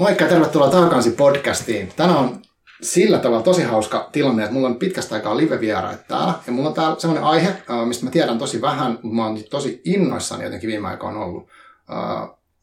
Moikka 0.00 0.24
ja 0.24 0.30
tervetuloa 0.30 0.70
takaisin 0.70 1.12
podcastiin. 1.12 1.92
Tänään 1.96 2.18
on 2.18 2.42
sillä 2.82 3.18
tavalla 3.18 3.42
tosi 3.42 3.62
hauska 3.62 4.08
tilanne, 4.12 4.42
että 4.42 4.54
mulla 4.54 4.68
on 4.68 4.76
pitkästä 4.76 5.14
aikaa 5.14 5.36
live-vieraita 5.36 6.04
täällä. 6.08 6.34
Ja 6.46 6.52
mulla 6.52 6.68
on 6.68 6.74
täällä 6.74 7.00
sellainen 7.00 7.24
aihe, 7.24 7.62
mistä 7.84 8.04
mä 8.04 8.10
tiedän 8.10 8.38
tosi 8.38 8.60
vähän, 8.60 8.92
mutta 8.92 9.08
mä 9.16 9.26
oon 9.26 9.38
tosi 9.50 9.80
innoissani 9.84 10.44
jotenkin 10.44 10.68
viime 10.68 10.88
aikoina 10.88 11.18
ollut. 11.18 11.48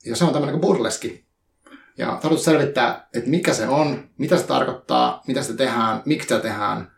Ja 0.06 0.16
se 0.16 0.24
on 0.26 0.34
tämmöinen 0.34 0.60
kuin 0.60 0.62
burleski. 0.62 1.26
Ja 1.98 2.08
tarkoitus 2.08 2.46
selvittää, 2.46 3.08
että 3.14 3.30
mikä 3.30 3.54
se 3.54 3.68
on, 3.68 4.10
mitä 4.18 4.38
se 4.38 4.44
tarkoittaa, 4.44 5.24
mitä 5.28 5.44
se 5.44 5.54
tehdään, 5.54 6.02
miksi 6.06 6.30
se 6.30 6.40
tehdään. 6.40 6.92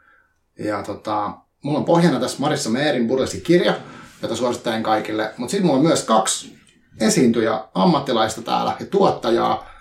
Ja 0.59 0.83
tota, 0.83 1.31
mulla 1.63 1.79
on 1.79 1.85
pohjana 1.85 2.19
tässä 2.19 2.37
Marissa 2.39 2.69
Meerin 2.69 3.07
burleski-kirja, 3.07 3.73
jota 4.21 4.35
suosittelen 4.35 4.83
kaikille. 4.83 5.33
Mutta 5.37 5.51
sitten 5.51 5.65
mulla 5.65 5.79
on 5.79 5.85
myös 5.85 6.03
kaksi 6.03 6.57
esiintyjä 6.99 7.63
ammattilaista 7.73 8.41
täällä 8.41 8.75
ja 8.79 8.85
tuottajaa, 8.85 9.78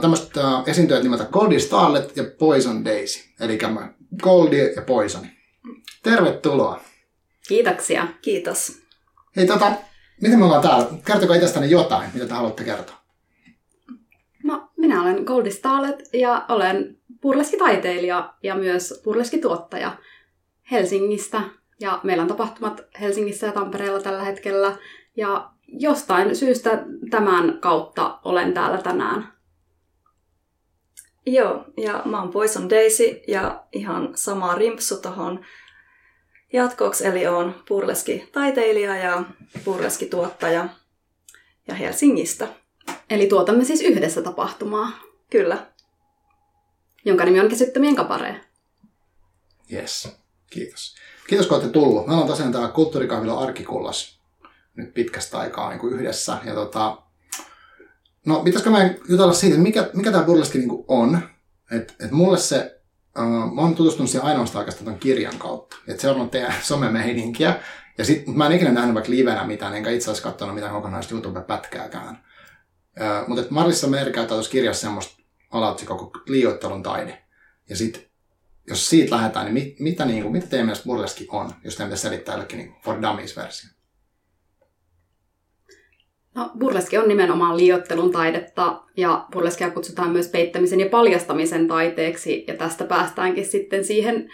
tämmöiset 0.00 0.32
esiintyjät 0.66 1.02
nimeltä 1.02 1.24
Goldie 1.24 1.58
Starlet 1.58 2.16
ja 2.16 2.24
Poison 2.38 2.84
Daisy. 2.84 3.20
Eli 3.40 3.58
Goldie 4.22 4.72
ja 4.72 4.82
Poison. 4.82 5.26
Tervetuloa. 6.02 6.80
Kiitoksia. 7.48 8.06
Kiitos. 8.22 8.80
Hei 9.36 9.46
tota, 9.46 9.72
miten 10.22 10.38
me 10.38 10.44
ollaan 10.44 10.62
täällä? 10.62 10.86
Kertokaa 11.04 11.36
itsestäni 11.36 11.70
jotain, 11.70 12.10
mitä 12.14 12.26
te 12.26 12.34
haluatte 12.34 12.64
kertoa. 12.64 12.96
No, 14.44 14.68
minä 14.76 15.02
olen 15.02 15.22
Goldie 15.24 15.52
Starlet 15.52 16.08
ja 16.12 16.44
olen 16.48 16.98
burleskitaiteilija 17.22 18.34
ja 18.42 18.54
myös 18.54 19.00
burleskituottaja 19.04 19.96
Helsingistä. 20.70 21.42
Ja 21.80 22.00
meillä 22.02 22.22
on 22.22 22.28
tapahtumat 22.28 22.80
Helsingissä 23.00 23.46
ja 23.46 23.52
Tampereella 23.52 24.00
tällä 24.00 24.24
hetkellä. 24.24 24.76
Ja 25.16 25.50
jostain 25.66 26.36
syystä 26.36 26.84
tämän 27.10 27.58
kautta 27.60 28.18
olen 28.24 28.54
täällä 28.54 28.78
tänään. 28.78 29.32
Joo, 31.30 31.64
ja 31.76 32.02
mä 32.04 32.20
oon 32.20 32.30
Poison 32.30 32.70
Daisy 32.70 33.20
ja 33.28 33.64
ihan 33.72 34.12
sama 34.14 34.54
rimpsu 34.54 34.96
tohon 34.96 35.44
jatkoksi, 36.52 37.06
eli 37.06 37.26
on 37.26 37.62
burleski-taiteilija 37.68 38.96
ja 38.96 39.22
burleski-tuottaja 39.64 40.68
ja 41.68 41.74
Helsingistä. 41.74 42.48
Eli 43.10 43.26
tuotamme 43.26 43.64
siis 43.64 43.80
yhdessä 43.80 44.22
tapahtumaa. 44.22 44.90
Kyllä. 45.30 45.66
Jonka 47.04 47.24
nimi 47.24 47.40
on 47.40 47.48
Kesyttömien 47.48 47.96
kaparee. 47.96 48.40
Yes, 49.72 50.08
kiitos. 50.50 50.96
Kiitos 51.28 51.46
kun 51.46 51.56
olette 51.56 51.72
tullut. 51.72 52.06
Me 52.06 52.12
ollaan 52.12 52.28
tosiaan 52.28 52.52
täällä 52.52 52.68
Kulttuurikahvila 52.68 53.38
Arkikullas 53.38 54.20
nyt 54.76 54.94
pitkästä 54.94 55.38
aikaa 55.38 55.68
niin 55.70 55.80
kuin 55.80 55.94
yhdessä. 55.94 56.38
Ja 56.44 56.54
tota, 56.54 57.02
No, 58.26 58.42
pitäisikö 58.42 58.70
mä 58.70 58.90
jutella 59.08 59.32
siitä, 59.32 59.58
mikä, 59.58 59.90
mikä 59.92 60.12
tämä 60.12 60.24
burleski 60.24 60.58
niin 60.58 60.84
on? 60.88 61.20
Että 61.70 61.94
et 62.00 62.10
mulle 62.10 62.38
se, 62.38 62.80
uh, 63.18 63.54
mä 63.54 63.60
oon 63.60 63.74
tutustunut 63.74 64.10
siihen 64.10 64.26
ainoastaan 64.26 64.60
oikeastaan 64.60 64.84
ton 64.84 64.98
kirjan 64.98 65.38
kautta. 65.38 65.76
Että 65.88 66.02
se 66.02 66.10
on 66.10 66.30
teidän 66.30 66.54
somemeininkiä. 66.62 67.60
Ja 67.98 68.04
sit, 68.04 68.26
mä 68.26 68.46
en 68.46 68.52
ikinä 68.52 68.72
nähnyt 68.72 68.94
vaikka 68.94 69.10
livenä 69.10 69.46
mitään, 69.46 69.74
enkä 69.74 69.90
itse 69.90 70.10
asiassa 70.10 70.28
katsonut 70.28 70.54
mitään 70.54 70.72
kokonaista 70.72 71.14
YouTube-pätkääkään. 71.14 72.24
Uh, 73.00 73.28
mutta 73.28 73.42
että 73.42 73.54
Marissa 73.54 73.86
Mer 73.86 74.12
käyttää 74.12 74.36
tuossa 74.36 74.52
kirjassa 74.52 74.80
semmoista 74.80 75.22
alaotsikkoa 75.50 75.98
kuin 75.98 76.10
liioittelun 76.26 76.82
taide. 76.82 77.24
Ja 77.68 77.76
sitten 77.76 78.02
jos 78.66 78.90
siitä 78.90 79.16
lähdetään, 79.16 79.44
niin 79.44 79.54
mit, 79.54 79.80
mitä, 79.80 80.04
niin 80.04 80.22
kuin, 80.22 80.32
mitä 80.32 80.46
teidän 80.46 80.66
mielestä 80.66 80.84
burleski 80.84 81.26
on, 81.30 81.52
jos 81.64 81.76
teidän 81.76 81.88
pitäisi 81.88 82.02
selittää 82.02 82.34
jollekin 82.34 82.58
niin 82.58 82.74
for 82.84 83.02
dummies-versio? 83.02 83.79
No, 86.34 86.50
burleski 86.58 86.98
on 86.98 87.08
nimenomaan 87.08 87.56
liiottelun 87.56 88.12
taidetta 88.12 88.82
ja 88.96 89.26
burleskia 89.32 89.70
kutsutaan 89.70 90.10
myös 90.10 90.28
peittämisen 90.28 90.80
ja 90.80 90.88
paljastamisen 90.88 91.68
taiteeksi 91.68 92.44
ja 92.46 92.56
tästä 92.56 92.84
päästäänkin 92.84 93.46
sitten 93.46 93.84
siihen, 93.84 94.30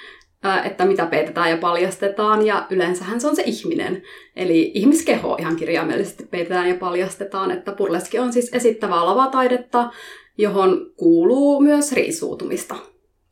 että 0.65 0.85
mitä 0.85 1.07
peitetään 1.07 1.51
ja 1.51 1.57
paljastetaan 1.57 2.47
ja 2.47 2.67
yleensähän 2.71 3.21
se 3.21 3.29
on 3.29 3.37
se 3.37 3.43
ihminen. 3.47 4.03
Eli 4.37 4.71
ihmiskeho 4.75 5.37
ihan 5.41 5.57
kirjaimellisesti 5.57 6.25
peitetään 6.25 6.69
ja 6.69 6.75
paljastetaan, 6.75 7.51
että 7.51 7.73
burleski 7.73 8.19
on 8.19 8.33
siis 8.33 8.51
esittävää 8.53 9.07
lavataidetta, 9.07 9.91
johon 10.39 10.93
kuuluu 10.97 11.61
myös 11.61 11.93
riisuutumista 11.93 12.77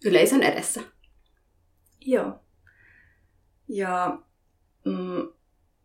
yleisön 0.05 0.43
edessä. 0.43 0.81
Joo. 2.07 2.33
Ja 3.69 4.19
mm, 4.85 5.29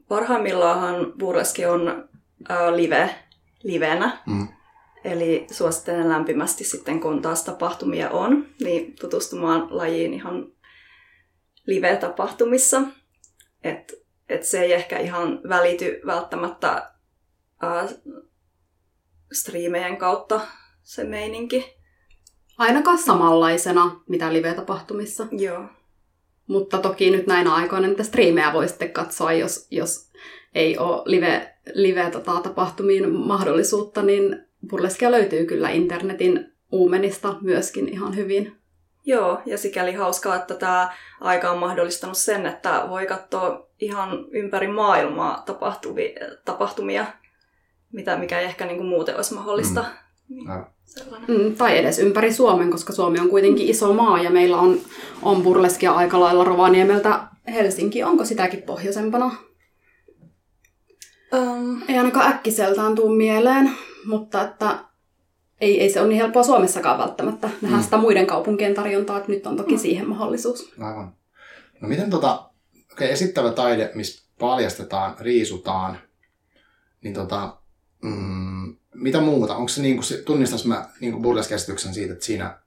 parhaimmillaan 0.07 1.13
burleski 1.19 1.65
on 1.65 2.08
live, 2.75 3.15
livenä. 3.63 4.17
Mm. 4.27 4.47
Eli 5.03 5.47
suosittelen 5.51 6.09
lämpimästi 6.09 6.63
sitten, 6.63 6.99
kun 6.99 7.21
taas 7.21 7.43
tapahtumia 7.43 8.09
on, 8.09 8.47
niin 8.61 8.95
tutustumaan 9.01 9.67
lajiin 9.69 10.13
ihan 10.13 10.51
live-tapahtumissa. 11.65 12.81
Et, 13.63 13.93
et 14.29 14.43
se 14.43 14.61
ei 14.61 14.73
ehkä 14.73 14.99
ihan 14.99 15.41
välity 15.49 16.01
välttämättä 16.05 16.91
äh, 17.63 17.89
striimejen 19.31 19.97
kautta 19.97 20.41
se 20.83 21.03
meininki. 21.03 21.79
Ainakaan 22.57 22.97
samanlaisena, 22.97 24.01
mitä 24.09 24.33
live-tapahtumissa. 24.33 25.27
Joo. 25.31 25.65
Mutta 26.47 26.77
toki 26.77 27.11
nyt 27.11 27.27
näinä 27.27 27.53
aikoina 27.53 27.87
niitä 27.87 28.03
striimejä 28.03 28.53
voi 28.53 28.67
sitten 28.67 28.91
katsoa, 28.91 29.33
jos, 29.33 29.67
jos 29.71 30.08
ei 30.55 30.77
ole 30.77 31.01
live, 31.05 31.55
live-tapahtumiin 31.73 33.03
tota, 33.03 33.15
mahdollisuutta, 33.15 34.01
niin 34.01 34.43
burleskia 34.69 35.11
löytyy 35.11 35.45
kyllä 35.45 35.69
internetin 35.69 36.53
uumenista 36.71 37.35
myöskin 37.41 37.89
ihan 37.89 38.15
hyvin. 38.15 38.55
Joo, 39.05 39.41
ja 39.45 39.57
sikäli 39.57 39.93
hauskaa, 39.93 40.35
että 40.35 40.53
tämä 40.53 40.93
aika 41.21 41.51
on 41.51 41.57
mahdollistanut 41.57 42.17
sen, 42.17 42.45
että 42.45 42.85
voi 42.89 43.05
katsoa 43.05 43.67
ihan 43.79 44.25
ympäri 44.31 44.67
maailmaa 44.67 45.43
tapahtumia, 46.45 47.05
mitä, 47.91 48.17
mikä 48.17 48.39
ei 48.39 48.45
ehkä 48.45 48.65
niin 48.65 48.77
kuin 48.77 48.89
muuten 48.89 49.15
olisi 49.15 49.33
mahdollista. 49.33 49.81
Mm. 49.81 50.35
Niin, 50.35 50.47
mm, 51.27 51.55
tai 51.55 51.77
edes 51.77 51.99
ympäri 51.99 52.33
Suomen, 52.33 52.71
koska 52.71 52.93
Suomi 52.93 53.19
on 53.19 53.29
kuitenkin 53.29 53.67
iso 53.67 53.93
maa 53.93 54.21
ja 54.21 54.29
meillä 54.29 54.57
on, 54.57 54.79
on 55.21 55.43
burleskia 55.43 55.91
aika 55.91 56.19
lailla 56.19 56.43
Rovaniemeltä 56.43 57.19
Helsinki. 57.47 58.03
Onko 58.03 58.25
sitäkin 58.25 58.61
pohjoisempana? 58.61 59.48
Um, 61.33 61.81
ei 61.87 61.97
ainakaan 61.97 62.31
äkkiseltään 62.31 62.95
tuu 62.95 63.09
mieleen, 63.09 63.71
mutta 64.05 64.41
että 64.41 64.79
ei, 65.61 65.81
ei 65.81 65.89
se 65.89 65.99
ole 65.99 66.09
niin 66.09 66.21
helppoa 66.21 66.43
Suomessakaan 66.43 66.97
välttämättä 66.97 67.49
nähdä 67.61 67.77
mm. 67.77 67.83
sitä 67.83 67.97
muiden 67.97 68.27
kaupunkien 68.27 68.73
tarjontaa, 68.73 69.17
että 69.17 69.31
nyt 69.31 69.47
on 69.47 69.57
toki 69.57 69.75
mm. 69.75 69.79
siihen 69.79 70.09
mahdollisuus. 70.09 70.73
Aivan. 70.79 71.13
No 71.81 71.87
miten 71.87 72.09
tota, 72.09 72.49
okay, 72.91 73.07
esittävä 73.07 73.51
taide, 73.51 73.91
missä 73.95 74.29
paljastetaan, 74.39 75.15
riisutaan, 75.19 75.99
niin 77.01 77.13
tota, 77.13 77.57
mm, 78.03 78.75
mitä 78.93 79.21
muuta? 79.21 79.55
Onko 79.55 79.67
se, 79.67 79.81
niin 79.81 79.95
kuin, 79.95 80.23
tunnistas 80.25 80.65
mä 80.65 80.89
niin 80.99 81.21
burleskäsityksen 81.21 81.93
siitä, 81.93 82.13
että 82.13 82.25
siinä 82.25 82.59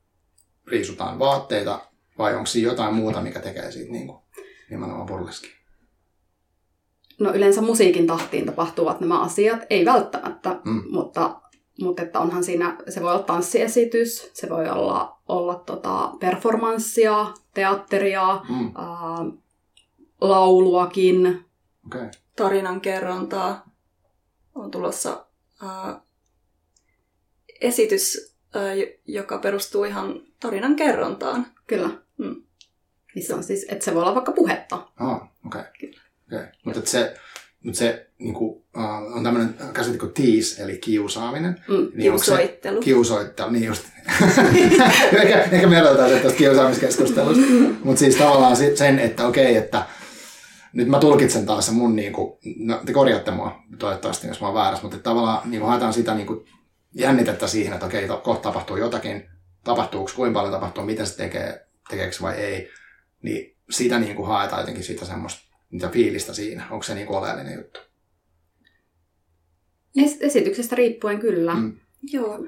riisutaan 0.66 1.18
vaatteita, 1.18 1.80
vai 2.18 2.34
onko 2.34 2.46
siinä 2.46 2.70
jotain 2.70 2.94
muuta, 2.94 3.20
mikä 3.20 3.40
tekee 3.40 3.72
siitä 3.72 3.92
niin 3.92 4.06
kuin, 4.06 4.22
nimenomaan 4.70 5.06
burleski? 5.06 5.61
No 7.22 7.34
yleensä 7.34 7.60
musiikin 7.60 8.06
tahtiin 8.06 8.46
tapahtuvat 8.46 9.00
nämä 9.00 9.22
asiat, 9.22 9.60
ei 9.70 9.84
välttämättä, 9.84 10.60
mm. 10.64 10.82
mutta, 10.90 11.40
mutta 11.80 12.02
että 12.02 12.20
onhan 12.20 12.44
siinä, 12.44 12.76
se 12.88 13.02
voi 13.02 13.12
olla 13.12 13.22
tanssiesitys, 13.22 14.30
se 14.34 14.48
voi 14.48 14.68
olla, 14.68 15.18
olla 15.28 15.54
tota 15.54 16.12
performanssia, 16.20 17.26
teatteria, 17.54 18.40
mm. 18.48 18.72
ää, 18.76 19.24
lauluakin. 20.20 21.44
Okay. 21.86 22.10
Tarinan 22.36 22.80
kerrontaa. 22.80 23.70
On 24.54 24.70
tulossa 24.70 25.26
ää, 25.62 26.00
esitys, 27.60 28.36
ää, 28.54 28.62
joka 29.06 29.38
perustuu 29.38 29.84
ihan 29.84 30.20
tarinan 30.40 30.76
kerrontaan. 30.76 31.46
Kyllä. 31.66 31.90
Mm. 32.18 32.42
Missä 33.14 33.36
on 33.36 33.44
siis, 33.44 33.66
että 33.68 33.84
se 33.84 33.94
voi 33.94 34.02
olla 34.02 34.14
vaikka 34.14 34.32
puhetta. 34.32 34.76
Ah, 34.96 35.16
okei. 35.16 35.30
Okay. 35.46 35.64
Kyllä. 35.80 36.00
Okay. 36.32 36.46
Mutta 36.64 36.80
se, 36.84 37.14
mutta 37.62 37.78
se 37.78 38.06
niin 38.18 38.34
kuin, 38.34 38.50
uh, 38.50 39.16
on 39.16 39.24
tämmöinen 39.24 39.54
käsite 39.72 39.98
kuin 39.98 40.12
tease, 40.12 40.62
eli 40.62 40.78
kiusaaminen. 40.78 41.64
Mm, 41.68 41.74
niin 41.74 41.92
kiusoittelu. 41.96 42.80
Kiusoittelu, 42.80 43.50
niin 43.50 43.64
just. 43.64 43.82
ehkä, 45.22 45.48
ehkä 45.52 45.66
me 45.66 45.78
edellytään 45.78 46.10
tästä 46.10 46.38
kiusaamiskeskustelusta. 46.38 47.44
Mutta 47.84 47.98
siis 47.98 48.16
tavallaan 48.16 48.56
sen, 48.56 48.98
että 48.98 49.26
okei, 49.26 49.50
okay, 49.50 49.64
että 49.64 49.82
nyt 50.72 50.88
mä 50.88 50.98
tulkitsen 50.98 51.46
taas 51.46 51.66
se 51.66 51.72
mun, 51.72 51.96
niin 51.96 52.12
kuin, 52.12 52.38
no, 52.56 52.80
te 52.86 52.92
korjaatte 52.92 53.30
mua 53.30 53.62
toivottavasti, 53.78 54.26
jos 54.26 54.40
mä 54.40 54.46
oon 54.46 54.54
väärässä, 54.54 54.82
mutta 54.82 54.98
tavallaan 54.98 55.50
niin 55.50 55.60
kuin, 55.60 55.68
haetaan 55.68 55.92
sitä 55.92 56.14
niin 56.14 56.26
kuin, 56.26 56.44
jännitettä 56.94 57.46
siihen, 57.46 57.72
että 57.72 57.86
okei, 57.86 58.04
okay, 58.04 58.20
kohta 58.20 58.42
tapahtuu 58.42 58.76
jotakin, 58.76 59.28
tapahtuuko, 59.64 60.10
kuinka 60.16 60.38
paljon 60.38 60.52
tapahtuu, 60.52 60.84
mitä 60.84 61.04
se 61.04 61.16
tekee, 61.16 61.66
tekeekö 61.90 62.16
vai 62.22 62.34
ei, 62.34 62.70
niin 63.22 63.56
sitä 63.70 63.98
niin 63.98 64.16
kuin 64.16 64.28
haetaan 64.28 64.62
jotenkin 64.62 64.84
sitä 64.84 65.04
semmoista 65.04 65.51
mitä 65.72 65.88
fiilistä 65.88 66.34
siinä? 66.34 66.64
Onko 66.70 66.82
se 66.82 66.94
niin 66.94 67.06
kuin 67.06 67.18
oleellinen 67.18 67.54
juttu? 67.58 67.80
Es- 69.98 70.16
esityksestä 70.20 70.76
riippuen 70.76 71.18
kyllä. 71.18 71.54
Mm. 71.54 71.72
Joo. 72.12 72.38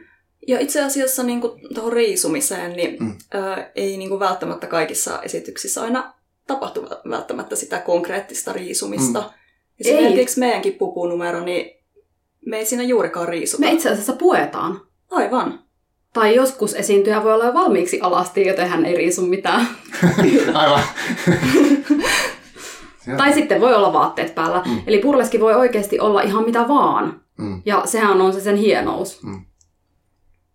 Ja 0.48 0.60
itse 0.60 0.84
asiassa 0.84 1.22
niin 1.22 1.40
tuohon 1.74 1.92
riisumiseen, 1.92 2.72
niin 2.76 2.96
Mm. 3.00 3.16
ö, 3.34 3.70
ei 3.74 3.96
niin 3.96 4.08
kuin 4.08 4.20
välttämättä 4.20 4.66
kaikissa 4.66 5.22
esityksissä 5.22 5.82
aina 5.82 6.14
tapahtu 6.46 6.82
välttämättä 7.10 7.56
sitä 7.56 7.78
konkreettista 7.80 8.52
riisumista. 8.52 9.20
Mm. 9.20 9.26
Esimerkiksi 9.80 10.40
meidänkin 10.40 10.72
pupunumero, 10.74 11.44
niin 11.44 11.84
me 12.46 12.58
ei 12.58 12.66
siinä 12.66 12.82
juurikaan 12.82 13.28
riisuta. 13.28 13.60
Me 13.60 13.72
itse 13.72 13.90
asiassa 13.90 14.12
puetaan. 14.12 14.80
Aivan. 15.10 15.64
Tai 16.12 16.34
joskus 16.34 16.74
esiintyjä 16.74 17.22
voi 17.24 17.34
olla 17.34 17.44
jo 17.44 17.54
valmiiksi 17.54 18.00
alasti, 18.00 18.46
joten 18.46 18.68
hän 18.68 18.84
ei 18.86 18.96
riisu 18.96 19.22
mitään. 19.26 19.68
Aivan. 20.54 20.82
Joo. 23.06 23.16
Tai 23.16 23.32
sitten 23.32 23.60
voi 23.60 23.74
olla 23.74 23.92
vaatteet 23.92 24.34
päällä. 24.34 24.62
Mm. 24.66 24.80
Eli 24.86 25.00
burleski 25.02 25.40
voi 25.40 25.54
oikeasti 25.54 26.00
olla 26.00 26.22
ihan 26.22 26.44
mitä 26.44 26.68
vaan. 26.68 27.20
Mm. 27.38 27.62
Ja 27.66 27.82
sehän 27.84 28.20
on 28.20 28.32
se 28.32 28.40
sen 28.40 28.56
hienous. 28.56 29.20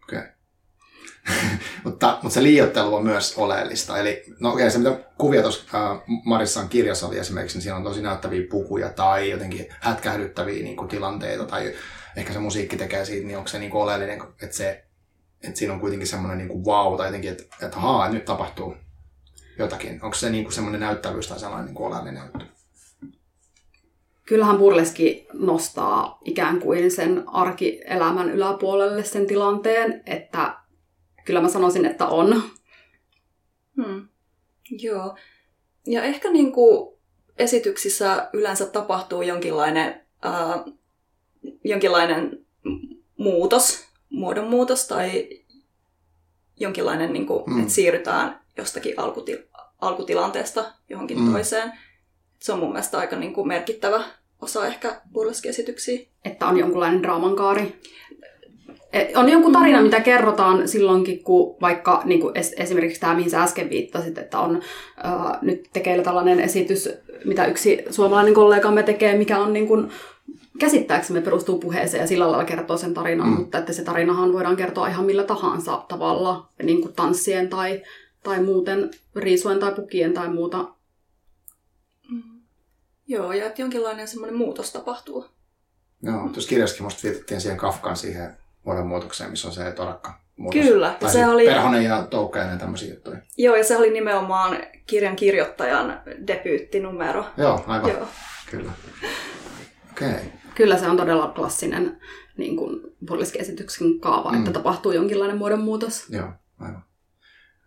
Okei. 0.03 0.23
mutta, 1.83 2.19
mutta 2.21 2.33
se 2.33 2.43
liioittelu 2.43 2.95
on 2.95 3.03
myös 3.03 3.37
oleellista. 3.37 3.97
Eli 3.97 4.23
no 4.39 4.53
okei, 4.53 4.71
se 4.71 4.77
mitä 4.77 4.99
kuvia 5.17 5.41
tuossa 5.41 5.91
äh, 5.91 6.01
Marissan 6.25 6.69
kirjassa 6.69 7.07
oli 7.07 7.17
esimerkiksi, 7.17 7.57
niin 7.57 7.63
siinä 7.63 7.75
on 7.75 7.83
tosi 7.83 8.01
näyttäviä 8.01 8.47
pukuja 8.49 8.89
tai 8.89 9.29
jotenkin 9.29 9.65
hätkähdyttäviä 9.79 10.63
niin 10.63 10.77
kuin, 10.77 10.87
tilanteita 10.87 11.45
tai 11.45 11.73
ehkä 12.15 12.33
se 12.33 12.39
musiikki 12.39 12.77
tekee 12.77 13.05
siitä, 13.05 13.27
niin 13.27 13.37
onko 13.37 13.47
se 13.47 13.59
niin 13.59 13.71
kuin, 13.71 13.81
oleellinen, 13.81 14.21
että, 14.41 14.55
se, 14.55 14.83
että 15.43 15.59
siinä 15.59 15.73
on 15.73 15.79
kuitenkin 15.79 16.07
semmoinen 16.07 16.37
niin 16.37 16.47
kuin, 16.47 16.65
wow 16.65 16.97
tai 16.97 17.07
jotenkin, 17.07 17.31
että, 17.31 17.43
että 17.61 17.79
haa, 17.79 18.09
nyt 18.09 18.25
tapahtuu 18.25 18.75
jotakin. 19.59 19.99
Onko 20.03 20.15
se 20.15 20.29
niin 20.29 20.43
kuin, 20.43 20.53
semmoinen 20.53 20.81
näyttävyys 20.81 21.27
tai 21.27 21.39
sellainen 21.39 21.65
niin 21.65 21.75
kuin, 21.75 21.87
oleellinen 21.87 22.23
juttu? 22.23 22.45
Kyllähän 24.25 24.57
burleski 24.57 25.27
nostaa 25.33 26.17
ikään 26.25 26.59
kuin 26.59 26.91
sen 26.91 27.23
arkielämän 27.27 28.29
yläpuolelle 28.29 29.03
sen 29.03 29.27
tilanteen, 29.27 30.03
että 30.05 30.55
kyllä 31.25 31.41
mä 31.41 31.49
sanoisin, 31.49 31.85
että 31.85 32.07
on. 32.07 32.43
Hmm. 33.75 34.07
Joo. 34.69 35.17
Ja 35.87 36.03
ehkä 36.03 36.31
niin 36.31 36.51
kuin 36.51 36.97
esityksissä 37.37 38.29
yleensä 38.33 38.65
tapahtuu 38.65 39.21
jonkinlainen, 39.21 40.01
ää, 40.21 40.63
jonkinlainen 41.63 42.45
muutos, 43.17 43.85
muodonmuutos 44.09 44.87
tai 44.87 45.29
jonkinlainen, 46.59 47.13
niin 47.13 47.25
kuin, 47.27 47.43
Mm. 47.47 47.59
että 47.59 47.73
siirrytään 47.73 48.41
jostakin 48.57 48.93
alkuti- 48.99 49.48
alkutilanteesta 49.81 50.65
johonkin 50.89 51.19
Mm. 51.19 51.31
toiseen. 51.31 51.71
Se 52.39 52.53
on 52.53 52.59
mun 52.59 52.69
mielestä 52.71 52.97
aika 52.97 53.15
niin 53.15 53.33
kuin 53.33 53.47
merkittävä 53.47 54.03
osa 54.41 54.65
ehkä 54.67 55.01
burleskiesityksiä. 55.13 55.99
että 56.25 56.47
on 56.47 56.57
jonkunlainen 56.57 57.03
draamankaari. 57.03 57.75
E- 58.93 59.17
On 59.17 59.29
jonkun 59.29 59.51
tarina, 59.53 59.81
mitä 59.81 59.99
kerrotaan 59.99 60.67
silloinkin, 60.67 61.23
kun 61.23 61.57
vaikka 61.61 62.01
niin 62.05 62.19
kuin 62.21 62.35
es- 62.35 62.53
esimerkiksi 62.63 62.99
tämä, 63.01 63.13
mihin 63.15 63.29
sä 63.31 63.43
äsken 63.43 63.69
viittasit, 63.69 64.17
että 64.17 64.39
on 64.39 64.61
ää, 64.97 65.39
nyt 65.41 65.69
tekeillä 65.73 66.03
tällainen 66.03 66.39
esitys, 66.39 66.89
mitä 67.25 67.45
yksi 67.45 67.83
suomalainen 67.89 68.33
kollegamme 68.33 68.83
tekee, 68.83 69.17
mikä 69.17 69.39
on 69.39 69.53
niin 69.53 69.67
kuin, 69.67 69.89
käsittääksemme 70.59 71.21
perustuu 71.21 71.59
puheeseen 71.59 72.01
ja 72.01 72.07
sillä 72.07 72.27
lailla 72.31 72.45
kertoo 72.45 72.77
sen 72.77 72.93
tarinan, 72.93 73.27
mm. 73.29 73.33
mutta 73.35 73.57
että 73.57 73.73
se 73.73 73.83
tarinahan 73.83 74.33
voidaan 74.33 74.55
kertoa 74.55 74.87
ihan 74.87 75.05
millä 75.05 75.23
tahansa 75.23 75.85
tavalla, 75.87 76.47
niin 76.63 76.81
kuin 76.81 76.93
tanssien 76.93 77.49
tai, 77.49 77.81
tai 78.23 78.43
muuten 78.43 78.91
riisuen 79.15 79.59
tai 79.59 79.71
pukien 79.75 80.13
tai 80.13 80.29
muuta. 80.29 80.65
Joo, 83.07 83.33
ja 83.33 83.45
että 83.45 83.61
jonkinlainen 83.61 84.07
semmoinen 84.07 84.37
muutos 84.37 84.71
tapahtuu. 84.73 85.25
Joo, 86.03 86.29
tuossa 86.33 86.49
kirjassakin 86.49 86.83
musta 86.83 87.07
viitattiin 87.07 87.41
siihen 87.41 87.57
Kafkaan 87.57 87.97
siihen 87.97 88.37
muodonmuutokseen, 88.63 89.29
missä 89.29 89.47
on 89.47 89.53
se 89.53 89.71
torakka 89.71 90.19
muutos. 90.37 90.61
Kyllä, 90.61 90.87
ja 90.87 90.93
Tai 90.99 91.11
se 91.11 91.27
oli- 91.27 91.45
Perhonen 91.45 91.83
ja 91.83 92.07
Toukkainen 92.09 92.53
ja 92.53 92.59
tämmöisiä 92.59 92.89
juttuja. 92.93 93.17
Joo, 93.37 93.55
ja 93.55 93.63
se 93.63 93.77
oli 93.77 93.89
nimenomaan 93.91 94.57
kirjan 94.87 95.15
kirjoittajan 95.15 96.01
debyyttinumero. 96.27 97.25
Joo, 97.37 97.63
aivan. 97.67 97.91
Joo. 97.91 98.07
Kyllä. 98.51 98.71
Okei. 99.91 100.09
Okay. 100.09 100.23
Kyllä 100.55 100.77
se 100.77 100.87
on 100.87 100.97
todella 100.97 101.27
klassinen 101.35 101.99
niin 102.37 102.57
kuin 102.57 102.81
burleski-esityksen 103.05 103.99
kaava, 103.99 104.29
Mm. 104.31 104.35
mm. 104.37 104.39
että 104.39 104.51
tapahtuu 104.53 104.91
jonkinlainen 104.91 105.37
muodonmuutos. 105.37 106.09
Joo, 106.09 106.27
aivan. 106.59 106.83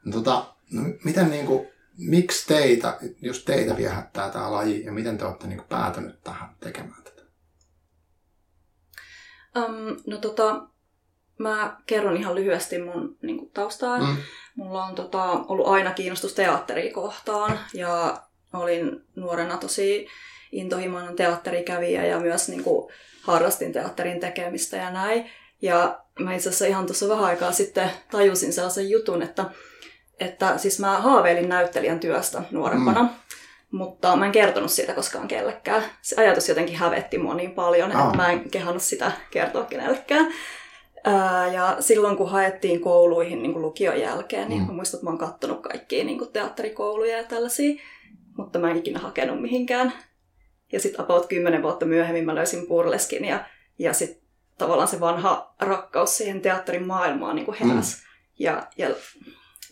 No, 0.04 0.12
tota, 0.12 0.54
no, 0.72 0.82
miten 1.04 1.30
niinku, 1.30 1.66
miksi 1.98 2.46
teitä, 2.46 2.98
just 3.22 3.44
teitä 3.44 3.76
viehättää 3.76 4.30
tämä 4.30 4.52
laji 4.52 4.84
ja 4.84 4.92
miten 4.92 5.18
te 5.18 5.24
olette 5.24 5.46
niinku 5.46 5.64
päätynyt 5.68 6.22
tähän 6.22 6.56
tekemään 6.60 7.02
tätä? 7.02 7.22
Um, 9.56 9.96
no 10.06 10.18
tota, 10.18 10.66
mä 11.38 11.76
kerron 11.86 12.16
ihan 12.16 12.34
lyhyesti 12.34 12.78
mun 12.78 13.18
niin 13.22 13.38
kuin, 13.38 13.50
taustaa. 13.50 13.98
Mm. 13.98 14.06
Mm. 14.06 14.16
Mulla 14.56 14.84
on 14.84 14.94
tota, 14.94 15.24
ollut 15.24 15.66
aina 15.66 15.92
kiinnostus 15.92 16.34
teatteria 16.34 16.94
kohtaan 16.94 17.58
ja 17.74 18.22
olin 18.52 19.04
nuorena 19.16 19.56
tosi 19.56 20.06
intohimoinen 20.52 21.16
teatterikävijä 21.16 22.06
ja 22.06 22.20
myös 22.20 22.48
niin 22.48 22.64
kuin, 22.64 22.92
harrastin 23.22 23.72
teatterin 23.72 24.20
tekemistä 24.20 24.76
ja 24.76 24.90
näin. 24.90 25.30
Ja 25.62 26.04
mä 26.18 26.34
itse 26.34 26.48
asiassa 26.48 26.66
ihan 26.66 26.86
tuossa 26.86 27.08
vähän 27.08 27.24
aikaa 27.24 27.52
sitten 27.52 27.90
tajusin 28.10 28.52
sellaisen 28.52 28.90
jutun, 28.90 29.22
että, 29.22 29.50
että 30.22 30.58
siis 30.58 30.80
mä 30.80 30.98
haaveilin 31.00 31.48
näyttelijän 31.48 32.00
työstä 32.00 32.42
nuorempana, 32.50 33.02
mm. 33.02 33.08
mutta 33.70 34.16
mä 34.16 34.26
en 34.26 34.32
kertonut 34.32 34.70
siitä 34.70 34.92
koskaan 34.92 35.28
kellekään. 35.28 35.82
Se 36.02 36.16
ajatus 36.20 36.48
jotenkin 36.48 36.76
hävetti 36.76 37.18
mua 37.18 37.34
niin 37.34 37.50
paljon, 37.50 37.96
Aa. 37.96 38.04
että 38.04 38.16
mä 38.16 38.30
en 38.32 38.50
kehannut 38.50 38.82
sitä 38.82 39.12
kertoa 39.30 39.64
kenellekään. 39.64 40.32
Ää, 41.04 41.46
ja 41.52 41.76
silloin 41.80 42.16
kun 42.16 42.30
haettiin 42.30 42.80
kouluihin 42.80 43.42
niin 43.42 43.52
kuin 43.52 43.62
lukion 43.62 44.00
jälkeen, 44.00 44.48
niin 44.48 44.60
Mm. 44.62 44.66
mä 44.66 44.72
muistan, 44.72 44.98
että 44.98 45.06
mä 45.06 45.10
oon 45.10 45.18
kattonut 45.18 45.62
kaikkia 45.62 46.04
niin 46.04 46.18
kuin 46.18 46.32
teatterikouluja 46.32 47.16
ja 47.16 47.24
tällaisia, 47.24 47.82
mutta 48.36 48.58
mä 48.58 48.70
en 48.70 48.76
ikinä 48.76 48.98
hakenut 49.00 49.40
mihinkään. 49.42 49.92
Ja 50.72 50.80
sitten 50.80 51.00
about 51.00 51.26
kymmenen 51.26 51.62
vuotta 51.62 51.86
myöhemmin 51.86 52.24
mä 52.24 52.34
löysin 52.34 52.66
burleskin 52.66 53.24
ja, 53.24 53.44
ja 53.78 53.92
sitten 53.92 54.22
tavallaan 54.58 54.88
se 54.88 55.00
vanha 55.00 55.54
rakkaus 55.60 56.16
siihen 56.16 56.40
teatterin 56.40 56.86
maailmaan 56.86 57.36
niin 57.36 57.46
kuin 57.46 57.56
heräsi. 57.60 57.96
Mm. 57.96 58.02
Ja, 58.38 58.66
ja, 58.76 58.88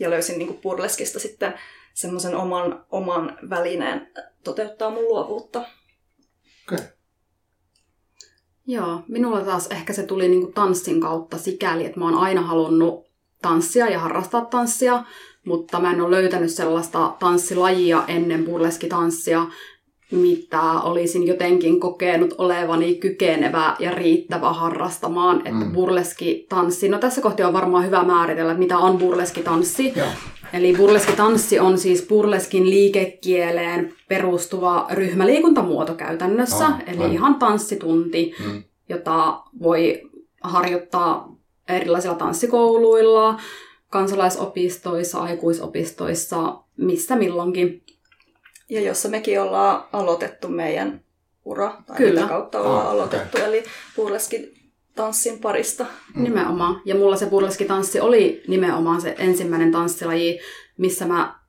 ja 0.00 0.10
löysin 0.10 0.38
niin 0.38 0.48
kuin 0.48 0.60
burleskista 0.60 1.18
sitten 1.18 1.54
semmoisen 1.94 2.36
oman, 2.36 2.84
oman 2.90 3.38
välineen 3.50 4.10
toteuttaa 4.44 4.90
mun 4.90 5.04
luovuutta. 5.04 5.58
Okei. 5.58 6.74
Okay. 6.74 6.86
Joo, 8.66 9.02
minulla 9.08 9.40
taas 9.40 9.66
ehkä 9.66 9.92
se 9.92 10.02
tuli 10.02 10.28
niinku 10.28 10.52
tanssin 10.52 11.00
kautta 11.00 11.38
sikäli, 11.38 11.86
että 11.86 12.00
mä 12.00 12.04
oon 12.04 12.18
aina 12.18 12.42
halunnut 12.42 13.06
tanssia 13.42 13.90
ja 13.90 13.98
harrastaa 13.98 14.44
tanssia, 14.44 15.04
mutta 15.46 15.80
mä 15.80 15.92
en 15.92 16.00
ole 16.00 16.16
löytänyt 16.16 16.50
sellaista 16.50 17.16
tanssilajia 17.18 18.04
ennen 18.08 18.44
burleskitanssia, 18.44 19.46
mitä 20.10 20.62
olisin 20.62 21.26
jotenkin 21.26 21.80
kokenut 21.80 22.34
olevani 22.38 22.94
kykenevä 22.94 23.76
ja 23.78 23.90
riittävä 23.90 24.52
harrastamaan. 24.52 25.36
Että 25.38 25.64
Mm. 25.64 25.72
burleskitanssi, 25.72 26.88
no 26.88 26.98
tässä 26.98 27.20
kohtaa 27.20 27.46
on 27.46 27.52
varmaan 27.52 27.86
hyvä 27.86 28.02
määritellä, 28.04 28.52
että 28.52 28.58
mitä 28.58 28.78
on 28.78 28.98
burleskitanssi. 28.98 29.92
Joo. 29.96 30.06
Eli 30.52 30.74
burleskitanssi 30.76 31.58
on 31.58 31.78
siis 31.78 32.06
burleskin 32.08 32.70
liikekieleen 32.70 33.92
perustuva 34.08 34.86
ryhmäliikuntamuoto 34.90 35.94
käytännössä. 35.94 36.64
Aa, 36.66 36.78
eli 36.86 36.96
aivan. 36.96 37.12
ihan 37.12 37.34
tanssitunti, 37.34 38.34
Mm. 38.46 38.62
jota 38.88 39.40
voi 39.62 40.02
harjoittaa 40.42 41.36
erilaisilla 41.68 42.14
tanssikouluilla, 42.14 43.40
kansalaisopistoissa, 43.90 45.18
aikuisopistoissa, 45.20 46.56
missä 46.76 47.16
milloinkin. 47.16 47.82
Ja 48.70 48.80
jossa 48.80 49.08
mekin 49.08 49.40
ollaan 49.40 49.84
aloitettu 49.92 50.48
meidän 50.48 51.00
ura, 51.44 51.76
tai 51.86 51.96
Kyllä. 51.96 52.20
mitä 52.20 52.28
kautta 52.32 52.60
ollaan 52.60 52.86
Ah, 52.86 52.92
aloitettu, 52.92 53.38
eli 53.38 53.64
burleski 53.96 54.52
tanssin 54.94 55.38
parista. 55.38 55.86
Mm. 56.14 56.22
Nimenomaan. 56.22 56.82
Ja 56.84 56.94
mulla 56.94 57.16
se 57.16 57.26
burleskitanssi 57.26 58.00
oli 58.00 58.42
nimenomaan 58.48 59.00
se 59.00 59.14
ensimmäinen 59.18 59.72
tanssilaji, 59.72 60.40
missä 60.78 61.06
mä 61.06 61.40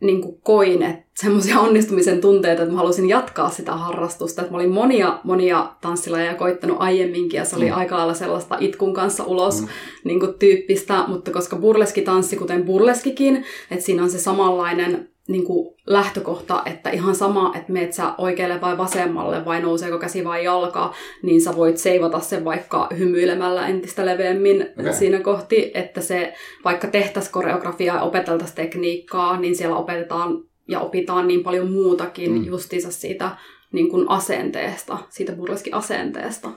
niin 0.00 0.22
kuin 0.22 0.40
koin 0.40 0.82
että 0.82 1.02
semmoisia 1.14 1.60
onnistumisen 1.60 2.20
tunteita, 2.20 2.62
että 2.62 2.72
mä 2.74 2.78
halusin 2.78 3.08
jatkaa 3.08 3.50
sitä 3.50 3.72
harrastusta. 3.72 4.42
Että 4.42 4.52
mä 4.52 4.58
olin 4.58 4.70
monia, 4.72 5.20
monia 5.24 5.72
tanssilajeja 5.80 6.34
koittanut 6.34 6.76
aiemminkin 6.80 7.38
ja 7.38 7.44
se 7.44 7.56
oli 7.56 7.70
Mm. 7.70 7.76
aika 7.76 7.96
lailla 7.96 8.14
sellaista 8.14 8.56
itkun 8.60 8.94
kanssa 8.94 9.24
ulos 9.24 9.60
Mm. 9.60 9.66
mm. 9.66 9.70
niin 10.04 10.20
kuin 10.20 10.34
tyyppistä, 10.38 11.04
mutta 11.08 11.30
koska 11.30 11.56
burleskitanssi, 11.56 12.36
kuten 12.36 12.64
burleskikin, 12.64 13.44
että 13.70 13.84
siinä 13.84 14.02
on 14.02 14.10
se 14.10 14.18
samanlainen 14.18 15.11
niin 15.28 15.44
kuin 15.44 15.74
lähtökohta, 15.86 16.62
että 16.66 16.90
ihan 16.90 17.14
sama, 17.14 17.52
että 17.56 17.72
meet 17.72 17.92
sä 17.92 18.14
oikealle 18.18 18.60
vai 18.60 18.78
vasemmalle 18.78 19.44
vai 19.44 19.62
nouseeko 19.62 19.98
käsi 19.98 20.24
vai 20.24 20.44
jalka, 20.44 20.94
niin 21.22 21.42
sä 21.42 21.56
voit 21.56 21.78
seivata 21.78 22.20
sen 22.20 22.44
vaikka 22.44 22.88
hymyilemällä 22.98 23.68
entistä 23.68 24.06
leveämmin 24.06 24.66
okay. 24.80 24.92
siinä 24.92 25.20
kohti, 25.20 25.70
että 25.74 26.00
se 26.00 26.34
vaikka 26.64 26.86
tehtäisiin 26.86 27.32
koreografiaa 27.32 27.96
ja 27.96 28.02
opeteltaisiin 28.02 28.56
tekniikkaa, 28.56 29.40
niin 29.40 29.56
siellä 29.56 29.76
opetetaan 29.76 30.44
ja 30.68 30.80
opitaan 30.80 31.28
niin 31.28 31.42
paljon 31.42 31.72
muutakin 31.72 32.32
Mm. 32.32 32.44
justiinsa 32.44 32.92
siitä 32.92 33.36
niin 33.72 33.90
kuin 33.90 34.08
asenteesta, 34.08 34.98
siitä 35.10 35.32
burleski 35.32 35.72
asenteesta. 35.72 36.48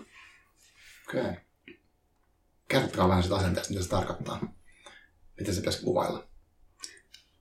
Okei. 1.10 1.22
Okay. 1.22 1.34
Kertokaa 2.67 3.10
vähän 3.10 3.24
sitä 3.24 3.36
asenteesta, 3.36 3.74
mitä 3.74 3.84
se 3.84 3.89
tarkoittaa. 3.89 4.55
Miten 5.39 5.55
se 5.55 5.62
pitäisi 5.62 5.84
kuvailla? 5.84 6.27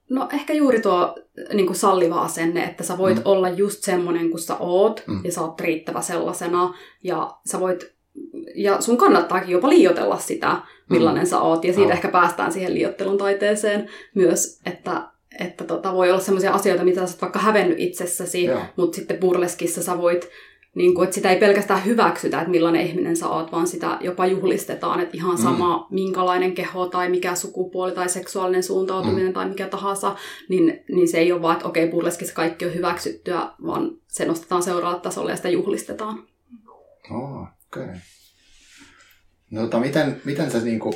No 0.09 0.29
ehkä 0.33 0.53
juuri 0.53 0.81
tuo 0.81 1.15
niin 1.53 1.65
kuin 1.65 1.77
salliva 1.77 2.21
asenne, 2.21 2.63
että 2.63 2.83
sä 2.83 2.97
voit 2.97 3.17
mm. 3.17 3.21
olla 3.25 3.49
just 3.49 3.83
semmoinen 3.83 4.29
kuin 4.29 4.41
sä 4.41 4.55
oot, 4.59 5.03
mm. 5.07 5.21
ja 5.23 5.31
sä 5.31 5.41
oot 5.41 5.61
riittävä 5.61 6.01
sellaisena, 6.01 6.73
ja 7.03 7.37
sä 7.45 7.59
voit 7.59 7.95
ja 8.55 8.81
sun 8.81 8.97
kannattaakin 8.97 9.51
jopa 9.51 9.69
liioitella 9.69 10.17
sitä, 10.17 10.57
millainen 10.89 11.23
mm. 11.23 11.29
sä 11.29 11.39
oot. 11.39 11.65
Ja 11.65 11.73
siitä 11.73 11.87
oh. 11.87 11.95
ehkä 11.95 12.07
päästään 12.07 12.51
siihen 12.51 12.73
liiottelun 12.73 13.17
taiteeseen 13.17 13.89
myös, 14.15 14.59
että, 14.65 15.01
että 15.39 15.63
tota, 15.63 15.93
voi 15.93 16.11
olla 16.11 16.21
sellaisia 16.21 16.53
asioita, 16.53 16.83
mitä 16.83 17.07
sä 17.07 17.13
oot 17.13 17.21
vaikka 17.21 17.39
hävennyt 17.39 17.79
itsessäsi, 17.79 18.43
Joo. 18.43 18.61
mutta 18.75 18.95
sitten 18.95 19.17
burleskissa 19.17 19.83
sä 19.83 19.97
voit 19.97 20.29
niin 20.75 20.95
kuin, 20.95 21.03
että 21.03 21.13
sitä 21.13 21.31
ei 21.31 21.39
pelkästään 21.39 21.85
hyväksytä, 21.85 22.39
että 22.39 22.51
millainen 22.51 22.87
ihminen 22.87 23.15
sä 23.15 23.27
oot, 23.27 23.51
vaan 23.51 23.67
sitä 23.67 23.97
jopa 24.01 24.25
juhlistetaan, 24.25 24.99
että 24.99 25.17
ihan 25.17 25.37
sama 25.37 25.77
mm. 25.77 25.95
minkälainen 25.95 26.55
keho 26.55 26.87
tai 26.87 27.09
mikä 27.09 27.35
sukupuoli 27.35 27.91
tai 27.91 28.09
seksuaalinen 28.09 28.63
suuntautuminen 28.63 29.27
mm. 29.27 29.33
tai 29.33 29.49
mikä 29.49 29.67
tahansa, 29.67 30.15
niin, 30.49 30.83
niin 30.91 31.07
se 31.07 31.17
ei 31.17 31.31
ole 31.31 31.41
vaan, 31.41 31.55
että 31.55 31.67
okei, 31.67 31.87
burleskissa 31.87 32.33
kaikki 32.33 32.65
on 32.65 32.73
hyväksyttyä, 32.73 33.49
vaan 33.65 33.91
se 34.07 34.25
nostetaan 34.25 34.63
seuraavalle 34.63 35.01
tasolle 35.01 35.31
ja 35.31 35.37
sitä 35.37 35.49
juhlistetaan. 35.49 36.23
Oh, 37.11 37.41
okei. 37.41 37.83
Okay. 37.83 37.95
No 39.51 39.61
tota, 39.61 39.79
miten, 39.79 40.21
miten 40.25 40.51
sä 40.51 40.59
niin 40.59 40.79
kuin, 40.79 40.93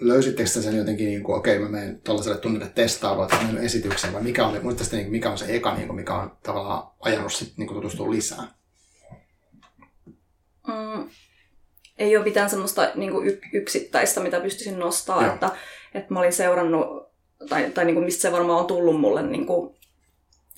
löysittekö 0.00 0.48
sä 0.48 0.62
sen 0.62 0.76
jotenkin, 0.76 1.06
niin 1.06 1.22
kuin, 1.22 1.38
okei 1.38 1.56
okay, 1.56 1.68
mä 1.68 1.78
menen 1.78 2.00
tuollaiselle 2.04 2.38
tunnille 2.38 2.72
testaamaan 2.74 3.58
esityksen, 3.58 4.12
vai 4.12 4.22
mikä, 4.22 4.46
oli, 4.46 4.60
muistatte, 4.60 4.96
niin, 4.96 5.10
mikä 5.10 5.30
on 5.30 5.38
se 5.38 5.44
eka, 5.48 5.74
niin 5.74 5.86
kuin, 5.86 5.96
mikä 5.96 6.14
on 6.14 6.30
tavallaan 6.42 6.88
ajanut 7.00 7.32
sit, 7.32 7.52
niin 7.56 7.66
kuin, 7.66 7.74
tutustua 7.74 8.10
lisää? 8.10 8.55
Mm, 10.66 11.08
ei 11.98 12.16
ole 12.16 12.24
mitään 12.24 12.50
semmoista 12.50 12.90
niin 12.94 13.12
kuin 13.12 13.40
yksittäistä, 13.52 14.20
mitä 14.20 14.40
pystyisin 14.40 14.78
nostamaan, 14.78 15.34
että, 15.34 15.50
että 15.94 16.14
mä 16.14 16.20
olin 16.20 16.32
seurannut, 16.32 17.12
tai, 17.48 17.70
tai 17.70 17.84
niin 17.84 17.94
kuin 17.94 18.04
mistä 18.04 18.22
se 18.22 18.32
varmaan 18.32 18.60
on 18.60 18.66
tullut 18.66 19.00
mulle 19.00 19.22
niin 19.22 19.46
kuin 19.46 19.76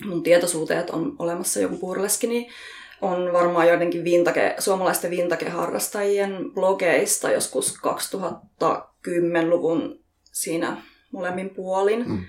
mun 0.04 0.22
tietoisuuteen, 0.22 0.80
että 0.80 0.92
on 0.92 1.16
olemassa 1.18 1.60
joku 1.60 1.76
burleski, 1.76 2.26
niin 2.26 2.52
on 3.00 3.32
varmaan 3.32 3.68
joidenkin 3.68 4.04
vintage, 4.04 4.54
suomalaisten 4.58 5.10
vintage-harrastajien 5.10 6.50
blogeista 6.54 7.30
joskus 7.30 7.76
2010-luvun 7.76 10.00
siinä 10.24 10.82
molemmin 11.12 11.50
puolin. 11.50 12.08
Mm. 12.08 12.24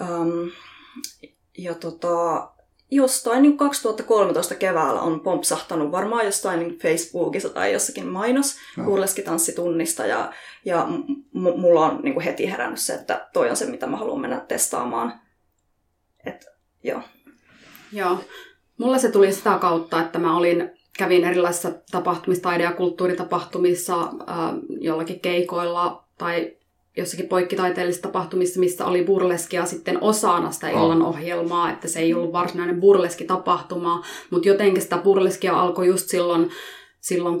Um, 0.00 0.50
ja 1.58 1.74
tota, 1.74 2.48
jostain 2.90 3.42
niin 3.42 3.56
2013 3.56 4.54
keväällä 4.54 5.00
on 5.00 5.20
pompsahtanut 5.20 5.92
varmaan 5.92 6.24
jostain 6.24 6.58
niin 6.60 6.78
Facebookissa 6.78 7.48
tai 7.48 7.72
jossakin 7.72 8.06
mainos 8.06 8.56
no. 8.76 8.84
burleskitanssitunnista 8.84 10.06
ja, 10.06 10.32
ja 10.64 10.86
m- 11.34 11.60
mulla 11.60 11.86
on 11.86 12.00
niin 12.02 12.14
kuin 12.14 12.24
heti 12.24 12.50
herännyt 12.50 12.80
se, 12.80 12.94
että 12.94 13.28
toi 13.32 13.50
on 13.50 13.56
se, 13.56 13.66
mitä 13.66 13.86
mä 13.86 13.96
haluan 13.96 14.20
mennä 14.20 14.40
testaamaan. 14.40 15.20
Et, 16.26 16.46
joo. 16.84 17.00
Joo. 17.92 18.18
Mulla 18.78 18.98
se 18.98 19.10
tuli 19.10 19.32
sitä 19.32 19.58
kautta, 19.60 20.00
että 20.00 20.18
mä 20.18 20.36
olin, 20.36 20.70
kävin 20.98 21.24
erilaisissa 21.24 21.72
tapahtumissa, 21.90 22.42
taide- 22.42 22.62
ja 22.64 22.72
kulttuuritapahtumissa, 22.72 24.00
äh, 24.02 24.54
jollakin 24.80 25.20
keikoilla 25.20 26.04
tai 26.18 26.56
jossakin 26.96 27.28
poikkitaiteellisissa 27.28 28.08
tapahtumissa, 28.08 28.60
missä 28.60 28.86
oli 28.86 29.04
burleskia 29.04 29.64
sitten 29.64 30.02
osana 30.02 30.50
sitä 30.50 30.68
illan 30.68 31.02
ohjelmaa, 31.02 31.70
että 31.70 31.88
se 31.88 32.00
ei 32.00 32.14
ollut 32.14 32.32
varsinainen 32.32 32.80
burleski-tapahtuma, 32.80 34.04
mutta 34.30 34.48
jotenkin 34.48 34.82
sitä 34.82 34.98
burleskia 34.98 35.60
alkoi 35.60 35.86
just 35.86 36.08
silloin, 36.08 36.50
silloin 37.00 37.40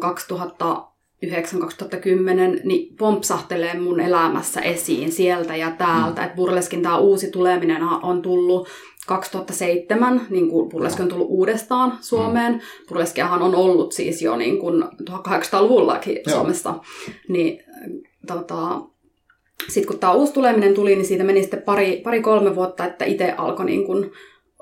niin 2.64 2.96
pompsahtelee 2.96 3.80
mun 3.80 4.00
elämässä 4.00 4.60
esiin 4.60 5.12
sieltä 5.12 5.56
ja 5.56 5.70
täältä. 5.70 6.20
Mm. 6.20 6.26
Että 6.26 6.36
burleskin 6.36 6.82
tämä 6.82 6.98
uusi 6.98 7.30
tuleminen 7.30 7.82
on 7.82 8.22
tullut 8.22 8.68
2007, 9.06 10.26
niin 10.30 10.48
kuin 10.48 10.68
burleski 10.68 11.02
on 11.02 11.08
tullut 11.08 11.30
uudestaan 11.30 11.98
Suomeen. 12.00 12.52
Mm. 12.52 12.60
Burleskiahan 12.88 13.42
on 13.42 13.54
ollut 13.54 13.92
siis 13.92 14.22
jo 14.22 14.36
niin 14.36 14.58
kuin 14.58 14.82
1800-luvullakin 15.10 16.18
Joo. 16.26 16.36
Suomessa. 16.36 16.74
Niin, 17.28 17.64
tota, 18.26 18.80
sitten 19.68 19.86
kun 19.86 19.98
tämä 19.98 20.12
uusi 20.12 20.32
tuleminen 20.32 20.74
tuli, 20.74 20.94
niin 20.94 21.06
siitä 21.06 21.24
meni 21.24 21.42
sitten 21.42 21.62
pari, 21.62 22.00
pari-kolme 22.04 22.54
vuotta, 22.54 22.84
että 22.84 23.04
itse 23.04 23.34
alkoi 23.36 23.66
niin 23.66 23.86
kuin 23.86 24.12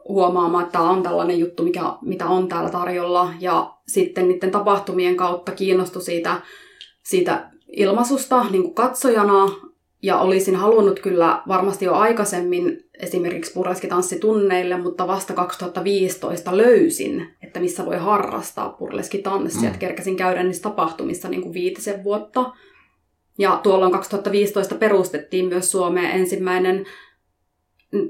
huomaamaan, 0.09 0.65
että 0.65 0.73
tämä 0.73 0.91
on 0.91 1.03
tällainen 1.03 1.39
juttu, 1.39 1.63
mikä, 1.63 1.83
mitä 2.03 2.27
on 2.27 2.49
täällä 2.49 2.71
tarjolla. 2.71 3.31
Ja 3.41 3.75
sitten 3.87 4.29
niiden 4.29 4.51
tapahtumien 4.51 5.17
kautta 5.17 5.53
kiinnostui 5.53 6.03
siitä, 6.03 6.41
siitä 7.03 7.51
ilmaisusta 7.77 8.47
niin 8.51 8.63
kuin 8.63 8.75
katsojana. 8.75 9.49
Ja 10.03 10.19
olisin 10.19 10.57
halunnut 10.57 11.01
kyllä 11.01 11.43
varmasti 11.49 11.85
jo 11.85 11.95
aikaisemmin 11.95 12.85
esimerkiksi 13.03 13.53
purleskitanssitunneille, 13.53 14.77
mutta 14.77 15.07
vasta 15.07 15.33
2015 15.33 16.57
löysin, 16.57 17.29
että 17.43 17.61
missä 17.61 17.87
voi 17.87 17.97
harrastaa 17.97 18.69
purleskitanssia. 18.69 19.71
Mm. 19.71 19.79
Kerkäsin 19.79 20.17
käydä 20.17 20.43
niissä 20.43 20.63
tapahtumissa 20.63 21.29
niin 21.29 21.43
kuin 21.43 21.55
viitisen 21.55 22.05
vuotta. 22.05 22.53
Ja 23.39 23.61
tuolloin 23.63 23.93
2015 23.93 24.75
perustettiin 24.75 25.45
myös 25.45 25.71
Suomeen 25.71 26.11
ensimmäinen 26.11 26.87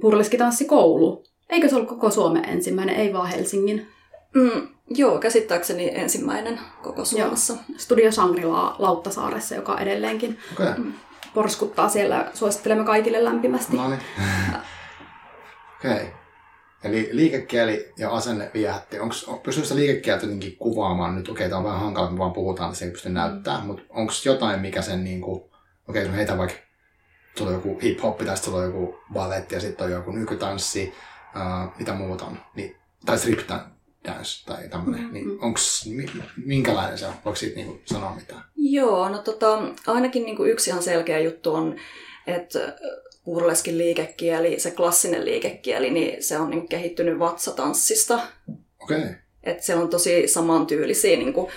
purleskitanssikoulu. 0.01 1.25
Eikö 1.49 1.69
se 1.69 1.75
ollut 1.75 1.89
koko 1.89 2.11
Suomen 2.11 2.45
ensimmäinen, 2.45 2.97
ei 2.97 3.13
vaan 3.13 3.29
Helsingin? 3.29 3.89
Mm, 4.35 4.69
joo, 4.91 5.19
käsittääkseni 5.19 5.91
ensimmäinen 5.95 6.61
koko 6.83 7.05
Suomessa. 7.05 7.53
Joo. 7.53 7.63
Studio 7.77 8.13
Shangri-La 8.13 8.77
Lauttasaaressa, 8.79 9.55
joka 9.55 9.79
edelleenkin 9.79 10.39
okay. 10.53 10.75
porskuttaa 11.35 11.89
siellä. 11.89 12.31
Suosittelemme 12.35 12.85
kaikille 12.85 13.25
lämpimästi. 13.25 13.77
No 13.77 13.89
niin. 13.89 14.01
Okei. 15.79 15.93
Okay. 15.93 16.18
Eli 16.85 17.09
liikekieli 17.13 17.93
ja 17.99 18.11
asenne 18.11 18.51
viehätti. 18.55 19.01
Onko, 19.01 19.15
pystyykö 19.43 19.75
liikekieltä 19.75 20.25
jotenkin 20.25 20.57
kuvaamaan 20.57 21.17
nyt? 21.17 21.29
Okei, 21.29 21.49
tämä 21.49 21.59
on 21.59 21.65
vähän 21.65 21.81
hankala, 21.81 22.09
kun 22.09 22.19
vaan 22.19 22.33
puhutaan, 22.33 22.69
että 22.69 22.79
se 22.79 22.85
ei 22.85 22.91
pysty 22.91 23.09
näyttämään, 23.09 23.67
mutta 23.67 23.83
onko 23.89 24.13
jotain, 24.25 24.61
mikä 24.61 24.83
sen 24.83 25.05
niin 25.05 25.21
kuin, 25.21 25.43
okei, 25.89 26.03
jos 26.07 26.17
heitä 26.17 26.39
vaikka 26.39 26.57
tulee 27.37 27.55
joku 27.55 27.79
hip-hop, 27.83 28.25
tai 28.25 28.37
tulee 28.45 28.67
joku 28.67 28.99
balletti 29.13 29.55
ja 29.55 29.61
sitten 29.61 29.85
on 29.87 29.93
joku 29.93 30.11
nykytanssi, 30.11 30.95
uh, 31.37 31.79
mitä 31.79 31.93
muuta 31.93 32.25
on, 32.25 32.39
niin, 32.57 32.77
tai 33.07 33.19
strip 33.19 33.49
dance 34.05 34.45
tai 34.47 34.69
tämmöinen, 34.69 35.01
mm-hmm. 35.01 35.15
niin 35.15 35.31
onko 35.31 35.61
minkälainen 36.45 36.99
se 36.99 37.07
on? 37.07 37.15
Voiko 37.25 37.37
siitä 37.37 37.57
niin 37.57 37.67
kuin 37.67 37.83
sanoa 37.85 38.15
mitään? 38.15 38.45
Joo, 38.57 39.09
no 39.09 39.19
tota, 39.19 39.59
ainakin 39.87 40.25
niin 40.25 40.37
kuin 40.37 40.51
yksi 40.51 40.71
ihan 40.71 40.83
selkeä 40.83 41.19
juttu 41.19 41.55
on, 41.55 41.77
että 42.27 42.77
burleskin 43.29 43.79
liikekieli, 43.79 44.61
se 44.61 44.71
klassinen 44.71 45.25
liikekieli, 45.25 45.91
niin 45.91 46.23
se 46.23 46.39
on 46.39 46.51
niin 46.51 46.69
kehittynyt 46.69 47.19
vatsatanssista. 47.19 48.21
Okei. 48.83 48.99
Okay. 48.99 49.15
Et 49.43 49.63
se 49.63 49.75
on 49.75 49.89
tosi 49.89 50.29
samantyylisiä 50.29 51.17
niin 51.17 51.33
kuin, 51.33 51.51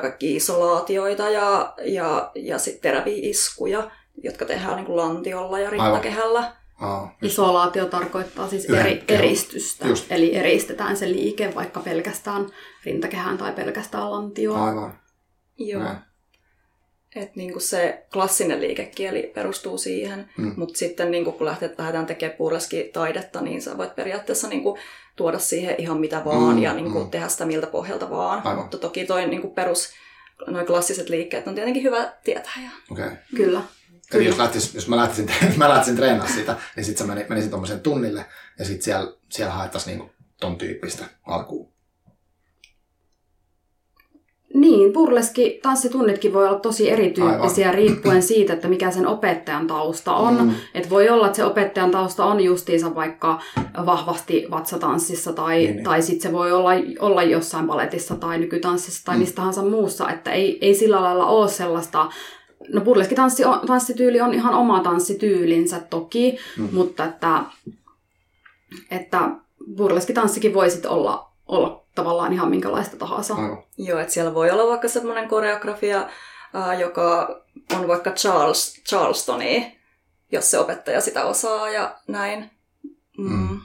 kaikki 0.00 0.36
isolaatioita 0.36 1.30
ja, 1.30 1.74
ja, 1.84 2.30
ja 2.34 2.58
sitten 2.58 2.82
teräviä 2.82 3.18
iskuja, 3.30 3.90
jotka 4.22 4.44
tehdään 4.44 4.76
niin 4.76 4.86
kuin 4.86 4.96
lantiolla 4.96 5.58
ja 5.58 5.70
rintakehällä. 5.70 6.52
Aa, 6.80 7.16
Isolaatio 7.22 7.86
tarkoittaa 7.86 8.48
siis 8.48 8.64
eri, 8.64 9.04
eristystä, 9.08 9.88
just. 9.88 10.12
eli 10.12 10.36
eristetään 10.36 10.96
se 10.96 11.08
liike 11.08 11.52
vaikka 11.54 11.80
pelkästään 11.80 12.46
rintakehään 12.84 13.38
tai 13.38 13.52
pelkästään 13.52 14.10
lantioon. 14.10 14.60
Aivan. 14.60 14.98
Joo. 15.58 15.82
Näin. 15.82 16.09
Et 17.16 17.36
niinku 17.36 17.60
se 17.60 18.06
klassinen 18.12 18.60
liikekieli 18.60 19.32
perustuu 19.34 19.78
siihen, 19.78 20.30
mm. 20.38 20.54
mutta 20.56 20.78
sitten 20.78 21.10
niinku 21.10 21.32
kun 21.32 21.46
lähdet, 21.46 21.78
lähdetään 21.78 22.06
tekemään 22.06 22.36
taidetta, 22.92 23.40
niin 23.40 23.62
sä 23.62 23.78
voit 23.78 23.96
periaatteessa 23.96 24.48
niinku 24.48 24.78
tuoda 25.16 25.38
siihen 25.38 25.74
ihan 25.78 26.00
mitä 26.00 26.24
vaan 26.24 26.54
mm, 26.54 26.62
ja 26.62 26.74
niinku 26.74 27.04
mm. 27.04 27.10
tehdä 27.10 27.28
sitä 27.28 27.46
miltä 27.46 27.66
pohjalta 27.66 28.10
vaan. 28.10 28.46
Aivan. 28.46 28.62
Mutta 28.62 28.78
toki 28.78 29.04
toi 29.04 29.26
niinku 29.26 29.50
perus, 29.50 29.88
noin 30.46 30.66
klassiset 30.66 31.08
liikkeet 31.08 31.48
on 31.48 31.54
tietenkin 31.54 31.82
hyvä 31.82 32.12
tietää. 32.24 32.52
Ja... 32.64 32.70
Okay. 32.90 33.10
Kyllä. 33.36 33.62
Eli 34.14 34.26
jos, 34.26 34.38
lähtis, 34.38 34.74
jos 34.74 34.88
mä 34.88 34.96
lähtisin, 34.96 35.30
mä 35.56 35.68
lähtisin 35.68 35.96
treenaamaan 35.96 36.32
sitä, 36.32 36.56
niin 36.76 36.84
sitten 36.84 37.06
mä 37.06 37.16
menisin 37.28 37.50
tuommoisen 37.50 37.80
tunnille 37.80 38.26
ja 38.58 38.64
sitten 38.64 38.82
siellä, 38.82 39.12
siellä 39.28 39.52
haettaisiin 39.52 39.98
niinku 39.98 40.12
ton 40.40 40.58
tyyppistä 40.58 41.04
alkuun. 41.26 41.69
Niin, 44.60 44.92
burleski 44.92 45.60
tanssitunnitkin 45.62 46.32
voi 46.32 46.48
olla 46.48 46.58
tosi 46.58 46.90
erityyppisiä 46.90 47.66
Aivan. 47.66 47.78
riippuen 47.78 48.22
siitä, 48.22 48.52
että 48.52 48.68
mikä 48.68 48.90
sen 48.90 49.06
opettajan 49.06 49.66
tausta 49.66 50.14
on. 50.14 50.34
Mm. 50.34 50.54
Et 50.74 50.90
voi 50.90 51.08
olla, 51.08 51.26
että 51.26 51.36
se 51.36 51.44
opettajan 51.44 51.90
tausta 51.90 52.24
on 52.24 52.40
justiinsa 52.40 52.94
vaikka 52.94 53.40
vahvasti 53.86 54.46
vatsatanssissa 54.50 55.32
tai, 55.32 55.58
niin, 55.58 55.74
niin. 55.74 55.84
tai 55.84 56.02
sitten 56.02 56.22
se 56.22 56.32
voi 56.32 56.52
olla, 56.52 56.70
olla 56.98 57.22
jossain 57.22 57.66
baletissa 57.66 58.14
tai 58.14 58.38
nykytanssissa 58.38 59.04
tai 59.04 59.16
mm. 59.16 59.20
mistä 59.20 59.36
tahansa 59.36 59.62
muussa. 59.62 60.10
Että 60.10 60.32
ei, 60.32 60.58
ei 60.60 60.74
sillä 60.74 61.02
lailla 61.02 61.26
ole 61.26 61.48
sellaista 61.48 62.08
No 62.72 62.80
burleski-tanssityyli 62.80 64.20
on 64.20 64.34
ihan 64.34 64.54
oma 64.54 64.80
tanssityylinsä 64.80 65.80
toki, 65.90 66.38
mm. 66.58 66.68
mutta 66.72 67.04
että, 67.04 67.42
että 68.90 69.30
burleskitanssikin 69.76 70.54
voi 70.54 70.70
sitten 70.70 70.90
olla, 70.90 71.30
olla 71.46 71.84
tavallaan 72.00 72.32
ihan 72.32 72.50
minkälaista 72.50 72.96
tahansa. 72.96 73.34
Aivan. 73.34 73.62
Joo, 73.78 73.98
että 73.98 74.12
siellä 74.12 74.34
voi 74.34 74.50
olla 74.50 74.66
vaikka 74.68 74.88
semmoinen 74.88 75.28
koreografia, 75.28 76.08
äh, 76.56 76.80
joka 76.80 77.40
on 77.78 77.88
vaikka 77.88 78.10
Charles, 78.10 78.82
Charlestonia, 78.88 79.62
jos 80.32 80.50
se 80.50 80.58
opettaja 80.58 81.00
sitä 81.00 81.24
osaa 81.24 81.70
ja 81.70 81.96
näin. 82.08 82.50
Mm. 83.18 83.30
Mm. 83.32 83.60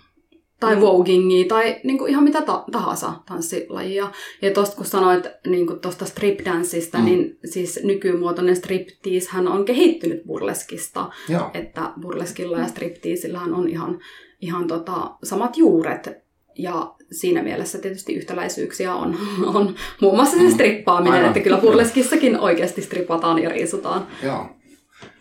tai 0.59 0.75
Mm. 0.75 0.81
vogingia 0.81 1.45
tai 1.47 1.79
niin 1.83 1.97
kuin 1.97 2.09
ihan 2.11 2.23
mitä 2.23 2.41
ta- 2.41 2.63
tahansa 2.71 3.13
tanssilajia. 3.25 4.11
Ja 4.41 4.51
tuosta 4.51 4.75
kun 4.75 4.85
sanoit 4.85 5.25
niin 5.47 5.67
kuin 5.67 5.79
tuosta 5.79 6.05
stripdanssista, 6.05 6.97
Mm. 6.97 7.05
niin 7.05 7.39
siis 7.45 7.79
nykymuotoinen 7.83 8.55
striptease 8.55 9.29
hän 9.29 9.47
on 9.47 9.65
kehittynyt 9.65 10.23
burleskista. 10.27 11.09
Joo. 11.29 11.49
Että 11.53 11.91
burleskilla 12.01 12.57
ja 12.59 12.67
stripteasillähän 12.67 13.53
on 13.53 13.69
ihan, 13.69 13.99
ihan 14.41 14.67
tota, 14.67 15.11
samat 15.23 15.57
juuret. 15.57 16.09
Ja 16.57 16.94
siinä 17.11 17.43
mielessä 17.43 17.77
tietysti 17.77 18.13
yhtäläisyyksiä 18.13 18.93
on, 18.95 19.17
on 19.55 19.75
muun 20.01 20.15
muassa 20.15 20.37
se 20.37 20.43
Mm. 20.43 20.51
strippaaminen, 20.53 21.13
Aivan. 21.13 21.27
että 21.27 21.39
kyllä 21.39 21.57
burleskissakin 21.57 22.39
oikeasti 22.39 22.81
stripataan 22.81 23.43
ja 23.43 23.49
riisutaan. 23.49 24.07
Joo. 24.23 24.49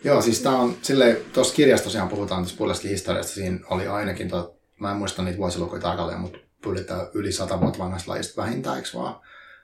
Joo, 0.03 0.21
siis 0.21 0.41
tää 0.41 0.55
on 0.57 0.75
silleen, 0.81 1.17
tuossa 1.33 1.55
kirjassa 1.55 1.83
tosiaan 1.83 2.07
puhutaan 2.09 2.43
tässä 2.43 2.57
Pulleskin 2.57 2.91
historiasta, 2.91 3.31
siinä 3.33 3.59
oli 3.69 3.87
ainakin, 3.87 4.29
tot, 4.29 4.55
mä 4.79 4.91
en 4.91 4.97
muista 4.97 5.21
niitä 5.21 5.37
vuosilukuja 5.37 5.81
tarkalleen, 5.81 6.19
mutta 6.19 6.37
pyydetään 6.63 7.07
yli 7.13 7.31
sata 7.31 7.61
vuotta 7.61 7.79
vanhasta 7.79 8.11
lajista 8.11 8.41
vähintään, 8.41 8.77
eikö 8.77 8.89
vaan? 8.95 9.15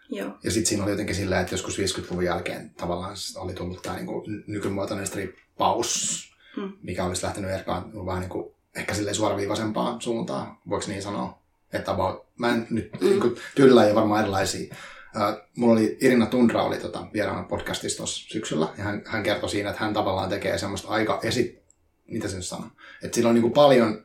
Joo. 0.10 0.30
Ja 0.44 0.52
sitten 0.52 0.70
siinä 0.70 0.84
oli 0.84 0.92
jotenkin 0.92 1.16
silleen, 1.16 1.42
että 1.42 1.54
joskus 1.54 1.80
50-luvun 1.80 2.26
jälkeen 2.26 2.72
tavallaan 2.78 3.16
oli 3.36 3.54
tullut 3.54 3.82
tämä 3.82 3.96
niinku 3.96 4.24
nykymuotoinen 4.48 5.08
strippaus, 5.08 6.22
Mm. 6.58 6.72
mikä 6.82 7.06
olisi 7.06 7.24
lähtenyt 7.26 7.52
erkaan 7.52 8.06
vähän 8.06 8.20
niinku, 8.20 8.56
ehkä 8.76 8.94
silleen 8.94 9.16
suoraviivaisempaan 9.16 10.02
suuntaan, 10.02 10.58
voiko 10.70 10.86
niin 10.88 11.02
sanoa? 11.02 11.41
Että 11.74 11.92
about, 11.92 12.28
mä 12.40 12.50
en 12.50 12.68
nyt, 12.70 12.92
niinku, 13.02 13.36
tyylillä 13.56 13.88
ei 13.88 13.96
varmaan 13.96 14.22
erilaisia. 14.22 14.76
Uh, 15.16 15.42
mulla 15.58 15.74
oli 15.74 15.98
Irina 16.02 16.26
Tundra 16.26 16.64
oli 16.64 16.78
tota, 16.78 17.08
vieraana 17.14 17.44
podcastissa 17.44 17.98
tuossa 17.98 18.28
syksyllä, 18.30 18.68
ja 18.78 18.84
hän, 18.84 19.02
hän 19.06 19.24
kertoi 19.24 19.50
siinä, 19.50 19.70
että 19.70 19.84
hän 19.84 19.94
tavallaan 19.94 20.30
tekee 20.30 20.58
semmoista 20.58 20.88
aika 20.88 21.20
esi... 21.24 21.62
Mitä 22.08 22.28
se 22.28 22.36
nyt 22.36 22.46
sanoo? 22.46 22.68
Että 23.04 23.16
sillä 23.16 23.30
on 23.30 23.36
niinku 23.36 23.50
paljon, 23.50 24.04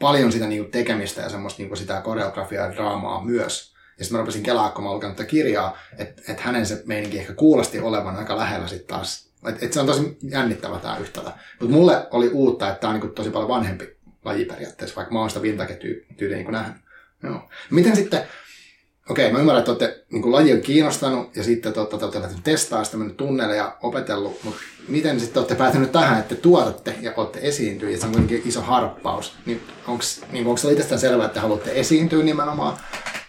paljon 0.00 0.32
sitä 0.32 0.46
niinku 0.46 0.70
tekemistä 0.70 1.22
ja 1.22 1.28
semmoista 1.28 1.62
niinku 1.62 1.76
sitä 1.76 2.00
koreografiaa 2.00 2.66
ja 2.66 2.74
draamaa 2.74 3.24
myös. 3.24 3.74
Ja 3.98 4.04
sitten 4.04 4.16
mä 4.16 4.20
rupesin 4.20 4.42
kelaa, 4.42 4.70
kun 4.70 4.84
mä 4.84 4.92
lukenut 4.92 5.16
tätä 5.16 5.28
kirjaa, 5.28 5.78
että 5.98 6.22
et 6.28 6.40
hänen 6.40 6.66
se 6.66 6.82
meininki 6.86 7.18
ehkä 7.18 7.34
kuulosti 7.34 7.80
olevan 7.80 8.16
aika 8.16 8.36
lähellä 8.36 8.68
sitten 8.68 8.86
taas. 8.86 9.32
Että 9.48 9.66
et 9.66 9.72
se 9.72 9.80
on 9.80 9.86
tosi 9.86 10.18
jännittävä 10.22 10.78
tämä 10.78 10.96
yhtälö. 10.96 11.30
Mutta 11.60 11.74
mulle 11.74 12.06
oli 12.10 12.28
uutta, 12.28 12.68
että 12.68 12.80
tämä 12.80 12.88
on 12.94 13.00
niinku 13.00 13.14
tosi 13.14 13.30
paljon 13.30 13.48
vanhempi 13.48 13.96
laji 14.24 14.44
periaatteessa, 14.44 14.96
vaikka 14.96 15.14
mä 15.14 15.20
oon 15.20 15.30
sitä 15.30 15.42
vintage-tyyliä 15.42 16.36
niinku 16.36 16.50
nähnyt. 16.50 16.82
Joo. 17.22 17.50
Miten 17.70 17.96
sitten, 17.96 18.22
okei, 19.10 19.32
mä 19.32 19.38
ymmärrän, 19.38 19.58
että 19.58 19.70
olette, 19.70 20.04
niin 20.12 20.32
laji 20.32 20.52
on 20.52 20.60
kiinnostanut 20.60 21.36
ja 21.36 21.44
sitten 21.44 21.72
te 21.72 21.80
olette, 21.80 21.98
te 21.98 22.04
olette 22.04 22.20
lähtenyt 22.20 22.44
testaa 22.44 22.84
sitä 22.84 22.96
mennyt 22.96 23.16
tunneille 23.16 23.56
ja 23.56 23.76
opetellut, 23.82 24.44
mutta 24.44 24.60
miten 24.88 25.20
sitten 25.20 25.40
olette 25.40 25.54
päätynyt 25.54 25.92
tähän, 25.92 26.20
että 26.20 26.34
tuotatte 26.34 26.94
ja 27.00 27.12
olette 27.16 27.38
esiintyä 27.42 27.90
ja 27.90 27.98
se 27.98 28.06
on 28.06 28.12
kuitenkin 28.12 28.42
iso 28.44 28.60
harppaus. 28.60 29.34
Niin 29.46 29.62
onko 29.86 30.04
niin 30.32 30.58
se 30.58 30.72
itsestään 30.72 31.00
selvää, 31.00 31.26
että 31.26 31.40
haluatte 31.40 31.72
esiintyä 31.74 32.22
nimenomaan 32.22 32.78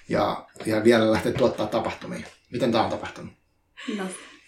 ja, 0.09 0.47
ja 0.65 0.83
vielä 0.83 1.11
lähteä 1.11 1.31
tuottaa 1.31 1.67
tapahtumia? 1.67 2.27
Miten 2.51 2.71
tämä 2.71 2.83
on 2.83 2.89
tapahtunut? 2.89 3.33
No, 3.97 4.03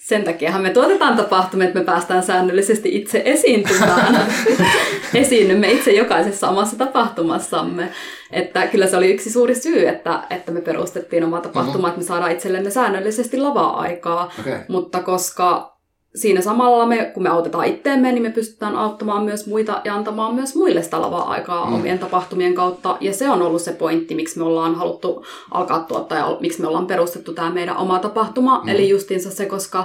sen 0.05 0.23
takiahan 0.23 0.61
me 0.61 0.69
tuotetaan 0.69 1.17
tapahtumia, 1.17 1.67
että 1.67 1.79
me 1.79 1.85
päästään 1.85 2.23
säännöllisesti 2.23 2.95
itse 2.95 3.21
esiintymään. 3.25 4.27
Esiinnymme 5.13 5.71
itse 5.71 5.91
jokaisessa 5.91 6.49
omassa 6.49 6.77
tapahtumassamme. 6.77 7.89
Että 8.31 8.67
kyllä 8.67 8.87
se 8.87 8.97
oli 8.97 9.13
yksi 9.13 9.31
suuri 9.31 9.55
syy, 9.55 9.87
että, 9.87 10.19
että 10.29 10.51
me 10.51 10.61
perustettiin 10.61 11.23
oma 11.23 11.41
tapahtuma, 11.41 11.77
Mhm. 11.77 11.87
että 11.87 11.97
me 11.99 12.03
saadaan 12.07 12.31
itsellemme 12.31 12.69
säännöllisesti 12.69 13.37
lavaa-aikaa. 13.37 14.31
Okei. 14.39 14.53
Okay. 14.53 14.65
Mutta 14.67 14.99
koska 14.99 15.74
siinä 16.15 16.41
samalla, 16.41 16.85
me, 16.85 17.11
kun 17.13 17.23
me 17.23 17.29
autetaan 17.29 17.65
itteemme, 17.65 18.11
niin 18.11 18.23
me 18.23 18.29
pystytään 18.29 18.75
auttamaan 18.75 19.23
myös 19.23 19.47
muita 19.47 19.81
ja 19.83 19.95
antamaan 19.95 20.35
myös 20.35 20.55
muille 20.55 20.83
sitä 20.83 21.01
lavaa-aikaa 21.01 21.65
Mm. 21.65 21.71
mm. 21.71 21.75
omien 21.79 21.99
tapahtumien 21.99 22.53
kautta. 22.55 22.97
Ja 23.01 23.13
se 23.13 23.29
on 23.29 23.41
ollut 23.41 23.61
se 23.61 23.71
pointti, 23.73 24.15
miksi 24.15 24.39
me 24.39 24.45
ollaan 24.45 24.75
haluttu 24.75 25.25
alkaa 25.51 25.79
tuottaa 25.79 26.17
ja 26.17 26.37
miksi 26.39 26.61
me 26.61 26.67
ollaan 26.67 26.87
perustettu 26.87 27.33
tämä 27.33 27.49
meidän 27.49 27.77
oma 27.77 27.99
tapahtuma. 27.99 28.61
Mm. 28.63 28.69
Eli 28.69 28.89
justiinsa 28.89 29.31
se, 29.31 29.45
koska 29.45 29.79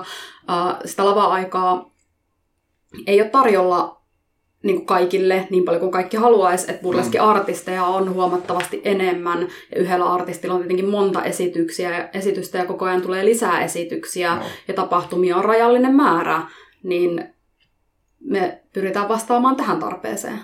äh, 0.51 0.77
sitä 0.85 1.05
lavaa-aikaa 1.05 1.91
ei 3.07 3.21
ole 3.21 3.31
tarjolla 3.31 4.00
niin 4.63 4.77
kuin 4.77 4.87
kaikille 4.87 5.47
niin 5.51 5.65
paljon 5.65 5.81
kuin 5.81 5.93
kaikki 5.93 6.17
haluaisi, 6.17 6.71
että 6.71 6.83
burleski-artisteja 6.83 7.85
on 7.85 8.15
huomattavasti 8.15 8.81
enemmän 8.85 9.49
ja 9.75 9.81
yhdellä 9.81 10.13
artistilla 10.13 10.55
on 10.55 10.61
tietenkin 10.61 10.89
monta 10.91 11.25
esityksiä 11.25 11.99
ja 11.99 12.09
esitystä 12.15 12.59
ja 12.59 12.67
koko 12.67 12.85
ajan 12.85 13.03
tulee 13.03 13.25
lisää 13.25 13.65
esityksiä 13.65 14.35
No. 14.35 14.43
ja 14.69 14.75
tapahtumia 14.75 15.37
on 15.37 15.45
rajallinen 15.45 15.95
määrä, 15.95 16.43
niin 16.83 17.25
me 18.21 18.63
pyritään 18.73 19.09
vastaamaan 19.09 19.57
tähän 19.57 19.81
tarpeeseen. 19.81 20.41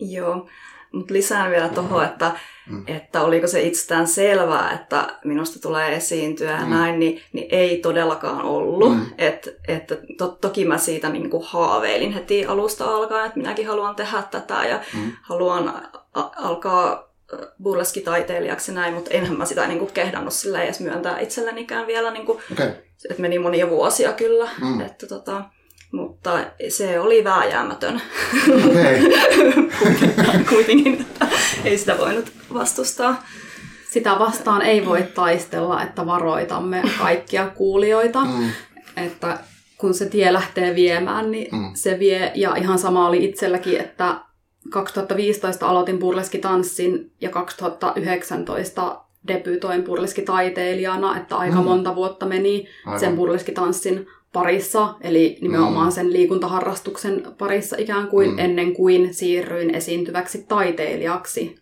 Joo, 0.00 0.48
mutta 0.92 1.14
lisään 1.14 1.50
vielä 1.50 1.68
tuohon, 1.68 2.04
että, 2.04 2.30
Mm. 2.70 2.84
että 2.86 3.22
oliko 3.22 3.46
se 3.46 3.60
itsestään 3.62 4.06
selvää, 4.06 4.72
että 4.72 5.18
minusta 5.24 5.60
tulee 5.60 5.96
esiintyä 5.96 6.50
ja 6.50 6.64
Mm. 6.64 6.70
näin, 6.70 6.98
niin, 7.00 7.20
niin 7.32 7.46
ei 7.50 7.76
todellakaan 7.78 8.42
ollut. 8.42 8.94
Mm. 8.96 9.06
Et, 9.18 9.56
että 9.68 9.96
to, 10.18 10.28
toki 10.28 10.64
mä 10.64 10.78
siitä 10.78 11.08
niin 11.08 11.30
kuin 11.30 11.44
haaveilin 11.46 12.12
heti 12.12 12.46
alusta 12.46 12.84
alkaen, 12.84 13.26
että 13.26 13.38
minäkin 13.38 13.66
haluan 13.68 13.94
tehdä 13.94 14.22
tätä 14.30 14.64
ja 14.64 14.80
Mm. 14.94 15.12
haluan 15.22 15.68
a- 16.14 16.30
alkaa 16.36 17.08
burleskitaiteilijaksi 17.62 18.70
ja 18.72 18.74
näin, 18.74 18.94
mutta 18.94 19.10
enhän 19.10 19.38
mä 19.38 19.44
sitä 19.44 19.66
niin 19.66 19.78
kuin 19.78 19.90
kehdannut 19.92 20.32
sillä 20.32 20.62
edes 20.62 20.80
myöntää 20.80 21.20
itsellenikään 21.20 21.86
vielä, 21.86 22.10
niin 22.10 22.26
kuin, 22.26 22.38
Okei. 22.52 22.66
että 23.10 23.22
meni 23.22 23.38
monia 23.38 23.70
vuosia 23.70 24.12
kyllä. 24.12 24.48
Mm. 24.62 24.80
Että 24.80 25.06
tota, 25.06 25.42
mutta 25.92 26.38
se 26.68 27.00
oli 27.00 27.24
vääjäämätön 27.24 28.02
Okei. 28.66 29.00
kuitenkin, 30.54 31.00
että 31.00 31.28
ei 31.64 31.78
sitä 31.78 31.98
voinut 31.98 32.32
vastustaa. 32.54 33.22
Sitä 33.90 34.18
vastaan 34.18 34.62
ei 34.62 34.86
voi 34.86 35.02
taistella, 35.14 35.82
että 35.82 36.06
varoitamme 36.06 36.82
kaikkia 36.98 37.46
kuulijoita, 37.48 38.24
Mm. 38.24 38.50
että 38.96 39.38
kun 39.78 39.94
se 39.94 40.06
tie 40.06 40.32
lähtee 40.32 40.74
viemään, 40.74 41.30
niin 41.30 41.48
Mm. 41.56 41.70
se 41.74 41.98
vie. 41.98 42.32
Ja 42.34 42.56
ihan 42.56 42.78
sama 42.78 43.08
oli 43.08 43.24
itselläkin, 43.24 43.80
että 43.80 44.14
2015 44.70 45.68
aloitin 45.68 45.98
burleskitanssin 45.98 47.12
ja 47.20 47.30
2019 47.30 49.00
debyytoin 49.28 49.82
burleskitaiteilijana, 49.82 51.16
että 51.16 51.36
aika 51.36 51.56
mm. 51.56 51.64
monta 51.64 51.94
vuotta 51.94 52.26
meni 52.26 52.68
Aivan. 52.86 53.00
sen 53.00 53.16
burleskitanssin 53.16 54.06
parissa, 54.32 54.94
eli 55.00 55.38
nimenomaan 55.40 55.86
Mm. 55.86 55.92
sen 55.92 56.12
liikuntaharrastuksen 56.12 57.22
parissa 57.38 57.76
ikään 57.78 58.08
kuin 58.08 58.30
Mm. 58.30 58.38
ennen 58.38 58.74
kuin 58.74 59.14
siirryin 59.14 59.74
esiintyväksi 59.74 60.44
taiteilijaksi. 60.48 61.54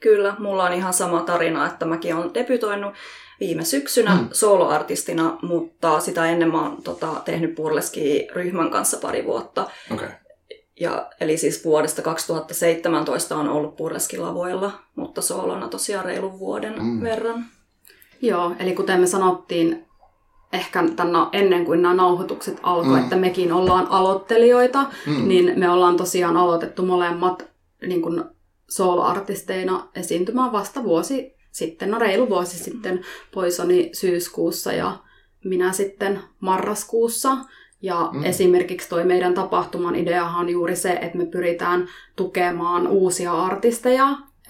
Kyllä, 0.00 0.34
mulla 0.38 0.64
on 0.64 0.72
ihan 0.72 0.92
sama 0.92 1.20
tarina, 1.20 1.66
että 1.66 1.84
mäkin 1.86 2.16
olen 2.16 2.34
debytoinut 2.34 2.94
viime 3.40 3.64
syksynä 3.64 4.14
Mm. 4.14 4.28
soloartistina, 4.32 5.38
mutta 5.42 6.00
sitä 6.00 6.26
ennen 6.26 6.52
mä 6.52 6.62
oon 6.62 6.82
tota, 6.82 7.06
tehnyt 7.24 7.54
burleski-ryhmän 7.54 8.70
kanssa 8.70 8.96
pari 8.96 9.24
vuotta. 9.24 9.70
Okei. 9.92 10.08
Ja, 10.80 11.08
eli 11.20 11.36
siis 11.36 11.64
vuodesta 11.64 12.02
2017 12.02 13.36
on 13.36 13.48
ollut 13.48 13.76
burleskilavoilla, 13.76 14.72
mutta 14.96 15.22
soolona 15.22 15.68
tosiaan 15.68 16.04
reilun 16.04 16.38
vuoden 16.38 16.74
mm. 16.82 17.02
verran. 17.02 17.44
Joo, 18.22 18.52
eli 18.58 18.74
kuten 18.74 19.00
me 19.00 19.06
sanottiin 19.06 19.85
ehkä 20.56 20.84
tänne 20.96 21.18
ennen 21.32 21.64
kuin 21.64 21.82
nämä 21.82 21.94
nauhoitukset 21.94 22.60
alkoi, 22.62 22.92
Mm. 22.96 22.98
että 23.02 23.16
mekin 23.16 23.52
ollaan 23.52 23.86
aloittelijoita, 23.90 24.86
Mm. 25.06 25.28
niin 25.28 25.52
me 25.56 25.70
ollaan 25.70 25.96
tosiaan 25.96 26.36
aloitettu 26.36 26.86
molemmat 26.86 27.46
niin 27.86 28.02
kuin 28.02 28.24
soloartisteina 28.70 29.88
esiintymään 29.94 30.52
vasta 30.52 30.84
vuosi 30.84 31.34
sitten, 31.52 31.90
no 31.90 31.98
reilu 31.98 32.28
vuosi 32.28 32.58
sitten, 32.58 33.00
poisoni 33.34 33.90
syyskuussa 33.92 34.72
ja 34.72 34.98
minä 35.44 35.72
sitten 35.72 36.20
marraskuussa. 36.40 37.36
Ja 37.82 38.10
mm. 38.12 38.24
esimerkiksi 38.24 38.88
toi 38.88 39.04
meidän 39.04 39.34
tapahtuman 39.34 39.94
ideahan 39.96 40.40
on 40.40 40.48
juuri 40.48 40.76
se, 40.76 40.92
että 40.92 41.18
me 41.18 41.26
pyritään 41.26 41.88
tukemaan 42.16 42.86
uusia 42.86 43.32
artisteja. 43.32 44.08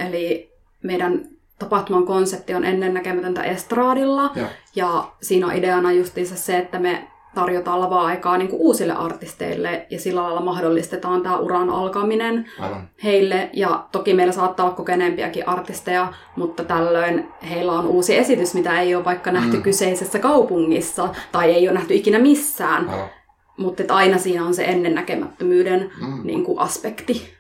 Eli 0.09 0.53
meidän 0.85 1.29
tapahtuman 1.59 2.07
konsepti 2.07 2.55
on 2.55 2.65
ennennäkemätöntä 2.65 3.43
estraadilla. 3.43 4.31
Joo. 4.35 4.47
Ja 4.77 5.11
siinä 5.23 5.47
on 5.47 5.53
ideana 5.55 5.93
justiinsa 5.93 6.37
se, 6.37 6.59
että 6.59 6.79
me 6.79 7.09
tarjotaan 7.35 7.81
lavaa-aikaa 7.81 8.39
niin 8.39 8.49
kuin 8.49 8.61
uusille 8.61 8.93
artisteille 8.93 9.87
ja 9.91 10.01
sillä 10.01 10.23
lailla 10.23 10.41
mahdollistetaan 10.41 11.23
tämä 11.23 11.37
uran 11.39 11.71
alkaminen 11.71 12.51
Aivan. 12.61 12.89
heille. 13.05 13.51
Ja 13.53 13.87
toki 13.93 14.15
meillä 14.15 14.33
saattaa 14.33 14.67
olla 14.67 14.77
kokeneempiakin 14.77 15.49
artisteja, 15.49 16.13
mutta 16.37 16.65
tällöin 16.65 17.29
heillä 17.51 17.73
on 17.73 17.87
uusi 17.87 18.17
esitys, 18.17 18.55
mitä 18.55 18.81
ei 18.81 18.95
ole 18.95 19.05
vaikka 19.05 19.33
nähty 19.33 19.57
Mm. 19.57 19.63
kyseisessä 19.63 20.19
kaupungissa 20.19 21.09
tai 21.33 21.53
ei 21.55 21.69
ole 21.69 21.75
nähty 21.79 21.95
ikinä 21.95 22.19
missään. 22.19 22.89
Aivan. 22.89 23.09
Mutta 23.57 23.95
aina 23.95 24.19
siinä 24.19 24.45
on 24.45 24.55
se 24.55 24.65
ennennäkemättömyyden 24.65 25.91
Mm. 26.01 26.21
niin 26.27 26.45
kuin 26.45 26.59
aspekti. 26.59 27.35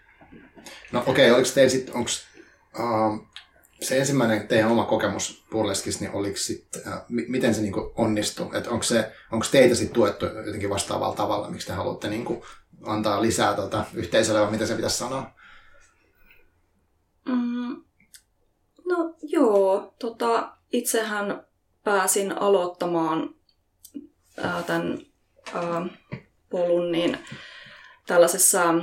No 0.92 1.02
okei, 1.07 1.12
okay, 1.31 1.31
oliko 1.37 1.48
teillä 1.55 1.70
sitten, 1.70 1.94
onko 1.96 2.11
uh, 2.79 3.26
se 3.80 3.98
ensimmäinen 3.98 4.48
teidän 4.48 4.70
oma 4.70 4.84
kokemus 4.84 5.44
Burleskissa, 5.50 6.00
niin 6.00 6.14
oliko 6.14 6.36
sit, 6.36 6.68
äh, 6.86 7.02
miten 7.08 7.54
se 7.54 7.60
niinku 7.60 7.92
onnistui? 7.96 8.50
Et 8.52 8.66
onko, 8.66 8.82
se, 8.82 9.12
onko 9.32 9.46
teitä 9.50 9.74
sit 9.74 9.92
tuettu 9.92 10.26
jotenkin 10.26 10.70
vastaavalla 10.70 11.16
tavalla, 11.16 11.50
miksi 11.50 11.66
te 11.66 11.72
haluatte 11.72 12.08
niinku 12.08 12.44
antaa 12.82 13.22
lisää 13.22 13.54
tota 13.54 13.84
yhteisölle, 13.94 14.40
vai 14.40 14.50
mitä 14.50 14.66
se 14.66 14.74
pitäisi 14.74 14.98
sanoa? 14.98 15.30
Mm, 17.28 17.84
no 18.86 19.14
joo, 19.22 19.94
tota, 19.98 20.52
itsehän 20.72 21.46
pääsin 21.84 22.38
aloittamaan 22.38 23.34
ää, 24.36 24.62
tämän 24.62 24.98
ää, 25.54 25.86
polun 26.50 26.92
niin 26.92 27.18
tällaisessa 28.06 28.74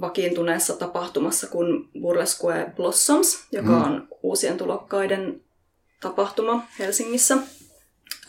vakiintuneessa 0.00 0.76
tapahtumassa 0.76 1.46
kuin 1.46 1.88
Burlesque 2.00 2.72
Blossoms, 2.76 3.46
joka 3.52 3.68
mm. 3.68 3.82
on 3.82 4.08
uusien 4.22 4.56
tulokkaiden 4.58 5.40
tapahtuma 6.00 6.62
Helsingissä. 6.78 7.38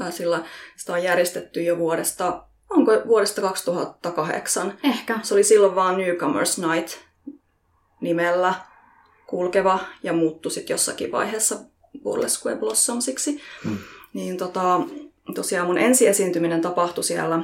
Sillä 0.10 0.44
sitä 0.76 0.94
on 0.94 1.04
järjestetty 1.04 1.64
jo 1.64 1.78
vuodesta, 1.78 2.44
onko 2.70 2.92
vuodesta 3.08 3.42
2008? 3.42 4.78
Ehkä. 4.84 5.20
Se 5.24 5.34
oli 5.34 5.44
silloin 5.44 5.76
vaan 5.76 5.98
Newcomers 5.98 6.58
Night 6.58 6.98
nimellä 8.02 8.54
kulkeva 9.28 9.80
ja 10.04 10.14
muuttui 10.14 10.52
sitten 10.52 10.74
jossakin 10.74 11.12
vaiheessa 11.12 11.56
Burlesque 12.04 12.56
Blossomsiksi. 12.56 13.42
Mm. 13.66 13.78
Niin 14.14 14.38
tota, 14.38 14.82
tosiaan 15.36 15.68
mun 15.68 15.78
ensiesiintyminen 15.78 16.62
tapahtui 16.62 17.04
siellä 17.04 17.42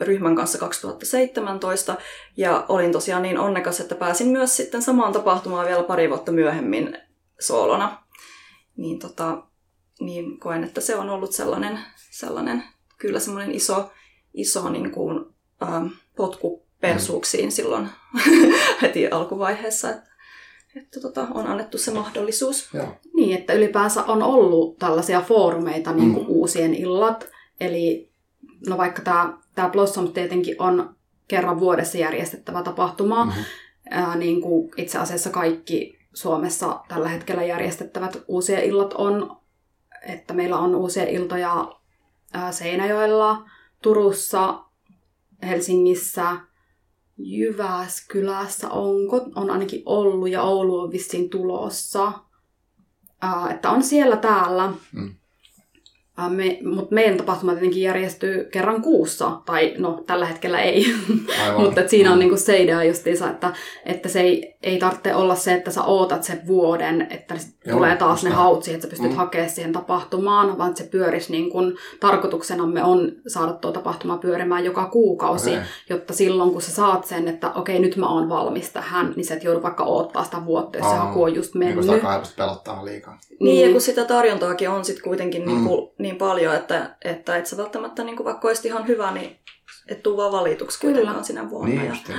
ryhmän 0.00 0.36
kanssa 0.36 0.58
2017 0.58 1.96
ja 2.36 2.64
olin 2.68 2.92
tosiaan 2.92 3.22
niin 3.22 3.38
onnekas, 3.38 3.80
että 3.80 3.94
pääsin 3.94 4.28
myös 4.28 4.56
sitten 4.56 4.82
samaan 4.82 5.12
tapahtumaan 5.12 5.66
vielä 5.66 5.82
pari 5.82 6.08
vuotta 6.08 6.32
myöhemmin 6.32 6.98
soolona. 7.40 8.02
Niin, 8.76 8.98
tota, 8.98 9.42
niin 10.00 10.40
koen, 10.40 10.64
että 10.64 10.80
se 10.80 10.96
on 10.96 11.10
ollut 11.10 11.32
sellainen, 11.32 11.78
sellainen 12.10 12.64
kyllä 12.98 13.20
semmoinen 13.20 13.54
iso, 13.54 13.90
iso 14.34 14.68
niin 14.68 14.90
kuin, 14.90 15.24
ähm, 15.62 15.86
potku 16.16 16.66
persuuksiin 16.80 17.44
mm. 17.44 17.50
silloin 17.50 17.88
heti 18.82 19.08
alkuvaiheessa, 19.08 19.90
että, 19.90 20.10
että 20.76 21.00
tota, 21.00 21.26
on 21.34 21.46
annettu 21.46 21.78
se 21.78 21.90
mahdollisuus. 21.90 22.68
Joo. 22.74 22.86
Niin, 23.14 23.38
että 23.38 23.52
ylipäänsä 23.52 24.04
on 24.04 24.22
ollut 24.22 24.78
tällaisia 24.78 25.20
foorumeita, 25.20 25.92
niin 25.92 26.14
kuin 26.14 26.26
mm. 26.26 26.30
uusien 26.30 26.74
illat, 26.74 27.28
eli 27.60 28.07
no 28.66 28.76
vaikka 28.76 29.02
tämä, 29.02 29.38
tämä 29.54 29.68
Blossom 29.68 30.12
tietenkin 30.12 30.56
on 30.58 30.96
kerran 31.28 31.60
vuodessa 31.60 31.98
järjestettävä 31.98 32.62
tapahtuma, 32.62 33.24
mm-hmm. 33.24 33.44
ää, 33.90 34.16
niin 34.16 34.40
kuin 34.40 34.70
itse 34.76 34.98
asiassa 34.98 35.30
kaikki 35.30 35.98
Suomessa 36.14 36.80
tällä 36.88 37.08
hetkellä 37.08 37.44
järjestettävät 37.44 38.22
uusia 38.28 38.60
illat 38.60 38.92
on, 38.92 39.36
että 40.08 40.34
meillä 40.34 40.58
on 40.58 40.74
uusia 40.74 41.04
iltoja 41.04 41.72
ää, 42.32 42.52
Seinäjoella, 42.52 43.48
Turussa, 43.82 44.64
Helsingissä, 45.42 46.36
Jyväskylässä 47.18 48.68
onko, 48.68 49.26
on 49.34 49.50
ainakin 49.50 49.82
ollut 49.86 50.28
ja 50.28 50.42
Oulu 50.42 50.80
on 50.80 50.92
vissiin 50.92 51.30
tulossa. 51.30 52.12
Ää, 53.22 53.50
että 53.50 53.70
on 53.70 53.82
siellä 53.82 54.16
täällä. 54.16 54.72
Mm. 54.92 55.14
Me, 56.28 56.58
mutta 56.64 56.94
meidän 56.94 57.16
tapahtuma 57.16 57.52
tietenkin 57.52 57.82
järjestyy 57.82 58.44
kerran 58.44 58.82
kuussa, 58.82 59.40
tai 59.46 59.74
no 59.78 60.02
tällä 60.06 60.26
hetkellä 60.26 60.60
ei, 60.60 60.86
mutta 61.60 61.80
siinä 61.86 62.10
on 62.10 62.16
mm. 62.16 62.20
niinku 62.20 62.36
se 62.36 62.62
idea 62.62 62.84
justiinsa, 62.84 63.30
että, 63.30 63.52
että 63.84 64.08
se 64.08 64.20
ei, 64.20 64.56
ei 64.62 64.78
tarvitse 64.78 65.14
olla 65.14 65.34
se, 65.34 65.54
että 65.54 65.70
sä 65.70 65.82
ootat 65.84 66.24
sen 66.24 66.40
vuoden, 66.46 67.06
että 67.10 67.34
Joo, 67.34 67.76
tulee 67.76 67.96
taas 67.96 68.24
ne 68.24 68.30
hautsi, 68.30 68.74
että 68.74 68.86
sä 68.86 68.90
pystyt 68.90 69.10
mm. 69.10 69.16
hakemaan 69.16 69.50
siihen 69.50 69.72
tapahtumaan, 69.72 70.58
vaan 70.58 70.70
että 70.70 70.82
se 70.82 70.88
pyörisi 70.90 71.32
niin 71.32 71.50
kun 71.50 71.76
tarkoituksenamme 72.00 72.84
on 72.84 73.12
saada 73.26 73.52
tuo 73.52 73.72
tapahtuma 73.72 74.18
pyörimään 74.18 74.64
joka 74.64 74.86
kuukausi, 74.86 75.50
okay. 75.50 75.62
jotta 75.90 76.12
silloin 76.12 76.50
kun 76.50 76.62
sä 76.62 76.72
saat 76.72 77.06
sen, 77.06 77.28
että 77.28 77.52
okei 77.52 77.78
nyt 77.78 77.96
mä 77.96 78.08
oon 78.08 78.28
valmis 78.28 78.70
tähän, 78.70 79.12
niin 79.16 79.24
sä 79.24 79.34
et 79.34 79.44
joudu 79.44 79.62
vaikka 79.62 79.84
oottaa 79.84 80.24
sitä 80.24 80.44
vuotta, 80.44 80.78
jos 80.78 80.90
se 80.90 80.96
haku 80.96 81.22
on 81.22 81.34
just 81.34 81.54
mennyt. 81.54 81.86
Niin 81.86 82.00
kun 82.00 82.24
sitä 82.24 82.42
pelottaa 82.44 82.84
liikaa. 82.84 83.18
Niin, 83.30 83.38
niin, 83.40 83.66
ja 83.66 83.72
kun 83.72 83.80
sitä 83.80 84.04
tarjontaakin 84.04 84.70
on 84.70 84.84
sitten 84.84 85.04
kuitenkin 85.04 85.42
mm. 85.42 85.48
niin, 85.48 85.64
kuin, 85.64 85.90
niin 86.08 86.18
paljon, 86.18 86.54
että, 86.54 86.96
että 87.04 87.36
et 87.36 87.46
sä 87.46 87.56
välttämättä 87.56 88.04
niin 88.04 88.16
kuin 88.16 88.24
vaikka 88.24 88.48
olisit 88.48 88.64
ihan 88.64 88.86
hyvä, 88.86 89.10
niin 89.10 89.36
et 89.88 90.02
tuu 90.02 90.16
vaan 90.16 90.32
valituksi 90.32 90.80
kuitenkaan 90.80 91.24
sinä 91.24 91.50
vuonna. 91.50 91.82
Niin, 91.82 91.86
ja 92.08 92.14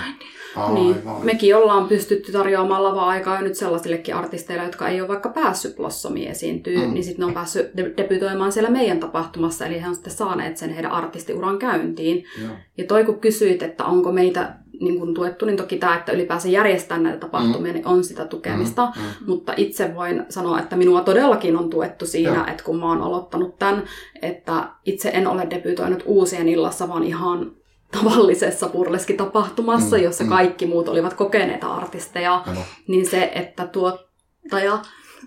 Aivan. 0.56 0.76
Niin. 0.76 0.96
Mekin 1.24 1.56
ollaan 1.56 1.88
pystytty 1.88 2.32
tarjoamaan 2.32 2.84
lava-aikaa 2.84 3.36
jo 3.36 3.42
nyt 3.42 3.56
sellaisillekin 3.56 4.16
artisteille, 4.16 4.64
jotka 4.64 4.88
ei 4.88 5.02
ole 5.02 5.08
vaikka 5.08 5.30
päässyt 5.30 5.76
Blossomiin 5.76 6.32
esiintyä, 6.32 6.80
mm. 6.80 6.94
niin 6.94 7.04
sitten 7.04 7.20
ne 7.20 7.26
on 7.26 7.34
päässyt 7.34 7.78
de- 7.78 7.94
debytoimaan 7.98 8.52
siellä 8.52 8.70
meidän 8.70 9.00
tapahtumassa, 9.00 9.66
eli 9.66 9.82
he 9.82 9.88
on 9.88 9.96
sitten 9.96 10.14
saaneet 10.14 10.58
sen 10.58 10.70
heidän 10.70 10.92
artistiuran 10.92 11.60
käyntiin. 11.60 12.26
Joo. 12.42 12.52
Ja 12.78 12.84
toi 12.84 13.06
kun 13.06 13.20
kysyit, 13.20 13.64
että 13.64 13.86
onko 13.86 14.12
meitä 14.12 14.56
niin 14.80 15.00
kun 15.00 15.14
tuettu, 15.14 15.46
niin 15.46 15.58
toki 15.58 15.78
tämä, 15.78 15.96
että 15.96 16.12
ylipäänsä 16.12 16.48
järjestää 16.48 16.98
näitä 16.98 17.18
tapahtumia, 17.18 17.72
mm. 17.72 17.76
niin 17.76 17.88
on 17.88 18.04
sitä 18.04 18.26
tukemista. 18.26 18.86
Mm. 18.86 19.02
Mm. 19.02 19.10
Mutta 19.26 19.54
itse 19.58 19.96
voin 19.96 20.26
sanoa, 20.30 20.60
että 20.60 20.76
minua 20.76 21.02
todellakin 21.02 21.58
on 21.58 21.70
tuettu 21.70 22.06
siinä, 22.06 22.36
Joo. 22.36 22.46
että 22.48 22.64
kun 22.64 22.80
mä 22.80 22.86
oon 22.86 23.02
aloittanut 23.02 23.60
tämän, 23.60 23.84
että 24.22 24.68
itse 24.86 25.10
en 25.14 25.28
ole 25.28 25.48
debytoinut 25.50 26.04
uusien 26.06 26.50
illassa, 26.50 26.88
vaan 26.90 27.04
ihan 27.04 27.52
tavallisessa 27.92 28.70
burleski-tapahtumassa, 28.70 29.98
mm, 29.98 30.04
jossa 30.04 30.24
mm. 30.24 30.30
kaikki 30.30 30.66
muut 30.66 30.88
olivat 30.88 31.14
kokeneita 31.14 31.74
artisteja, 31.74 32.36
Aivan. 32.36 32.64
niin 32.88 33.06
se, 33.06 33.32
että 33.36 33.68
tuottaja... 33.68 34.80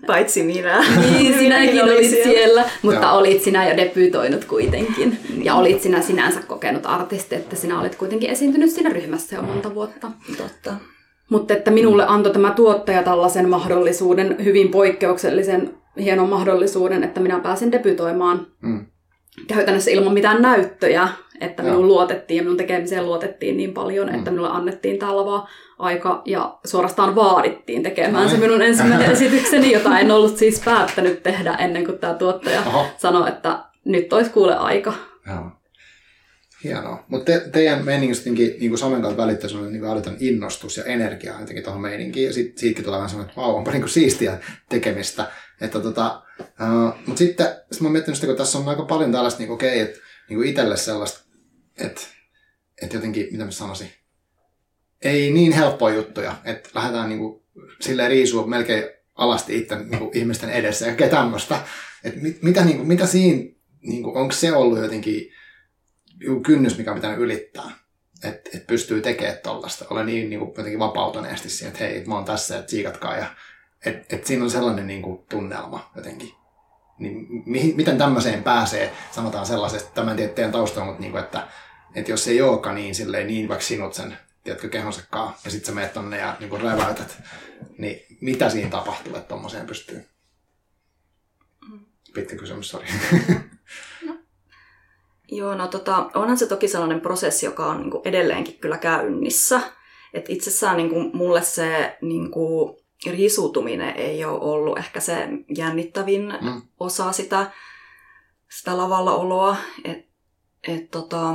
Paitsi 0.07 0.43
minä. 0.43 0.83
Niin, 1.01 1.39
sinäkin 1.39 1.83
olit 1.83 2.09
siellä, 2.09 2.23
siellä 2.23 2.65
mutta 2.81 3.05
Joo. 3.05 3.17
olit 3.17 3.43
sinä 3.43 3.69
jo 3.69 3.77
debyytoinut 3.77 4.45
kuitenkin. 4.45 5.19
Ja 5.43 5.55
olit 5.55 5.81
sinä 5.81 6.01
sinänsä 6.01 6.39
kokenut 6.47 6.85
artisti, 6.85 7.35
että 7.35 7.55
sinä 7.55 7.79
olit 7.79 7.95
kuitenkin 7.95 8.29
esiintynyt 8.29 8.69
siinä 8.69 8.89
ryhmässä 8.89 9.35
jo 9.35 9.41
monta 9.41 9.75
vuotta. 9.75 10.11
Totta. 10.37 10.73
Mutta 11.29 11.53
että 11.53 11.71
minulle 11.71 12.05
antoi 12.07 12.33
tämä 12.33 12.51
tuottaja 12.51 13.03
tällaisen 13.03 13.49
mahdollisuuden, 13.49 14.35
hyvin 14.43 14.69
poikkeuksellisen 14.69 15.73
hienon 15.99 16.29
mahdollisuuden, 16.29 17.03
että 17.03 17.19
minä 17.19 17.39
pääsin 17.39 17.71
debytoimaan 17.71 18.47
mm. 18.61 18.85
käytännössä 19.47 19.91
ilman 19.91 20.13
mitään 20.13 20.41
näyttöjä 20.41 21.07
että 21.43 21.63
minun 21.63 21.87
luotettiin 21.87 22.37
ja 22.37 22.43
minun 22.43 22.57
tekemiseen 22.57 23.05
luotettiin 23.05 23.57
niin 23.57 23.73
paljon, 23.73 24.09
mm. 24.09 24.15
että 24.15 24.31
minulle 24.31 24.49
annettiin 24.49 24.99
tämä 24.99 25.15
lava 25.15 25.47
aika 25.79 26.21
ja 26.25 26.59
suorastaan 26.65 27.15
vaadittiin 27.15 27.83
tekemään 27.83 28.29
se 28.29 28.37
minun 28.37 28.61
ensimmäinen 28.61 29.11
esitykseni, 29.15 29.71
jota 29.71 29.99
en 29.99 30.11
ollut 30.11 30.37
siis 30.37 30.61
päättänyt 30.65 31.23
tehdä 31.23 31.53
ennen 31.53 31.85
kuin 31.85 31.99
tämä 31.99 32.13
tuottaja 32.13 32.63
Oho. 32.67 32.85
sanoi, 32.97 33.29
että 33.29 33.59
nyt 33.85 34.13
olisi 34.13 34.31
kuule 34.31 34.55
aika. 34.55 34.93
Joo. 35.27 35.51
Hienoa. 36.63 37.03
Mutta 37.07 37.25
te, 37.25 37.49
teidän 37.51 37.85
meiningistä 37.85 38.29
niin 38.29 38.69
kuin 38.69 38.77
Samen 38.77 39.01
kanssa 39.01 39.17
välittää 39.17 39.49
sellainen 39.49 39.81
niin 39.81 39.91
älytön 39.91 40.17
innostus 40.19 40.77
ja 40.77 40.83
energia 40.83 41.39
jotenkin 41.39 41.63
tuohon 41.63 41.81
meininkiin. 41.81 42.27
Ja 42.27 42.33
sit, 42.33 42.57
siitäkin 42.57 42.85
tulee 42.85 42.97
vähän 42.97 43.09
sellainen, 43.09 43.29
että 43.29 43.41
vau, 43.41 43.55
onpa 43.55 43.71
niin 43.71 43.81
kuin 43.81 43.89
siistiä 43.89 44.37
tekemistä. 44.69 45.31
Että 45.61 45.79
tota, 45.79 46.21
uh, 46.39 46.93
mutta 47.05 47.19
sitten 47.19 47.47
sit 47.71 47.81
mä 47.81 47.85
oon 47.85 47.91
miettinyt 47.91 48.15
sitä, 48.15 48.27
kun 48.27 48.35
tässä 48.35 48.57
on 48.57 48.69
aika 48.69 48.85
paljon 48.85 49.11
tällaista, 49.11 49.39
niin 49.39 49.51
okei, 49.51 49.81
okay, 49.81 49.91
että 49.91 49.99
niin 50.29 50.43
itselle 50.43 50.77
sellaista 50.77 51.22
että 51.77 52.01
et 52.81 52.93
jotenkin, 52.93 53.27
mitä 53.31 53.45
mä 53.45 53.51
sanoisin, 53.51 53.89
ei 55.01 55.31
niin 55.31 55.51
helppoja 55.51 55.95
juttuja, 55.95 56.35
että 56.45 56.69
lähdetään 56.73 57.09
niinku 57.09 57.45
silleen 57.81 58.09
riisua 58.09 58.47
melkein 58.47 58.83
alasti 59.15 59.57
itse 59.57 59.75
niinku 59.75 60.11
ihmisten 60.13 60.49
edessä 60.49 60.87
ja 60.99 61.09
tämmöistä. 61.09 61.63
Että 62.03 62.19
mit, 62.19 62.43
mitä, 62.43 62.65
niinku, 62.65 62.83
mitä 62.83 63.05
siinä, 63.05 63.53
niinku, 63.81 64.11
onko 64.15 64.33
se 64.33 64.53
ollut 64.53 64.79
jotenkin 64.79 65.31
kynnys, 66.45 66.77
mikä 66.77 66.93
pitää 66.93 67.15
ylittää? 67.15 67.71
Että 68.23 68.49
et 68.53 68.67
pystyy 68.67 69.01
tekemään 69.01 69.37
tollasta. 69.43 69.85
Olen 69.89 70.05
niin 70.05 70.29
niinku, 70.29 70.53
jotenkin 70.57 70.79
vapautuneesti 70.79 71.49
siihen, 71.49 71.71
että 71.73 71.83
hei, 71.83 72.05
mä 72.05 72.15
oon 72.15 72.25
tässä, 72.25 72.55
että 72.55 72.67
tsiikatkaa. 72.67 73.17
Ja, 73.17 73.35
et, 73.85 74.13
et 74.13 74.25
siinä 74.25 74.43
on 74.43 74.51
sellainen 74.51 74.87
niinku, 74.87 75.25
tunnelma 75.29 75.91
jotenkin. 75.95 76.42
Niin 76.99 77.27
mi, 77.45 77.73
miten 77.75 77.97
tämmöiseen 77.97 78.43
pääsee, 78.43 78.93
sanotaan 79.11 79.45
sellaisesta, 79.45 79.91
tämän 79.93 80.09
en 80.09 80.17
tiedä 80.17 80.33
teidän 80.33 80.51
taustalla, 80.51 80.85
mutta 80.85 81.01
niinku, 81.01 81.17
että 81.17 81.47
että 81.95 82.11
jos 82.11 82.27
ei 82.27 82.41
olekaan 82.41 82.75
niin 82.75 82.95
silleen, 82.95 83.27
niin 83.27 83.49
vaikka 83.49 83.65
sinut 83.65 83.93
sen, 83.93 84.17
tiedätkö, 84.43 84.69
kehonsakaan, 84.69 85.33
ja 85.45 85.51
sitten 85.51 85.67
sä 85.67 85.75
meet 85.75 85.93
tonne 85.93 86.17
ja 86.17 86.37
niin 86.39 86.61
räväytät, 86.61 87.23
niin 87.77 88.05
mitä 88.21 88.49
siinä 88.49 88.69
tapahtuu, 88.69 89.15
että 89.15 89.27
tommoseen 89.27 89.67
pystyy? 89.67 90.05
Pitkä 92.13 92.35
kysymys, 92.35 92.69
sori. 92.69 92.87
No. 94.05 94.15
Joo, 95.31 95.55
no 95.55 95.67
tota, 95.67 96.09
onhan 96.13 96.37
se 96.37 96.47
toki 96.47 96.67
sellainen 96.67 97.01
prosessi, 97.01 97.45
joka 97.45 97.65
on 97.65 97.79
niin 97.79 97.91
kuin 97.91 98.01
edelleenkin 98.07 98.59
kyllä 98.59 98.77
käynnissä. 98.77 99.61
Et 100.13 100.29
itsessään 100.29 100.77
niin 100.77 100.89
kuin 100.89 101.17
mulle 101.17 101.41
se 101.41 101.97
niin 102.01 102.31
kuin 102.31 102.82
risutuminen 103.11 103.95
ei 103.95 104.25
ole 104.25 104.39
ollut 104.39 104.77
ehkä 104.77 104.99
se 104.99 105.27
jännittävin 105.57 106.33
mm. 106.41 106.61
osa 106.79 107.11
sitä, 107.11 107.51
sitä 108.59 108.77
lavalla 108.77 109.15
oloa. 109.15 109.55
Et, 109.83 110.05
et 110.67 110.91
tota, 110.91 111.33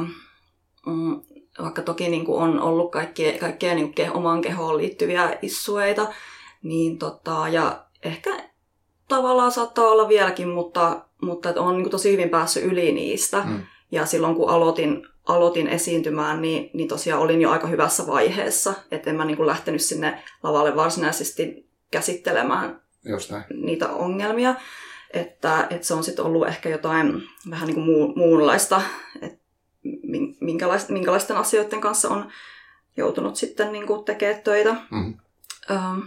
mm, 0.87 1.21
vaikka 1.63 1.83
toki 1.83 2.09
niin 2.09 2.25
kuin 2.25 2.43
on 2.43 2.61
ollut 2.61 2.93
kaikkea, 2.93 3.39
kaikkea 3.39 3.75
niin 3.75 3.95
kuin 3.95 4.13
omaan 4.13 4.43
kehoon 4.43 4.77
liittyviä 4.77 5.39
issueita, 5.43 6.13
niin 6.63 6.99
tota, 6.99 7.49
ja, 7.49 7.85
ehkä 8.03 8.31
tavallaan 9.09 9.53
saattaa 9.53 9.85
olla 9.85 10.09
vieläkin, 10.09 10.49
mutta, 10.49 11.05
mutta 11.23 11.55
on 11.57 11.75
niin 11.75 11.83
kuin 11.83 11.91
tosi 11.91 12.13
hyvin 12.13 12.31
päässyt 12.31 12.65
yli 12.65 12.93
niistä. 12.93 13.45
Mm. 13.47 13.63
Ja 13.93 14.07
silloin 14.07 14.35
kun 14.35 14.51
aloitin, 14.51 15.07
aloitin 15.29 15.67
esiintymään, 15.67 16.43
niin, 16.43 16.71
niin 16.75 16.89
tosiaan 16.89 17.23
olin 17.23 17.41
jo 17.43 17.51
aika 17.51 17.67
hyvässä 17.67 18.07
vaiheessa. 18.07 18.75
Että 18.91 19.11
en 19.11 19.17
mä 19.17 19.25
niin 19.25 19.37
kuin 19.37 19.47
lähtenyt 19.47 19.83
sinne 19.83 20.23
lavalle 20.43 20.77
varsinaisesti 20.77 21.69
käsittelemään 21.91 22.81
Just 23.05 23.31
näin. 23.31 23.45
niitä 23.55 23.89
ongelmia. 23.89 24.55
Että, 25.11 25.67
että 25.71 25.87
se 25.87 25.95
on 25.95 26.05
sitten 26.05 26.25
ollut 26.25 26.49
ehkä 26.49 26.69
jotain 26.69 27.23
vähän 27.51 27.67
niin 27.67 27.75
kuin 27.75 27.87
muu, 27.87 28.13
muunlaista, 28.17 28.83
että 29.23 29.39
minkälaisten, 30.41 30.93
minkälaisten 30.93 31.37
asioiden 31.37 31.81
kanssa 31.81 32.09
on 32.09 32.29
joutunut 32.97 33.37
sitten 33.37 33.73
niin 33.73 33.87
kuin 33.87 34.05
tekemään 34.05 34.43
töitä. 34.43 34.77
Mm. 34.91 35.15
Ähm, 35.71 35.99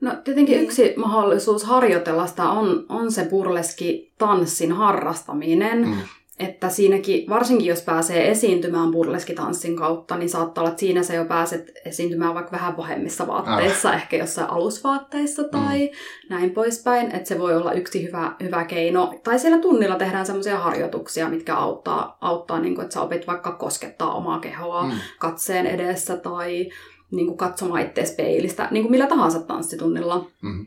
No 0.00 0.14
tietenkin 0.24 0.56
niin. 0.56 0.64
yksi 0.64 0.94
mahdollisuus 0.96 1.64
harjoitella 1.64 2.26
sitä 2.26 2.48
on, 2.48 2.86
on 2.88 3.12
se 3.12 3.24
burleski 3.24 4.12
tanssin 4.18 4.72
harrastaminen. 4.72 5.88
Mm. 5.88 5.96
Että 6.38 6.68
siinäkin, 6.68 7.28
varsinkin 7.28 7.66
jos 7.66 7.82
pääsee 7.82 8.30
esiintymään 8.30 8.90
burleskitanssin 8.90 9.76
kautta, 9.76 10.16
niin 10.16 10.28
saattaa 10.28 10.62
olla, 10.62 10.70
että 10.70 10.80
siinä 10.80 11.02
se 11.02 11.14
jo 11.14 11.24
pääset 11.24 11.72
esiintymään 11.84 12.34
vaikka 12.34 12.52
vähän 12.52 12.74
pahemmissa 12.74 13.26
vaatteissa, 13.26 13.88
ah. 13.88 13.94
ehkä 13.94 14.16
jossain 14.16 14.50
alusvaatteissa 14.50 15.44
tai 15.44 15.86
mm. 15.86 16.28
näin 16.30 16.50
poispäin. 16.50 17.06
Että 17.10 17.28
se 17.28 17.38
voi 17.38 17.56
olla 17.56 17.72
yksi 17.72 18.06
hyvä, 18.06 18.36
hyvä 18.42 18.64
keino. 18.64 19.14
Tai 19.24 19.38
siellä 19.38 19.58
tunnilla 19.58 19.96
tehdään 19.96 20.26
semmoisia 20.26 20.58
harjoituksia, 20.58 21.28
mitkä 21.28 21.56
auttaa, 21.56 22.18
auttaa 22.20 22.60
niin 22.60 22.74
kuin, 22.74 22.82
että 22.82 22.94
sä 22.94 23.02
opit 23.02 23.26
vaikka 23.26 23.52
koskettaa 23.52 24.14
omaa 24.14 24.38
kehoa 24.38 24.82
mm. 24.84 24.92
katseen 25.18 25.66
edessä 25.66 26.16
tai 26.16 26.68
niin 27.10 27.26
kuin 27.26 27.38
katsomaan 27.38 27.82
itseäsi 27.82 28.14
peilistä, 28.14 28.68
niin 28.70 28.82
kuin 28.82 28.90
millä 28.90 29.06
tahansa 29.06 29.40
tanssitunnilla. 29.40 30.30
Mm. 30.42 30.66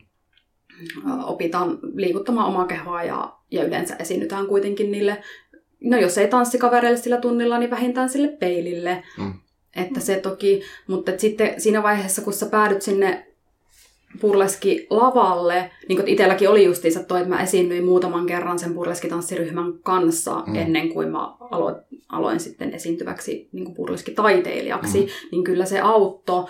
Opitaan 1.24 1.78
liikuttamaan 1.94 2.48
omaa 2.48 2.66
kehoa 2.66 3.02
ja, 3.02 3.32
ja 3.50 3.64
yleensä 3.64 3.96
esiinnytään 3.96 4.46
kuitenkin 4.46 4.92
niille, 4.92 5.22
no 5.84 5.96
jos 5.98 6.18
ei 6.18 6.28
tanssikavereille 6.28 6.98
sillä 6.98 7.16
tunnilla, 7.16 7.58
niin 7.58 7.70
vähintään 7.70 8.08
sille 8.08 8.28
peilille. 8.28 9.02
Mm. 9.18 9.34
Että 9.76 10.00
se 10.00 10.16
toki, 10.16 10.62
mutta 10.86 11.12
sitten 11.18 11.60
siinä 11.60 11.82
vaiheessa, 11.82 12.22
kun 12.22 12.32
sä 12.32 12.46
päädyt 12.46 12.82
sinne 12.82 13.26
burleski 14.20 14.86
lavalle, 14.90 15.70
niin 15.88 15.96
kuin 15.96 16.08
itselläkin 16.08 16.48
oli 16.48 16.64
justiinsa 16.64 17.02
toi, 17.02 17.20
että 17.20 17.34
mä 17.34 17.42
esiinnyin 17.42 17.84
muutaman 17.84 18.26
kerran 18.26 18.58
sen 18.58 18.74
burleskitanssiryhmän 18.74 19.72
kanssa 19.82 20.42
mm. 20.46 20.54
ennen 20.54 20.88
kuin 20.88 21.08
mä 21.08 21.36
aloin, 21.40 21.76
aloin 22.08 22.40
sitten 22.40 22.74
esiintyväksi 22.74 23.48
niin 23.52 23.74
burleskitaiteilijaksi, 23.74 25.00
mm. 25.00 25.06
niin 25.32 25.44
kyllä 25.44 25.64
se 25.64 25.80
auttoi 25.80 26.44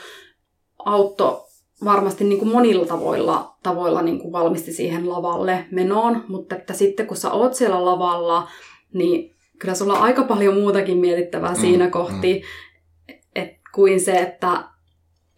auttoi 0.84 1.40
varmasti 1.84 2.24
niin 2.24 2.38
kuin 2.38 2.52
monilla 2.52 2.86
tavoilla, 2.86 3.54
tavoilla 3.62 4.02
niin 4.02 4.18
kuin 4.18 4.32
valmisti 4.32 4.72
siihen 4.72 5.08
lavalle 5.08 5.64
menoon, 5.70 6.24
mutta 6.28 6.56
että 6.56 6.72
sitten 6.72 7.06
kun 7.06 7.16
sä 7.16 7.32
oot 7.32 7.54
siellä 7.54 7.84
lavalla, 7.84 8.48
niin 8.94 9.35
kyllä 9.59 9.74
sulla 9.74 9.92
on 9.92 10.02
aika 10.02 10.24
paljon 10.24 10.55
muutakin 10.55 10.98
mietittävää 10.98 11.55
mm. 11.55 11.61
siinä 11.61 11.90
kohti, 11.90 12.35
mm. 12.35 13.14
et, 13.35 13.50
kuin 13.74 14.00
se, 14.00 14.12
että 14.12 14.72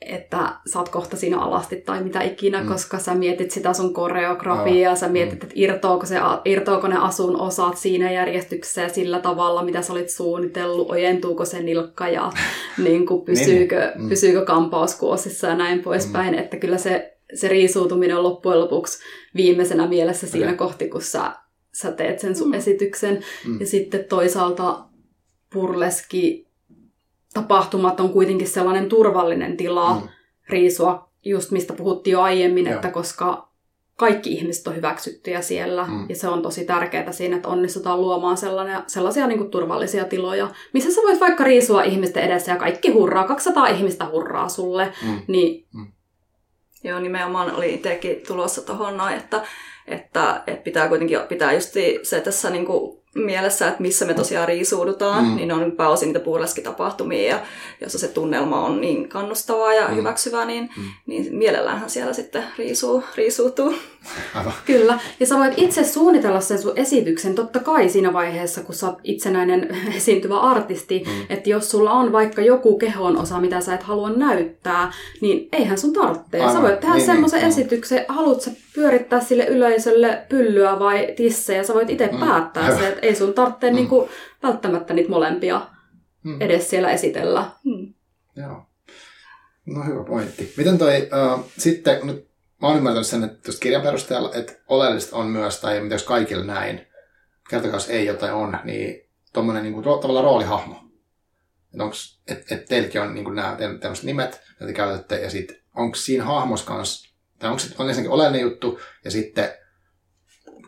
että 0.07 0.53
sä 0.73 0.79
oot 0.79 0.89
kohta 0.89 1.17
siinä 1.17 1.41
alasti 1.41 1.77
tai 1.77 2.03
mitä 2.03 2.23
ikinä, 2.23 2.63
mm. 2.63 2.69
koska 2.69 2.99
sä 2.99 3.15
mietit 3.15 3.51
sitä 3.51 3.73
sun 3.73 3.95
koreografiaa, 3.95 4.95
sä 4.95 5.09
mietit, 5.09 5.41
mm. 5.41 5.43
että 5.43 5.55
irtoako, 5.55 6.07
se, 6.07 6.17
irtoako 6.45 6.89
ne 6.89 6.97
asun 6.97 7.41
osat 7.41 7.77
siinä 7.77 8.13
järjestyksessä 8.13 8.81
ja 8.81 8.89
sillä 8.89 9.19
tavalla, 9.19 9.65
mitä 9.65 9.83
sä 9.83 9.93
olit 9.93 10.11
suunnitellut, 10.11 10.91
ojentuuko 10.91 11.45
se 11.45 11.63
nilkka 11.63 12.09
ja 12.09 12.33
niin 12.85 13.07
kuin 13.07 13.25
pysyykö, 13.25 13.93
mm. 13.95 14.09
pysyykö 14.09 14.45
kampaus 14.45 14.95
kuosissa 14.95 15.47
ja 15.47 15.57
näin 15.57 15.83
poispäin, 15.83 16.35
mm. 16.35 16.39
että 16.39 16.57
kyllä 16.57 16.79
se, 16.79 17.17
se 17.35 17.49
riisuutuminen 17.49 18.17
on 18.17 18.23
loppujen 18.23 18.61
lopuksi 18.61 18.99
viimeisenä 19.37 19.87
mielessä 19.87 20.27
siinä 20.27 20.47
okay. 20.47 20.57
kohti, 20.57 20.89
kun 20.89 21.03
sä, 21.03 21.33
sä 21.75 21.93
teet 21.93 22.19
sen 22.19 22.37
sun 22.37 22.49
mm. 22.49 22.55
esityksen. 22.55 23.25
Mm. 23.47 23.61
Ja 23.61 23.67
sitten 23.67 24.05
toisaalta 24.05 24.85
purleski 25.53 26.49
tapahtumat 27.35 28.01
on 28.01 28.11
kuitenkin 28.11 28.49
sellainen 28.49 28.89
turvallinen 28.89 29.57
tila 29.57 29.95
mm. 29.95 30.09
riisua, 30.49 31.11
just 31.25 31.51
mistä 31.51 31.73
puhuttiin 31.73 32.13
jo 32.13 32.21
aiemmin, 32.21 32.67
Joo. 32.67 32.75
että 32.75 32.91
koska 32.91 33.55
kaikki 33.97 34.33
ihmiset 34.33 34.67
on 34.67 34.77
hyväksyttyjä 34.77 35.41
siellä, 35.41 35.87
mm. 35.87 36.07
ja 36.09 36.17
se 36.17 36.29
on 36.29 36.43
tosi 36.43 36.65
tärkeää 36.65 37.13
siinä, 37.13 37.37
että 37.37 37.49
onnistutaan 37.49 38.01
luomaan 38.01 38.37
sellaisia, 38.37 38.83
sellaisia 38.87 39.27
niin 39.27 39.39
kuin 39.39 39.51
turvallisia 39.51 40.05
tiloja, 40.05 40.51
missä 40.73 40.93
sä 40.93 41.01
voit 41.03 41.21
vaikka 41.21 41.45
riisua 41.45 41.83
ihmisten 41.83 42.23
edessä, 42.23 42.53
ja 42.53 42.59
kaikki 42.59 42.91
hurraa, 42.91 43.27
200 43.27 43.67
ihmistä 43.67 44.09
hurraa 44.09 44.49
sulle, 44.49 44.93
mm. 45.07 45.21
niin... 45.29 45.67
Mm. 45.75 45.87
Joo, 46.87 47.01
nimenomaan 47.01 47.55
oli 47.55 47.75
itsekin 47.75 48.23
tulossa 48.27 48.63
tuohon 48.63 48.97
noin, 48.97 49.15
että, 49.15 49.45
että, 49.87 50.43
että 50.47 50.65
pitää 50.65 50.89
kuitenkin 50.89 51.21
pitää 51.29 51.53
just 51.53 51.75
se 52.03 52.21
tässä 52.21 52.51
niin 52.51 52.67
kuin 52.67 53.05
mielessä, 53.15 53.69
että 53.69 53.83
missä 53.83 54.05
me 54.05 54.15
tosiaan 54.15 54.49
riisuudutaan, 54.49 55.25
mm. 55.25 55.37
niin 55.37 55.53
on 55.53 55.73
pääosin 55.73 56.07
niitä 56.07 56.21
puureskitapahtumia, 56.21 57.29
ja 57.29 57.41
jossa 57.81 57.99
se 57.99 58.09
tunnelma 58.09 58.67
on 58.67 58.81
niin 58.81 59.09
kannustavaa 59.09 59.75
ja 59.75 59.89
mm. 59.89 59.97
hyväksyvää, 59.97 60.45
niin, 60.45 60.71
mm. 60.77 60.85
niin 61.07 61.35
mielelläänhän 61.35 61.91
siellä 61.91 62.13
sitten 62.13 62.45
riisuu, 62.59 63.05
riisuutuu. 63.17 63.75
Aivan. 64.35 64.53
Kyllä, 64.67 64.99
ja 65.21 65.27
sä 65.27 65.39
voit 65.39 65.55
itse 65.57 65.85
suunnitella 65.85 66.41
sen 66.41 66.63
sun 66.63 66.73
esityksen 66.77 67.35
totta 67.35 67.61
kai 67.61 67.89
siinä 67.89 68.13
vaiheessa, 68.13 68.61
kun 68.61 68.75
sä 68.75 68.87
oot 68.87 68.99
itsenäinen 69.05 69.77
esiintyvä 69.97 70.41
artisti, 70.41 71.05
mm. 71.07 71.27
että 71.29 71.51
jos 71.51 71.71
sulla 71.71 71.93
on 71.93 72.13
vaikka 72.13 72.43
joku 72.43 72.79
kehon 72.79 73.17
osa, 73.17 73.41
mitä 73.41 73.61
sä 73.61 73.75
et 73.75 73.83
halua 73.83 74.11
näyttää, 74.11 74.93
niin 75.21 75.49
eihän 75.53 75.79
sun 75.79 75.93
tarvitse. 75.93 76.39
Sä 76.53 76.63
voit 76.63 76.81
tehdä 76.81 76.95
niin, 76.95 77.07
semmoisen 77.07 77.41
niin. 77.41 77.49
esityksen, 77.49 78.05
haluat 78.09 78.41
sä 78.41 78.51
pyörittää 78.75 79.21
sille 79.21 79.47
yleisölle 79.47 80.27
pyllyä 80.29 80.79
vai 80.79 81.15
tissejä, 81.17 81.63
sä 81.63 81.75
voit 81.75 81.91
itse 81.91 82.09
mm. 82.13 82.19
päättää 82.19 82.79
se, 82.79 82.89
että 82.89 83.01
ei 83.07 83.15
sun 83.15 83.35
tarvitse 83.35 83.71
mm. 83.71 83.77
niinku 83.77 84.09
välttämättä 84.43 84.95
niitä 84.95 85.11
molempia 85.11 85.61
mm. 86.25 86.41
edes 86.41 86.71
siellä 86.71 86.91
esitellä. 86.91 87.45
Mm. 87.65 87.95
Joo. 88.37 88.67
No 89.67 89.85
hyvä 89.87 90.05
pointti. 90.05 90.53
Miten 90.57 90.79
toi, 90.79 91.09
uh, 91.37 91.45
sitten, 91.59 92.07
nyt 92.07 92.34
mä 92.65 92.69
oon 92.69 92.77
ymmärtänyt 92.77 93.07
sen, 93.07 93.25
että 93.25 93.53
kirjan 93.61 93.83
perusteella, 93.83 94.31
että 94.35 94.53
oleellista 94.69 95.17
on 95.17 95.27
myös, 95.27 95.61
tai 95.61 95.81
mitä 95.81 95.95
jos 95.95 96.03
kaikille 96.03 96.45
näin, 96.45 96.87
kertokaa 97.51 97.77
jos 97.77 97.89
ei 97.89 98.07
jotain 98.07 98.33
on, 98.33 98.59
niin 98.65 99.11
tuommoinen 99.33 99.63
niin 99.63 99.73
kuin, 99.73 99.85
tavallaan 99.85 100.25
roolihahmo. 100.25 100.75
Että 101.73 101.85
onks, 101.85 102.21
et, 102.27 102.53
et 102.53 102.65
teilläkin 102.65 103.01
on 103.01 103.15
niin 103.15 103.35
nämä 103.35 103.57
tämmöiset 103.81 104.05
nimet, 104.05 104.41
joita 104.61 104.67
te 104.67 104.73
käytätte, 104.73 105.21
ja 105.21 105.31
sitten 105.31 105.57
onko 105.75 105.97
siinä 105.97 106.25
hahmossa 106.25 106.67
kanssa, 106.67 107.15
tai 107.39 107.51
onko 107.51 107.59
se 107.59 107.75
on 107.79 107.89
ensinnäkin 107.89 108.15
oleellinen 108.15 108.43
juttu, 108.43 108.81
ja 109.05 109.11
sitten 109.11 109.53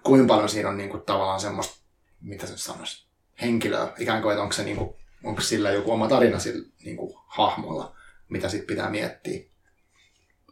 kuinka 0.03 0.27
paljon 0.27 0.49
siinä 0.49 0.69
on 0.69 0.77
niin 0.77 0.91
kuin, 0.91 1.03
tavallaan 1.03 1.41
semmoista 1.41 1.77
mitä 2.21 2.47
se 2.47 2.59
sanoisi, 2.59 3.07
henkilöä, 3.41 3.93
ikään 3.99 4.23
kuin, 4.23 4.33
että 4.33 4.43
onko, 4.43 4.53
se, 4.53 4.65
niin 4.65 4.77
kuin, 4.77 4.95
onko 5.25 5.41
sillä 5.41 5.71
joku 5.71 5.93
oma 5.93 6.09
tarina 6.09 6.39
sillä 6.39 6.69
niin 6.85 6.97
kuin, 6.97 7.15
hahmolla, 7.27 7.97
mitä 8.29 8.49
sitten 8.49 8.67
pitää 8.67 8.91
miettiä. 8.91 9.46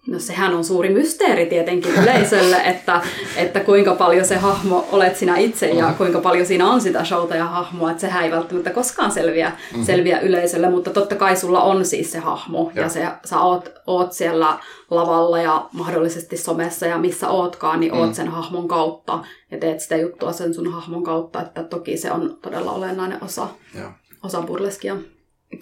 No 0.06 0.18
sehän 0.18 0.54
on 0.54 0.64
suuri 0.64 0.88
mysteeri 0.88 1.46
tietenkin 1.46 1.94
yleisölle, 1.94 2.56
että, 2.64 3.02
että 3.36 3.60
kuinka 3.60 3.94
paljon 3.94 4.24
se 4.24 4.36
hahmo 4.36 4.88
olet 4.92 5.16
sinä 5.16 5.36
itse 5.36 5.70
ja 5.70 5.88
mm. 5.88 5.94
kuinka 5.94 6.20
paljon 6.20 6.46
siinä 6.46 6.70
on 6.70 6.80
sitä 6.80 7.04
showta 7.04 7.36
ja 7.36 7.44
hahmoa, 7.44 7.90
että 7.90 8.00
sehän 8.00 8.24
ei 8.24 8.30
välttämättä 8.30 8.70
koskaan 8.70 9.10
selviä, 9.12 9.48
mm-hmm. 9.48 9.84
selviä 9.84 10.20
yleisölle, 10.20 10.70
mutta 10.70 10.90
totta 10.90 11.14
kai 11.14 11.36
sulla 11.36 11.62
on 11.62 11.84
siis 11.84 12.12
se 12.12 12.18
hahmo 12.18 12.72
ja, 12.74 12.82
ja 12.82 12.88
se, 12.88 13.08
sä 13.24 13.40
oot, 13.40 13.72
oot 13.86 14.12
siellä 14.12 14.58
lavalla 14.90 15.38
ja 15.38 15.68
mahdollisesti 15.72 16.36
somessa 16.36 16.86
ja 16.86 16.98
missä 16.98 17.28
ootkaan, 17.28 17.80
niin 17.80 17.94
oot 17.94 18.08
mm. 18.08 18.14
sen 18.14 18.28
hahmon 18.28 18.68
kautta 18.68 19.24
ja 19.50 19.58
teet 19.58 19.80
sitä 19.80 19.96
juttua 19.96 20.32
sen 20.32 20.54
sun 20.54 20.72
hahmon 20.72 21.02
kautta, 21.04 21.42
että 21.42 21.62
toki 21.62 21.96
se 21.96 22.12
on 22.12 22.38
todella 22.42 22.72
olennainen 22.72 23.24
osa, 23.24 23.48
ja. 23.74 23.92
osa 24.22 24.42
burleskia. 24.42 24.96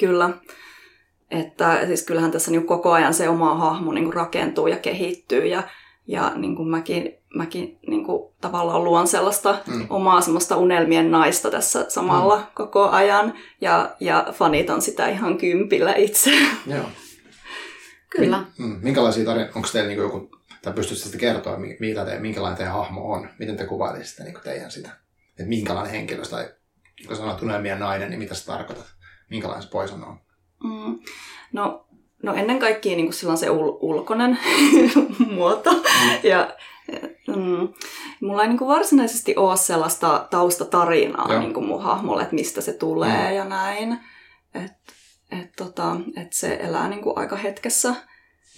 Kyllä. 0.00 0.30
Että 1.32 1.86
siis 1.86 2.02
kyllähän 2.02 2.30
tässä 2.30 2.50
niin 2.50 2.66
koko 2.66 2.92
ajan 2.92 3.14
se 3.14 3.28
oma 3.28 3.54
hahmo 3.54 3.92
niin 3.92 4.12
rakentuu 4.12 4.66
ja 4.66 4.76
kehittyy 4.76 5.46
ja, 5.46 5.62
ja 6.06 6.32
niin 6.36 6.56
kuin 6.56 6.68
mäkin, 6.68 7.14
mäkin 7.34 7.78
niin 7.86 8.04
kuin 8.04 8.32
tavallaan 8.40 8.84
luon 8.84 9.08
sellaista 9.08 9.58
mm. 9.66 9.86
omaa 9.90 10.20
semmoista 10.20 10.56
unelmien 10.56 11.10
naista 11.10 11.50
tässä 11.50 11.86
samalla 11.88 12.36
mm. 12.36 12.44
koko 12.54 12.88
ajan 12.88 13.34
ja, 13.60 13.96
ja 14.00 14.26
fanitan 14.32 14.82
sitä 14.82 15.08
ihan 15.08 15.38
kympillä 15.38 15.94
itse. 15.94 16.30
Joo. 16.66 16.84
Kyllä. 18.10 18.44
Mm. 18.58 18.78
Minkälaisia 18.82 19.24
tarinoita, 19.24 19.56
onko 19.56 19.68
teillä 19.72 19.88
niin 19.88 19.98
joku, 19.98 20.30
tai 20.62 20.72
pystytte 20.72 21.02
sitten 21.02 21.20
kertoa, 21.20 21.58
mitä 21.80 22.04
te, 22.04 22.18
minkälainen 22.18 22.56
teidän 22.56 22.74
hahmo 22.74 23.12
on? 23.12 23.28
Miten 23.38 23.56
te 23.56 23.66
kuvailisitte 23.66 24.24
niin 24.24 24.34
teidän 24.44 24.70
sitä? 24.70 24.90
Että 25.30 25.44
minkälainen 25.44 25.92
henkilö, 25.92 26.22
tai 26.22 26.48
kun 27.06 27.16
sanot 27.16 27.42
unelmien 27.42 27.80
nainen, 27.80 28.10
niin 28.10 28.18
mitä 28.18 28.34
sä 28.34 28.46
tarkoitat? 28.46 28.86
Minkälainen 29.30 29.62
se 29.62 29.70
poison 29.70 30.04
on? 30.04 30.18
Mm. 30.64 30.98
No, 31.52 31.86
no 32.22 32.34
ennen 32.34 32.58
kaikkea 32.58 32.96
niin 32.96 33.06
kuin 33.06 33.36
se 33.38 33.46
ul- 33.46 33.78
ulkoinen 33.80 34.38
muoto. 35.34 35.72
Mm. 35.72 35.80
Ja, 36.22 36.54
mm, 37.26 37.68
mulla 38.20 38.42
ei 38.42 38.48
niin 38.48 38.58
kuin 38.58 38.68
varsinaisesti 38.68 39.36
ole 39.36 39.56
sellaista 39.56 40.26
taustatarinaa 40.30 41.38
niin 41.38 41.54
kuin 41.54 41.66
mun 41.66 41.82
hahmolle, 41.82 42.22
että 42.22 42.34
mistä 42.34 42.60
se 42.60 42.72
tulee 42.72 43.28
mm. 43.30 43.36
ja 43.36 43.44
näin. 43.44 43.98
Että 44.54 44.92
et, 45.40 45.52
tota, 45.56 45.96
et 46.16 46.32
se 46.32 46.58
elää 46.60 46.88
niin 46.88 47.02
kuin 47.02 47.18
aika 47.18 47.36
hetkessä. 47.36 47.94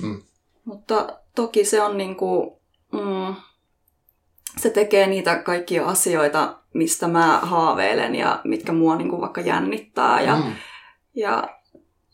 Mm. 0.03 0.23
Mutta 0.65 1.19
toki 1.35 1.65
se 1.65 1.83
on 1.83 1.99
niin 1.99 2.17
kuin, 2.17 2.51
mm, 2.93 3.35
se 4.57 4.71
tekee 4.71 5.07
niitä 5.07 5.37
kaikkia 5.37 5.87
asioita, 5.87 6.59
mistä 6.75 7.09
mä 7.09 7.39
haaveilen 7.43 8.15
ja 8.15 8.41
mitkä 8.45 8.73
mua 8.73 8.97
niin 8.97 9.11
kuin 9.11 9.21
vaikka 9.21 9.41
jännittää 9.41 10.21
ja, 10.21 10.37
mm. 10.37 10.53
ja 11.15 11.49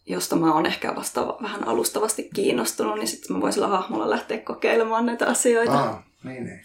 josta 0.07 0.37
mä 0.37 0.55
oon 0.55 0.67
ehkä 0.67 0.97
vasta 0.97 1.37
vähän 1.43 1.69
alustavasti 1.69 2.31
kiinnostunut, 2.35 2.95
niin 2.95 3.09
sitten 3.09 3.37
mä 3.37 3.43
voin 3.43 3.53
sillä 3.53 3.69
hahmolla 3.69 4.11
lähteä 4.11 4.39
kokeilemaan 4.39 5.07
näitä 5.07 5.27
asioita. 5.27 5.85
Ah, 5.85 6.05
niin, 6.25 6.45
niin. 6.45 6.61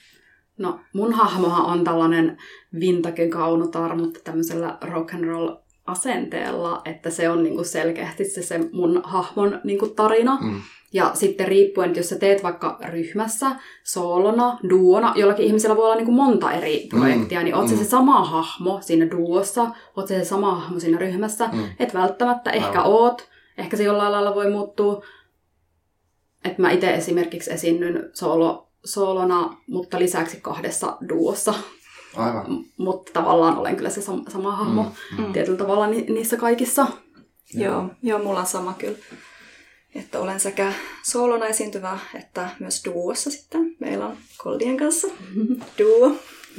No 0.58 0.80
mun 0.94 1.14
hahmohan 1.14 1.66
on 1.66 1.84
tällainen 1.84 2.38
vintage 2.80 3.28
kaunotar, 3.28 3.96
mutta 3.96 4.20
tämmöisellä 4.24 4.78
rock 4.82 5.14
and 5.14 5.24
roll 5.24 5.56
asenteella, 5.86 6.82
että 6.86 7.10
se 7.10 7.30
on 7.30 7.44
niinku 7.44 7.64
selkeästi 7.64 8.26
se, 8.26 8.42
se 8.42 8.60
mun 8.72 9.02
hahmon 9.04 9.62
niinku 9.64 9.88
tarina. 9.88 10.38
Mm. 10.42 10.62
Ja 10.94 11.12
sitten 11.14 11.48
riippuen, 11.48 11.88
että 11.88 12.00
jos 12.00 12.10
sä 12.10 12.20
teet 12.20 12.44
vaikka 12.44 12.80
ryhmässä, 12.90 13.52
soolona, 13.84 14.60
duona, 14.70 15.14
jollakin 15.16 15.46
ihmisellä 15.46 15.76
voi 15.76 15.86
olla 15.86 15.96
niin 15.96 16.06
kuin 16.06 16.16
monta 16.16 16.52
eri 16.52 16.84
mm. 16.84 17.00
projektia, 17.00 17.40
mm. 17.40 17.44
niin 17.44 17.56
oot 17.56 17.70
mm. 17.70 17.78
se 17.78 17.84
sama 17.84 18.24
hahmo 18.26 18.80
siinä 18.82 19.12
duossa, 19.12 19.68
oot 19.98 20.08
se 20.08 20.26
sama 20.26 20.56
hahmo 20.56 20.80
siinä 20.80 20.98
ryhmässä, 20.98 21.50
mm. 21.54 21.64
et 21.80 21.94
välttämättä 21.94 22.52
ehkä 22.52 22.82
Aivan. 22.82 22.86
oot, 22.86 23.30
ehkä 23.58 23.78
se 23.78 23.84
jollain 23.84 24.12
lailla 24.12 24.36
voi 24.36 24.52
muuttua, 24.52 25.06
että 26.46 26.62
mä 26.62 26.72
itse 26.72 26.94
esimerkiksi 26.94 27.54
esiinnyn 27.54 28.10
soolo, 28.14 28.68
soolona, 28.86 29.58
mutta 29.68 30.00
lisäksi 30.00 30.38
kahdessa 30.42 30.98
duossa. 31.10 31.54
Aivan. 32.16 32.54
M- 32.54 32.64
mutta 32.78 33.12
tavallaan 33.14 33.58
olen 33.58 33.76
kyllä 33.76 33.90
se 33.90 34.02
sama, 34.02 34.24
sama 34.30 34.56
hahmo 34.56 34.84
mm. 34.84 35.24
Mm. 35.26 35.34
tietyllä 35.34 35.58
tavalla 35.58 35.88
ni- 35.88 36.06
niissä 36.10 36.38
kaikissa. 36.38 36.88
Joo. 37.54 37.74
Joo, 37.74 37.90
joo, 38.04 38.20
mulla 38.20 38.40
on 38.40 38.46
sama 38.46 38.74
kyllä. 38.78 38.98
Että 39.96 40.20
olen 40.20 40.40
sekä 40.40 40.74
soolona 41.04 41.46
esiintyvä 41.46 42.00
että 42.16 42.50
myös 42.60 42.86
duossa 42.86 43.32
sitten. 43.32 43.76
Meillä 43.80 44.08
on 44.08 44.18
Koldien 44.38 44.78
kanssa 44.78 45.08
duo. 45.80 46.12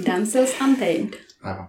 Dancers 0.07 0.51
Untamed. 0.61 1.15
Aivan. 1.43 1.69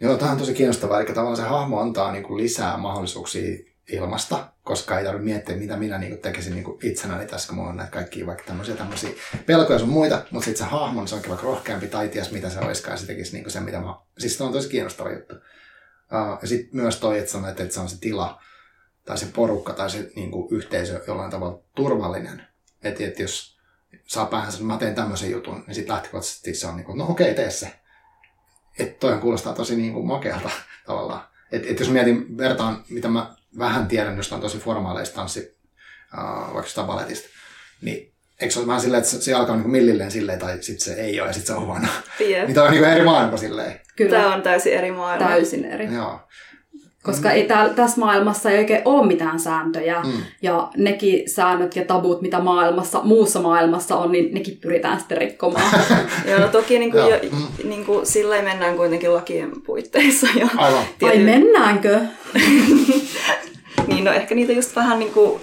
Joo, 0.00 0.16
tämä 0.16 0.30
on 0.30 0.38
tosi 0.38 0.54
kiinnostavaa. 0.54 1.00
Eli 1.00 1.06
tavallaan 1.06 1.36
se 1.36 1.42
hahmo 1.42 1.80
antaa 1.80 2.12
niin 2.12 2.24
kuin 2.24 2.42
lisää 2.42 2.76
mahdollisuuksia 2.76 3.58
ilmasta, 3.92 4.52
koska 4.62 4.98
ei 4.98 5.04
tarvitse 5.04 5.24
miettiä, 5.24 5.56
mitä 5.56 5.76
minä 5.76 5.98
niin 5.98 6.10
kuin 6.10 6.22
tekisin 6.22 6.54
niin 6.54 6.64
kuin 6.64 6.78
itsenäni 6.82 7.26
tässä, 7.26 7.48
kun 7.48 7.56
mulla 7.56 7.70
on 7.70 7.76
näitä 7.76 7.92
kaikkia 7.92 8.26
vaikka 8.26 8.44
tämmöisiä, 8.44 8.76
tämmöisiä 8.76 9.10
pelkoja 9.46 9.78
sun 9.78 9.88
muita, 9.88 10.24
mutta 10.30 10.44
sitten 10.44 10.66
se 10.66 10.70
hahmo, 10.70 11.00
niin 11.00 11.08
se 11.08 11.14
onkin 11.14 11.28
vaikka 11.28 11.46
rohkeampi 11.46 11.86
tai 11.86 12.08
ties 12.08 12.30
mitä 12.30 12.50
se 12.50 12.60
olisikaan, 12.60 12.94
ja 12.94 12.98
se 12.98 13.06
tekisi 13.06 13.32
niin 13.32 13.44
kuin 13.44 13.52
se, 13.52 13.60
mitä 13.60 13.80
mä... 13.80 13.94
Siis 14.18 14.38
se 14.38 14.44
on 14.44 14.52
tosi 14.52 14.68
kiinnostava 14.68 15.12
juttu. 15.12 15.34
Uh, 15.34 16.38
ja 16.42 16.48
sitten 16.48 16.80
myös 16.80 16.96
toi, 16.96 17.18
että 17.18 17.32
sanoit, 17.32 17.60
että 17.60 17.74
se 17.74 17.80
on 17.80 17.88
se 17.88 18.00
tila, 18.00 18.40
tai 19.08 19.18
se 19.18 19.26
porukka 19.26 19.72
tai 19.72 19.90
se 19.90 20.10
niin 20.16 20.30
kuin, 20.30 20.48
yhteisö 20.50 21.04
jollain 21.06 21.30
tavalla 21.30 21.62
turvallinen. 21.74 22.42
Että 22.82 23.04
et 23.04 23.18
jos 23.18 23.58
saa 24.06 24.26
päähän 24.26 24.52
että 24.52 24.64
mä 24.64 24.76
teen 24.76 24.94
tämmöisen 24.94 25.30
jutun, 25.30 25.64
niin 25.66 25.74
sitten 25.74 25.94
lähtökohtaisesti 25.94 26.54
se 26.54 26.66
on 26.66 26.76
niin 26.76 26.84
kuin, 26.84 26.98
no 26.98 27.06
okei, 27.08 27.34
tee 27.34 27.50
se. 27.50 27.72
Että 28.78 28.98
toi 29.00 29.18
kuulostaa 29.18 29.54
tosi 29.54 29.76
niin 29.76 29.92
kuin, 29.92 30.06
makealta 30.06 30.50
tavallaan. 30.86 31.28
Että 31.52 31.68
et 31.70 31.80
jos 31.80 31.90
mietin, 31.90 32.38
vertaan, 32.38 32.84
mitä 32.88 33.08
mä 33.08 33.34
vähän 33.58 33.86
tiedän 33.86 34.16
jostain 34.16 34.40
tosi 34.40 34.58
formaaleista 34.58 35.14
tanssi, 35.14 35.56
uh, 36.14 36.54
vaikka 36.54 36.68
sitä 36.68 36.82
balletista, 36.82 37.28
niin 37.82 38.12
eikö 38.40 38.54
se 38.54 38.58
ole 38.58 38.66
vähän 38.66 38.80
silleen, 38.80 38.98
että 38.98 39.10
se, 39.10 39.20
se 39.20 39.34
alkaa 39.34 39.56
niin 39.56 39.70
millilleen 39.70 40.10
silleen, 40.10 40.38
tai 40.38 40.62
sitten 40.62 40.84
se 40.84 41.00
ei 41.00 41.20
ole, 41.20 41.28
ja 41.28 41.32
sitten 41.32 41.46
se 41.54 41.60
on 41.60 41.66
huono. 41.66 41.88
Yeah. 42.20 42.44
niin 42.46 42.54
tämä 42.54 42.66
on 42.66 42.72
niin 42.72 42.84
eri 42.84 43.04
maailma 43.04 43.36
silleen. 43.36 43.80
Kyllä. 43.96 44.18
Tämä 44.18 44.34
on 44.34 44.42
täysin 44.42 44.72
eri 44.72 44.92
maailma. 44.92 45.28
Täysin 45.28 45.64
eri. 45.64 45.94
Joo. 45.94 46.20
Koska 47.08 47.28
mm. 47.28 47.34
ei 47.34 47.48
tässä 47.76 48.00
maailmassa 48.00 48.50
ei 48.50 48.58
oikein 48.58 48.82
ole 48.84 49.06
mitään 49.06 49.40
sääntöjä. 49.40 50.02
Mm. 50.02 50.12
Ja 50.42 50.70
nekin 50.76 51.30
säännöt 51.30 51.76
ja 51.76 51.84
tabut, 51.84 52.22
mitä 52.22 52.40
maailmassa, 52.40 53.00
muussa 53.04 53.40
maailmassa 53.40 53.96
on, 53.96 54.12
niin 54.12 54.34
nekin 54.34 54.58
pyritään 54.60 54.98
sitten 54.98 55.18
rikkomaan. 55.18 55.80
Joo, 56.28 56.38
no 56.40 56.48
toki 56.48 56.78
niin 56.78 56.90
kuin, 56.90 57.02
jo, 57.02 57.18
mm. 57.32 57.68
niin 57.68 57.84
kuin, 57.84 58.06
sillä 58.06 58.42
mennään 58.42 58.76
kuitenkin 58.76 59.14
lakien 59.14 59.52
puitteissa. 59.66 60.26
Ja 60.34 60.48
Aivan. 60.56 60.84
Ai 61.02 61.18
mennäänkö? 61.18 62.00
niin, 63.86 64.04
no 64.04 64.12
ehkä 64.12 64.34
niitä 64.34 64.52
just 64.52 64.76
vähän 64.76 64.98
niin 64.98 65.12
kuin, 65.12 65.40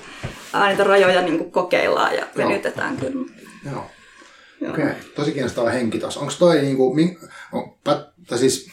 niitä 0.67 0.83
rajoja 0.83 1.21
niin 1.21 1.37
kuin 1.37 1.51
kokeillaan 1.51 2.15
ja 2.15 2.27
venytetään 2.37 2.97
kyllä. 2.97 3.25
Joo. 3.71 3.85
Okei, 4.69 4.83
okay. 4.83 4.95
tosi 5.15 5.31
kiinnostava 5.31 5.69
henki 5.69 5.99
tuossa. 5.99 6.19
Onko 6.19 6.33
toi 6.39 6.61
niin 6.61 6.77
kuin, 6.77 7.17
on, 7.51 7.73
tai 8.27 8.37
siis 8.37 8.69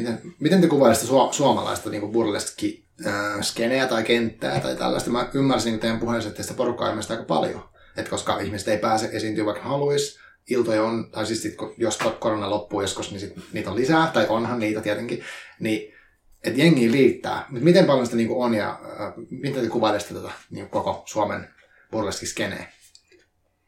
Miten, 0.00 0.34
miten 0.40 0.60
te 0.60 0.66
kuvailisitte 0.66 1.14
su- 1.14 1.32
suomalaista 1.32 1.90
niin 1.90 2.12
burleski 2.12 2.84
äh, 3.06 3.40
skeneä 3.40 3.86
tai 3.86 4.02
kenttää 4.02 4.60
tai 4.60 4.76
tällaista? 4.76 5.10
Mä 5.10 5.28
ymmärsin 5.34 5.70
niin 5.70 5.80
teidän 5.80 6.00
puheessa, 6.00 6.28
että 6.30 6.42
sitä 6.42 6.54
porukkaa 6.54 6.90
on 6.90 7.00
aika 7.10 7.24
paljon. 7.24 7.62
Et 7.96 8.08
koska 8.08 8.40
ihmiset 8.40 8.68
ei 8.68 8.78
pääse 8.78 9.08
esiintyä 9.12 9.44
vaikka 9.44 9.62
haluaisi, 9.62 10.18
iltoja 10.50 10.82
on, 10.82 11.10
tai 11.10 11.26
siis 11.26 11.42
sit, 11.42 11.54
jos 11.76 11.98
korona 12.18 12.50
loppuu 12.50 12.80
joskus, 12.80 13.10
niin 13.10 13.20
sit 13.20 13.32
niitä 13.52 13.70
on 13.70 13.76
lisää, 13.76 14.10
tai 14.14 14.26
onhan 14.28 14.58
niitä 14.58 14.80
tietenkin, 14.80 15.22
niin 15.60 15.94
että 16.44 16.60
jengi 16.60 16.92
liittää. 16.92 17.46
Mutta 17.50 17.64
miten 17.64 17.84
paljon 17.84 18.06
sitä 18.06 18.16
niin 18.16 18.30
on 18.30 18.54
ja 18.54 18.70
äh, 18.70 19.12
miten 19.30 19.62
te 19.62 19.68
kuvailisitte 19.68 20.14
tätä 20.14 20.30
niin 20.50 20.68
koko 20.68 21.02
Suomen 21.06 21.48
burleski-skeneä? 21.90 22.66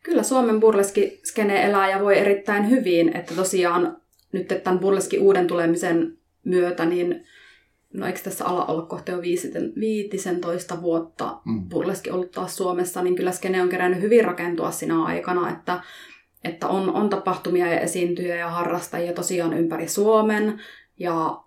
Kyllä 0.03 0.23
Suomen 0.23 0.61
burleski-skene 0.61 1.65
elää 1.65 1.91
ja 1.91 2.01
voi 2.01 2.19
erittäin 2.19 2.71
hyvin, 2.71 3.17
että 3.17 3.35
tosiaan 3.35 3.97
nyt 4.33 4.49
tämän 4.65 4.79
burleski 4.79 5.19
uuden 5.19 5.47
tulemisen 5.47 6.19
myötä, 6.45 6.85
niin 6.85 7.25
no 7.93 8.07
eikö 8.07 8.21
tässä 8.21 8.45
ala 8.45 8.65
olla 8.65 8.83
kohta 8.83 9.11
jo 9.11 9.23
15 9.81 10.83
vuotta 10.83 11.41
mm. 11.45 11.69
burleski 11.69 12.11
ollut 12.11 12.31
taas 12.31 12.57
Suomessa, 12.57 13.03
niin 13.03 13.17
kyllä 13.17 13.33
skene 13.33 13.63
on 13.63 13.69
kerännyt 13.69 14.01
hyvin 14.01 14.25
rakentua 14.25 14.71
sinä 14.71 15.05
aikana, 15.05 15.51
että, 15.51 15.81
että 16.45 16.69
on, 16.69 16.95
on 16.95 17.09
tapahtumia 17.09 17.67
ja 17.67 17.81
esiintyjä 17.81 18.37
ja 18.37 18.51
harrastajia 18.51 19.13
tosiaan 19.13 19.53
ympäri 19.53 19.89
Suomen 19.89 20.61
ja 20.99 21.43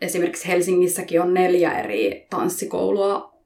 esimerkiksi 0.00 0.48
Helsingissäkin 0.48 1.20
on 1.20 1.34
neljä 1.34 1.78
eri 1.78 2.26
tanssikoulua 2.30 3.36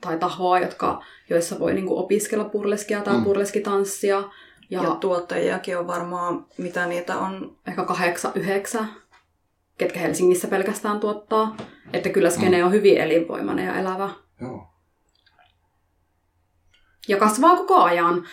tai 0.00 0.18
tahoa, 0.18 0.58
jotka, 0.58 1.02
joissa 1.30 1.58
voi 1.58 1.74
niin 1.74 1.86
kuin, 1.86 1.98
opiskella 1.98 2.44
burleskia 2.44 3.00
tai 3.00 3.16
mm. 3.16 3.24
burleskitanssia. 3.24 4.22
Ja, 4.70 4.82
ja 4.82 4.90
tuottajiakin 4.90 5.78
on 5.78 5.86
varmaan, 5.86 6.46
mitä 6.58 6.86
niitä 6.86 7.18
on? 7.18 7.56
Ehkä 7.66 7.84
kahdeksan, 7.84 8.32
yhdeksän 8.34 9.01
ketkä 9.78 10.00
Helsingissä 10.00 10.48
pelkästään 10.48 11.00
tuottaa. 11.00 11.56
Että 11.92 12.08
kyllä 12.08 12.30
skene 12.30 12.58
mm. 12.58 12.66
on 12.66 12.72
hyvin 12.72 12.98
elinvoimainen 12.98 13.66
ja 13.66 13.80
elävä. 13.80 14.10
Joo. 14.40 14.66
Ja 17.08 17.16
kasvaa 17.16 17.56
koko 17.56 17.76
ajan. 17.76 18.24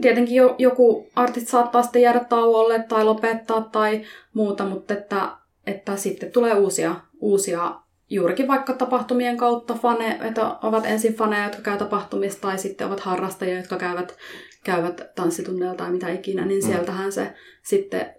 Tietenkin 0.00 0.36
jo, 0.36 0.54
joku 0.58 1.10
artist 1.16 1.48
saattaa 1.48 1.82
sitten 1.82 2.02
jäädä 2.02 2.20
tauolle 2.20 2.82
tai 2.88 3.04
lopettaa 3.04 3.60
tai 3.60 4.04
muuta, 4.34 4.64
mutta 4.64 4.94
että, 4.94 5.36
että 5.66 5.96
sitten 5.96 6.32
tulee 6.32 6.54
uusia, 6.54 6.94
uusia 7.20 7.74
juurikin 8.10 8.48
vaikka 8.48 8.72
tapahtumien 8.72 9.36
kautta 9.36 9.74
fane, 9.74 10.18
että 10.22 10.56
ovat 10.62 10.86
ensin 10.86 11.14
faneja, 11.14 11.44
jotka 11.44 11.62
käy 11.62 11.78
tapahtumista, 11.78 12.40
tai 12.40 12.58
sitten 12.58 12.86
ovat 12.86 13.00
harrastajia, 13.00 13.56
jotka 13.56 13.76
käyvät, 13.76 14.16
käyvät 14.64 15.00
tanssitunneilla 15.14 15.76
tai 15.76 15.90
mitä 15.90 16.08
ikinä, 16.08 16.44
niin 16.44 16.64
mm. 16.64 16.66
sieltähän 16.66 17.12
se 17.12 17.34
sitten 17.62 18.14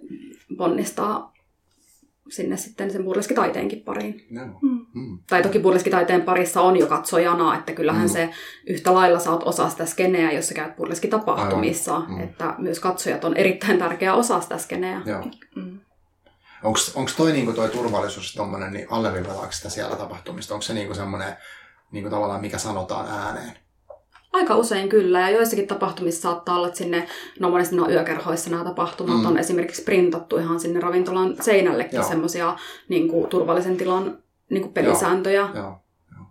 ponnistaa 0.58 1.34
sinne 2.29 2.57
sitten 2.57 2.91
sen 2.91 3.03
burleskitaiteenkin 3.03 3.81
pariin. 3.81 4.27
No. 4.29 4.41
Mm. 4.61 4.85
Mm. 4.93 5.19
Tai 5.29 5.43
toki 5.43 5.59
burleskitaiteen 5.59 6.21
parissa 6.21 6.61
on 6.61 6.77
jo 6.77 6.87
katsojana, 6.87 7.55
että 7.55 7.71
kyllähän 7.71 8.07
mm. 8.07 8.09
se 8.09 8.29
yhtä 8.67 8.93
lailla 8.93 9.19
saat 9.19 9.43
osa 9.43 9.69
sitä 9.69 9.85
skeneä, 9.85 10.31
jos 10.31 10.47
sä 10.47 10.53
käyt 10.53 10.75
burleskitapahtumissa. 10.75 11.99
Mm. 11.99 12.23
Että 12.23 12.55
myös 12.57 12.79
katsojat 12.79 13.23
on 13.23 13.37
erittäin 13.37 13.79
tärkeä 13.79 14.13
osa 14.13 14.41
sitä 14.41 14.57
skeneä. 14.57 15.01
Mm. 15.55 15.79
Onko 16.63 17.11
toi, 17.17 17.31
niinku 17.31 17.53
toi 17.53 17.69
turvallisuus 17.69 18.33
tommonen, 18.33 18.73
niin 18.73 18.87
alleviivataanko 18.89 19.51
sitä 19.51 19.69
siellä 19.69 19.95
tapahtumista? 19.95 20.53
Onko 20.53 20.61
se 20.61 20.73
niinku 20.73 20.93
semmoinen 20.93 21.37
niinku 21.91 22.09
tavallaan, 22.09 22.41
mikä 22.41 22.57
sanotaan 22.57 23.07
ääneen? 23.09 23.66
Aika 24.38 24.56
usein 24.56 24.89
kyllä, 24.89 25.19
ja 25.19 25.30
joissakin 25.30 25.67
tapahtumissa 25.67 26.21
saattaa 26.21 26.56
olla, 26.56 26.67
että 26.67 26.78
sinne, 26.78 27.08
no 27.39 27.50
monesti 27.50 27.76
ne 27.76 27.82
on 27.82 27.91
yökerhoissa 27.91 28.50
nämä 28.50 28.63
tapahtumat, 28.63 29.19
mm. 29.19 29.26
on 29.26 29.38
esimerkiksi 29.38 29.84
printattu 29.84 30.38
ihan 30.38 30.60
sinne 30.60 30.80
ravintolan 30.80 31.36
seinällekin 31.41 32.03
semmoisia 32.03 32.55
niin 32.89 33.28
turvallisen 33.30 33.78
tilan 33.78 34.18
niin 34.49 34.61
kuin 34.61 34.74
pelisääntöjä. 34.74 35.41
Joo. 35.41 35.64
Joo. 35.64 35.80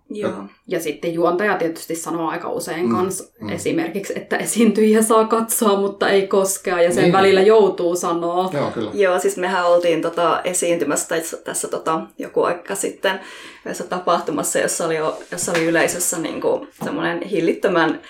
Joo. 0.09 0.31
Ja 0.67 0.79
sitten 0.79 1.13
juontaja 1.13 1.57
tietysti 1.57 1.95
sanoo 1.95 2.29
aika 2.29 2.49
usein 2.49 2.85
mm, 2.85 2.95
kans 2.95 3.33
mm. 3.41 3.49
esimerkiksi, 3.49 4.13
että 4.15 4.37
esiintyjiä 4.37 5.01
saa 5.01 5.25
katsoa, 5.25 5.79
mutta 5.79 6.09
ei 6.09 6.27
koskea, 6.27 6.81
ja 6.81 6.93
sen 6.93 7.03
niin. 7.03 7.13
välillä 7.13 7.41
joutuu 7.41 7.95
sanoa. 7.95 8.49
Joo, 8.53 8.71
kyllä. 8.71 8.91
Joo, 8.93 9.19
siis 9.19 9.37
mehän 9.37 9.67
oltiin 9.67 10.01
tota 10.01 10.41
esiintymässä 10.43 11.07
tässä, 11.07 11.37
tässä 11.37 11.67
tota, 11.67 12.01
joku 12.17 12.43
aika 12.43 12.75
sitten 12.75 13.19
yhdessä 13.65 13.83
tapahtumassa, 13.83 14.59
jossa 14.59 14.85
oli, 14.85 14.95
jossa 15.31 15.51
oli 15.51 15.65
yleisössä 15.65 16.17
niin 16.17 16.41
kuin, 16.41 16.67
semmoinen 16.83 17.21
hillittömän 17.21 18.01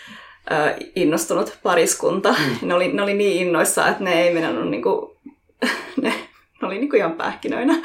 äh, 0.52 0.76
innostunut 0.96 1.58
pariskunta. 1.64 2.32
Mm. 2.32 2.68
Ne, 2.68 2.74
oli, 2.74 2.94
ne 2.94 3.02
oli 3.02 3.14
niin 3.14 3.48
innoissa, 3.48 3.88
että 3.88 4.04
ne 4.04 4.22
ei 4.24 4.34
mennyt 4.34 4.70
niin 4.70 4.84
kuin, 4.84 5.12
ne, 6.02 6.14
ne 6.62 6.68
oli 6.68 6.78
niin 6.78 6.90
kuin 6.90 6.98
ihan 6.98 7.14
pähkinöinä. 7.14 7.76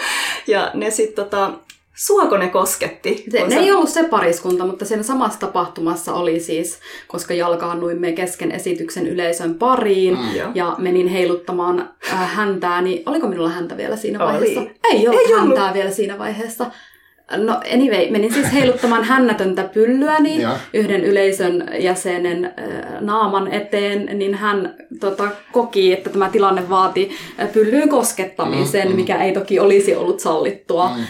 Ja 0.46 0.70
ne 0.74 0.90
sitten 0.90 1.24
tota, 1.24 1.50
Suako 1.96 2.36
ne 2.36 2.48
kosketti? 2.48 3.24
Se, 3.30 3.42
ne 3.44 3.54
sä- 3.54 3.60
ei 3.60 3.72
ollut 3.72 3.88
se 3.88 4.04
pariskunta, 4.04 4.66
mutta 4.66 4.84
siinä 4.84 5.02
samassa 5.02 5.40
tapahtumassa 5.40 6.14
oli 6.14 6.40
siis, 6.40 6.78
koska 7.08 7.34
jalkaannuimme 7.34 8.12
kesken 8.12 8.52
esityksen 8.52 9.06
yleisön 9.06 9.54
pariin 9.54 10.14
Mm. 10.18 10.28
Ja 10.54 10.74
menin 10.78 11.08
heiluttamaan 11.08 11.90
äh, 12.12 12.34
häntää, 12.34 12.82
niin 12.82 13.02
oliko 13.06 13.26
minulla 13.28 13.48
häntä 13.48 13.76
vielä 13.76 13.96
siinä 13.96 14.24
Oli. 14.24 14.32
vaiheessa? 14.32 14.60
Ei 14.92 15.08
ollut 15.08 15.20
Ei 15.26 15.34
ollut. 15.34 15.48
häntää 15.48 15.74
vielä 15.74 15.90
siinä 15.90 16.18
vaiheessa. 16.18 16.66
No 17.36 17.60
anyway, 17.74 18.10
menin 18.10 18.32
siis 18.32 18.52
heiluttamaan 18.52 19.04
hännätöntä 19.04 19.64
pyllyäni 19.64 20.40
Joo. 20.42 20.52
yhden 20.74 21.04
yleisön 21.04 21.68
jäsenen 21.78 22.44
äh, 22.44 23.00
naaman 23.00 23.52
eteen, 23.52 24.18
niin 24.18 24.34
hän 24.34 24.74
tota, 25.00 25.28
koki, 25.52 25.92
että 25.92 26.10
tämä 26.10 26.28
tilanne 26.28 26.68
vaati 26.68 27.10
äh, 27.40 27.52
pyllyyn 27.52 27.88
koskettamisen, 27.88 28.86
Mm, 28.86 28.92
mm. 28.92 28.96
mikä 28.96 29.22
ei 29.24 29.32
toki 29.32 29.60
olisi 29.60 29.94
ollut 29.96 30.20
sallittua. 30.20 30.88
Mm, 30.88 31.00
mm. 31.00 31.04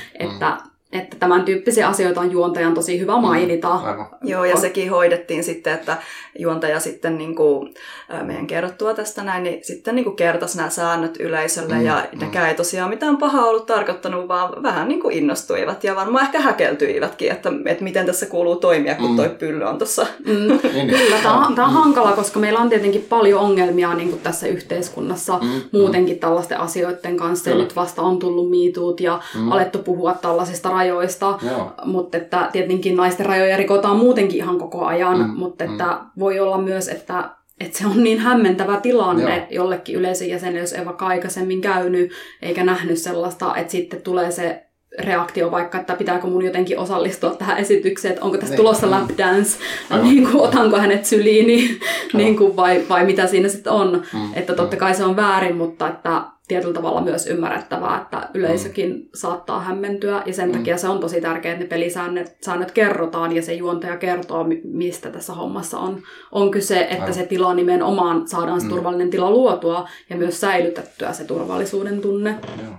Että, 0.93 1.17
tämän 1.19 1.45
tyyppisiä 1.45 1.89
asioita 1.89 2.21
on 2.21 2.33
juontajan 2.33 2.75
tosi 2.75 3.01
hyvä 3.01 3.21
mainita. 3.21 3.75
Aivan. 3.75 4.07
Joo, 4.23 4.45
ja 4.45 4.57
sekin 4.57 4.91
hoidettiin 4.91 5.45
sitten, 5.45 5.75
että 5.75 5.97
juontaja 6.39 6.81
sitten 6.81 7.19
niin 7.19 7.35
kuin, 7.35 7.75
meidän 8.23 8.47
kerrottua 8.47 8.95
tästä 8.95 9.25
näin, 9.25 9.43
niin 9.43 9.65
sitten 9.65 9.95
niin 9.95 10.05
kuin 10.05 10.17
kertasi 10.17 10.57
nämä 10.57 10.71
säännöt 10.71 11.17
yleisölle, 11.21 11.75
Mm, 11.75 11.85
ja 11.87 12.05
mm. 12.13 12.19
nekään 12.21 12.49
ei 12.49 12.55
tosiaan 12.55 12.91
mitään 12.91 13.17
pahaa 13.17 13.45
ollut 13.47 13.67
tarkoittanut, 13.67 14.29
vaan 14.29 14.63
vähän 14.63 14.89
niin 14.89 15.01
kuin 15.01 15.15
innostuivat, 15.15 15.85
ja 15.85 15.97
varmaan 15.97 16.25
ehkä 16.25 16.41
häkeltyivätkin, 16.41 17.33
että, 17.33 17.51
että 17.67 17.85
miten 17.85 18.07
tässä 18.07 18.27
kuuluu 18.27 18.57
toimia, 18.57 18.95
kun 18.95 19.11
Mm. 19.11 19.17
toi 19.17 19.29
pylly 19.29 19.65
on 19.65 19.79
tuossa. 19.79 20.07
Mm. 20.27 20.33
Niin, 20.73 20.87
niin. 20.87 20.99
Kyllä, 20.99 21.17
tämä 21.23 21.47
on, 21.47 21.55
tämä 21.55 21.67
on 21.67 21.73
hankala, 21.75 22.13
koska 22.13 22.41
meillä 22.41 22.59
on 22.61 22.69
tietenkin 22.69 23.07
paljon 23.09 23.41
ongelmia 23.41 23.95
niin 23.95 24.09
kuin 24.11 24.21
tässä 24.21 24.47
yhteiskunnassa 24.47 25.39
Mm, 25.43 25.49
muutenkin 25.73 26.19
tällaisten 26.19 26.61
asioiden 26.61 27.17
kanssa. 27.17 27.51
Ja 27.51 27.53
Kyllä. 27.55 27.65
nyt 27.65 27.77
vasta 27.77 28.03
on 28.03 28.19
tullut 28.19 28.51
miituut 28.51 29.01
ja 29.01 29.21
Mm. 29.35 29.53
alettu 29.53 29.79
puhua 29.79 30.15
tällaisista 30.15 30.71
rajoista. 30.71 31.39
Joo. 31.51 31.73
Mutta 31.85 32.17
että 32.17 32.49
tietenkin 32.53 32.97
naisten 32.97 33.27
rajoja 33.27 33.57
rikotaan 33.57 33.97
muutenkin 33.97 34.37
ihan 34.37 34.59
koko 34.59 34.85
ajan, 34.85 35.19
Mm, 35.19 35.25
mm, 35.25 35.31
mutta 35.39 35.65
että 35.65 35.99
voi 36.23 36.41
olla 36.41 36.59
myös, 36.59 36.89
että, 36.89 37.31
että 37.61 37.79
se 37.79 37.87
on 37.87 38.03
niin 38.05 38.19
hämmentävä 38.19 38.81
tilanne 38.81 39.37
Joo. 39.37 39.47
jollekin 39.51 39.97
yleisön 39.97 40.29
jäsenelle, 40.29 40.61
jos 40.61 40.73
ei 40.73 40.87
vaikka 40.87 41.07
aikaisemmin 41.07 41.61
käynyt 41.61 42.13
eikä 42.43 42.65
nähnyt 42.65 42.99
sellaista, 42.99 43.57
että 43.57 43.73
sitten 43.73 44.03
tulee 44.03 44.31
se 44.31 44.67
reaktio 44.99 45.51
vaikka, 45.51 45.79
että 45.81 45.95
pitääkö 45.95 46.27
mun 46.27 46.45
jotenkin 46.45 46.79
osallistua 46.79 47.31
tähän 47.31 47.59
esitykseen, 47.59 48.13
että 48.13 48.25
onko 48.25 48.37
tässä 48.37 48.53
Niin. 48.55 48.57
tulossa 48.57 48.87
Mm. 48.87 48.91
lap 48.93 49.11
dance, 49.19 49.59
Aivan. 49.91 50.09
niin 50.09 50.25
kuin, 50.31 50.37
otanko 50.41 50.77
hänet 50.79 51.05
syliini 51.05 51.79
niin 52.15 52.37
kuin, 52.37 52.57
vai, 52.57 52.85
vai 52.89 53.05
mitä 53.07 53.27
siinä 53.27 53.49
sitten 53.49 53.73
on. 53.73 54.03
Mm, 54.13 54.21
Että 54.35 54.55
totta 54.55 54.77
kai 54.77 54.95
se 54.95 55.05
on 55.05 55.17
väärin, 55.17 55.57
mutta 55.57 55.89
että 55.89 56.23
tietyllä 56.49 56.75
tavalla 56.75 57.01
myös 57.01 57.27
ymmärrettävää, 57.27 58.01
että 58.03 58.29
yleisökin 58.35 59.09
saattaa 59.15 59.61
hämmentyä 59.61 60.23
ja 60.27 60.33
sen 60.35 60.49
Mm. 60.49 60.53
takia 60.57 60.77
se 60.77 60.89
on 60.89 60.99
tosi 61.01 61.21
tärkeää, 61.21 61.53
että 61.53 61.65
ne 61.65 61.69
pelisäännöt 61.69 62.33
säännöt 62.45 62.71
kerrotaan 62.71 63.37
ja 63.37 63.43
se 63.43 63.55
juontaja 63.55 63.97
kertoo, 63.97 64.45
mi- 64.45 64.61
mistä 64.65 65.11
tässä 65.11 65.33
hommassa 65.33 65.79
on, 65.79 66.03
on 66.33 66.51
kyse, 66.51 66.81
että 66.81 66.95
Aivan. 66.95 67.15
se 67.15 67.27
tila 67.27 67.55
nimenomaan 67.55 68.29
saadaan 68.29 68.61
se 68.61 68.67
Mm. 68.67 68.71
turvallinen 68.71 69.11
tila 69.11 69.31
luotua 69.31 69.89
ja 70.11 70.17
myös 70.17 70.41
säilytettyä 70.41 71.13
se 71.13 71.25
turvallisuuden 71.25 72.01
tunne. 72.01 72.35
Joo, 72.63 72.73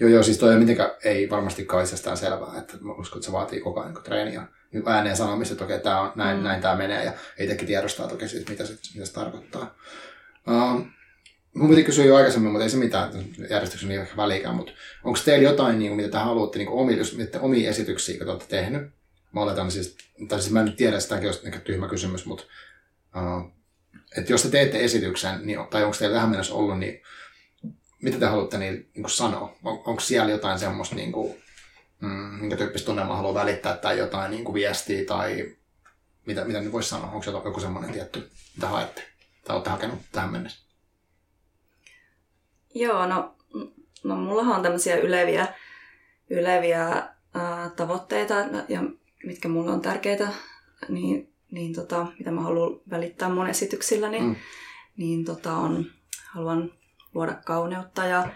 joo. 0.00 0.10
Joo, 0.10 0.22
siis 0.22 0.38
toi 0.38 0.52
ei 0.52 0.58
mitenkään, 0.58 0.90
ei 1.04 1.30
varmastikaan 1.30 1.84
itsestään 1.84 2.16
selvää, 2.16 2.58
että 2.58 2.74
mä 2.80 2.92
uskon, 2.92 3.18
että 3.18 3.26
se 3.26 3.32
vaatii 3.32 3.60
koko 3.60 3.80
ajan 3.80 3.94
niin 3.94 4.04
treeniä 4.04 4.42
ääneen 4.86 5.16
sanomista, 5.16 5.52
että 5.52 5.64
okei, 5.64 5.80
tää 5.80 6.00
on, 6.00 6.12
näin, 6.14 6.36
mm. 6.36 6.42
Näin 6.42 6.62
tämä 6.62 6.76
menee, 6.76 7.04
ja 7.04 7.12
itsekin 7.38 7.66
tiedostaa 7.66 8.08
toki 8.08 8.28
siitä, 8.28 8.50
mitä 8.50 8.66
se, 8.66 8.78
mitä 8.94 9.06
se 9.06 9.12
tarkoittaa. 9.12 9.74
Um, 10.48 10.90
mun 11.54 11.70
piti 11.70 11.84
kysyä 11.84 12.04
jo 12.04 12.16
aikaisemmin, 12.16 12.52
mutta 12.52 12.64
ei 12.64 12.70
se 12.70 12.76
mitään, 12.76 13.10
järjestyksen 13.50 13.88
niin 13.88 14.00
ehkä 14.00 14.16
väliikään, 14.16 14.54
mutta 14.54 14.72
onko 15.04 15.18
teillä 15.24 15.48
jotain, 15.48 15.78
niin 15.78 15.90
kuin, 15.90 15.96
mitä 15.96 16.08
te 16.08 16.18
haluatte, 16.18 16.58
niin 16.58 16.68
omia, 16.68 16.96
jos 16.96 17.16
mietitte 17.16 17.38
omia 17.38 17.70
esityksiä, 17.70 18.14
joita 18.14 18.24
te 18.24 18.30
olette 18.30 18.56
tehnyt? 18.56 18.82
Mä 19.32 19.40
oletan 19.40 19.70
siis, 19.70 19.96
tai 20.28 20.40
siis 20.40 20.52
mä 20.52 20.60
en 20.60 20.66
nyt 20.66 20.76
tiedä, 20.76 21.00
sitäkin 21.00 21.28
olisi 21.28 21.46
ehkä 21.46 21.58
tyhmä 21.58 21.88
kysymys, 21.88 22.26
mutta 22.26 22.44
uh, 23.16 23.52
että 24.16 24.32
jos 24.32 24.42
te 24.42 24.48
teette 24.48 24.84
esityksen, 24.84 25.46
niin, 25.46 25.58
tai 25.70 25.84
onko 25.84 25.96
teillä 25.98 26.14
tähän 26.14 26.30
mennessä 26.30 26.54
ollut, 26.54 26.78
niin 26.78 27.02
mitä 28.02 28.18
te 28.18 28.26
haluatte 28.26 28.58
niin, 28.58 28.74
niin 28.74 29.02
kuin 29.02 29.10
sanoa? 29.10 29.56
On, 29.64 29.82
onko 29.86 30.00
siellä 30.00 30.32
jotain 30.32 30.58
semmoista, 30.58 30.94
niin 30.94 31.12
kuin, 31.12 31.42
mm, 32.00 32.08
minkä 32.08 32.56
tyyppistä 32.56 32.86
tunnelmaa 32.86 33.16
haluaa 33.16 33.34
välittää, 33.34 33.76
tai 33.76 33.98
jotain 33.98 34.30
niin 34.30 34.44
kuin 34.44 34.54
viestiä, 34.54 35.04
tai 35.04 35.56
mitä, 36.26 36.44
mitä 36.44 36.60
nyt 36.60 36.72
voisi 36.72 36.88
sanoa? 36.88 37.10
Onko 37.10 37.30
joku, 37.30 37.60
semmoinen 37.60 37.92
tietty, 37.92 38.30
mitä 38.56 38.68
haette? 38.68 39.02
Tai 39.44 39.56
olette 39.56 39.70
hakenut 39.70 39.98
tähän 40.12 40.32
mennessä? 40.32 40.68
Joo, 42.74 43.06
no, 43.06 43.36
no 44.04 44.16
mullahan 44.16 44.56
on 44.56 44.62
tämmöisiä 44.62 44.96
yleviä, 44.96 45.46
yleviä 46.30 47.08
ää, 47.34 47.70
tavoitteita, 47.76 48.34
ja 48.68 48.82
mitkä 49.24 49.48
mulle 49.48 49.70
on 49.70 49.80
tärkeitä, 49.80 50.28
niin, 50.88 51.32
niin 51.50 51.74
tota, 51.74 52.06
mitä 52.18 52.30
mä 52.30 52.40
haluan 52.40 52.80
välittää 52.90 53.28
mun 53.28 53.48
esityksilläni, 53.48 54.20
Mm. 54.20 54.26
mm. 54.26 54.36
niin 54.96 55.24
tota 55.24 55.52
on, 55.52 55.84
haluan 56.26 56.72
luoda 57.14 57.34
kauneutta 57.34 58.04
ja, 58.04 58.28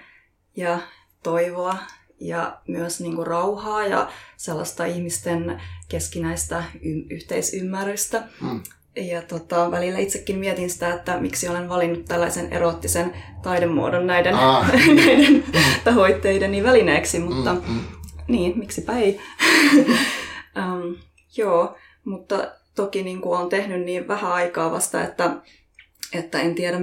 ja 0.57 0.79
toivoa 1.23 1.77
ja 2.21 2.59
myös 2.69 3.01
niin 3.01 3.15
kuin 3.17 3.27
rauhaa 3.27 3.87
ja 3.87 4.11
sellaista 4.37 4.85
ihmisten 4.85 5.63
keskinäistä 5.89 6.65
y- 6.83 7.07
yhteisymmärrystä. 7.11 8.23
Mm. 8.41 8.61
Ja 8.97 9.23
tota, 9.23 9.71
välillä 9.71 9.99
itsekin 9.99 10.39
mietin 10.39 10.71
sitä, 10.71 10.95
että 10.95 11.21
miksi 11.21 11.49
olen 11.49 11.69
valinnut 11.69 12.05
tällaisen 12.05 12.53
eroottisen 12.53 13.13
taidemuodon 13.43 14.07
näiden, 14.07 14.35
Ah. 14.35 14.73
näiden 14.97 15.45
tavoitteideni 15.85 16.63
välineeksi, 16.63 17.19
mutta 17.19 17.55
Mm, 17.55 17.61
mm. 17.69 17.81
niin, 18.29 18.59
miksipä 18.59 18.93
ei. 18.99 19.21
um, 20.59 20.97
joo, 21.37 21.77
mutta 22.05 22.53
toki 22.75 23.03
niin 23.03 23.21
kuin 23.21 23.39
olen 23.39 23.49
tehnyt 23.49 23.81
niin 23.85 24.09
vähän 24.09 24.33
aikaa 24.33 24.71
vasta, 24.71 25.05
että, 25.05 25.37
että 26.13 26.41
en 26.41 26.55
tiedä 26.55 26.79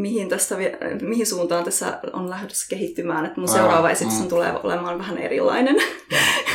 mihin, 0.00 0.28
tästä, 0.28 0.56
mihin 1.02 1.26
suuntaan 1.26 1.64
tässä 1.64 1.98
on 2.12 2.30
lähdössä 2.30 2.66
kehittymään. 2.70 3.26
Että 3.26 3.40
mun 3.40 3.50
Aivan, 3.50 3.62
seuraava 3.62 3.90
esitys 3.90 4.20
mm. 4.20 4.28
tulee 4.28 4.52
olemaan 4.62 4.98
vähän 4.98 5.18
erilainen. 5.18 5.76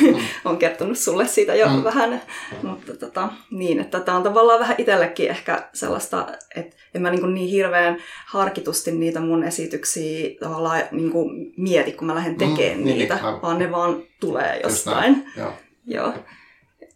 Mm. 0.02 0.16
on 0.46 0.58
kertonut 0.58 0.98
sulle 0.98 1.28
siitä 1.28 1.56
jo 1.56 1.68
Mm. 1.68 1.74
mm. 1.76 1.84
vähän. 1.84 2.22
Mutta 2.64 2.94
tota, 2.96 3.30
niin, 3.52 3.80
että 3.80 4.00
tämä 4.00 4.18
on 4.18 4.24
tavallaan 4.24 4.60
vähän 4.60 4.76
itsellekin 4.78 5.30
ehkä 5.30 5.70
sellaista, 5.74 6.28
että 6.56 6.76
en 6.96 7.02
mä 7.02 7.10
niin, 7.12 7.22
kuin 7.22 7.34
niin 7.34 7.50
hirveän 7.50 7.98
harkitusti 8.28 8.92
niitä 8.92 9.20
mun 9.20 9.44
esityksiä 9.44 10.30
tavallaan 10.40 10.82
niin 10.92 11.12
kuin 11.12 11.54
mieti, 11.58 11.92
kun 11.92 12.08
mä 12.08 12.16
lähden 12.16 12.34
Mm, 12.34 12.38
tekemään 12.38 12.84
niin, 12.84 12.98
niitä, 12.98 13.16
aivan. 13.16 13.42
vaan 13.42 13.60
ne 13.60 13.72
vaan 13.72 14.04
tulee 14.20 14.60
jostain. 14.64 15.26
Joo. 15.38 15.54
Joo. 15.88 16.14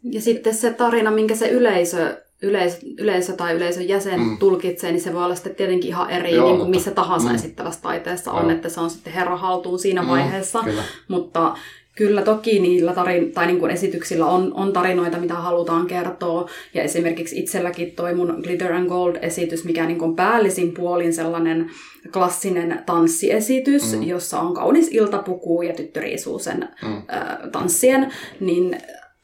Ja 0.03 0.21
sitten 0.21 0.55
se 0.55 0.73
tarina, 0.73 1.11
minkä 1.11 1.35
se 1.35 1.49
yleisö, 1.49 2.21
yleisö, 2.41 2.77
yleisö 2.97 3.33
tai 3.33 3.53
yleisön 3.55 3.87
jäsen 3.87 4.19
Mm. 4.19 4.37
tulkitsee, 4.37 4.91
niin 4.91 5.01
se 5.01 5.13
voi 5.13 5.23
olla 5.25 5.35
sitten 5.35 5.55
tietenkin 5.55 5.87
ihan 5.89 6.09
eri, 6.09 6.31
Joo, 6.35 6.47
niin 6.47 6.57
kuin 6.57 6.69
missä 6.69 6.91
tahansa 6.91 7.29
Mm. 7.29 7.35
esittävässä 7.35 7.81
taiteessa 7.81 8.31
on, 8.31 8.41
Joo. 8.43 8.51
että 8.51 8.69
se 8.69 8.79
on 8.79 8.89
sitten 8.89 9.13
herra 9.13 9.37
haltuun 9.37 9.79
siinä 9.79 10.01
Mm, 10.01 10.07
vaiheessa. 10.07 10.59
Kyllä. 10.63 10.83
Mutta 11.07 11.57
kyllä 11.95 12.21
toki 12.21 12.59
niillä 12.59 12.93
tarin, 12.93 13.31
tai 13.31 13.47
niin 13.47 13.59
kuin 13.59 13.71
esityksillä 13.71 14.25
on, 14.25 14.53
on 14.53 14.73
tarinoita, 14.73 15.17
mitä 15.17 15.33
halutaan 15.33 15.87
kertoa. 15.87 16.49
Ja 16.73 16.83
esimerkiksi 16.83 17.39
itselläkin 17.39 17.91
toi 17.91 18.13
mun 18.15 18.39
Glitter 18.43 18.73
and 18.73 18.87
Gold-esitys, 18.89 19.63
mikä 19.65 19.85
niin 19.85 19.99
kuin 19.99 20.15
päällisin 20.15 20.73
puolin 20.73 21.13
sellainen 21.13 21.69
klassinen 22.13 22.83
tanssiesitys, 22.85 23.95
Mm. 23.95 24.03
jossa 24.03 24.39
on 24.39 24.53
kaunis 24.53 24.87
iltapuku 24.91 25.61
ja 25.61 25.73
tyttö 25.73 25.99
riisuu 25.99 26.39
sen 26.39 26.69
Mm. 26.83 26.97
äh, 26.97 27.37
tanssien, 27.51 28.13
niin 28.39 28.77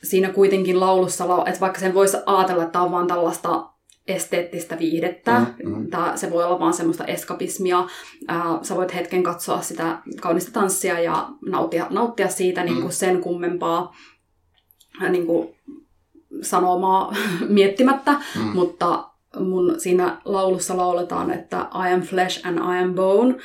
siinä 0.06 0.30
kuitenkin 0.30 0.80
laulussa, 0.80 1.26
lau- 1.26 1.50
että 1.50 1.60
vaikka 1.60 1.80
sen 1.80 1.94
voisi 1.94 2.18
ajatella, 2.26 2.64
että 2.64 2.74
tämä 2.74 2.86
on 2.86 2.92
vaan 2.92 3.08
tällaista 3.08 3.70
esteettistä 4.08 4.80
viihdettä. 4.80 5.40
Mm, 5.40 5.76
mm. 5.76 5.90
Tää, 5.90 6.18
se 6.18 6.32
voi 6.32 6.44
olla 6.44 6.60
vaan 6.60 6.74
semmoista 6.74 7.06
eskapismia. 7.06 7.88
Ää, 8.28 8.60
sä 8.62 8.76
voit 8.76 8.96
hetken 8.96 9.24
katsoa 9.24 9.62
sitä 9.62 10.00
kaunista 10.22 10.52
tanssia 10.52 11.00
ja 11.00 11.30
nauttia, 11.50 11.88
nauttia 11.90 12.28
siitä 12.28 12.64
niin 12.64 12.82
kuin 12.82 12.94
sen 12.94 13.22
kummempaa 13.22 13.96
niin 15.10 15.26
kuin 15.26 15.56
sanomaa 16.42 17.16
miettimättä. 17.48 18.12
Mm. 18.12 18.42
Mutta 18.54 19.10
mun 19.40 19.76
siinä 19.78 20.22
laulussa 20.26 20.78
lauletaan, 20.78 21.32
että 21.32 21.58
I 21.58 21.94
am 21.94 22.02
flesh 22.02 22.48
and 22.48 22.58
I 22.58 22.84
am 22.84 22.96
bone. 22.96 23.36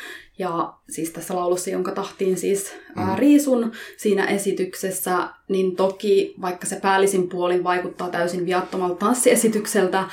Ja 0.40 0.72
siis 0.88 1.10
tässä 1.10 1.36
laulussa, 1.36 1.70
jonka 1.70 1.92
tahtiin 1.92 2.36
siis 2.36 2.72
ää, 2.96 3.06
Mm. 3.06 3.18
riisun 3.18 3.72
siinä 3.96 4.24
esityksessä, 4.26 5.18
niin 5.48 5.76
toki 5.76 6.34
vaikka 6.40 6.66
se 6.66 6.76
päällisin 6.76 7.28
puolin 7.28 7.64
vaikuttaa 7.64 8.08
täysin 8.08 8.46
viattomalta 8.46 8.94
tanssiesitykseltä, 8.94 10.04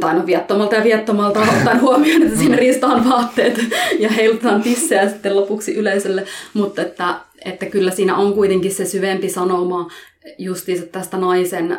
tai 0.00 0.14
no 0.14 0.26
viattomalta 0.26 0.74
ja 0.74 0.84
viattomalta 0.84 1.40
ottaen 1.58 1.80
huomioon, 1.80 2.22
että 2.22 2.38
siinä 2.38 2.56
riistaan 2.56 3.08
vaatteet 3.08 3.60
ja 3.98 4.08
heilutetaan 4.08 4.62
tissejä 4.62 5.08
sitten 5.08 5.36
lopuksi 5.36 5.74
yleisölle, 5.74 6.24
mutta 6.54 6.82
että, 6.82 7.14
että 7.44 7.66
kyllä 7.66 7.90
siinä 7.90 8.16
on 8.16 8.34
kuitenkin 8.34 8.74
se 8.74 8.84
syvempi 8.84 9.28
sanoma 9.28 9.88
justiinsa 10.38 10.86
tästä 10.86 11.16
naisen 11.16 11.78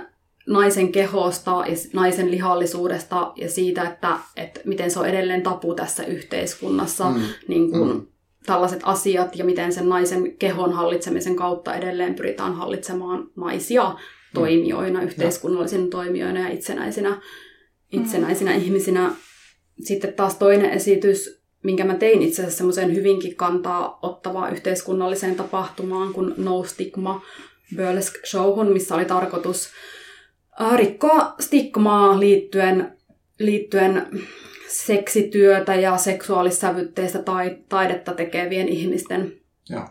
naisen 0.51 0.91
kehosta 0.91 1.51
ja 1.51 1.75
naisen 1.93 2.31
lihallisuudesta 2.31 3.33
ja 3.35 3.49
siitä, 3.49 3.83
että, 3.83 4.17
että 4.35 4.59
miten 4.65 4.91
se 4.91 4.99
on 4.99 5.09
edelleen 5.09 5.41
tapu 5.41 5.73
tässä 5.75 6.03
yhteiskunnassa. 6.03 7.09
Mm. 7.09 7.21
Niin 7.47 7.71
kuin, 7.71 7.89
Mm. 7.91 8.07
tällaiset 8.45 8.79
asiat 8.83 9.35
ja 9.35 9.45
miten 9.45 9.73
sen 9.73 9.89
naisen 9.89 10.37
kehon 10.37 10.73
hallitsemisen 10.73 11.35
kautta 11.35 11.75
edelleen 11.75 12.15
pyritään 12.15 12.53
hallitsemaan 12.55 13.29
naisia 13.35 13.95
toimijoina, 14.33 15.01
yhteiskunnallisina 15.01 15.87
toimijoina 15.87 16.39
ja 16.39 16.49
itsenäisinä, 16.49 17.21
itsenäisinä 17.91 18.53
ihmisinä. 18.53 19.11
Sitten 19.81 20.13
taas 20.13 20.35
toinen 20.35 20.71
esitys, 20.71 21.41
minkä 21.63 21.83
mä 21.83 21.95
tein 21.95 22.21
itse 22.21 22.41
asiassa 22.41 22.57
semmoiseen 22.57 22.95
hyvinkin 22.95 23.35
kantaa 23.35 23.99
ottavaa 24.01 24.49
yhteiskunnalliseen 24.49 25.35
tapahtumaan 25.35 26.13
kuin 26.13 26.33
No 26.37 26.63
Stigma 26.63 27.21
Burlesque 27.75 28.21
Showhun, 28.25 28.73
missä 28.73 28.95
oli 28.95 29.05
tarkoitus 29.05 29.69
rikkoa 30.75 31.35
stigmaa 31.39 32.19
liittyen, 32.19 32.97
liittyen 33.39 34.07
seksityötä 34.67 35.75
ja 35.75 35.97
seksuaalissävytteistä 35.97 37.19
tai 37.19 37.57
taidetta 37.69 38.13
tekevien 38.13 38.69
ihmisten 38.69 39.33
Joo. 39.69 39.87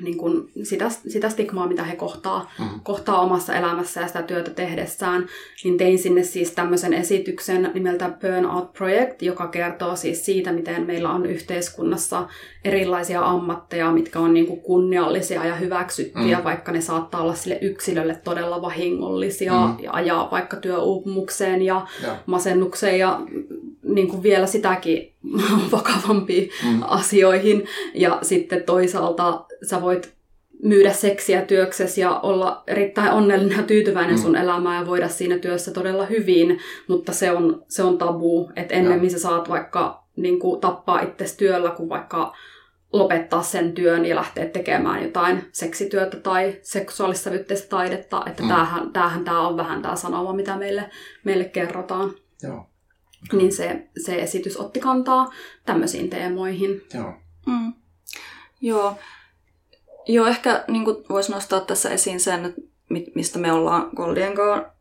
Niin 0.00 0.18
kuin 0.18 0.50
sitä, 0.62 0.88
sitä 0.88 1.28
stigmaa, 1.28 1.66
mitä 1.68 1.84
he 1.84 1.96
kohtaa, 1.96 2.50
Mm. 2.58 2.64
kohtaa 2.82 3.20
omassa 3.20 3.54
elämässään 3.54 4.04
ja 4.04 4.08
sitä 4.08 4.22
työtä 4.22 4.50
tehdessään, 4.50 5.26
niin 5.64 5.78
tein 5.78 5.98
sinne 5.98 6.22
siis 6.22 6.50
tämmöisen 6.50 6.92
esityksen 6.94 7.70
nimeltä 7.74 8.10
Burnout 8.20 8.72
Project, 8.72 9.22
joka 9.22 9.46
kertoo 9.48 9.96
siis 9.96 10.24
siitä, 10.24 10.52
miten 10.52 10.86
meillä 10.86 11.10
on 11.10 11.26
yhteiskunnassa 11.26 12.28
erilaisia 12.64 13.24
ammatteja, 13.24 13.92
mitkä 13.92 14.18
on 14.20 14.34
niin 14.34 14.46
kuin 14.46 14.60
kunniallisia 14.60 15.44
ja 15.44 15.54
hyväksyttyjä, 15.54 16.38
Mm. 16.38 16.44
vaikka 16.44 16.72
ne 16.72 16.80
saattaa 16.80 17.20
olla 17.22 17.34
sille 17.34 17.58
yksilölle 17.62 18.14
todella 18.24 18.62
vahingollisia 18.62 19.52
Mm. 19.66 19.84
ja 19.84 19.92
ajaa 19.92 20.30
vaikka 20.30 20.56
työuupumukseen 20.56 21.62
ja 21.62 21.86
Joo. 22.04 22.14
masennukseen 22.26 22.98
ja 22.98 23.20
niin 23.94 24.08
kuin 24.08 24.22
vielä 24.22 24.46
sitäkin 24.46 25.12
vakavampiin 25.72 26.50
Mm. 26.64 26.82
asioihin. 26.82 27.66
Ja 27.94 28.18
sitten 28.22 28.62
toisaalta 28.62 29.44
sä 29.62 29.80
voit 29.82 30.12
myydä 30.62 30.92
seksiä 30.92 31.42
työksesi 31.42 32.00
ja 32.00 32.20
olla 32.20 32.62
erittäin 32.66 33.10
onnellinen 33.12 33.56
ja 33.58 33.62
tyytyväinen 33.62 34.16
Mm. 34.16 34.22
sun 34.22 34.36
elämään 34.36 34.80
ja 34.80 34.86
voida 34.86 35.08
siinä 35.08 35.38
työssä 35.38 35.70
todella 35.70 36.06
hyvin, 36.06 36.58
mutta 36.88 37.12
se 37.12 37.30
on, 37.30 37.62
se 37.68 37.82
on 37.82 37.98
tabu, 37.98 38.50
että 38.56 38.74
ennemmin 38.74 39.10
sä 39.10 39.18
saat 39.18 39.48
vaikka 39.48 40.04
niin 40.16 40.38
kuin, 40.38 40.60
tappaa 40.60 41.00
itsesi 41.00 41.36
työllä, 41.36 41.70
kuin 41.70 41.88
vaikka 41.88 42.36
lopettaa 42.92 43.42
sen 43.42 43.72
työn 43.72 44.04
ja 44.06 44.16
lähteä 44.16 44.46
tekemään 44.46 45.02
jotain 45.02 45.44
seksityötä 45.52 46.16
tai 46.16 46.54
seksuaalissävytteistä 46.62 47.68
taidetta, 47.68 48.22
että 48.26 48.42
Mm. 48.42 48.48
mm. 48.48 48.54
tämähän, 48.54 48.90
tämähän 48.92 49.24
tämä 49.24 49.48
on 49.48 49.56
vähän 49.56 49.82
tämä 49.82 49.96
sanoma, 49.96 50.32
mitä 50.32 50.56
meille, 50.56 50.90
meille 51.24 51.44
kerrotaan. 51.44 52.10
Joo. 52.42 52.66
Niin 53.32 53.52
se, 53.52 53.88
se 54.04 54.14
esitys 54.22 54.56
otti 54.56 54.80
kantaa 54.80 55.30
tämmöisiin 55.66 56.10
teemoihin. 56.10 56.82
Joo. 56.94 57.14
Mm. 57.46 57.72
Joo. 58.60 58.96
Joo, 60.08 60.26
ehkä 60.26 60.64
niin 60.68 60.84
voisi 61.08 61.32
nostaa 61.32 61.60
tässä 61.60 61.90
esiin 61.90 62.20
sen, 62.20 62.44
että 62.44 62.60
mi- 62.90 63.12
mistä 63.14 63.38
me 63.38 63.52
ollaan 63.52 63.90
Goldien 63.96 64.34
ka- 64.34 64.74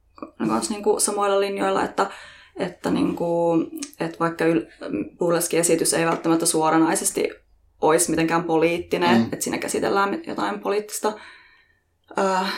kanssa 0.48 0.74
niin 0.74 0.84
kuin 0.84 1.02
samoilla 1.02 1.40
linjoilla, 1.40 1.84
että, 1.84 2.10
että, 2.58 2.92
niin 2.92 3.16
kuin, 3.16 3.70
että 4.00 4.20
vaikka 4.20 4.46
yl- 4.46 4.68
Burleskin 5.18 5.60
esitys 5.60 5.94
ei 5.94 6.06
välttämättä 6.06 6.46
suoranaisesti 6.46 7.30
olisi 7.82 8.10
mitenkään 8.10 8.44
poliittinen, 8.44 9.10
Mm. 9.18 9.18
mm. 9.18 9.30
että 9.34 9.44
siinä 9.44 9.58
käsitellään 9.58 10.22
jotain 10.28 10.60
poliittista 10.60 11.14
äh, 12.20 12.54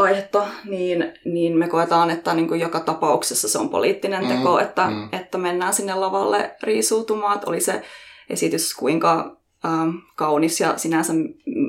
aihetta, 0.00 0.46
niin, 0.64 1.12
niin 1.24 1.58
me 1.58 1.68
koetaan, 1.68 2.10
että 2.10 2.34
niin 2.34 2.48
kuin 2.48 2.60
joka 2.60 2.80
tapauksessa 2.80 3.48
se 3.48 3.58
on 3.58 3.68
poliittinen 3.68 4.22
Mm, 4.22 4.28
teko, 4.28 4.58
että, 4.58 4.90
mm. 4.90 5.08
että 5.12 5.38
mennään 5.38 5.72
sinne 5.74 5.94
lavalle 5.94 6.56
riisuutumaan, 6.62 7.34
että 7.34 7.50
oli 7.50 7.60
se 7.60 7.82
esitys 8.30 8.74
kuinka 8.74 9.36
ähm, 9.64 9.90
kaunis 10.16 10.60
ja 10.60 10.78
sinänsä 10.78 11.12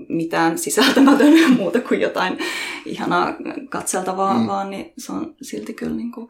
mitään 0.10 0.58
sisältämätön 0.58 1.34
muuta 1.58 1.80
kuin 1.80 2.02
jotain 2.02 2.38
ihanaa 2.86 3.34
katseltavaa, 3.70 4.34
Mm. 4.38 4.48
vaan 4.48 4.70
niin 4.70 4.94
se 4.98 5.12
on 5.12 5.36
silti 5.42 5.74
kyllä 5.74 5.96
niin 5.96 6.12
kuin, 6.12 6.28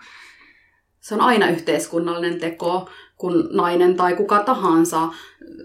Se 0.99 1.15
on 1.15 1.21
aina 1.21 1.49
yhteiskunnallinen 1.49 2.39
teko, 2.39 2.89
kun 3.17 3.49
nainen 3.51 3.95
tai 3.95 4.15
kuka 4.15 4.39
tahansa. 4.39 5.09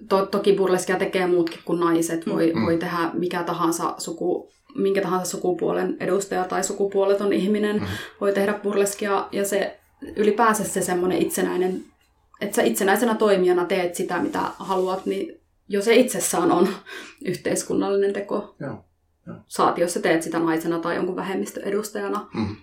To, 0.08 0.26
toki 0.26 0.52
burleskia 0.52 0.96
tekee 0.96 1.26
muutkin 1.26 1.60
kuin 1.64 1.80
naiset. 1.80 2.26
Voi, 2.26 2.52
mm. 2.54 2.62
voi 2.66 2.76
tehdä 2.76 3.10
mikä 3.12 3.42
tahansa 3.42 3.94
suku, 3.98 4.52
minkä 4.78 5.00
tahansa 5.00 5.30
sukupuolen 5.30 5.96
edustaja 6.00 6.44
tai 6.44 6.64
sukupuoleton 6.64 7.32
ihminen 7.32 7.76
Mm. 7.76 7.86
voi 8.20 8.32
tehdä 8.32 8.52
burleskia. 8.52 9.28
Ja 9.32 9.44
se 9.44 9.78
ylipäänsä 10.16 10.64
se 10.64 10.80
semmoinen 10.80 11.18
itsenäinen, 11.22 11.84
että 12.40 12.56
sä 12.56 12.62
itsenäisenä 12.62 13.14
toimijana 13.14 13.64
teet 13.64 13.94
sitä, 13.94 14.18
mitä 14.18 14.40
haluat, 14.58 15.06
niin 15.06 15.40
jo 15.68 15.82
se 15.82 15.94
itsessään 15.94 16.52
on 16.52 16.68
yhteiskunnallinen 17.24 18.12
teko. 18.12 18.54
Joo. 18.60 18.84
Joo. 19.26 19.36
Saati, 19.46 19.80
jos 19.80 19.94
sä 19.94 20.00
teet 20.00 20.22
sitä 20.22 20.38
naisena 20.38 20.78
tai 20.78 20.96
jonkun 20.96 21.16
vähemmistön 21.16 21.62
edustajana 21.64 22.28
Mm. 22.34 22.56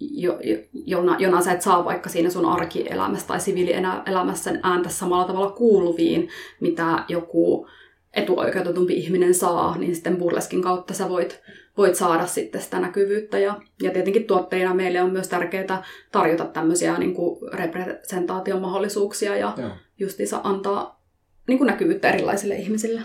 jo, 0.00 0.38
jo, 0.42 0.56
jona, 0.72 1.16
jona 1.18 1.42
sä 1.42 1.52
et 1.52 1.62
saa 1.62 1.84
vaikka 1.84 2.10
siinä 2.10 2.30
sun 2.30 2.46
arkielämässä 2.46 3.26
tai 3.26 3.40
siviilielämässä 3.40 4.52
ääntä 4.62 4.88
samalla 4.88 5.24
tavalla 5.24 5.50
kuuluviin, 5.50 6.28
mitä 6.60 7.04
joku 7.08 7.68
etuoikeutetumpi 8.12 8.94
ihminen 8.94 9.34
saa, 9.34 9.78
niin 9.78 9.94
sitten 9.94 10.16
burleskin 10.16 10.62
kautta 10.62 10.94
sä 10.94 11.08
voit, 11.08 11.40
voit 11.76 11.94
saada 11.94 12.26
sitten 12.26 12.62
sitä 12.62 12.80
näkyvyyttä. 12.80 13.38
Ja, 13.38 13.60
ja 13.82 13.90
tietenkin 13.90 14.24
tuotteina 14.24 14.74
meille 14.74 15.02
on 15.02 15.12
myös 15.12 15.28
tärkeää 15.28 15.82
tarjota 16.12 16.44
tämmöisiä 16.44 16.98
niin 16.98 17.14
kuin 17.14 17.52
representaation 17.52 18.60
mahdollisuuksia 18.60 19.36
ja 19.36 19.54
Joo. 19.56 19.70
justiinsa 19.98 20.40
antaa 20.44 21.02
niin 21.48 21.58
kuin 21.58 21.66
näkyvyyttä 21.66 22.08
erilaisille 22.10 22.54
ihmisille 22.54 23.02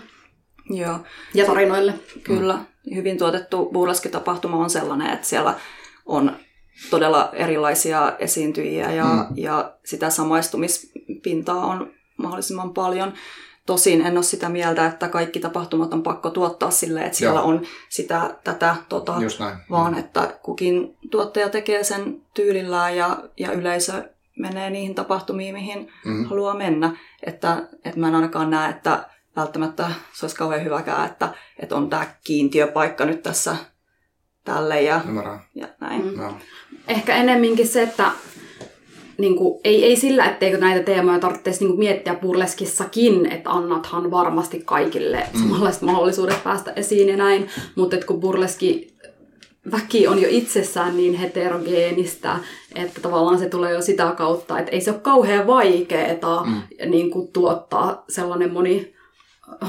joo, 0.70 0.98
ja 1.34 1.46
tarinoille. 1.46 1.94
Kyllä. 2.22 2.58
Hyvin 2.94 3.18
tuotettu 3.18 3.70
burleski-tapahtuma 3.72 4.56
on 4.56 4.70
sellainen, 4.70 5.10
että 5.10 5.26
siellä 5.26 5.54
on 6.06 6.36
todella 6.90 7.30
erilaisia 7.32 8.16
esiintyjiä 8.18 8.92
ja, 8.92 9.04
Mm. 9.04 9.18
mm. 9.18 9.26
ja 9.36 9.74
sitä 9.84 10.10
samaistumispintaa 10.10 11.66
on 11.66 11.92
mahdollisimman 12.16 12.74
paljon. 12.74 13.12
Tosin 13.66 14.06
en 14.06 14.16
ole 14.16 14.22
sitä 14.22 14.48
mieltä, 14.48 14.86
että 14.86 15.08
kaikki 15.08 15.40
tapahtumat 15.40 15.92
on 15.94 16.02
pakko 16.02 16.30
tuottaa 16.30 16.70
silleen, 16.70 17.06
että 17.06 17.18
siellä 17.18 17.40
Joo. 17.40 17.48
on 17.48 17.62
sitä, 17.88 18.34
tätä, 18.44 18.76
tota, 18.88 19.14
Just 19.20 19.40
näin. 19.40 19.58
vaan 19.70 19.98
että 19.98 20.34
kukin 20.42 20.96
tuottaja 21.10 21.48
tekee 21.48 21.84
sen 21.84 22.22
tyylillään 22.34 22.96
ja, 22.96 23.16
ja 23.36 23.52
yleisö 23.52 24.08
menee 24.38 24.70
niihin 24.70 24.94
tapahtumiin, 24.94 25.54
mihin 25.54 25.92
Mm. 26.04 26.24
haluaa 26.24 26.54
mennä. 26.54 26.96
Että, 27.26 27.56
että 27.84 28.00
mä 28.00 28.08
en 28.08 28.14
ainakaan 28.14 28.50
näe, 28.50 28.70
että 28.70 29.06
välttämättä 29.36 29.90
se 30.12 30.24
olisi 30.24 30.36
kauhean 30.36 30.64
hyväkään, 30.64 31.06
että, 31.06 31.28
että 31.58 31.76
on 31.76 31.90
tämä 31.90 32.06
kiintiöpaikka 32.24 33.04
nyt 33.04 33.22
tässä 33.22 33.56
tälle 34.44 34.82
ja, 34.82 35.00
Ymmärrän. 35.08 35.40
ja 35.54 35.68
näin. 35.80 36.04
Mm. 36.06 36.20
Joo. 36.20 36.32
ehkä 36.88 37.16
ennemminkin 37.16 37.68
se, 37.68 37.82
että 37.82 38.10
niin 39.20 39.36
kuin, 39.36 39.60
ei, 39.64 39.84
ei 39.84 39.96
sillä, 39.96 40.24
etteikö 40.24 40.58
näitä 40.58 40.84
teemoja 40.84 41.18
tarvitsisi 41.18 41.64
niin 41.64 41.78
miettiä 41.78 42.14
burleskissakin, 42.14 43.26
että 43.26 43.50
annathan 43.50 44.10
varmasti 44.10 44.62
kaikille 44.64 45.26
Mm. 45.34 45.40
samanlaiset 45.40 45.82
mahdollisuudet 45.82 46.44
päästä 46.44 46.72
esiin 46.76 47.08
ja 47.08 47.16
näin, 47.16 47.48
mutta 47.76 47.96
että 47.96 48.06
kun 48.06 48.20
burleski 48.20 48.90
väki 49.72 50.06
on 50.06 50.22
jo 50.22 50.28
itsessään 50.30 50.96
niin 50.96 51.14
heterogeenistä, 51.14 52.38
että 52.74 53.00
tavallaan 53.00 53.38
se 53.38 53.48
tulee 53.48 53.72
jo 53.72 53.82
sitä 53.82 54.14
kautta, 54.18 54.58
että 54.58 54.70
ei 54.70 54.80
se 54.80 54.90
ole 54.90 55.00
kauhean 55.00 55.46
vaikeaa 55.46 56.44
Mm. 56.44 56.90
niin 56.90 57.10
kuin 57.10 57.28
tuottaa 57.32 58.04
sellainen 58.08 58.52
moni, 58.52 58.94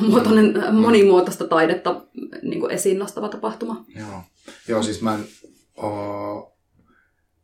muotoinen, 0.02 0.64
monimuotoista 0.76 1.48
taidetta 1.48 2.02
niin 2.42 2.60
kuin 2.60 2.72
esiin 2.72 3.00
nostava 3.00 3.30
tapahtuma. 3.30 3.86
Joo. 3.96 4.22
Joo, 4.68 4.84
siis 4.84 5.02
mä 5.02 5.14
en 5.16 5.26
oo, 5.78 6.54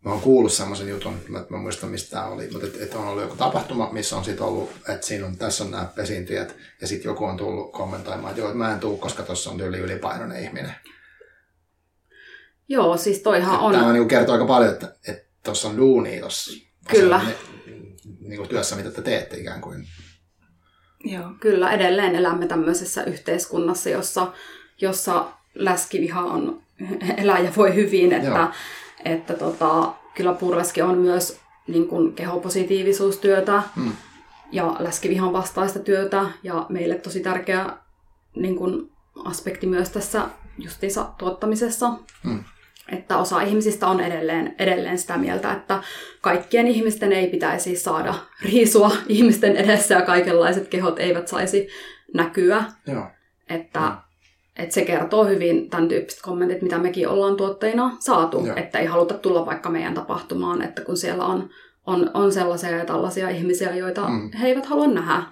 mä 0.08 0.14
oon 0.14 0.22
kuullut 0.22 0.54
semmoisen 0.54 0.90
jutun, 0.90 1.20
mä, 1.28 1.46
mä 1.50 1.58
muistan 1.58 1.90
mistä 1.90 2.10
tämä 2.10 2.26
oli, 2.26 2.50
mutta 2.52 2.68
että 2.68 2.84
et 2.84 2.96
on 2.96 3.08
ollut 3.08 3.24
joku 3.24 3.36
tapahtuma, 3.36 3.90
missä 3.92 4.18
on 4.18 4.26
sit 4.26 4.42
ollut, 4.42 4.72
että 4.90 5.08
siinä 5.08 5.26
on, 5.26 5.38
tässä 5.38 5.64
on 5.64 5.72
nämä 5.72 5.88
esiintyjät, 5.98 6.56
ja 6.82 6.88
sitten 6.88 7.10
joku 7.10 7.26
on 7.26 7.38
tullut 7.38 7.72
kommentoimaan, 7.72 8.32
että 8.32 8.42
joo, 8.42 8.50
että 8.50 8.58
mä 8.58 8.74
en 8.74 8.80
tuu, 8.80 8.98
koska 8.98 9.24
tuossa 9.24 9.50
on 9.50 9.62
yli 9.62 9.78
ylipainoinen 9.78 10.44
ihminen. 10.44 10.76
Joo, 12.68 12.98
siis 12.98 13.20
toihan 13.20 13.60
on... 13.60 13.74
Tämä 13.74 13.94
niin 13.94 14.08
kertoo 14.08 14.34
aika 14.34 14.46
paljon, 14.46 14.74
että 14.74 14.96
tuossa 15.44 15.68
on 15.68 15.78
duunia 15.78 16.20
tuossa 16.20 16.52
Kyllä. 16.88 17.22
niin 18.20 18.38
kuin 18.38 18.50
työssä, 18.50 18.76
mitä 18.76 18.92
te 18.92 19.02
teette 19.02 19.38
ikään 19.38 19.62
kuin. 19.62 19.88
Joo. 21.04 21.30
Kyllä, 21.40 21.72
edelleen 21.72 22.16
elämme 22.16 22.48
tämmöisessä 22.48 23.04
yhteiskunnassa, 23.04 23.90
jossa, 23.90 24.34
jossa 24.82 25.32
läskiviha 25.56 26.22
on 26.22 26.62
elää 27.18 27.40
ja 27.40 27.52
voi 27.58 27.76
hyvin, 27.76 28.12
Joo. 28.12 28.52
Että, 29.06 29.34
tota, 29.34 29.94
kyllä 30.16 30.34
purleski 30.34 30.82
on 30.82 30.98
myös 30.98 31.40
niin 31.68 31.88
kuin 31.88 32.14
kehopositiivisuustyötä 32.14 33.64
Mm. 33.76 33.92
ja 34.52 34.76
läskivihan 34.80 35.34
vastaista 35.34 35.80
työtä 35.80 36.26
ja 36.44 36.66
meille 36.70 36.96
tosi 36.96 37.20
tärkeä 37.20 37.70
niin 38.36 38.56
kuin 38.56 38.92
aspekti 39.26 39.68
myös 39.68 39.90
tässä 39.90 40.22
justiinsa 40.58 41.06
tuottamisessa. 41.18 41.90
Mm. 42.24 42.44
että 42.92 43.18
osa 43.18 43.42
ihmisistä 43.42 43.88
on 43.88 44.00
edelleen, 44.00 44.56
edelleen 44.60 44.98
sitä 44.98 45.18
mieltä, 45.18 45.52
että 45.54 45.84
kaikkien 46.22 46.68
ihmisten 46.68 47.14
ei 47.14 47.28
pitäisi 47.28 47.76
saada 47.76 48.14
riisua 48.44 48.92
ihmisten 49.08 49.56
edessä 49.56 49.96
ja 49.96 50.02
kaikenlaiset 50.02 50.68
kehot 50.68 51.00
eivät 51.00 51.28
saisi 51.28 51.68
näkyä. 52.14 52.64
Joo. 52.88 53.08
Että, 53.50 53.80
mm. 53.80 53.96
Että 54.58 54.74
se 54.74 54.86
kertoo 54.86 55.26
hyvin 55.26 55.70
tämän 55.70 55.88
tyyppiset 55.88 56.22
kommentit, 56.22 56.62
mitä 56.62 56.78
mekin 56.78 57.08
ollaan 57.08 57.36
tuottajina 57.36 57.98
saatu, 58.00 58.46
Joo. 58.46 58.56
että 58.56 58.80
ei 58.80 58.86
haluta 58.86 59.14
tulla 59.14 59.46
vaikka 59.46 59.70
meidän 59.70 59.94
tapahtumaan, 59.94 60.62
että 60.62 60.82
kun 60.82 60.98
siellä 60.98 61.26
on 61.26 61.50
on, 61.88 62.12
on 62.14 62.34
sellaisia 62.34 62.78
ja 62.78 62.86
tällaisia 62.86 63.30
ihmisiä, 63.30 63.76
joita 63.76 64.08
mm. 64.08 64.32
he 64.32 64.48
eivät 64.48 64.66
halua 64.66 64.88
nähdä. 64.88 65.24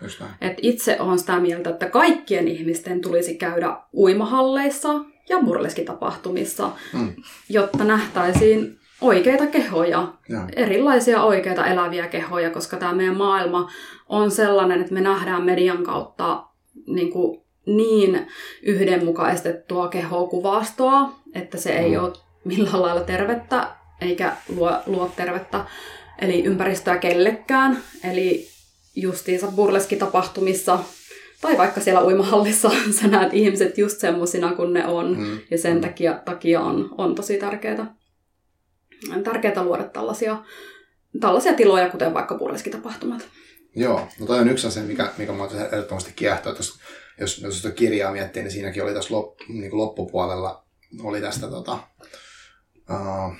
Et 0.41 0.57
itse 0.61 0.97
olen 0.99 1.19
sitä 1.19 1.39
mieltä, 1.39 1.69
että 1.69 1.89
kaikkien 1.89 2.47
ihmisten 2.47 3.01
tulisi 3.01 3.35
käydä 3.35 3.77
uimahalleissa 3.93 4.93
ja 5.29 5.37
burleskitapahtumissa, 5.45 6.71
mm. 6.93 7.13
jotta 7.49 7.83
nähtäisiin 7.83 8.79
oikeita 9.01 9.47
kehoja, 9.47 10.13
ja. 10.29 10.47
erilaisia 10.55 11.23
oikeita 11.23 11.65
eläviä 11.65 12.07
kehoja, 12.07 12.49
koska 12.49 12.77
tämä 12.77 12.93
meidän 12.93 13.17
maailma 13.17 13.71
on 14.09 14.31
sellainen, 14.31 14.81
että 14.81 14.93
me 14.93 15.01
nähdään 15.01 15.43
median 15.43 15.83
kautta 15.83 16.43
niin, 16.87 17.11
kuin 17.11 17.44
niin 17.65 18.27
yhdenmukaistettua 18.63 19.87
kehokuvastoa, 19.87 21.11
että 21.35 21.57
se 21.57 21.77
ei 21.77 21.97
mm. 21.97 22.03
ole 22.03 22.13
millään 22.43 22.81
lailla 22.81 23.01
tervettä 23.01 23.67
eikä 24.01 24.35
luo, 24.55 24.71
luo 24.85 25.11
tervettä 25.15 25.65
eli 26.19 26.43
ympäristöä 26.43 26.97
kellekään. 26.97 27.83
Eli 28.03 28.47
justiinsa 28.95 29.47
burleskitapahtumissa 29.47 30.79
tai 31.41 31.57
vaikka 31.57 31.81
siellä 31.81 32.03
uimahallissa 32.03 32.71
sä 33.01 33.07
näet 33.07 33.33
ihmiset 33.33 33.77
just 33.77 33.99
semmosina 33.99 34.53
kuin 34.53 34.73
ne 34.73 34.87
on. 34.87 35.17
Mm. 35.17 35.39
Ja 35.51 35.57
sen 35.57 35.81
takia, 35.81 36.21
takia 36.25 36.61
on, 36.61 36.89
on 36.97 37.15
tosi 37.15 37.37
tärkeää, 37.37 37.95
tärkeää 39.23 39.63
luoda 39.63 39.83
tällaisia, 39.83 40.37
tällaisia 41.19 41.53
tiloja, 41.53 41.89
kuten 41.89 42.13
vaikka 42.13 42.35
burleskitapahtumat. 42.35 43.27
Joo, 43.75 44.07
no 44.19 44.25
toi 44.25 44.39
on 44.39 44.49
yksi 44.49 44.67
asia, 44.67 44.83
mikä, 44.83 45.11
mikä 45.17 45.31
mua 45.31 45.49
ehdottomasti 45.71 46.13
kiehtoo. 46.15 46.55
Jos, 46.55 46.79
jos, 47.19 47.41
jos 47.41 47.57
sitä 47.57 47.71
kirjaa 47.71 48.11
miettii, 48.11 48.43
niin 48.43 48.51
siinäkin 48.51 48.83
oli 48.83 48.93
tässä 48.93 49.13
lop, 49.13 49.39
niin 49.47 49.69
kuin 49.69 49.79
loppupuolella 49.79 50.65
oli 51.03 51.21
tästä 51.21 51.47
tota, 51.47 51.73
uh, 52.89 53.35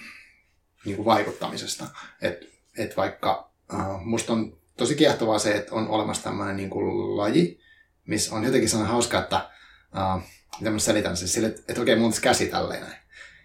niin 0.86 0.96
kuin 0.96 1.06
vaikuttamisesta. 1.06 1.86
Että 2.22 2.46
et 2.78 2.98
vaikka 2.98 3.52
uh, 3.74 4.02
musta 4.02 4.34
on 4.34 4.58
tosi 4.78 4.96
kiehtovaa 4.96 5.40
se, 5.40 5.56
että 5.56 5.76
on 5.76 5.88
olemassa 5.88 6.24
tämmöinen 6.24 6.58
niin 6.58 6.70
kuin 6.70 7.18
laji, 7.18 7.60
missä 8.08 8.36
on 8.36 8.44
jotenkin 8.44 8.70
sellainen 8.70 8.92
hauska, 8.92 9.20
että 9.20 9.50
uh, 9.96 10.24
miten 10.60 10.74
mä 10.74 10.80
selitän 10.80 11.18
sen 11.18 11.28
sille, 11.28 11.48
että, 11.48 11.62
että 11.68 11.82
okei, 11.82 11.96
mulla 11.96 12.16
käsi 12.22 12.48
tälleen 12.48 12.82
näin. 12.82 12.98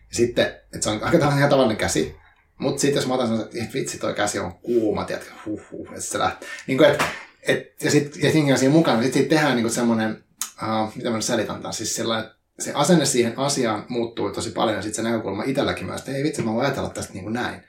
Ja 0.08 0.16
sitten, 0.16 0.46
että 0.46 0.80
se 0.80 0.90
on 0.90 1.04
aika 1.04 1.18
ihan 1.18 1.50
tavallinen 1.50 1.76
käsi, 1.76 2.16
mutta 2.58 2.80
sitten 2.80 2.96
jos 2.96 3.06
mä 3.06 3.14
otan 3.14 3.28
sellaisen, 3.28 3.62
että 3.62 3.74
vitsi, 3.74 3.98
toi 3.98 4.14
käsi 4.14 4.38
on 4.38 4.52
kuuma, 4.52 5.04
tiedätkö, 5.04 5.30
huh, 5.46 5.62
huh, 5.70 5.88
että 5.88 6.00
se 6.00 6.18
lähtee. 6.18 6.48
Niin 6.66 6.78
kuin, 6.78 6.90
et, 6.90 7.02
et, 7.42 7.82
ja 7.82 7.90
sitten 7.90 8.22
ja 8.22 8.32
siinä 8.32 8.56
siinä 8.56 8.72
mukana, 8.72 9.00
niin 9.00 9.12
sitten 9.12 9.38
tehdään 9.38 9.56
niin 9.56 9.70
semmoinen, 9.70 10.24
uh, 10.62 10.96
mitä 10.96 11.10
mä 11.10 11.20
selitän 11.20 11.60
tämän, 11.60 11.72
siis 11.72 11.96
sellainen, 11.96 12.30
se 12.58 12.72
asenne 12.74 13.04
siihen 13.04 13.38
asiaan 13.38 13.86
muuttuu 13.88 14.32
tosi 14.32 14.50
paljon 14.50 14.76
ja 14.76 14.82
sitten 14.82 15.04
se 15.04 15.10
näkökulma 15.10 15.44
itselläkin 15.44 15.86
myös, 15.86 16.00
että 16.00 16.12
ei 16.12 16.24
vitsi, 16.24 16.42
mä 16.42 16.52
voin 16.52 16.66
ajatella 16.66 16.90
tästä 16.90 17.12
niin 17.12 17.24
kuin 17.24 17.34
näin 17.34 17.64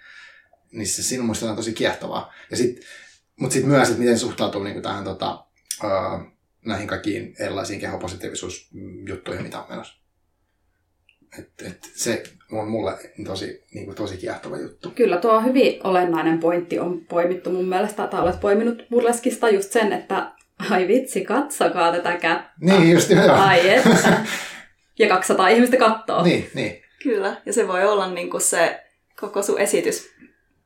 niin 0.72 0.88
se 0.88 1.04
sinun 1.04 1.26
muista 1.26 1.50
on 1.50 1.56
tosi 1.56 1.74
kiehtovaa. 1.74 2.34
Ja 2.52 2.58
sit, 2.58 2.82
mutta 3.40 3.54
sitten 3.54 3.72
myös, 3.72 3.88
että 3.88 4.00
miten 4.00 4.20
suhtautuu 4.20 4.64
niin 4.64 4.82
tähän 4.82 5.04
tota, 5.04 5.46
öö, 5.84 5.90
näihin 6.66 6.88
kaikkiin 6.88 7.36
erilaisiin 7.40 7.80
kehopositiivisuusjuttuihin, 7.80 9.44
mitä 9.44 9.62
on 9.62 9.70
menossa. 9.70 10.02
Et, 11.40 11.52
et 11.62 11.92
se 11.96 12.24
on 12.52 12.68
mulle 12.68 12.94
tosi, 13.26 13.64
niin 13.74 13.86
kuin, 13.86 13.96
tosi 13.96 14.18
kiehtova 14.18 14.58
juttu. 14.58 14.92
Kyllä, 14.96 15.18
tuo 15.18 15.42
hyvin 15.42 15.80
olennainen 15.84 16.40
pointti 16.40 16.80
on 16.80 17.02
poimittu 17.10 17.50
mun 17.50 17.66
mielestä, 17.66 18.08
tai 18.08 18.22
olet 18.22 18.40
poiminut 18.40 18.84
burleskista 18.90 19.50
just 19.50 19.72
sen, 19.72 19.94
että 19.94 20.32
ai 20.70 20.88
vitsi, 20.88 21.22
katsokaa 21.22 21.92
tätä 21.92 22.12
kättä. 22.12 22.52
Niin, 22.60 22.92
just 22.92 23.10
joo. 23.10 23.32
Ai 23.32 23.70
että. 23.70 24.26
Ja 25.00 25.08
200 25.08 25.48
ihmistä 25.48 25.78
katsoo. 25.78 26.24
Niin, 26.24 26.50
niin. 26.54 26.82
Kyllä, 27.04 27.42
ja 27.46 27.54
se 27.54 27.68
voi 27.68 27.86
olla 27.86 28.12
niin 28.12 28.30
kuin 28.30 28.42
se 28.42 28.84
koko 29.22 29.44
sun 29.44 29.60
esitys 29.60 30.11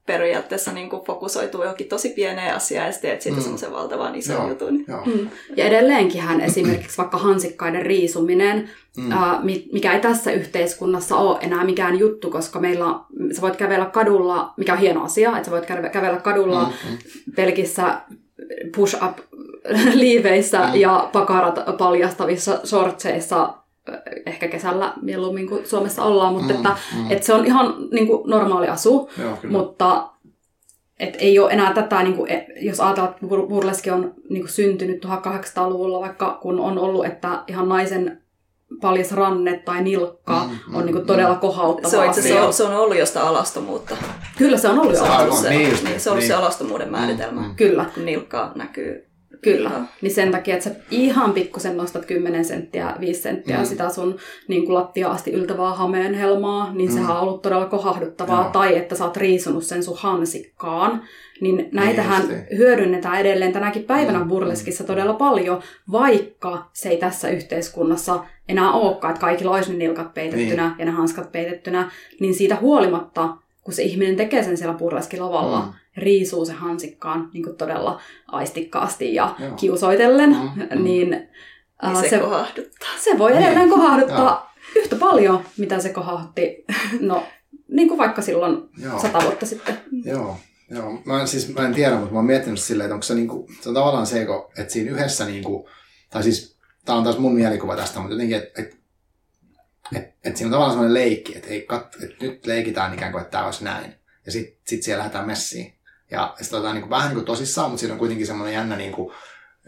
periaatteessa 0.06 0.72
niin 0.72 0.90
kuin 0.90 1.06
fokusoituu 1.06 1.62
johonkin 1.62 1.88
tosi 1.88 2.10
pieneen 2.10 2.56
asiaan 2.56 2.86
ja 2.86 2.92
sitten 2.92 3.10
teet 3.10 3.22
siitä 3.22 3.38
mm. 3.38 3.42
semmoisen 3.42 3.72
valtavan 3.72 4.16
ison 4.16 4.36
joo, 4.36 4.50
jutun. 4.50 4.86
Joo. 4.88 5.06
Mm. 5.06 5.30
Ja 5.56 5.66
edelleenkinhän 5.66 6.42
esimerkiksi 6.42 6.98
vaikka 6.98 7.18
hansikkaiden 7.18 7.86
riisuminen, 7.86 8.70
mm. 8.98 9.12
ää, 9.12 9.42
mikä 9.72 9.94
ei 9.94 10.00
tässä 10.00 10.32
yhteiskunnassa 10.32 11.16
ole 11.16 11.38
enää 11.42 11.64
mikään 11.64 12.00
juttu, 12.00 12.32
koska 12.32 12.60
meillä 12.60 12.86
sä 13.36 13.42
voit 13.42 13.56
kävellä 13.56 13.86
kadulla, 13.86 14.54
mikä 14.58 14.74
on 14.74 14.80
hieno 14.80 15.04
asia, 15.04 15.30
että 15.30 15.46
sä 15.46 15.52
voit 15.52 15.66
kävellä 15.92 16.18
kadulla 16.18 16.64
mm, 16.64 16.70
mm. 16.90 16.98
pelkissä 17.36 18.02
push-up 18.76 19.18
liiveissä 19.94 20.60
mm. 20.60 20.76
ja 20.76 21.10
pakarat 21.14 21.78
paljastavissa 21.78 22.60
shortseissa 22.66 23.54
ehkä 24.26 24.48
kesällä 24.48 24.94
mieluummin 25.02 25.50
kuin 25.50 25.68
Suomessa 25.68 26.04
ollaan, 26.04 26.34
mutta 26.34 26.54
mm, 26.54 26.56
että, 26.56 26.78
mm. 26.96 27.12
että 27.12 27.26
se 27.26 27.34
on 27.34 27.46
ihan 27.46 27.76
niin 27.92 28.08
kuin 28.08 28.30
normaali 28.30 28.68
asu, 28.68 29.10
Joo, 29.22 29.38
mutta 29.50 30.10
et 31.00 31.16
ei 31.20 31.40
ole 31.40 31.52
enää 31.52 31.74
tätä, 31.74 32.04
niin 32.04 32.16
kuin, 32.16 32.32
jos 32.62 32.80
ajatellaan, 32.80 33.14
että 33.14 33.48
burleski 33.50 33.92
on 33.92 34.14
niin 34.30 34.42
kuin 34.42 34.52
syntynyt 34.52 35.06
1800-luvulla, 35.06 36.00
vaikka 36.00 36.38
kun 36.42 36.60
on 36.60 36.80
ollut, 36.80 37.06
että 37.06 37.44
ihan 37.48 37.70
naisen 37.70 38.22
paljas 38.82 39.12
ranne 39.12 39.62
tai 39.66 39.84
nilkka 39.84 40.50
mm, 40.50 40.76
on 40.76 40.86
niin 40.86 40.94
kuin 40.94 41.06
todella 41.06 41.34
mm. 41.34 41.40
kohauttava 41.40 41.90
se 41.90 41.98
on, 41.98 42.06
itse, 42.06 42.22
se, 42.22 42.42
on, 42.42 42.54
se 42.54 42.64
on 42.64 42.76
ollut 42.76 42.98
jostain 42.98 43.28
alastomuutta. 43.28 43.98
Kyllä 44.38 44.58
se 44.58 44.68
on 44.68 44.80
ollut 44.80 44.96
se 44.96 45.06
jo. 45.06 45.32
On, 45.32 45.38
se, 45.38 45.50
niin, 45.50 45.78
niin, 45.84 46.00
se 46.00 46.10
on 46.10 46.14
ollut 46.14 46.22
niin. 46.22 46.28
se 46.28 46.34
alastomuuden 46.34 46.92
määritelmä. 46.92 47.42
Mm, 47.42 47.56
Kyllä. 47.56 47.86
Kun 47.94 48.06
nilkka 48.06 48.52
näkyy 48.56 49.08
Kyllä, 49.42 49.70
Joo. 49.70 49.82
niin 50.02 50.14
sen 50.14 50.32
takia, 50.32 50.54
että 50.54 50.70
sä 50.70 50.76
ihan 50.92 51.34
pikkusen 51.34 51.78
nostat 51.78 52.06
10 52.06 52.46
senttiä, 52.46 52.96
5 53.00 53.22
senttiä 53.22 53.58
mm. 53.58 53.66
sitä 53.66 53.90
sun 53.90 54.18
niin 54.48 54.66
kuin 54.66 54.76
lattia 54.76 55.10
asti 55.10 55.32
yltävää 55.32 55.74
hameen 55.74 56.14
helmaa, 56.14 56.74
niin 56.74 56.90
mm. 56.90 56.96
sehän 56.96 57.16
on 57.16 57.22
ollut 57.22 57.42
todella 57.42 57.66
kohahduttavaa. 57.66 58.42
Joo. 58.42 58.52
Tai 58.52 58.78
että 58.78 58.96
sä 58.96 59.06
oot 59.06 59.18
riisunut 59.18 59.64
sen 59.64 59.84
sun 59.84 59.98
hansikkaan. 59.98 61.02
Niin 61.42 61.70
näitähän 61.72 62.28
niin, 62.28 62.46
hyödynnetään 62.58 63.20
edelleen 63.20 63.54
tänäkin 63.54 63.84
päivänä 63.84 64.20
mm. 64.20 64.28
burleskissa 64.28 64.84
todella 64.84 65.14
paljon, 65.14 65.62
vaikka 65.92 66.70
se 66.74 66.90
ei 66.90 66.98
tässä 66.98 67.30
yhteiskunnassa 67.30 68.26
enää 68.50 68.72
olekaan, 68.72 69.12
että 69.12 69.22
kaikilla 69.22 69.56
olisi 69.56 69.72
ne 69.72 69.78
nilkat 69.78 70.14
peitettynä 70.14 70.68
niin. 70.68 70.80
ja 70.80 70.86
ne 70.86 70.92
hanskat 70.92 71.32
peitettynä, 71.32 71.92
niin 72.20 72.34
siitä 72.34 72.56
huolimatta, 72.56 73.38
kun 73.62 73.74
se 73.74 73.84
ihminen 73.84 74.16
tekee 74.16 74.44
sen 74.44 74.58
siellä 74.58 74.78
burleskilavalla, 74.78 75.62
mm 75.62 75.74
riisuu 75.98 76.46
se 76.46 76.54
hansikkaan 76.54 77.30
niin 77.34 77.44
kuin 77.44 77.58
todella 77.58 78.02
aistikkaasti 78.28 79.16
ja 79.16 79.36
Joo. 79.40 79.52
kiusoitellen, 79.52 80.30
mm, 80.30 80.62
mm. 80.62 80.84
niin, 80.84 81.10
niin 81.10 82.02
se, 82.02 82.10
se 82.10 82.20
kohahduttaa. 82.20 82.90
Se 83.00 83.18
voi 83.18 83.32
edelleen 83.32 83.58
niin. 83.58 83.70
kohahduttaa 83.70 84.54
Joo. 84.76 84.82
yhtä 84.84 84.96
paljon, 84.96 85.46
mitä 85.58 85.80
se 85.80 85.90
kohahdutti, 85.90 86.66
no 87.00 87.24
niin 87.68 87.88
kuin 87.88 87.98
vaikka 87.98 88.22
silloin 88.22 88.70
Joo. 88.78 89.00
sata 89.00 89.24
vuotta 89.24 89.46
sitten. 89.46 89.80
Joo. 90.06 90.38
Joo, 90.70 91.02
mä 91.06 91.22
en, 91.22 91.28
siis, 91.28 91.54
mä 91.54 91.66
en 91.66 91.74
tiedä, 91.74 91.96
mutta 91.96 92.12
mä 92.12 92.20
oon 92.20 92.26
miettinyt 92.26 92.60
silleen, 92.60 92.86
että 92.86 92.94
onko 92.94 93.04
se, 93.04 93.16
niinku, 93.16 93.50
se 93.62 93.70
on 93.70 93.76
tavallaan 93.76 94.08
se, 94.08 94.28
että 94.58 94.74
siinä 94.74 94.92
yhdessä, 94.92 95.26
niinku, 95.26 95.70
tai 96.10 96.24
siis, 96.24 96.58
tämä 96.86 96.98
on 96.98 97.04
taas 97.04 97.18
mun 97.18 97.36
mielikuva 97.36 97.76
tästä, 97.76 98.00
mutta 98.00 98.14
jotenkin, 98.14 98.38
että 98.38 98.62
et, 98.62 98.78
et, 99.96 100.14
et 100.24 100.38
siinä 100.38 100.48
on 100.48 100.52
tavallaan 100.52 100.72
sellainen 100.72 100.94
leikki, 100.94 101.38
että, 101.38 101.48
että 102.04 102.26
nyt 102.26 102.46
leikitään 102.46 102.94
ikään 102.94 103.12
kuin, 103.12 103.22
että 103.22 103.32
tämä 103.32 103.46
olisi 103.46 103.64
näin. 103.64 103.96
Ja 104.26 104.32
sitten 104.32 104.62
sit 104.68 104.84
siellä 104.84 105.00
lähdetään 105.00 105.28
messiin. 105.28 105.74
Ja 106.12 106.34
sitten 106.42 106.60
otetaan 106.60 106.76
niin 106.76 106.90
vähän 106.90 107.08
niin 107.08 107.16
kuin 107.16 107.26
tosissaan, 107.26 107.70
mutta 107.70 107.80
siinä 107.80 107.94
on 107.94 108.00
kuitenkin 108.00 108.28
semmoinen 108.28 108.54
jännä 108.54 108.76
niin 108.76 108.92
kuin, 108.92 109.14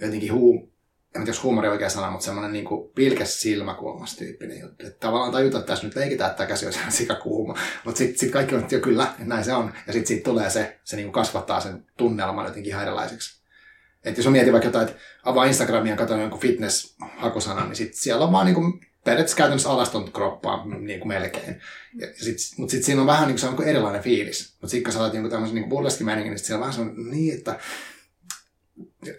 jotenkin 0.02 0.34
huu, 0.34 0.74
en 1.16 1.22
tiedä, 1.22 1.30
jos 1.30 1.44
huumori 1.44 1.68
oikea 1.68 1.90
sana, 1.90 2.12
mutta 2.12 2.26
semmoinen 2.26 2.54
niin 2.54 2.66
kuin 2.66 2.92
pilkäs 2.96 3.42
silmäkulmas 3.42 4.16
tyyppinen 4.16 4.60
juttu. 4.60 4.88
Että 4.88 5.00
tavallaan 5.00 5.32
tajuta, 5.32 5.58
että 5.58 5.68
tässä 5.68 5.88
nyt 5.88 5.96
leikitään, 5.96 6.32
että 6.32 6.46
käsi 6.46 6.66
on 6.66 6.74
ihan 6.74 6.92
sikakuuma. 6.92 7.56
Mutta 7.86 7.98
sitten 7.98 8.20
sit 8.20 8.32
kaikki 8.32 8.56
on, 8.56 8.62
että 8.62 8.76
jo 8.76 8.82
kyllä, 8.82 9.14
näin 9.20 9.44
se 9.44 9.54
on. 9.54 9.74
Ja 9.88 9.94
sitten 9.94 10.08
siitä 10.08 10.24
tulee 10.24 10.50
se, 10.50 10.80
se 10.84 10.96
niin 10.96 11.06
kuin 11.06 11.14
kasvattaa 11.14 11.60
sen 11.60 11.86
tunnelman 11.98 12.46
jotenkin 12.46 12.70
ihan 12.70 12.84
erilaiseksi. 12.84 13.42
Että 14.04 14.20
jos 14.20 14.26
on 14.28 14.32
mietin 14.32 14.54
vaikka 14.54 14.68
jotain, 14.68 14.88
että 14.88 15.00
avaa 15.24 15.46
Instagramia 15.46 15.94
ja 15.94 15.98
katson 15.98 16.22
jonkun 16.22 16.40
fitness-hakusanan, 16.40 17.68
niin 17.68 17.76
sit 17.76 17.94
siellä 17.94 18.26
on 18.26 18.32
vaan 18.32 18.46
niin 18.46 18.56
kuin 18.56 18.80
periaatteessa 19.08 19.38
käytännössä 19.38 19.70
alaston 19.70 20.12
kroppaa 20.12 20.66
niin 20.80 21.00
kuin 21.00 21.08
melkein. 21.08 21.62
Ja 22.00 22.08
sit, 22.14 22.38
mutta 22.58 22.72
sitten 22.72 22.86
siinä 22.86 23.02
on 23.02 23.08
vähän 23.08 23.28
niin 23.28 23.34
kuin, 23.34 23.40
se 23.40 23.48
on 23.48 23.56
niin 23.56 23.68
erilainen 23.68 24.02
fiilis. 24.02 24.58
Mutta 24.62 24.72
sitten 24.72 24.84
kun 24.84 24.94
sä 24.94 25.00
olet 25.00 25.14
niin 25.14 25.30
tämmöisen 25.30 25.56
niin 25.56 25.70
burleski-meiningin, 25.70 26.30
niin 26.30 26.40
siellä 26.40 26.58
on 26.58 26.60
vähän 26.60 26.74
se 26.74 26.82
on 26.82 27.12
niin, 27.12 27.38
että 27.38 27.60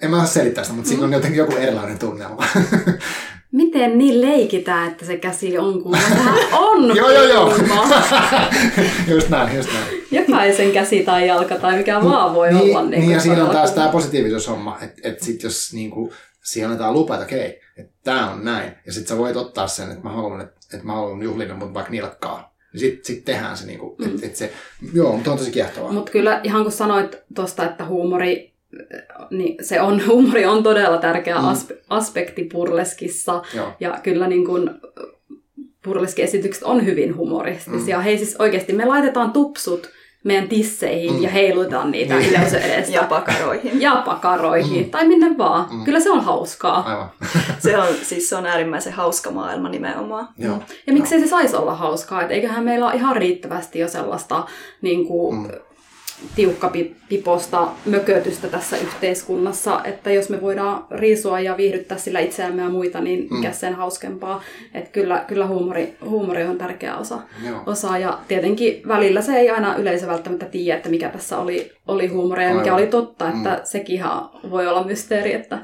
en 0.02 0.10
mä 0.10 0.16
saa 0.16 0.26
selittää 0.26 0.64
sitä, 0.64 0.74
mutta 0.74 0.88
siinä 0.88 1.04
on 1.04 1.12
jotenkin 1.12 1.38
joku 1.38 1.56
erilainen 1.56 1.98
tunnelma. 1.98 2.44
Miten 3.52 3.98
niin 3.98 4.20
leikitään, 4.20 4.88
että 4.88 5.06
se 5.06 5.16
käsi 5.16 5.58
on 5.58 5.82
kuin 5.82 6.00
on 6.52 6.96
Joo, 6.96 7.10
joo, 7.10 7.24
joo. 7.24 7.54
just 9.14 9.28
näin, 9.28 9.56
just 9.56 9.68
näin. 9.72 10.04
Jokaisen 10.10 10.72
käsi 10.72 11.02
tai 11.02 11.28
jalka 11.28 11.56
tai 11.56 11.76
mikä 11.76 12.04
vaan 12.04 12.34
voi 12.34 12.52
niin, 12.52 12.76
olla. 12.76 12.90
Niin, 12.90 13.00
niin 13.00 13.10
ja 13.10 13.20
siinä 13.20 13.44
on 13.44 13.50
taas 13.50 13.70
tämä 13.70 13.88
positiivisuushomma, 13.88 14.78
että 14.82 15.08
et 15.08 15.20
sitten 15.20 15.48
jos 15.48 15.72
niinku, 15.72 16.12
siihen 16.44 16.70
annetaan 16.70 16.94
lupa, 16.94 17.14
että 17.14 17.24
okei, 17.24 17.60
että 17.78 17.92
tämä 18.04 18.30
on 18.30 18.44
näin. 18.44 18.72
Ja 18.86 18.92
sitten 18.92 19.08
sä 19.08 19.18
voit 19.18 19.36
ottaa 19.36 19.68
sen, 19.68 19.90
että 19.90 20.02
mä 20.02 20.10
haluan, 20.10 20.40
että, 20.40 20.56
että 20.74 20.86
mä 20.86 20.92
haluan 20.92 21.22
juhlina, 21.22 21.54
mutta 21.54 21.74
vaikka 21.74 21.92
nilkkaa. 21.92 22.54
niin 22.72 22.80
sitten 22.80 23.04
sit 23.04 23.24
tehdään 23.24 23.56
se, 23.56 23.66
niinku, 23.66 23.96
mm. 23.98 24.06
että 24.06 24.26
et 24.26 24.36
se, 24.36 24.52
joo, 24.92 25.12
mutta 25.12 25.30
on 25.30 25.38
tosi 25.38 25.50
kiehtovaa. 25.50 25.92
Mutta 25.92 26.12
kyllä 26.12 26.40
ihan 26.44 26.62
kun 26.62 26.72
sanoit 26.72 27.16
tuosta, 27.34 27.64
että 27.64 27.84
huumori, 27.84 28.52
niin 29.30 29.64
se 29.64 29.80
on, 29.80 30.02
huumori 30.08 30.46
on 30.46 30.62
todella 30.62 30.98
tärkeä 30.98 31.38
mm. 31.38 31.44
aspe, 31.44 31.78
aspekti 31.88 32.44
purleskissa. 32.44 33.42
Joo. 33.54 33.72
Ja 33.80 34.00
kyllä 34.02 34.28
niin 34.28 34.46
kun, 34.46 34.80
purleskiesitykset 35.82 36.62
on 36.62 36.86
hyvin 36.86 37.16
humoristisia. 37.16 37.98
Mm. 37.98 38.02
Hei 38.02 38.18
siis 38.18 38.36
oikeasti 38.38 38.72
me 38.72 38.84
laitetaan 38.84 39.32
tupsut 39.32 39.90
meidän 40.24 40.48
tisseihin 40.48 41.12
mm. 41.14 41.22
ja 41.22 41.30
heilutaan 41.30 41.90
niitä 41.90 42.14
Niin. 42.16 42.30
yleisön 42.30 42.62
edestä. 42.72 42.94
Ja 42.94 43.02
pakaroihin. 43.02 43.80
ja 43.80 44.02
pakaroihin, 44.06 44.84
Mm. 44.84 44.90
tai 44.90 45.08
minne 45.08 45.38
vaan. 45.38 45.66
Mm. 45.70 45.84
Kyllä 45.84 46.00
se 46.00 46.10
on 46.10 46.20
hauskaa. 46.24 46.80
Aivan. 46.86 47.10
Se 47.58 47.78
on, 47.78 47.86
siis 48.02 48.28
se 48.28 48.36
on 48.36 48.46
äärimmäisen 48.46 48.92
hauska 48.92 49.30
maailma 49.30 49.68
nimenomaan. 49.68 50.28
joo. 50.38 50.58
Ja 50.86 50.92
miksei 50.92 51.20
se 51.20 51.26
saisi 51.26 51.56
olla 51.56 51.74
hauskaa, 51.74 52.22
että 52.22 52.34
eiköhän 52.34 52.64
meillä 52.64 52.86
ole 52.86 52.94
ihan 52.94 53.16
riittävästi 53.16 53.78
jo 53.78 53.88
sellaista 53.88 54.46
niin 54.82 55.06
kuin, 55.06 55.36
Mm. 55.36 55.48
Tiukkapiposta 56.36 57.68
mökötystä 57.84 58.48
tässä 58.48 58.76
yhteiskunnassa, 58.76 59.80
että 59.84 60.10
jos 60.10 60.28
me 60.28 60.40
voidaan 60.40 60.86
riisua 60.90 61.40
ja 61.40 61.56
viihdyttää 61.56 61.98
sillä 61.98 62.20
itseämme 62.20 62.62
ja 62.62 62.68
muita, 62.68 63.00
niin 63.00 63.28
mikä 63.30 63.52
sen 63.52 63.74
hauskempaa. 63.74 64.42
Että 64.74 64.90
kyllä, 64.90 65.24
kyllä 65.28 65.46
huumori, 65.46 65.94
huumori 66.04 66.44
on 66.44 66.58
tärkeä 66.58 66.96
osa, 66.96 67.18
Joo. 67.46 67.62
osa. 67.66 67.98
Ja 67.98 68.18
tietenkin 68.28 68.82
välillä 68.88 69.22
se 69.22 69.36
ei 69.36 69.50
aina 69.50 69.76
yleisö 69.76 70.06
välttämättä 70.06 70.46
tiedä, 70.46 70.76
että 70.76 70.88
mikä 70.88 71.08
tässä 71.08 71.38
oli, 71.38 71.72
oli 71.86 72.06
huumoria 72.06 72.48
ja 72.48 72.54
mikä 72.54 72.64
Aivan. 72.64 72.82
oli 72.82 72.86
totta. 72.86 73.28
Että 73.28 73.60
sekin 73.64 74.00
voi 74.50 74.66
olla 74.66 74.84
mysteeri, 74.84 75.32
että 75.32 75.58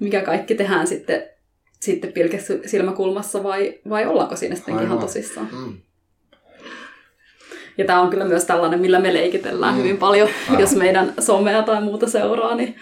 mikä 0.00 0.22
kaikki 0.22 0.54
tehdään 0.54 0.86
sitten 0.86 1.22
sitten 1.80 2.12
pilkessä 2.12 2.54
silmäkulmassa 2.66 3.42
vai, 3.42 3.78
vai 3.88 4.06
ollaanko 4.06 4.36
siinä 4.36 4.54
sitten 4.56 4.82
ihan 4.82 4.98
tosissaan. 4.98 5.48
Mm. 5.52 5.72
Ja 7.78 7.84
tämä 7.84 8.00
on 8.00 8.10
kyllä 8.10 8.24
myös 8.24 8.44
tällainen, 8.44 8.80
millä 8.80 8.98
me 8.98 9.14
leikitellään 9.14 9.74
Mm. 9.74 9.78
hyvin 9.78 9.96
paljon, 9.98 10.28
Aivan. 10.48 10.60
jos 10.60 10.74
meidän 10.76 11.14
somea 11.20 11.62
tai 11.62 11.82
muuta 11.82 12.08
seuraa, 12.10 12.54
niin, 12.54 12.76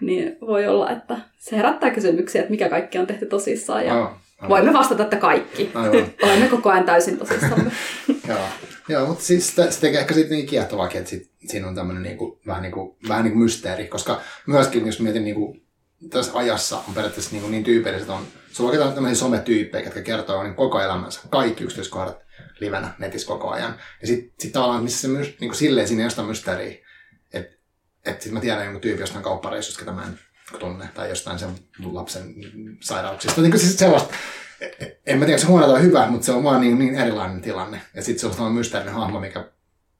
niin 0.00 0.36
voi 0.40 0.66
olla, 0.66 0.90
että 0.90 1.16
se 1.38 1.56
herättää 1.56 1.90
kysymyksiä, 1.90 2.40
että 2.40 2.50
mikä 2.50 2.68
kaikki 2.68 2.98
on 2.98 3.06
tehty 3.06 3.26
tosissaan. 3.26 3.86
Ja. 3.86 3.94
Aivan. 3.94 4.16
voimme 4.48 4.72
vastata, 4.72 5.02
että 5.02 5.16
kaikki. 5.16 5.70
Aivan. 5.74 6.06
Olemme 6.22 6.46
koko 6.48 6.70
ajan 6.70 6.84
täysin 6.84 7.18
tosissamme. 7.18 7.70
Joo, 8.28 8.38
Joo 8.88 9.06
mutta 9.06 9.24
siis 9.24 9.56
se 9.56 9.80
tekee 9.80 10.00
ehkä 10.00 10.14
sitten 10.14 10.36
niin 10.36 10.46
kiehtovaakin, 10.46 10.98
että 10.98 11.10
sit, 11.10 11.30
siinä 11.46 11.68
on 11.68 11.74
tämmöinen 11.74 12.02
niinku, 12.02 12.40
vähän, 12.46 12.62
niinku, 12.62 12.96
vähän 13.08 13.24
niinku 13.24 13.38
mysteeri, 13.38 13.86
koska 13.86 14.20
myöskin 14.46 14.86
jos 14.86 15.00
mietin 15.00 15.24
niinku, 15.24 15.56
tässä 16.10 16.32
ajassa 16.38 16.78
on 16.88 16.94
periaatteessa 16.94 17.30
niinku 17.32 17.48
niin 17.48 17.64
tyypilliset 17.64 18.08
on, 18.08 18.22
sulla 18.52 18.84
on 18.84 18.92
tämmöisiä 18.92 19.20
sometyyppejä, 19.20 19.84
jotka 19.84 20.00
kertoo 20.00 20.42
niin 20.42 20.54
koko 20.54 20.80
elämänsä, 20.80 21.20
kaikki 21.30 21.64
yksityiskohdat 21.64 22.18
livenä 22.60 22.94
netissä 22.98 23.28
koko 23.28 23.50
ajan. 23.50 23.78
Ja 24.00 24.06
sitten 24.06 24.34
sit 24.40 24.52
tavallaan, 24.52 24.84
missä 24.84 25.00
se 25.00 25.08
mys, 25.08 25.40
niinku 25.40 25.56
silleen 25.56 25.88
siinä 25.88 26.10
sitä 26.10 26.22
mysteeriä, 26.22 26.78
että 27.32 27.56
et 28.04 28.22
sit 28.22 28.32
mä 28.32 28.40
tiedän 28.40 28.64
jonkun 28.64 28.80
tyypin 28.80 29.00
jostain 29.00 29.24
kauppareissusta, 29.24 29.78
ketä 29.78 29.92
mä 29.92 30.04
en 30.04 30.18
tunne, 30.58 30.88
tai 30.94 31.08
jostain 31.08 31.38
sen 31.38 31.50
lapsen 31.84 32.34
sairauksista. 32.80 33.40
Niin 33.40 33.50
kuin 33.50 33.60
siis 33.60 33.78
sellaista, 33.78 34.14
en 35.06 35.18
mä 35.18 35.24
tiedä, 35.24 35.38
se 35.38 35.46
huono 35.46 35.66
tai 35.66 35.82
hyvä, 35.82 36.06
mutta 36.06 36.24
se 36.24 36.32
on 36.32 36.44
vaan 36.44 36.60
niin, 36.60 36.78
niin 36.78 36.94
erilainen 36.94 37.40
tilanne. 37.40 37.80
Ja 37.94 38.02
sitten 38.02 38.20
se 38.20 38.26
on 38.26 38.32
sellainen 38.32 38.58
mysteerinen 38.58 38.94
hahmo, 38.94 39.20
mikä 39.20 39.50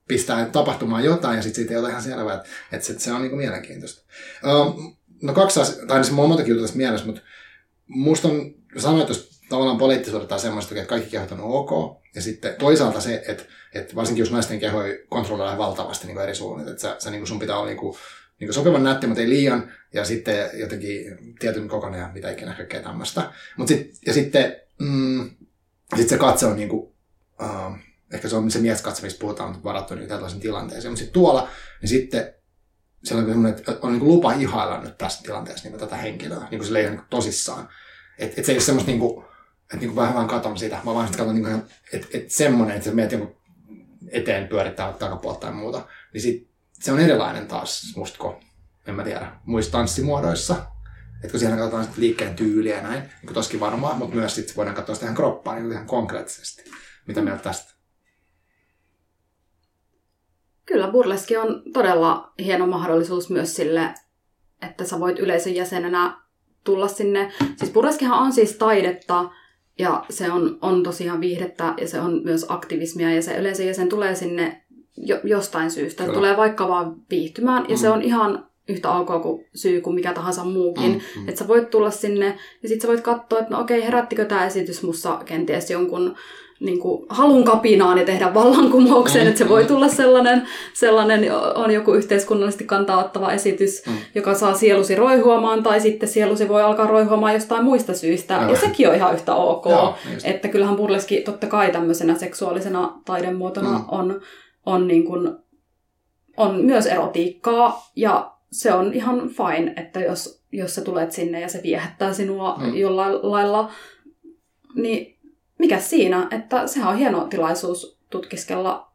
pistää 0.09 0.45
tapahtumaan 0.45 1.05
jotain, 1.05 1.37
ja 1.37 1.43
sitten 1.43 1.57
siitä 1.57 1.73
ei 1.73 1.81
ole 1.81 1.91
ihan 1.91 2.03
selvää, 2.03 2.35
että, 2.35 2.49
että 2.73 2.87
se, 2.87 2.99
se 2.99 3.13
on 3.13 3.23
niin 3.23 3.37
mielenkiintoista. 3.37 4.03
Um, 4.47 4.97
no 5.23 5.33
kaksi 5.33 5.61
asiaa, 5.61 5.87
tai 5.87 6.05
siis 6.05 6.11
mulla 6.11 6.23
on 6.23 6.29
montakin 6.29 6.51
juttua 6.51 6.67
tässä 6.67 6.77
mielessä, 6.77 7.07
mutta 7.07 7.23
musta 7.87 8.29
on, 8.29 8.55
sanoit, 8.77 9.09
jos 9.09 9.32
tavallaan 9.53 9.79
poliittisuudet 9.79 10.29
tai 10.29 10.41
semmoista, 10.41 10.75
että 10.75 10.89
kaikki 10.89 11.11
kehot 11.11 11.33
on 11.33 11.41
ok, 11.41 12.03
ja 12.15 12.23
sitten 12.23 12.55
toisaalta 12.59 13.01
se, 13.01 13.23
että, 13.29 13.45
että 13.75 13.95
varsinkin 13.95 14.23
jos 14.23 14.31
naisten 14.31 14.61
kehoja 14.61 14.95
kontrolloidaan 15.09 15.59
valtavasti 15.59 16.07
niin 16.07 16.19
eri 16.19 16.35
suunnit, 16.35 16.69
että 16.69 16.83
sä, 16.83 16.97
sä, 16.99 17.11
niin 17.11 17.27
sun 17.27 17.39
pitää 17.39 17.57
olla 17.57 17.67
niin 17.67 17.79
kuin, 17.79 17.97
niin 18.41 18.49
kuin 18.49 18.55
sopivan 18.55 18.85
nätti, 18.85 19.07
mutta 19.07 19.21
ei 19.21 19.29
liian, 19.29 19.73
ja 19.95 20.05
sitten 20.05 20.51
jotenkin 20.55 21.19
tietyn 21.39 21.69
kokoinen 21.69 22.01
ja 22.01 22.11
mitä 22.15 22.31
ikinä 22.31 22.55
kaikkea 22.55 22.83
tämmöistä. 22.83 23.33
Mut 23.57 23.69
sit, 23.69 23.91
ja 24.07 24.13
sitten 24.13 24.57
mm, 24.79 25.31
sit 25.97 26.09
se 26.09 26.19
katse 26.19 26.47
on 26.47 26.57
niinku, 26.57 26.95
uh, 27.43 27.77
ehkä 28.13 28.29
se 28.29 28.37
on 28.37 28.51
se 28.51 28.59
mieskatse, 28.59 29.03
mistä 29.03 29.21
puhutaan 29.21 29.65
varattu 29.65 29.95
niin 29.95 30.09
tällaisen 30.09 30.41
tilanteeseen, 30.41 30.93
mutta 30.93 30.99
sitten 30.99 31.15
tuolla, 31.15 31.49
niin 31.81 31.89
sitten 31.89 32.35
siellä 33.05 33.35
on 33.35 33.47
että 33.47 33.77
on 33.83 33.93
niinku 33.93 34.07
lupa 34.07 34.33
ihailla 34.33 34.81
nyt 34.81 34.99
tässä 34.99 35.23
tilanteessa 35.23 35.69
niin 35.69 35.81
tätä 35.81 35.97
henkilöä, 35.97 36.47
niin 36.51 36.59
kuin 36.59 36.69
se 36.69 36.81
ihan 36.81 36.97
niin 36.97 37.07
tosissaan. 37.11 37.69
Että 38.19 38.41
et 38.41 38.45
se 38.45 38.53
ei 38.53 38.57
ole 38.57 38.65
semmoista 38.65 38.91
niinku, 38.91 39.25
että 39.73 39.81
niinku 39.81 39.97
vähän 39.97 40.15
vaan 40.15 40.29
katon 40.29 40.59
sitä, 40.59 40.79
mä 40.85 40.95
vaan 40.95 41.07
sitten 41.07 41.27
katon 41.27 41.43
niinku, 41.43 41.67
että 41.93 42.07
et 42.13 42.31
semmoinen, 42.31 42.77
että 42.77 42.89
sä 42.89 42.95
menet 42.95 43.13
jonkun 43.13 43.37
eteen 44.09 44.49
pyörittää 44.49 44.93
takapuolta 44.93 45.41
tai 45.41 45.53
muuta, 45.53 45.87
niin 46.13 46.21
sit 46.23 46.49
se 46.73 46.93
on 46.93 47.01
erilainen 47.01 47.47
taas 47.47 47.97
musta 47.97 48.19
kuin, 48.19 48.37
en 48.87 48.95
mä 48.95 49.05
tiedä, 49.05 49.33
muissa 49.45 49.73
tanssimuodoissa. 49.73 50.57
Että 51.15 51.31
kun 51.31 51.41
siellä 51.41 51.57
katsotaan 51.57 51.85
sit 51.85 51.97
liikkeen 51.97 52.37
tyyliä 52.37 52.77
ja 52.77 52.83
näin, 52.83 53.01
niin 53.01 53.11
kuin 53.23 53.35
toskin 53.35 53.61
varmaan, 53.61 53.99
mutta 53.99 54.17
myös 54.17 54.35
sit 54.35 54.57
voidaan 54.57 54.77
katsoa 54.77 54.95
sitä 54.95 55.07
ihan 55.07 55.17
kroppaa 55.17 55.55
niin 55.55 55.65
kuin 55.65 55.73
ihan 55.73 55.87
konkreettisesti. 55.87 56.71
Mitä 57.07 57.21
mieltä 57.21 57.43
tästä? 57.43 57.75
Kyllä 60.67 60.89
burleski 60.89 61.37
on 61.37 61.63
todella 61.73 62.33
hieno 62.39 62.67
mahdollisuus 62.67 63.31
myös 63.31 63.57
sille, 63.57 63.95
että 64.63 64.85
sä 64.85 65.01
voit 65.01 65.19
yleisön 65.19 65.55
jäsenenä 65.55 66.23
tulla 66.65 66.89
sinne. 66.89 67.33
Siis 67.57 67.71
burleskihan 67.71 68.19
on 68.19 68.33
siis 68.33 68.53
taidetta 68.53 69.31
ja 69.79 70.05
se 70.11 70.33
on, 70.33 70.59
on 70.61 70.83
tosiaan 70.83 71.21
viihdettä 71.21 71.75
ja 71.81 71.89
se 71.89 72.01
on 72.01 72.21
myös 72.25 72.47
aktivismia 72.49 73.15
ja 73.15 73.23
se 73.23 73.37
yleisön 73.37 73.67
jäsen 73.67 73.89
tulee 73.89 74.15
sinne 74.15 74.63
jo, 74.97 75.21
jostain 75.25 75.71
syystä. 75.71 76.03
Kyllä. 76.03 76.15
Tulee 76.17 76.37
vaikka 76.37 76.69
vaan 76.69 76.97
viihtymään 77.11 77.65
ja 77.69 77.75
Mm. 77.75 77.81
se 77.81 77.91
on 77.91 78.03
ihan 78.03 78.47
yhtä 78.69 78.91
ok 78.91 79.23
kuin 79.23 79.45
syy 79.55 79.81
kuin 79.81 79.95
mikä 79.95 80.13
tahansa 80.13 80.45
muukin. 80.45 80.93
Mm, 80.93 81.21
mm. 81.21 81.29
Että 81.29 81.39
sä 81.39 81.49
voit 81.49 81.71
tulla 81.71 81.91
sinne 81.91 82.27
ja 82.63 82.69
sitten 82.69 82.81
sä 82.83 82.89
voit 82.89 83.01
katsoa, 83.01 83.39
että 83.39 83.55
no 83.55 83.61
okei, 83.61 83.85
herättikö 83.85 84.25
tämä 84.25 84.47
esitys 84.47 84.83
mussa 84.83 85.21
kenties 85.25 85.71
jonkun 85.71 86.15
niin 86.65 86.79
kuin, 86.81 87.07
halun 87.09 87.45
kapinaan 87.45 87.99
ja 87.99 88.05
tehdä 88.05 88.35
vallankumouksen, 88.35 89.23
Mm, 89.23 89.29
että 89.29 89.39
se 89.39 89.49
voi 89.49 89.65
tulla 89.65 89.89
sellainen, 89.89 90.43
sellainen, 90.75 91.25
on 91.55 91.71
joku 91.71 91.93
yhteiskunnallisesti 91.95 92.65
kantaa 92.65 93.05
ottava 93.05 93.33
esitys, 93.33 93.87
Mm. 93.87 93.93
joka 94.15 94.35
saa 94.35 94.55
sielusi 94.55 94.95
roihuamaan, 94.95 95.63
tai 95.63 95.81
sitten 95.81 96.09
sielusi 96.09 96.49
voi 96.49 96.63
alkaa 96.63 96.87
roihuamaan 96.87 97.35
jostain 97.35 97.65
muista 97.65 97.95
syistä, 97.95 98.35
Aivan. 98.37 98.51
ja 98.51 98.57
sekin 98.61 98.89
on 98.89 98.95
ihan 98.95 99.15
yhtä 99.15 99.35
ok. 99.35 99.67
Joo, 99.67 99.95
just. 100.15 100.27
Että 100.27 100.49
kyllähän 100.49 100.77
burleski 100.77 101.21
totta 101.21 101.47
kai 101.47 101.71
tämmöisenä 101.73 102.15
seksuaalisena 102.15 103.01
taidemuotona 103.05 103.79
Mm. 103.79 103.85
on, 103.89 104.21
on, 104.67 104.89
niin 104.89 105.05
kuin, 105.05 105.31
on 106.37 106.65
myös 106.65 106.87
erotiikkaa, 106.87 107.91
ja 107.97 108.33
se 108.53 108.73
on 108.73 108.93
ihan 108.95 109.29
fine, 109.29 109.73
että 109.77 110.01
jos, 110.01 110.43
jos 110.53 110.75
sä 110.75 110.81
tulet 110.81 111.13
sinne 111.13 111.41
ja 111.41 111.49
se 111.49 111.61
viehättää 111.63 112.13
sinua 112.13 112.57
mm. 112.59 112.75
jollain 112.75 113.15
lailla, 113.23 113.71
niin 114.75 115.12
mikä 115.63 115.81
siinä, 115.81 116.29
että 116.31 116.67
sehän 116.67 116.91
on 116.91 116.99
hieno 116.99 117.25
tilaisuus 117.25 117.99
tutkiskella 118.11 118.93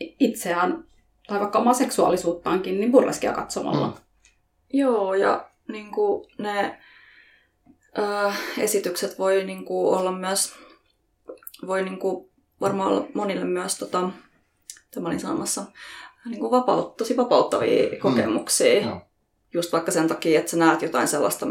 itseään 0.00 0.84
tai 1.26 1.40
vaikka 1.40 1.58
omaa 1.58 1.74
seksuaalisuuttaankin, 1.74 2.80
niin 2.80 2.92
burleskia 2.92 3.32
katsomalla. 3.32 3.86
Mm. 3.86 3.94
Joo, 4.72 5.14
ja 5.14 5.50
niin 5.68 5.90
kuin 5.90 6.26
ne 6.38 6.78
ö, 7.98 8.32
esitykset 8.58 9.18
voi 9.18 9.44
niin 9.44 9.64
kuin 9.64 9.98
olla 9.98 10.12
myös, 10.12 10.54
voi 11.66 11.82
niin 11.82 11.98
kuin 11.98 12.30
varmaan 12.60 12.92
olla 12.92 13.06
monille 13.14 13.44
myös, 13.44 13.78
tota, 13.78 14.00
mitä 14.86 15.00
mä 15.00 15.08
olin 15.08 15.20
sanomassa, 15.20 15.64
niin 16.24 16.40
kuin 16.40 16.50
vapaut, 16.50 16.96
tosi 16.96 17.16
vapauttavia 17.16 18.00
kokemuksia. 18.00 18.80
Joo. 18.80 19.00
Just 19.54 19.72
vaikka 19.72 19.92
sen 19.92 20.08
takia, 20.08 20.38
että 20.38 20.50
sä 20.50 20.56
näet 20.56 20.82
jotain 20.82 21.08
sellaista 21.08 21.46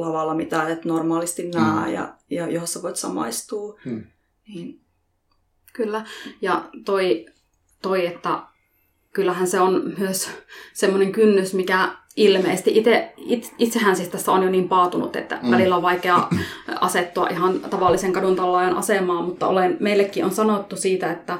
lavalla, 0.00 0.34
mitä 0.34 0.68
et 0.68 0.84
normaalisti 0.84 1.48
näe 1.50 1.86
Mm. 1.86 1.92
ja, 1.94 2.14
ja 2.30 2.48
johon 2.50 2.68
voit 2.82 2.96
samaistua. 2.96 3.78
Mm. 3.84 4.04
Niin, 4.48 4.80
Kyllä. 5.72 6.04
Ja 6.40 6.64
toi, 6.84 7.26
toi, 7.82 8.06
että 8.06 8.42
kyllähän 9.12 9.46
se 9.46 9.60
on 9.60 9.92
myös 9.98 10.30
semmoinen 10.72 11.12
kynnys, 11.12 11.54
mikä 11.54 11.88
ilmeisesti 12.16 12.78
itse, 12.78 13.12
it, 13.16 13.54
itsehän 13.58 13.96
siis 13.96 14.08
tässä 14.08 14.32
on 14.32 14.42
jo 14.42 14.50
niin 14.50 14.68
paatunut, 14.68 15.16
että 15.16 15.38
Mm. 15.42 15.50
välillä 15.50 15.76
on 15.76 15.82
vaikea 15.82 16.28
asettua 16.80 17.28
ihan 17.28 17.60
tavallisen 17.60 18.12
kadun 18.12 18.36
tallaajan 18.36 18.76
asemaan, 18.76 19.24
mutta 19.24 19.46
olen, 19.48 19.76
meillekin 19.80 20.24
on 20.24 20.30
sanottu 20.34 20.76
siitä, 20.76 21.12
että 21.12 21.38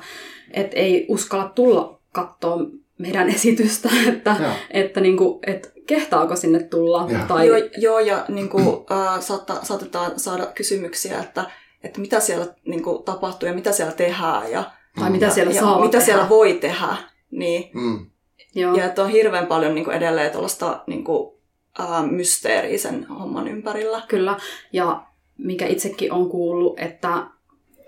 et 0.51 0.71
ei 0.75 1.07
uskalla 1.09 1.49
tulla 1.55 1.99
katsoa 2.13 2.59
meidän 2.99 3.29
esitystä, 3.29 3.91
että, 4.09 4.37
Joo. 4.41 4.53
että, 4.71 5.01
niinku, 5.01 5.41
et 5.47 5.76
kehtaako 5.87 6.37
sinne 6.37 6.63
tulla. 6.63 7.07
Joo. 7.11 7.21
Tai, 7.29 7.47
Joo, 7.47 7.59
joo, 7.77 7.99
ja 7.99 8.25
niin 8.29 8.49
kuin, 8.49 8.67
äh, 8.91 9.21
saattaa, 9.21 9.65
saatetaan 9.65 10.21
saada 10.21 10.47
kysymyksiä, 10.47 11.21
että, 11.21 11.45
että 11.85 12.01
mitä 12.01 12.21
siellä 12.21 12.47
niin 12.65 12.83
kuin, 12.83 13.03
tapahtuu 13.03 13.49
ja 13.49 13.55
mitä 13.55 13.73
siellä 13.73 13.93
tehdään 13.95 14.51
ja, 14.51 14.65
tai 15.01 15.11
mitä 15.11 15.25
ja, 15.27 15.31
siellä 15.31 15.53
ja 15.53 15.61
saa 15.61 15.81
mitä 15.81 15.91
tehdä. 15.91 16.05
siellä 16.05 16.29
voi 16.29 16.53
tehdä. 16.53 16.97
Niin, 17.31 17.71
Mm. 17.75 18.07
Joo. 18.55 18.75
ja 18.77 18.85
että 18.85 19.03
on 19.03 19.11
hirveän 19.11 19.47
paljon 19.47 19.75
niin 19.75 19.85
kuin, 19.85 19.97
edelleen 19.97 20.31
tuollaista 20.33 20.83
niin 20.87 21.05
kuin, 21.05 21.35
äh, 21.81 22.11
mysteeriä 22.11 22.79
sen 22.79 23.07
homman 23.07 23.49
ympärillä. 23.49 24.03
Kyllä, 24.09 24.37
ja 24.73 25.07
mikä 25.39 25.67
itsekin 25.67 26.13
on 26.13 26.31
kuullut, 26.31 26.81
että, 26.81 27.27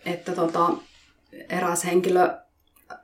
että 0.06 0.32
tota, 0.32 0.70
eräs 1.50 1.84
henkilö 1.84 2.28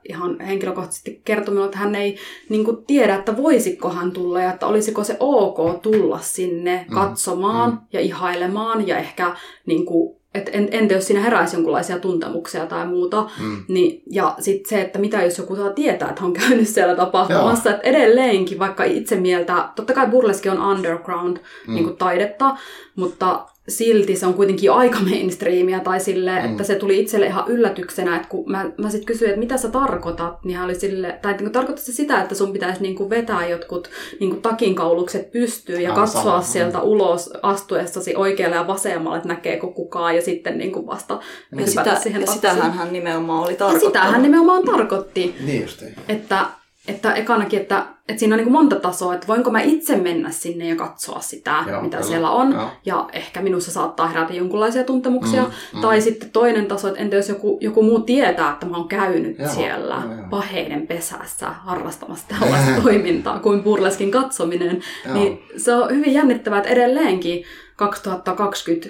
ihan 0.09 0.39
henkilökohtaisesti 0.39 1.21
kertoi 1.25 1.51
minulle, 1.53 1.65
että 1.65 1.77
hän 1.77 1.95
ei 1.95 2.17
niin 2.49 2.65
kuin, 2.65 2.85
tiedä, 2.87 3.15
että 3.15 3.37
voisiko 3.37 3.89
hän 3.89 4.11
tulla 4.11 4.41
ja 4.41 4.53
että 4.53 4.67
olisiko 4.67 5.03
se 5.03 5.17
ok 5.19 5.81
tulla 5.81 6.19
sinne 6.19 6.85
Mm, 6.89 6.95
katsomaan 6.95 7.71
mm. 7.71 7.77
ja 7.93 7.99
ihailemaan 7.99 8.87
ja 8.87 8.97
ehkä 8.97 9.35
niin 9.65 9.85
kuin, 9.85 10.15
et 10.35 10.49
en, 10.53 10.67
entä 10.71 10.93
jos 10.93 11.07
siinä 11.07 11.21
heräisi 11.21 11.55
jonkinlaisia 11.55 11.99
tuntemuksia 11.99 12.65
tai 12.65 12.87
muuta. 12.87 13.29
Mm. 13.39 13.63
Niin, 13.67 14.03
ja 14.11 14.35
sitten 14.39 14.69
se, 14.69 14.81
että 14.81 14.99
mitä 14.99 15.23
jos 15.23 15.37
joku 15.37 15.55
saa 15.55 15.69
tietää, 15.69 16.09
että 16.09 16.25
on 16.25 16.33
käynyt 16.33 16.67
siellä 16.67 16.95
tapahtumassa. 16.95 17.69
Että 17.69 17.89
edelleenkin, 17.89 18.59
vaikka 18.59 18.83
itse 18.83 19.15
mieltä, 19.15 19.69
totta 19.75 19.93
kai 19.93 20.07
burleski 20.07 20.49
on 20.49 20.61
underground 20.61 21.37
Mm. 21.67 21.73
niin 21.73 21.83
kuin 21.83 21.97
taidetta, 21.97 22.57
mutta 22.95 23.45
silti 23.69 24.15
se 24.15 24.25
on 24.25 24.33
kuitenkin 24.33 24.71
aika 24.71 24.99
mainstreamia 25.09 25.79
tai 25.79 25.99
silleen, 25.99 26.43
Mm. 26.45 26.51
että 26.51 26.63
se 26.63 26.75
tuli 26.75 26.99
itselle 26.99 27.25
ihan 27.25 27.43
yllätyksenä, 27.47 28.15
että 28.15 28.27
kun 28.27 28.51
mä, 28.51 28.65
mä 28.77 28.89
sitten 28.89 29.05
kysyin, 29.05 29.29
että 29.29 29.39
mitä 29.39 29.57
sä 29.57 29.69
tarkoitat, 29.69 30.43
niin 30.43 30.57
hän 30.57 30.65
oli 30.65 30.75
sille, 30.75 31.19
tai 31.21 31.33
niin 31.37 31.51
tarkoitat 31.51 31.85
se 31.85 31.91
sitä, 31.93 32.21
että 32.21 32.35
sun 32.35 32.53
pitäisi 32.53 32.81
niin 32.81 32.95
kuin 32.95 33.09
vetää 33.09 33.47
jotkut 33.47 33.89
niin 34.19 34.29
kuin 34.29 34.41
takinkaulukset 34.41 35.31
pystyyn 35.31 35.81
ja 35.81 35.89
Aivan 35.89 36.03
katsoa 36.03 36.21
sama, 36.23 36.41
sieltä 36.41 36.81
ulos 36.81 37.33
astuessasi 37.41 38.15
oikealle 38.15 38.55
ja 38.55 38.67
vasemmalle, 38.67 39.17
että 39.17 39.29
näkeekö 39.29 39.67
kukaan 39.67 40.15
ja 40.15 40.21
sitten 40.21 40.57
niin 40.57 40.71
kuin 40.71 40.87
vasta 40.87 41.19
Ja, 41.59 41.67
sitä, 41.67 41.95
siihen 41.95 42.21
ja 42.21 42.27
sitähän 42.27 42.73
hän 42.73 42.93
nimenomaan 42.93 43.43
oli 43.43 43.51
Ja 43.51 43.57
tarkoittanut. 43.57 43.93
sitähän 43.93 44.21
nimenomaan 44.21 44.63
tarkoitti, 44.65 45.35
Niin 45.45 45.61
justiin. 45.61 45.95
että, 46.09 46.45
että 46.87 47.13
ekanakin, 47.13 47.61
että, 47.61 47.85
että 48.09 48.19
siinä 48.19 48.35
on 48.35 48.41
niin 48.41 48.51
monta 48.51 48.75
tasoa, 48.75 49.13
että 49.13 49.27
voinko 49.27 49.51
mä 49.51 49.61
itse 49.61 49.95
mennä 49.95 50.31
sinne 50.31 50.67
ja 50.67 50.75
katsoa 50.75 51.19
sitä, 51.19 51.63
Joo, 51.67 51.81
mitä 51.81 51.97
kyllä. 51.97 52.09
siellä 52.09 52.31
on. 52.31 52.51
Joo. 52.51 52.69
Ja 52.85 53.09
ehkä 53.13 53.41
minussa 53.41 53.71
saattaa 53.71 54.07
herätä 54.07 54.33
jonkinlaisia 54.33 54.83
tuntemuksia. 54.83 55.43
Mm, 55.43 55.49
mm. 55.73 55.81
Tai 55.81 56.01
sitten 56.01 56.29
toinen 56.29 56.65
taso, 56.65 56.87
että 56.87 56.99
entä 56.99 57.15
jos 57.15 57.29
joku, 57.29 57.57
joku 57.61 57.83
muu 57.83 57.99
tietää, 57.99 58.51
että 58.51 58.65
mä 58.65 58.77
oon 58.77 58.87
käynyt 58.87 59.39
Joo, 59.39 59.49
siellä 59.49 59.95
joo. 59.95 60.27
paheiden 60.29 60.87
pesässä 60.87 61.49
harrastamassa 61.49 62.25
tällaista 62.27 62.81
toimintaa 62.83 63.39
kuin 63.39 63.63
burleskin 63.63 64.11
katsominen. 64.11 64.83
Joo. 65.05 65.13
Niin 65.13 65.43
se 65.57 65.75
on 65.75 65.89
hyvin 65.89 66.13
jännittävää, 66.13 66.57
että 66.59 66.69
edelleenkin 66.69 67.43
2020 67.75 68.89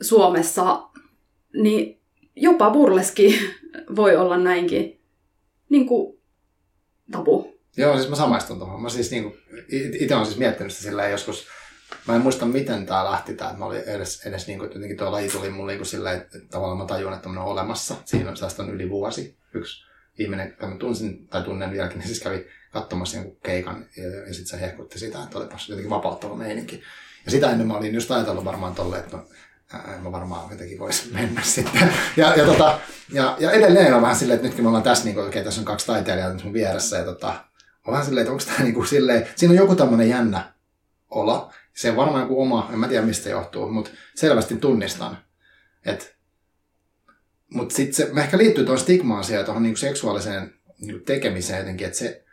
Suomessa 0.00 0.82
niin 1.62 1.98
jopa 2.36 2.70
burleski 2.70 3.38
voi 3.96 4.16
olla 4.16 4.38
näinkin 4.38 5.00
niin 5.68 5.86
kuin 5.86 6.17
tabu. 7.12 7.58
Joo, 7.76 7.96
siis 7.96 8.08
mä 8.08 8.16
samaistun 8.16 8.58
tuohon. 8.58 8.82
Mä 8.82 8.88
siis 8.88 9.10
niinku, 9.10 9.36
itse 10.00 10.14
olen 10.14 10.26
siis 10.26 10.38
miettinyt 10.38 10.72
sitä 10.72 10.82
silleen 10.82 11.10
joskus, 11.10 11.46
mä 12.06 12.14
en 12.14 12.20
muista 12.20 12.46
miten 12.46 12.86
tää 12.86 13.04
lähti 13.04 13.34
tää, 13.34 13.48
että 13.48 13.58
mä 13.58 13.64
olin 13.64 13.80
edes, 13.80 14.26
edes 14.26 14.46
niinku, 14.46 14.64
jotenkin 14.64 14.96
tuo 14.96 15.12
laji 15.12 15.28
tuli 15.28 15.50
mulle 15.50 15.72
niinku 15.72 15.84
silleen, 15.84 16.16
että, 16.16 16.38
tavallaan 16.50 16.78
mä 16.78 16.84
tajun, 16.84 17.12
että 17.12 17.28
on 17.28 17.38
olemassa. 17.38 17.94
Siinä 18.04 18.32
tästä 18.40 18.62
on 18.62 18.70
yli 18.70 18.90
vuosi. 18.90 19.36
Yksi 19.54 19.88
ihminen, 20.18 20.48
jonka 20.48 20.66
mä 20.66 20.76
tunsin 20.76 21.28
tai 21.28 21.42
tunnen 21.42 21.72
vieläkin, 21.72 21.98
niin 21.98 22.06
siis 22.06 22.20
kävi 22.20 22.46
katsomassa 22.72 23.16
jonkun 23.16 23.36
keikan 23.42 23.86
ja, 23.96 24.04
ja 24.04 24.34
sitten 24.34 24.46
se 24.58 24.60
hehkutti 24.60 24.98
sitä, 24.98 25.22
että 25.22 25.38
olipas 25.38 25.68
jotenkin 25.68 25.90
vapauttava 25.90 26.36
meininki. 26.36 26.82
Ja 27.24 27.30
sitä 27.30 27.50
ennen 27.50 27.66
mä 27.66 27.76
olin 27.76 27.94
just 27.94 28.10
ajatellut 28.10 28.44
varmaan 28.44 28.74
tolleen, 28.74 29.04
että 29.04 29.16
ää, 29.16 29.24
en 29.74 30.02
mä 30.02 30.12
varmaan 30.12 30.50
jotenkin 30.50 30.78
voisi 30.78 31.10
mennä 31.14 31.42
sitten. 31.42 31.94
Ja, 32.16 32.34
ja, 32.36 32.44
tota, 32.44 32.80
ja, 33.12 33.36
ja 33.40 33.50
edelleen 33.50 33.94
on 33.94 34.02
vähän 34.02 34.16
silleen, 34.16 34.34
että 34.36 34.46
nytkin 34.46 34.64
me 34.64 34.68
ollaan 34.68 34.82
tässä, 34.82 35.04
niin 35.04 35.14
kuin, 35.14 35.26
okei, 35.26 35.44
tässä 35.44 35.60
on 35.60 35.64
kaksi 35.64 35.86
taiteilijaa 35.86 36.32
nyt 36.32 36.44
mun 36.44 36.52
vieressä, 36.52 36.96
ja 36.96 37.04
tota, 37.04 37.44
on 37.86 37.92
vähän 37.92 38.06
silleen, 38.06 38.22
että 38.22 38.32
onko 38.32 38.44
tämä 38.44 38.58
niinku 38.58 38.84
silleen, 38.84 39.28
siinä 39.36 39.52
on 39.52 39.58
joku 39.58 39.74
tämmöinen 39.74 40.08
jännä 40.08 40.52
olo. 41.10 41.52
Se 41.74 41.90
on 41.90 41.96
varmaan 41.96 42.22
joku 42.22 42.42
oma, 42.42 42.70
en 42.72 42.78
mä 42.78 42.88
tiedä 42.88 43.06
mistä 43.06 43.28
johtuu, 43.28 43.68
mutta 43.68 43.90
selvästi 44.14 44.56
tunnistan. 44.56 45.18
Et, 45.84 46.16
mutta 47.54 47.74
sitten 47.74 47.94
se 47.94 48.20
ehkä 48.20 48.38
liittyy 48.38 48.64
tuohon 48.64 48.80
stigmaan 48.80 49.24
siihen, 49.24 49.44
tuohon 49.44 49.62
niinku 49.62 49.76
seksuaaliseen 49.76 50.54
niinku 50.78 51.04
tekemiseen 51.04 51.58
jotenkin, 51.58 51.86
että 51.86 51.98
se, 51.98 52.24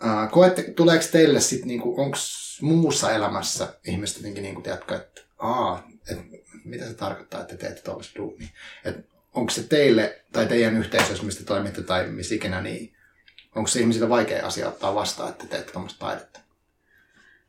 ää, 0.00 0.26
koette, 0.26 0.62
tuleeko 0.62 1.04
teille 1.12 1.40
sitten, 1.40 1.68
niinku, 1.68 2.00
onko 2.00 2.16
muussa 2.60 3.12
elämässä 3.12 3.74
ihmiset 3.86 4.16
jotenkin, 4.16 4.42
niinku, 4.42 4.60
tiedätkö, 4.60 4.94
että 4.94 5.20
aa, 5.38 5.88
et, 6.10 6.18
mitä 6.64 6.86
se 6.86 6.94
tarkoittaa, 6.94 7.40
että 7.40 7.56
te 7.56 7.60
teette 7.60 7.82
tuollaista 7.82 8.18
duunia? 8.18 8.48
Et, 8.84 8.96
onko 9.34 9.50
se 9.50 9.62
teille 9.62 10.24
tai 10.32 10.46
teidän 10.46 10.76
yhteisössä, 10.76 11.24
mistä 11.24 11.44
toimitte 11.44 11.82
tai 11.82 12.06
missä 12.06 12.34
ikinä, 12.34 12.60
niin 12.60 12.96
onko 13.54 13.68
se 13.68 13.80
ihmisille 13.80 14.08
vaikea 14.08 14.46
asia 14.46 14.68
ottaa 14.68 14.94
vastaan, 14.94 15.30
että 15.30 15.46
teette 15.46 15.72
tuommoista 15.72 16.06
taidetta? 16.06 16.40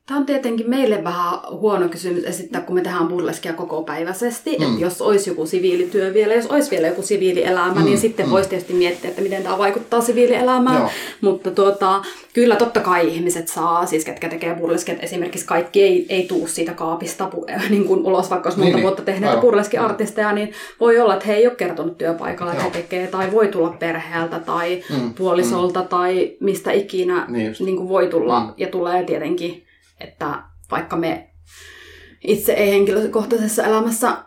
Tämä 0.07 0.19
on 0.19 0.25
tietenkin 0.25 0.69
meille 0.69 1.03
vähän 1.03 1.39
huono 1.51 1.89
kysymys 1.89 2.23
esittää, 2.23 2.61
kun 2.61 2.75
me 2.75 2.81
tehdään 2.81 3.07
burleskia 3.07 3.53
koko 3.53 3.83
päiväisesti. 3.83 4.57
Mm. 4.59 4.65
Mm. 4.65 4.79
jos 4.79 5.01
olisi 5.01 5.29
joku 5.29 5.45
siviilityö 5.45 6.13
vielä, 6.13 6.33
jos 6.33 6.45
olisi 6.47 6.71
vielä 6.71 6.87
joku 6.87 7.01
siviilielämä, 7.01 7.71
Mm, 7.73 7.77
mm. 7.79 7.85
niin 7.85 7.97
sitten 7.97 8.25
mm. 8.25 8.29
mm. 8.29 8.33
voisi 8.33 8.49
tietysti 8.49 8.73
miettiä, 8.73 9.09
että 9.09 9.21
miten 9.21 9.43
tämä 9.43 9.57
vaikuttaa 9.57 10.01
siviilielämään. 10.01 10.79
Joo. 10.81 10.89
Mutta 11.21 11.51
tuota, 11.51 12.01
kyllä 12.33 12.55
totta 12.55 12.79
kai 12.79 13.07
ihmiset 13.07 13.47
saa, 13.47 13.85
siis 13.85 14.05
ketkä 14.05 14.29
tekee 14.29 14.55
burleskia, 14.55 14.93
että 14.93 15.05
esimerkiksi 15.05 15.45
kaikki 15.45 15.83
ei, 15.83 16.05
ei 16.09 16.23
tuu 16.27 16.47
siitä 16.47 16.73
kaapista 16.73 17.29
niin 17.69 17.85
kuin 17.85 17.99
ulos, 18.05 18.29
vaikka 18.29 18.47
olisi 18.49 18.59
monta 18.59 18.65
Niin, 18.67 18.75
niin. 18.75 18.83
vuotta 18.83 19.01
tehneet 19.01 19.41
burleski-artisteja, 19.41 20.31
niin 20.31 20.51
voi 20.79 20.99
olla, 20.99 21.13
että 21.13 21.25
he 21.25 21.33
ei 21.35 21.47
ole 21.47 21.55
kertonut 21.55 21.97
työpaikalla, 21.97 22.51
että 22.53 22.63
he 22.63 22.69
tekee, 22.71 23.07
tai 23.07 23.31
voi 23.31 23.47
tulla 23.47 23.75
perheeltä 23.79 24.39
tai 24.39 24.83
Mm, 24.89 25.13
puolisolta 25.13 25.81
tai 25.83 26.31
mistä 26.39 26.71
ikinä 26.71 27.25
Niin 27.27 27.47
just. 27.47 27.61
niin 27.61 27.77
kuin 27.77 27.89
voi 27.89 28.07
tulla 28.07 28.39
Mm. 28.39 28.53
ja 28.57 28.67
tulee 28.67 29.03
tietenkin, 29.03 29.64
että 29.99 30.43
vaikka 30.71 30.95
me 30.95 31.29
itse 32.21 32.53
ei 32.53 32.71
henkilökohtaisessa 32.71 33.63
elämässä 33.63 34.17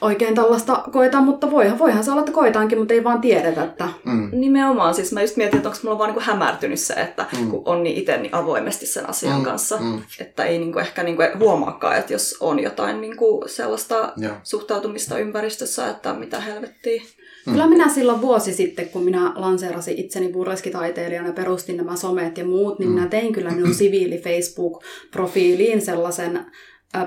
oikein 0.00 0.34
tällaista 0.34 0.84
koeta, 0.92 1.20
mutta 1.20 1.50
voihan, 1.50 1.78
voihan 1.78 2.04
se 2.04 2.10
olla, 2.10 2.20
että 2.20 2.32
koetaankin, 2.32 2.78
mutta 2.78 2.94
ei 2.94 3.04
vaan 3.04 3.20
tiedetä, 3.20 3.64
että 3.64 3.88
Mm. 4.04 4.28
Nimenomaan, 4.32 4.94
siis 4.94 5.12
mä 5.12 5.20
just 5.22 5.36
mietin, 5.36 5.56
että 5.56 5.68
onko 5.68 5.80
mulla 5.82 5.98
vaan 5.98 6.08
niinku 6.10 6.22
hämärtynyt 6.26 6.80
se, 6.80 6.94
että 6.94 7.26
Mm. 7.38 7.50
kun 7.50 7.62
on 7.64 7.82
niin 7.82 7.96
itse 7.96 8.16
niin 8.16 8.34
avoimesti 8.34 8.86
sen 8.86 9.08
asian 9.10 9.38
Mm, 9.38 9.44
kanssa, 9.44 9.76
mm. 9.80 10.02
että 10.20 10.44
ei 10.44 10.58
niinku 10.58 10.78
ehkä 10.78 11.02
niinku 11.02 11.22
huomaakaan, 11.38 11.96
että 11.96 12.12
jos 12.12 12.36
on 12.40 12.60
jotain 12.60 13.00
niinku 13.00 13.44
sellaista 13.46 14.12
Joo. 14.16 14.32
suhtautumista 14.42 15.18
ympäristössä, 15.18 15.88
että 15.90 16.14
mitä 16.14 16.40
helvettiä. 16.40 17.02
Mm. 17.50 17.52
Kyllä 17.52 17.66
minä 17.66 17.88
silloin 17.88 18.20
vuosi 18.20 18.54
sitten, 18.54 18.88
kun 18.88 19.04
minä 19.04 19.32
lanseerasin 19.34 19.96
itseni 19.98 20.28
burleskitaiteilijana 20.28 21.28
ja 21.28 21.32
perustin 21.32 21.76
nämä 21.76 21.96
somet 21.96 22.38
ja 22.38 22.44
muut, 22.44 22.78
niin 22.78 22.88
Mm. 22.88 22.94
minä 22.94 23.06
tein 23.08 23.32
kyllä 23.32 23.50
minun 23.50 23.74
siviili 23.74 24.18
Facebook-profiiliin 24.18 25.80
sellaisen 25.80 26.40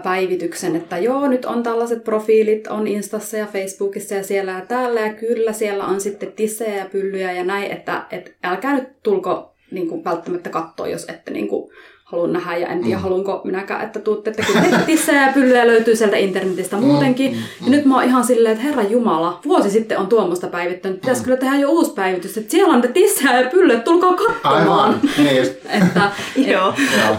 päivityksen, 0.03 0.75
että 0.75 0.97
joo, 0.97 1.27
nyt 1.27 1.45
on 1.45 1.63
tällaiset 1.63 2.03
profiilit, 2.03 2.67
on 2.67 2.87
Instassa 2.87 3.37
ja 3.37 3.47
Facebookissa 3.47 4.15
ja 4.15 4.23
siellä 4.23 4.51
ja 4.51 4.61
täällä, 4.61 5.01
ja 5.01 5.13
kyllä 5.13 5.53
siellä 5.53 5.85
on 5.85 6.01
sitten 6.01 6.31
tissejä 6.31 6.77
ja 6.77 6.85
pyllyjä 6.91 7.31
ja 7.31 7.43
näin, 7.43 7.71
että 7.71 8.05
et 8.11 8.35
älkää 8.43 8.73
nyt 8.75 8.87
tulko 9.03 9.53
niin 9.71 9.87
kuin, 9.89 10.03
välttämättä 10.03 10.49
katsoa, 10.49 10.87
jos 10.87 11.05
ette 11.09 11.31
niin 11.31 11.47
kuin, 11.47 11.71
halua 12.04 12.28
nähdä, 12.28 12.58
ja 12.58 12.68
en 12.68 12.80
tiedä, 12.84 12.95
Mm. 12.95 12.99
mm. 12.99 13.04
haluanko 13.04 13.41
minäkään, 13.43 13.84
että 13.86 13.99
tuutte, 13.99 14.30
että 14.30 14.43
kyllä 14.43 14.62
niitä 14.62 14.78
tissejä 14.80 15.28
ja 15.28 15.34
pyllyjä 15.34 15.68
löytyy 15.68 15.95
sieltä 15.95 16.18
internetistä 16.18 16.76
muutenkin, 16.78 17.32
mm, 17.32 17.38
ja 17.66 17.72
nyt 17.72 17.86
mä 17.86 17.95
oon 17.95 18.04
ihan 18.04 18.24
silleen, 18.24 18.54
että 18.54 18.64
herra 18.64 18.84
Jumala, 18.84 19.39
vuosi 19.45 19.70
sitten 19.70 19.97
on 19.99 20.08
tuommoista 20.08 20.47
päivittänyt. 20.47 21.01
Pitäisi 21.01 21.22
Mm. 21.22 21.26
kyllä 21.26 21.38
tehdä 21.38 21.56
jo 21.58 21.70
uusi 21.70 21.91
päivitys, 21.93 22.38
että 22.38 22.51
siellä 22.51 22.74
on 22.74 22.82
ne 22.82 22.88
tissejä 22.88 23.41
ja 23.41 23.49
pyllyt, 23.49 23.84
tulkaa 23.84 24.14
katsomaan. 24.14 24.62
Aivan. 24.62 24.99
Niin 25.18 25.38
että, 25.82 26.12
et, 26.38 26.47
Joo. 26.47 26.74
Joo. 27.08 27.16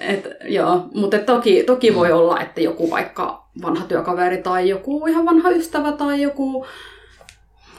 et, 0.00 0.28
joo, 0.44 0.84
mutta 0.94 1.18
toki, 1.18 1.62
toki 1.62 1.94
voi 1.94 2.12
olla, 2.12 2.40
että 2.40 2.60
joku 2.60 2.90
vaikka 2.90 3.46
vanha 3.62 3.84
työkaveri 3.84 4.38
tai 4.38 4.68
joku 4.68 5.06
ihan 5.06 5.24
vanha 5.26 5.50
ystävä 5.50 5.92
tai 5.92 6.22
joku 6.22 6.66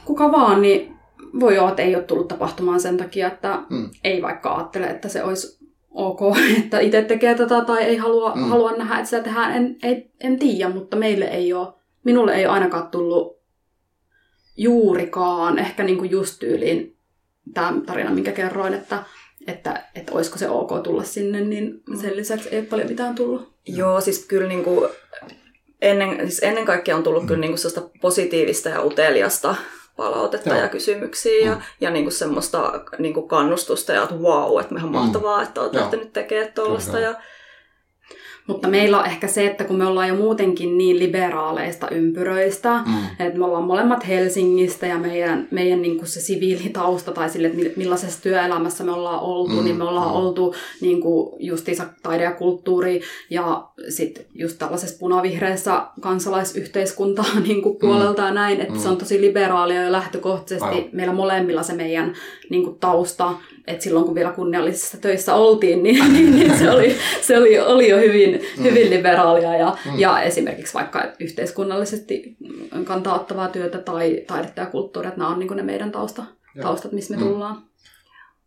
kuka 0.05 0.31
vaan, 0.31 0.61
niin 0.61 0.92
voi 1.39 1.57
olla, 1.57 1.69
että 1.69 1.81
ei 1.81 1.95
ole 1.95 2.03
tullut 2.03 2.27
tapahtumaan 2.27 2.79
sen 2.79 2.97
takia, 2.97 3.27
että 3.27 3.59
Mm. 3.69 3.89
ei 4.03 4.21
vaikka 4.21 4.53
ajattele, 4.55 4.85
että 4.87 5.09
se 5.09 5.23
olisi 5.23 5.65
ok, 5.91 6.19
että 6.63 6.79
itse 6.79 7.01
tekee 7.01 7.35
tätä 7.35 7.61
tai 7.65 7.83
ei 7.83 7.97
halua, 7.97 8.35
Mm. 8.35 8.41
mm. 8.41 8.47
halua 8.49 8.71
nähdä, 8.71 8.95
että 8.95 9.09
sitä 9.09 9.23
tehdään. 9.23 9.53
En, 9.55 9.75
ei, 9.83 10.11
en 10.21 10.39
tiedä, 10.39 10.69
mutta 10.69 10.97
meille 10.97 11.25
ei 11.25 11.53
ole, 11.53 11.67
minulle 12.03 12.35
ei 12.35 12.45
ole 12.45 12.53
ainakaan 12.53 12.87
tullut 12.87 13.39
juurikaan, 14.57 15.59
ehkä 15.59 15.83
niin 15.83 15.97
kuin 15.97 16.11
just 16.11 16.39
tyyliin 16.39 16.95
tämä 17.53 17.73
tarina, 17.85 18.11
minkä 18.11 18.31
kerroin, 18.31 18.73
että, 18.73 19.03
että, 19.47 19.83
että 19.95 20.11
olisiko 20.11 20.37
se 20.37 20.49
ok 20.49 20.83
tulla 20.83 21.03
sinne, 21.03 21.41
niin 21.41 21.81
sen 22.01 22.15
lisäksi 22.17 22.49
ei 22.49 22.59
ole 22.59 22.65
paljon 22.67 22.87
mitään 22.89 23.15
tullut. 23.15 23.53
Joo, 23.67 24.01
siis 24.01 24.25
kyllä 24.25 24.47
niinku, 24.47 24.87
ennen, 25.81 26.17
siis 26.19 26.43
ennen 26.43 26.65
kaikkea 26.65 26.95
on 26.95 27.03
tullut 27.03 27.25
kyllä 27.25 27.39
niinku 27.39 27.57
sellaista 27.57 27.89
positiivista 28.01 28.69
ja 28.69 28.83
uteliasta 28.83 29.55
palautetta 29.95 30.49
Joo. 30.49 30.57
ja 30.59 30.67
kysymyksiä 30.69 31.45
ja, 31.45 31.55
Mm. 31.55 31.61
ja 31.81 31.89
niinku 31.89 32.11
semmoista 32.11 32.83
niinku 32.99 33.21
kannustusta 33.21 33.93
ja 33.93 34.03
että 34.03 34.15
wow, 34.15 34.59
että 34.61 34.73
mehän 34.73 34.89
Mm. 34.89 34.95
mahtavaa, 34.97 35.41
että 35.41 35.61
olet 35.61 35.73
Joo. 35.73 35.81
lähtenyt 35.83 36.13
tekemään 36.13 36.53
tuollaista. 36.53 36.99
Ja, 36.99 37.15
Mutta 38.47 38.67
meillä 38.67 38.99
on 38.99 39.05
ehkä 39.05 39.27
se, 39.27 39.45
että 39.45 39.63
kun 39.63 39.75
me 39.75 39.85
ollaan 39.85 40.07
jo 40.07 40.15
muutenkin 40.15 40.77
niin 40.77 40.99
liberaaleista 40.99 41.89
ympyröistä, 41.89 42.83
mm. 42.85 43.25
että 43.25 43.39
me 43.39 43.45
ollaan 43.45 43.63
molemmat 43.63 44.07
Helsingistä 44.07 44.87
ja 44.87 44.97
meidän, 44.97 45.47
meidän 45.51 45.81
niin 45.81 45.97
kuin 45.97 46.07
se 46.07 46.21
siviilitausta 46.21 47.11
tai 47.11 47.29
sille, 47.29 47.47
että 47.47 47.59
millaisessa 47.75 48.21
työelämässä 48.21 48.83
me 48.83 48.91
ollaan 48.91 49.19
oltu, 49.19 49.55
mm. 49.55 49.63
niin 49.63 49.75
me 49.75 49.83
ollaan 49.83 50.09
mm. 50.09 50.15
oltu 50.15 50.55
niin 50.81 51.01
kuin 51.01 51.35
justiinsa 51.39 51.85
taide 52.03 52.23
ja 52.23 52.31
kulttuuri 52.31 53.01
ja 53.29 53.67
sitten 53.89 54.25
just 54.33 54.59
tällaisessa 54.59 54.99
punavihreässä 54.99 55.85
kansalaisyhteiskuntaa 56.01 57.39
niin 57.47 57.61
kuin 57.61 57.77
puolelta 57.77 58.21
mm. 58.21 58.27
ja 58.27 58.33
näin, 58.33 58.61
että 58.61 58.73
mm. 58.73 58.79
se 58.79 58.89
on 58.89 58.97
tosi 58.97 59.21
liberaalia 59.21 59.83
jo 59.83 59.91
lähtökohtaisesti 59.91 60.65
Aivan. 60.65 60.89
meillä 60.91 61.13
molemmilla 61.13 61.63
se 61.63 61.73
meidän 61.73 62.13
niin 62.49 62.63
kuin 62.63 62.79
tausta, 62.79 63.33
että 63.67 63.83
silloin 63.83 64.05
kun 64.05 64.15
vielä 64.15 64.31
kunniallisissa 64.31 64.97
töissä 64.97 65.35
oltiin, 65.35 65.83
niin, 65.83 66.13
niin, 66.13 66.35
niin 66.35 66.57
se, 66.57 66.71
oli, 66.71 66.97
se 67.21 67.37
oli, 67.37 67.59
oli 67.59 67.89
jo 67.89 67.97
hyvin, 67.97 68.41
mm. 68.57 68.63
hyvin 68.63 68.89
liberaalia 68.89 69.55
ja, 69.55 69.77
mm. 69.85 69.99
ja 69.99 70.21
esimerkiksi 70.21 70.73
vaikka 70.73 71.03
yhteiskunnallisesti 71.19 72.37
kantaa 72.83 73.15
ottavaa 73.15 73.47
työtä 73.47 73.77
tai 73.77 74.23
taidetta 74.27 74.61
ja 74.61 74.67
kulttuuria, 74.67 75.09
että 75.09 75.19
nämä 75.19 75.31
on 75.31 75.39
niin 75.39 75.55
ne 75.55 75.63
meidän 75.63 75.91
tausta, 75.91 76.23
taustat, 76.61 76.91
missä 76.91 77.15
me 77.15 77.23
mm. 77.23 77.29
tullaan. 77.29 77.63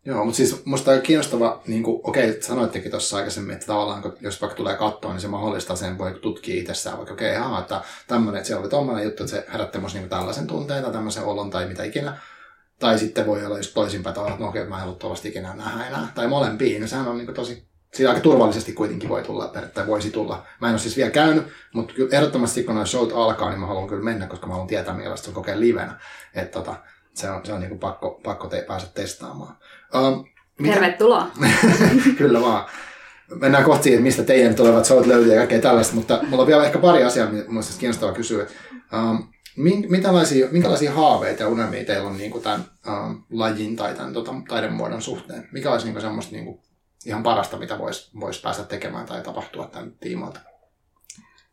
Joo, 0.05 0.25
mutta 0.25 0.37
siis 0.37 0.65
musta 0.65 0.91
on 0.91 1.01
kiinnostava, 1.01 1.61
niin 1.67 1.83
kuin, 1.83 2.01
okei, 2.03 2.41
sanoittekin 2.41 2.91
tuossa 2.91 3.17
aikaisemmin, 3.17 3.53
että 3.53 3.67
tavallaan 3.67 4.01
kun, 4.01 4.17
jos 4.21 4.41
vaikka 4.41 4.57
tulee 4.57 4.75
kattoon, 4.75 5.13
niin 5.13 5.21
se 5.21 5.27
mahdollistaa 5.27 5.75
sen, 5.75 5.97
voi 5.97 6.19
tutkia 6.21 6.59
itsessään, 6.61 6.97
vaikka 6.97 7.13
okei, 7.13 7.37
okay, 7.37 7.59
että 7.59 7.81
tämmöinen, 8.07 8.37
että 8.37 8.47
se 8.47 8.55
oli 8.55 8.69
tommoinen 8.69 9.03
juttu, 9.03 9.23
että 9.23 9.35
se 9.35 9.45
herätti 9.53 9.79
musta 9.79 9.99
niin 9.99 10.09
tällaisen 10.09 10.47
tunteen 10.47 10.83
tai 10.83 10.93
tämmöisen 10.93 11.23
olon 11.23 11.49
tai 11.49 11.67
mitä 11.67 11.83
ikinä. 11.83 12.17
Tai 12.79 12.99
sitten 12.99 13.25
voi 13.25 13.45
olla 13.45 13.57
just 13.57 13.73
toisinpäin 13.73 14.15
että 14.17 14.29
no 14.39 14.47
okei, 14.47 14.61
okay, 14.61 14.69
mä 14.69 14.75
en 14.75 14.81
halua 14.81 14.95
tuollaista 14.95 15.27
ikinä 15.27 15.53
nähdä 15.55 15.87
enää. 15.87 16.07
Tai 16.15 16.27
molempiin, 16.27 16.79
niin 16.79 16.89
sehän 16.89 17.07
on 17.07 17.17
niin 17.17 17.33
tosi, 17.33 17.67
siitä 17.93 18.09
aika 18.09 18.21
turvallisesti 18.21 18.73
kuitenkin 18.73 19.09
voi 19.09 19.23
tulla, 19.23 19.47
tai 19.73 19.87
voisi 19.87 20.11
tulla. 20.11 20.45
Mä 20.61 20.67
en 20.67 20.73
ole 20.73 20.79
siis 20.79 20.97
vielä 20.97 21.11
käynyt, 21.11 21.47
mutta 21.73 21.93
ehdottomasti 22.11 22.63
kun 22.63 22.75
nämä 22.75 22.85
showt 22.85 23.11
alkaa, 23.15 23.49
niin 23.49 23.59
mä 23.59 23.65
haluan 23.65 23.87
kyllä 23.87 24.03
mennä, 24.03 24.27
koska 24.27 24.47
mä 24.47 24.53
haluan 24.53 24.67
tietää, 24.67 24.93
millaista 24.93 25.25
se 25.25 25.29
on 25.29 25.35
kokea 25.35 25.59
livenä. 25.59 25.99
Että 26.35 26.59
tota, 26.59 26.75
se 27.13 27.29
on, 27.29 27.45
se 27.45 27.53
on 27.53 27.59
niin 27.59 27.69
kuin 27.69 27.79
pakko, 27.79 28.19
pakko 28.23 28.47
te, 28.47 28.65
päästä 28.67 28.89
testaamaan. 28.93 29.57
Um, 29.95 30.25
mitä? 30.59 30.73
Tervetuloa. 30.73 31.27
kyllä 32.17 32.41
vaan. 32.41 32.65
Mennään 33.35 33.63
kohti 33.63 33.83
siihen, 33.83 34.03
mistä 34.03 34.23
teidän 34.23 34.55
tulevat 34.55 34.85
showt 34.85 35.05
löytyy 35.05 35.31
ja 35.31 35.37
kaikkea 35.37 35.61
tällaista, 35.61 35.95
mutta 35.95 36.19
mulla 36.27 36.43
on 36.43 36.47
vielä 36.47 36.65
ehkä 36.65 36.79
pari 36.79 37.03
asiaa, 37.03 37.29
mitä 37.29 37.49
mun 37.49 37.63
kiinnostavaa 37.79 38.15
kysyä. 38.15 38.45
Um, 38.93 39.27
minkälaisia, 39.89 40.47
minkälaisia 40.51 40.93
haaveita 40.93 41.43
ja 41.43 41.49
unelmia 41.49 41.85
teillä 41.85 42.07
on 42.07 42.17
niin 42.17 42.31
kuin 42.31 42.43
tämän 42.43 42.65
um, 42.87 43.23
lajin 43.31 43.75
tai 43.75 43.95
tämän 43.95 44.13
tota, 44.13 44.33
taidemuodon 44.47 45.01
suhteen? 45.01 45.49
Mikä 45.51 45.71
olisi 45.71 45.85
niin 45.85 45.93
kuin 45.93 46.01
semmoista 46.01 46.31
niin 46.31 46.45
kuin, 46.45 46.59
ihan 47.05 47.23
parasta, 47.23 47.57
mitä 47.57 47.79
voisi 47.79 48.11
vois 48.19 48.41
päästä 48.41 48.63
tekemään 48.63 49.05
tai 49.05 49.21
tapahtua 49.21 49.67
tämän 49.67 49.91
tiimalta? 49.99 50.39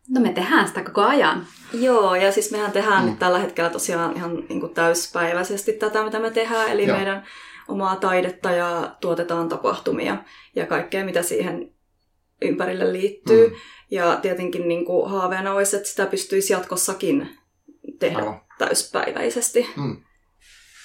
No 0.08 0.20
me 0.20 0.32
tehdään 0.32 0.68
sitä 0.68 0.82
koko 0.82 1.02
ajan. 1.02 1.46
Joo, 1.72 2.14
ja 2.14 2.32
siis 2.32 2.50
mehän 2.50 2.72
tehdään 2.72 3.02
mm. 3.02 3.10
nyt 3.10 3.18
tällä 3.18 3.38
hetkellä 3.38 3.70
tosiaan 3.70 4.16
ihan 4.16 4.44
niin 4.48 4.60
kuin 4.60 4.74
täyspäiväisesti 4.74 5.72
tätä, 5.72 6.04
mitä 6.04 6.18
me 6.18 6.30
tehdään. 6.30 6.68
Eli 6.68 6.86
Joo. 6.86 6.96
meidän 6.96 7.26
omaa 7.68 7.96
taidetta 7.96 8.50
ja 8.50 8.96
tuotetaan 9.00 9.48
tapahtumia 9.48 10.16
ja 10.56 10.66
kaikkea, 10.66 11.04
mitä 11.04 11.22
siihen 11.22 11.74
ympärille 12.42 12.92
liittyy. 12.92 13.48
Mm. 13.48 13.54
Ja 13.90 14.18
tietenkin 14.22 14.68
niin 14.68 14.84
kuin 14.84 15.10
haaveena 15.10 15.54
olisi, 15.54 15.76
että 15.76 15.88
sitä 15.88 16.06
pystyisi 16.06 16.52
jatkossakin 16.52 17.28
tehdä 17.98 18.18
Aivan. 18.18 18.40
täyspäiväisesti. 18.58 19.70
Mm. 19.76 19.96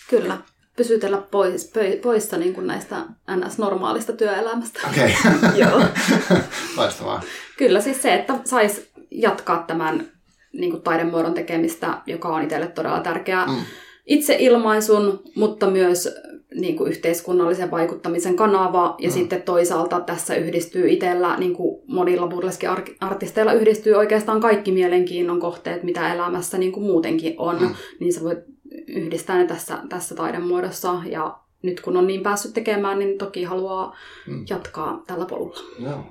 Kyllä, 0.09 0.37
pysytellä 0.77 1.17
pois, 1.17 1.71
poissa 2.01 2.37
niin 2.37 2.53
kuin 2.53 2.67
näistä 2.67 2.95
NS-normaalista 3.31 4.13
työelämästä. 4.13 4.79
Okei, 4.89 5.15
okay. 5.25 5.57
Joo. 5.61 5.83
Loistavaa. 6.77 7.21
Kyllä, 7.57 7.81
siis 7.81 8.01
se, 8.01 8.13
että 8.13 8.33
saisi 8.45 8.91
jatkaa 9.11 9.63
tämän 9.67 10.11
niin 10.53 10.71
kuin 10.71 10.83
taidemuodon 10.83 11.33
tekemistä, 11.33 12.01
joka 12.05 12.27
on 12.27 12.43
itselle 12.43 12.67
todella 12.67 12.99
tärkeää. 12.99 13.45
Mm. 13.45 13.65
Itseilmaisun, 14.05 15.23
mutta 15.35 15.69
myös 15.69 16.09
niin 16.55 16.77
kuin 16.77 16.89
yhteiskunnallisen 16.91 17.71
vaikuttamisen 17.71 18.35
kanava, 18.35 18.95
ja 18.99 19.09
mm. 19.09 19.13
sitten 19.13 19.41
toisaalta 19.41 19.99
tässä 19.99 20.35
yhdistyy 20.35 20.89
itsellä, 20.89 21.37
niin 21.37 21.53
kuin 21.53 21.81
monilla 21.87 22.27
burleski-artisteilla 22.27 23.53
yhdistyy 23.53 23.93
oikeastaan 23.93 24.41
kaikki 24.41 24.71
mielenkiinnon 24.71 25.39
kohteet, 25.39 25.83
mitä 25.83 26.13
elämässä 26.13 26.57
niin 26.57 26.71
kuin 26.71 26.85
muutenkin 26.85 27.35
on, 27.37 27.61
mm. 27.61 27.73
niin 27.99 28.13
sä 28.13 28.23
voit 28.23 28.39
yhdistää 28.87 29.37
ne 29.37 29.45
tässä, 29.45 29.77
tässä 29.89 30.15
taidemuodossa, 30.15 30.95
ja 31.05 31.39
nyt 31.61 31.81
kun 31.81 31.97
on 31.97 32.07
niin 32.07 32.23
päässyt 32.23 32.53
tekemään, 32.53 32.99
niin 32.99 33.17
toki 33.17 33.43
haluaa 33.43 33.95
mm. 34.27 34.45
jatkaa 34.49 35.03
tällä 35.07 35.25
polulla. 35.25 35.59
Joo. 35.79 36.03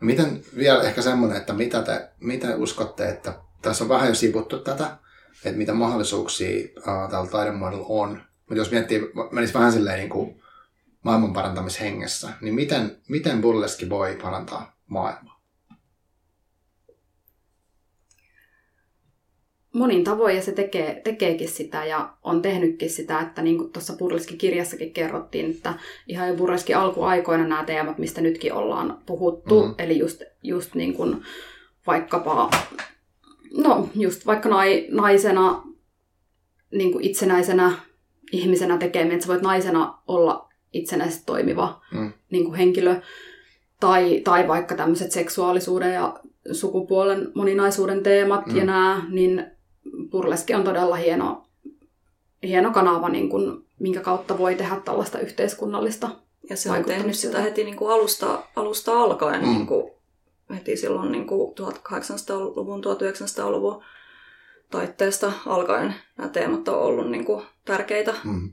No 0.00 0.06
miten 0.06 0.42
vielä 0.56 0.82
ehkä 0.82 1.02
semmoinen, 1.02 1.36
että 1.36 1.52
mitä 1.52 1.82
te, 1.82 2.08
mitä 2.20 2.56
uskotte, 2.56 3.08
että 3.08 3.34
tässä 3.62 3.84
on 3.84 3.88
vähän 3.88 4.08
jo 4.08 4.14
sivuttu 4.14 4.58
tätä, 4.58 4.96
että 5.44 5.58
mitä 5.58 5.74
mahdollisuuksia 5.74 6.68
uh, 6.76 7.10
tällä 7.10 7.30
taidemuodolla 7.30 7.86
on, 7.88 8.20
mutta 8.48 8.54
jos 8.54 8.70
miettii, 8.70 9.00
menisi 9.32 9.54
vähän 9.54 9.72
silleen 9.72 9.98
niin 9.98 10.10
kuin 10.10 10.42
maailman 11.02 11.32
parantamishengessä, 11.32 12.28
niin 12.40 12.54
miten, 12.54 12.96
miten 13.08 13.40
burleski 13.40 13.90
voi 13.90 14.18
parantaa 14.22 14.76
maailmaa? 14.86 15.38
Monin 19.72 20.04
tavoin 20.04 20.36
ja 20.36 20.42
se 20.42 20.52
tekee, 20.52 21.00
tekeekin 21.04 21.48
sitä 21.48 21.84
ja 21.84 22.14
on 22.22 22.42
tehnytkin 22.42 22.90
sitä, 22.90 23.20
että 23.20 23.42
niin 23.42 23.58
kuin 23.58 23.72
tuossa 23.72 23.92
Burleski-kirjassakin 23.92 24.92
kerrottiin, 24.92 25.50
että 25.50 25.74
ihan 26.06 26.28
jo 26.28 26.34
Burleski 26.34 26.74
alkuaikoina 26.74 27.46
nämä 27.46 27.64
teemat, 27.64 27.98
mistä 27.98 28.20
nytkin 28.20 28.52
ollaan 28.52 29.02
puhuttu, 29.06 29.60
mm-hmm. 29.60 29.74
eli 29.78 29.98
just, 29.98 30.22
just 30.42 30.74
niin 30.74 30.94
kuin 30.94 31.22
vaikkapa, 31.86 32.50
no 33.56 33.88
just 33.94 34.26
vaikka 34.26 34.48
naisena, 34.90 35.62
niin 36.70 36.92
kuin 36.92 37.04
itsenäisenä 37.04 37.72
ihmisenä 38.32 38.78
tekemään, 38.78 39.12
että 39.12 39.26
sä 39.26 39.32
voit 39.32 39.42
naisena 39.42 39.98
olla 40.08 40.48
itsenäisesti 40.72 41.22
toimiva 41.26 41.82
mm. 41.92 42.12
niin 42.30 42.44
kuin 42.44 42.54
henkilö. 42.54 43.00
Tai, 43.80 44.20
tai 44.24 44.48
vaikka 44.48 44.74
tämmöiset 44.74 45.12
seksuaalisuuden 45.12 45.94
ja 45.94 46.20
sukupuolen 46.52 47.32
moninaisuuden 47.34 48.02
teemat 48.02 48.46
mm. 48.46 48.56
ja 48.56 48.64
nämä, 48.64 49.02
niin 49.08 49.46
Burleski 50.10 50.54
on 50.54 50.64
todella 50.64 50.96
hieno, 50.96 51.46
hieno 52.42 52.70
kanava, 52.70 53.08
niin 53.08 53.28
kuin, 53.28 53.66
minkä 53.78 54.00
kautta 54.00 54.38
voi 54.38 54.54
tehdä 54.54 54.80
tällaista 54.84 55.18
yhteiskunnallista 55.18 56.10
Ja 56.50 56.56
se 56.56 56.70
on 56.70 56.84
tehnyt 56.84 57.14
sitä 57.14 57.40
heti 57.40 57.64
niin 57.64 57.76
kuin 57.76 57.92
alusta, 57.92 58.42
alusta 58.56 59.00
alkaen, 59.00 59.40
mm. 59.40 59.48
niin 59.48 59.66
kuin 59.66 59.92
heti 60.54 60.76
silloin 60.76 61.12
niin 61.12 61.26
kuin 61.26 61.54
1800-luvun, 61.58 62.84
1900-luvun 62.84 63.82
taitteesta 64.70 65.32
alkaen 65.46 65.94
nämä 66.18 66.30
teemat 66.30 66.68
on 66.68 66.78
ollut 66.78 67.10
niin 67.10 67.24
kuin 67.24 67.44
tärkeitä. 67.64 68.14
Mm. 68.24 68.50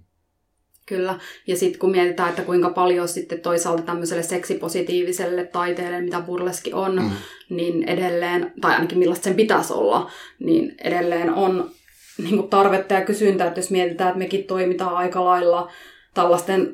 Kyllä. 0.86 1.20
Ja 1.47 1.57
sitten 1.57 1.80
kun 1.80 1.91
mietitään, 1.91 2.30
että 2.30 2.41
kuinka 2.41 2.70
paljon 2.70 3.07
sitten 3.07 3.41
toisaalta 3.41 3.84
tämmöiselle 3.84 4.24
seksipositiiviselle 4.24 5.45
taiteelle, 5.45 6.01
mitä 6.01 6.22
burleski 6.22 6.74
on, 6.74 6.95
mm. 6.95 7.11
niin 7.49 7.84
edelleen, 7.84 8.53
tai 8.61 8.74
ainakin 8.74 8.97
millaista 8.97 9.24
sen 9.24 9.36
pitäisi 9.36 9.74
olla, 9.74 10.11
niin 10.39 10.76
edelleen 10.84 11.34
on 11.34 11.72
niin 12.18 12.38
kuin 12.38 12.49
tarvetta 12.49 12.93
ja 12.93 13.05
kysyntää, 13.05 13.47
että 13.47 13.59
jos 13.59 13.72
mietitään, 13.72 14.07
että 14.09 14.20
mekin 14.20 14.43
toimitaan 14.43 14.95
aika 14.95 15.26
lailla 15.26 15.72
tällaisten 16.13 16.74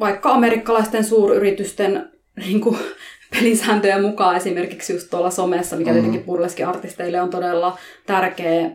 vaikka 0.00 0.32
amerikkalaisten 0.32 1.04
suuryritysten 1.04 2.10
niin 2.36 2.60
kuin, 2.60 2.78
pelisääntöjen 3.30 4.02
mukaan 4.02 4.36
esimerkiksi 4.36 4.92
just 4.92 5.10
tuolla 5.10 5.30
somessa, 5.30 5.76
mikä 5.76 5.90
mm-hmm. 5.90 6.02
tietenkin 6.02 6.26
burleski-artisteille 6.26 7.20
on 7.20 7.30
todella 7.30 7.78
tärkeä 8.06 8.70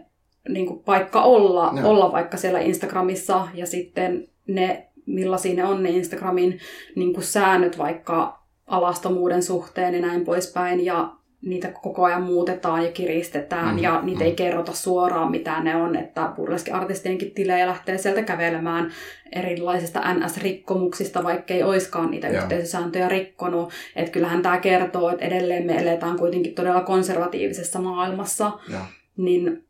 niin 0.49 0.68
kuin 0.68 0.80
paikka 0.80 1.22
olla, 1.22 1.72
no. 1.72 1.89
olla 1.89 2.12
vaikka 2.12 2.38
siellä 2.38 2.60
Instagramissa 2.60 3.47
ja 3.54 3.66
sitten 3.66 4.28
ne, 4.47 4.88
millaisia 5.06 5.56
ne 5.56 5.66
on 5.66 5.84
ne 5.84 5.89
Instagramin 5.89 6.60
niin 6.95 7.14
kuin 7.14 7.24
säännöt 7.24 7.78
vaikka 7.78 8.43
alastomuuden 8.68 9.43
suhteen 9.43 9.95
ja 9.95 10.01
näin 10.01 10.26
poispäin 10.26 10.86
ja 10.86 11.14
niitä 11.46 11.74
koko 11.82 12.04
ajan 12.04 12.24
muutetaan 12.24 12.86
ja 12.86 12.91
kiristetään 12.91 13.76
mm, 13.76 13.84
ja 13.84 14.02
niitä 14.02 14.20
mm. 14.20 14.26
ei 14.26 14.36
kerrota 14.36 14.74
suoraan 14.74 15.32
mitä 15.32 15.64
ne 15.64 15.76
on, 15.76 15.96
että 15.96 16.34
burleski-artistienkin 16.36 17.32
tilejä 17.32 17.68
lähtee 17.68 17.98
sieltä 17.98 18.22
kävelemään 18.22 18.91
erilaisista 19.32 20.00
NS-rikkomuksista, 20.14 21.24
vaikkei 21.24 21.64
oiskaan 21.64 22.12
niitä 22.12 22.28
Joo. 22.28 22.44
yhteisösääntöjä 22.44 23.10
rikkonut. 23.10 23.74
Että 23.96 24.12
kyllähän 24.12 24.41
tämä 24.41 24.58
kertoo, 24.58 25.10
että 25.10 25.26
edelleen 25.26 25.66
me 25.66 25.82
eletään 25.82 26.18
kuitenkin 26.18 26.56
todella 26.56 26.82
konservatiivisessa 26.82 27.80
maailmassa, 27.80 28.52
Joo. 28.70 28.82
niin 29.18 29.64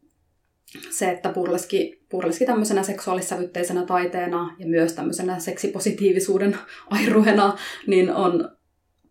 se, 0.90 1.12
että 1.12 1.30
burleski, 1.30 2.02
burleski 2.10 2.46
tämmöisenä 2.46 2.84
seksuaalissävytteisenä 2.84 3.86
taiteena 3.86 4.56
ja 4.60 4.68
myös 4.68 4.94
tämmöisenä 4.94 5.40
seksipositiivisuuden 5.40 6.58
airuena, 6.90 7.58
niin 7.88 8.14
on, 8.14 8.50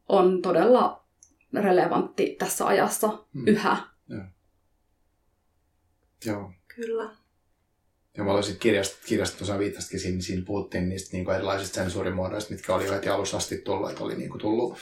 on 0.08 0.42
todella 0.42 1.01
relevantti 1.60 2.36
tässä 2.38 2.66
ajassa 2.66 3.08
hmm. 3.08 3.46
yhä. 3.46 3.76
Joo. 4.08 4.24
Joo. 6.24 6.52
Kyllä. 6.76 7.16
Ja 8.16 8.24
mä 8.24 8.32
olisin 8.32 8.58
kirjasta, 8.58 8.96
kirjasta 9.06 9.38
tuossa 9.38 9.58
viittasikin 9.58 10.00
siinä, 10.00 10.20
siinä 10.20 10.42
puhuttiin 10.46 10.88
niistä 10.88 11.16
niin 11.16 11.24
kuin 11.24 11.34
erilaisista 11.34 11.74
sensuurimuodoista, 11.74 12.54
mitkä 12.54 12.74
oli 12.74 12.86
jo 12.86 12.92
heti 12.92 13.08
alussa 13.08 13.36
asti 13.36 13.58
tullut, 13.58 13.90
että 13.90 14.04
oli 14.04 14.14
niin 14.14 14.30
kuin 14.30 14.40
tullut 14.40 14.78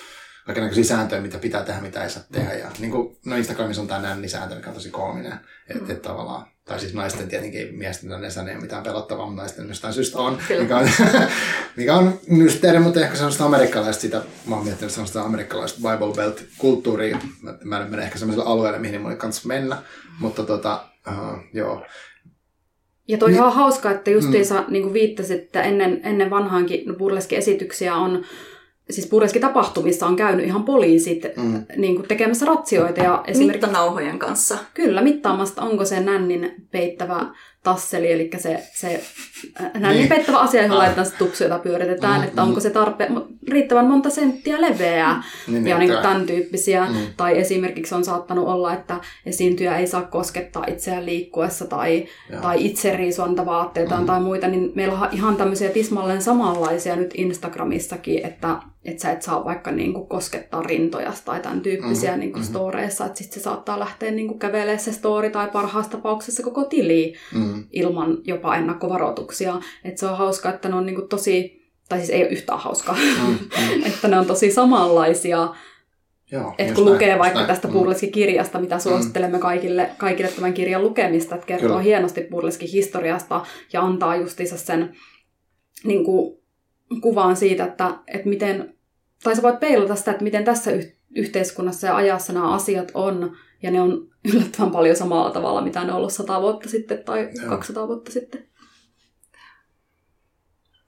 kaikenlaisia 0.47 0.85
sääntöjä, 0.85 1.23
mitä 1.23 1.39
pitää 1.39 1.65
tehdä, 1.65 1.81
mitä 1.81 2.05
ei 2.05 2.11
saa 2.11 2.23
tehdä. 2.33 2.55
Ja 2.55 2.71
niin 2.79 2.91
kuin, 2.91 3.17
no 3.25 3.37
Instagramissa 3.37 3.83
on 3.83 3.89
tämä 3.89 4.01
nännisääntö, 4.01 4.55
mikä 4.55 4.69
on 4.69 4.75
tosi 4.75 4.91
koominen. 4.91 5.33
Että 5.69 5.85
mm. 5.85 5.91
et 5.91 6.03
tavallaan, 6.03 6.47
tai 6.65 6.81
siis 6.81 6.95
naisten 6.95 7.29
tietenkin 7.29 7.75
miesten 7.75 8.11
näissä 8.11 8.43
ei 8.43 8.55
ole 8.55 8.63
mitään 8.63 8.83
pelottavaa, 8.83 9.27
mutta 9.27 9.43
naisten 9.43 9.69
jostain 9.69 9.95
syystä 9.95 10.19
on, 10.19 10.39
mikä 10.61 10.77
on, 10.77 10.89
mikä 11.77 11.97
on 11.97 12.21
mysteeri, 12.29 12.79
mutta 12.79 13.01
ehkä 13.01 13.17
sellaista 13.17 13.45
amerikkalaista 13.45 14.01
sitä, 14.01 14.23
mä 14.47 14.55
oon 14.55 14.65
miettinyt 14.65 14.93
sellaista 14.93 15.23
amerikkalaista 15.23 15.81
Bible 15.81 16.15
Belt-kulttuuria. 16.15 17.19
Mä, 17.43 17.59
mä 17.65 17.81
en 17.81 17.91
mene 17.91 18.03
ehkä 18.03 18.19
sellaiselle 18.19 18.51
alueelle, 18.51 18.79
mihin 18.79 19.01
mun 19.01 19.17
kanssa 19.17 19.49
mennä, 19.49 19.77
mutta 20.21 20.43
tota, 20.43 20.85
uh, 21.09 21.39
joo. 21.55 21.87
Ja 23.09 23.19
toi 23.19 23.29
niin, 23.29 23.37
ihan 23.37 23.53
hauska, 23.53 23.91
että 23.91 24.11
justiinsa 24.11 24.61
mm. 24.61 24.73
niin 24.73 24.83
kuin 24.83 24.95
viittasit, 24.95 25.43
että 25.43 25.63
ennen, 25.63 26.01
ennen 26.05 26.31
vanhaankin 26.31 26.83
no, 26.87 26.95
esityksiä 27.31 27.95
on 27.95 28.25
siis 28.91 29.07
Pureski-tapahtumissa 29.07 30.07
on 30.07 30.17
käynyt 30.17 30.47
ihan 30.47 30.65
poliisit 30.65 31.23
mm. 31.37 31.65
niin 31.77 31.97
kuin 31.97 32.09
tekemässä 32.09 32.47
ratsioita. 32.47 33.01
Ja 33.01 33.25
esimerkiksi, 33.27 33.67
Mittanauhojen 33.67 34.19
kanssa. 34.19 34.59
Kyllä, 34.75 35.03
mittaamasta, 35.03 35.63
onko 35.63 35.85
se 35.85 36.01
nännin 36.01 36.55
peittävä 36.71 37.27
tasseli, 37.63 38.13
eli 38.13 38.31
se, 38.39 38.63
se 38.75 39.03
äh, 39.61 39.71
nännin 39.75 39.99
niin. 39.99 40.09
peittävä 40.09 40.39
asia, 40.39 40.63
johon 40.63 40.77
ah. 40.77 40.79
laitetaan 40.79 41.07
se 41.07 41.17
tupsu, 41.17 41.45
jota 41.45 41.59
pyöritetään, 41.59 42.21
mm, 42.21 42.27
että 42.27 42.43
onko 42.43 42.61
se 42.61 42.71
tarpe, 42.71 43.09
riittävän 43.49 43.87
monta 43.87 44.11
senttiä 44.11 44.61
leveää 44.61 45.23
mm. 45.47 45.55
niin, 45.55 45.67
ja 45.67 45.79
niin 45.79 45.91
kuin 45.91 46.03
tämän 46.03 46.27
tyyppisiä. 46.27 46.87
Mm. 46.87 46.97
Tai 47.17 47.39
esimerkiksi 47.39 47.95
on 47.95 48.05
saattanut 48.05 48.49
olla, 48.49 48.73
että 48.73 49.01
esiintyjä 49.27 49.79
ei 49.79 49.87
saa 49.87 50.03
koskettaa 50.03 50.65
itseään 50.67 51.07
liikkuessa 51.07 51.67
tai, 51.67 52.07
tai 52.43 52.67
itse 52.67 52.97
riisua 52.97 53.47
vaatteita 53.47 54.01
mm. 54.01 54.07
tai 54.07 54.21
muita, 54.21 54.49
niin 54.49 54.73
meillä 54.75 54.95
on 54.95 55.09
ihan 55.13 55.37
tämmöisiä 55.37 55.69
tismalleen 55.69 56.23
samanlaisia 56.23 56.97
nyt 56.97 57.11
Instagramissakin, 57.15 58.27
että 58.27 58.57
että 58.85 59.03
sä 59.03 59.11
et 59.11 59.23
saa 59.23 59.45
vaikka 59.45 59.71
niin 59.71 59.95
kuin 59.95 60.07
koskettaa 60.07 60.63
rintoja 60.63 61.13
tai 61.25 61.41
tämän 61.41 61.61
tyyppisiä 61.61 62.11
mm-hmm. 62.11 62.21
niin 62.21 62.33
kuin 62.33 62.45
storeissa, 62.45 63.07
että 63.07 63.19
sitten 63.19 63.35
se 63.35 63.45
saattaa 63.45 63.81
lähteä 63.81 64.11
niin 64.11 64.29
kuin 64.29 64.39
kävelemään 64.39 64.79
se 64.79 64.93
story 64.93 65.31
tai 65.31 65.49
parhaassa 65.53 65.93
tapauksessa 65.93 66.43
koko 66.43 66.65
tili 66.65 67.15
mm-hmm. 67.35 67.65
ilman 67.73 68.19
jopa 68.25 68.57
ennakkovaroituksia. 68.57 69.61
Että 69.85 70.01
se 70.01 70.07
on 70.07 70.19
hauska, 70.19 70.49
että 70.49 70.69
ne 70.69 70.75
on 70.75 70.87
niin 70.87 70.97
kuin 70.97 71.09
tosi, 71.09 71.63
tai 71.89 71.99
siis 71.99 72.11
ei 72.11 72.23
ole 72.23 72.31
yhtään 72.31 72.59
hauskaa, 72.59 72.95
mm-hmm. 72.95 73.87
että 73.93 74.09
ne 74.09 74.19
on 74.19 74.27
tosi 74.27 74.53
samanlaisia. 74.53 75.49
Joo, 76.33 76.55
että 76.59 76.75
kun 76.75 76.85
lukee 76.85 77.09
näin, 77.09 77.19
vaikka 77.19 77.45
tästä 77.45 77.69
mm. 77.69 77.73
Purleski-kirjasta, 77.73 78.61
mitä 78.61 78.75
mm. 78.75 78.81
suosittelemme 78.81 79.39
kaikille, 79.39 79.91
kaikille 79.99 80.31
tämän 80.31 80.55
kirjan 80.55 80.83
lukemista, 80.83 81.35
että 81.35 81.47
kertoo 81.47 81.69
Kyllä. 81.69 81.81
hienosti 81.81 82.21
Purleskin 82.21 82.69
historiasta 82.69 83.47
ja 83.73 83.83
antaa 83.83 84.17
justiinsa 84.17 84.57
sen 84.57 84.97
niin 85.85 86.05
kuin, 86.05 86.40
kuvaan 87.01 87.37
siitä, 87.37 87.65
että, 87.65 87.99
että 88.07 88.29
miten, 88.29 88.75
tai 89.23 89.37
sä 89.37 89.43
voit 89.43 89.61
peilata 89.61 89.97
sitä, 89.97 90.11
että 90.11 90.25
miten 90.25 90.45
tässä 90.45 90.71
yhteiskunnassa 91.17 91.87
ja 91.87 91.97
ajassa 91.97 92.33
nämä 92.33 92.55
asiat 92.55 92.91
on, 92.95 93.37
ja 93.63 93.71
ne 93.71 93.81
on 93.81 94.09
yllättävän 94.33 94.71
paljon 94.71 94.97
samalla 94.97 95.31
tavalla, 95.31 95.63
mitä 95.63 95.85
ne 95.85 95.93
on 95.93 95.97
ollut 95.97 96.13
sata 96.13 96.41
vuotta 96.41 96.69
sitten 96.69 97.05
tai 97.05 97.29
Joo. 97.43 97.49
200 97.49 97.89
vuotta 97.89 98.13
sitten. 98.13 98.47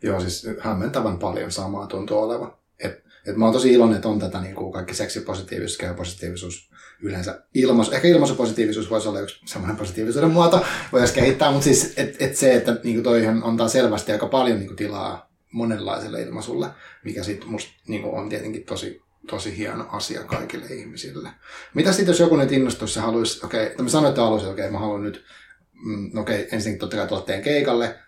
Joo, 0.02 0.20
siis 0.20 0.46
hämmentävän 0.58 1.18
paljon 1.18 1.52
samaa 1.52 1.86
tuntuu 1.86 2.18
olevan. 2.18 2.52
Et, 2.78 3.04
et 3.26 3.36
mä 3.36 3.44
oon 3.44 3.54
tosi 3.54 3.72
iloinen, 3.72 3.96
että 3.96 4.08
on 4.08 4.18
tätä 4.18 4.40
niin 4.40 4.54
kuin 4.54 4.72
kaikki 4.72 4.94
seksipositiivisuus, 4.94 5.78
kehopositiivisuus 5.78 6.70
yleensä. 7.02 7.44
Ilmaisu, 7.54 7.92
ehkä 7.92 8.08
ilmaisupositiivisuus 8.08 8.90
voisi 8.90 9.08
olla 9.08 9.20
yksi 9.20 9.40
semmoinen 9.46 9.76
positiivisuuden 9.76 10.30
muoto, 10.30 10.64
voisi 10.92 11.14
kehittää, 11.14 11.50
mutta 11.50 11.64
siis 11.64 11.92
et, 11.96 12.16
et 12.22 12.36
se, 12.36 12.54
että 12.54 12.76
niin 12.84 12.96
kuin 12.96 13.04
toihan 13.04 13.42
antaa 13.44 13.68
selvästi 13.68 14.12
aika 14.12 14.26
paljon 14.26 14.58
niin 14.58 14.66
kuin 14.66 14.76
tilaa 14.76 15.31
monenlaiselle 15.52 16.22
ilmaisulle, 16.22 16.66
mikä 17.04 17.22
sitten 17.22 17.48
musta 17.48 17.72
niin 17.88 18.04
on 18.04 18.28
tietenkin 18.28 18.64
tosi, 18.64 19.02
tosi 19.26 19.56
hieno 19.56 19.86
asia 19.88 20.24
kaikille 20.24 20.66
ihmisille. 20.66 21.28
Mitä 21.74 21.92
sitten, 21.92 22.12
jos 22.12 22.20
joku 22.20 22.36
nyt 22.36 22.52
innostuisi 22.52 22.98
ja 22.98 23.02
haluaisi, 23.02 23.46
okei, 23.46 23.66
okay, 23.66 23.84
mä 23.84 23.88
sanoin, 23.88 24.10
että 24.10 24.24
alussa, 24.24 24.50
okei, 24.50 24.64
okay, 24.64 24.72
mä 24.72 24.78
haluan 24.78 25.02
nyt, 25.02 25.24
mm, 25.72 26.18
okei, 26.18 26.40
okay, 26.40 26.48
ensin 26.52 26.78
totta 26.78 26.96
kai 26.96 27.08
tuotteen 27.08 27.42
keikalle, 27.42 27.98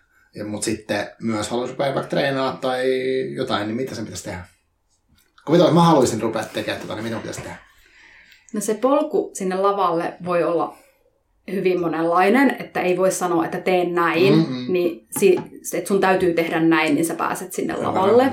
mutta 0.47 0.65
sitten 0.65 1.11
myös 1.21 1.49
haluaisin 1.49 1.73
rupea 1.73 1.95
vaikka 1.95 2.09
treenaa 2.09 2.57
tai 2.61 2.85
jotain, 3.35 3.67
niin 3.67 3.75
mitä 3.75 3.95
sen 3.95 4.05
pitäisi 4.05 4.23
tehdä? 4.23 4.45
Että 5.53 5.71
mä 5.71 5.83
haluaisin 5.83 6.21
rupea 6.21 6.43
tekemään 6.43 6.81
tätä, 6.81 6.95
niin 6.95 7.03
mitä 7.03 7.17
pitäisi 7.17 7.41
tehdä? 7.41 7.57
No 8.53 8.61
se 8.61 8.73
polku 8.73 9.31
sinne 9.33 9.55
lavalle 9.55 10.13
voi 10.25 10.43
olla 10.43 10.77
hyvin 11.51 11.81
monenlainen, 11.81 12.55
että 12.59 12.81
ei 12.81 12.97
voi 12.97 13.11
sanoa, 13.11 13.45
että 13.45 13.59
teen 13.59 13.95
näin, 13.95 14.35
mm-hmm. 14.35 14.73
niin 14.73 15.07
si, 15.19 15.37
että 15.73 15.87
sun 15.87 15.99
täytyy 15.99 16.33
tehdä 16.33 16.59
näin, 16.59 16.95
niin 16.95 17.05
sä 17.05 17.15
pääset 17.15 17.53
sinne 17.53 17.75
lavalle. 17.75 18.31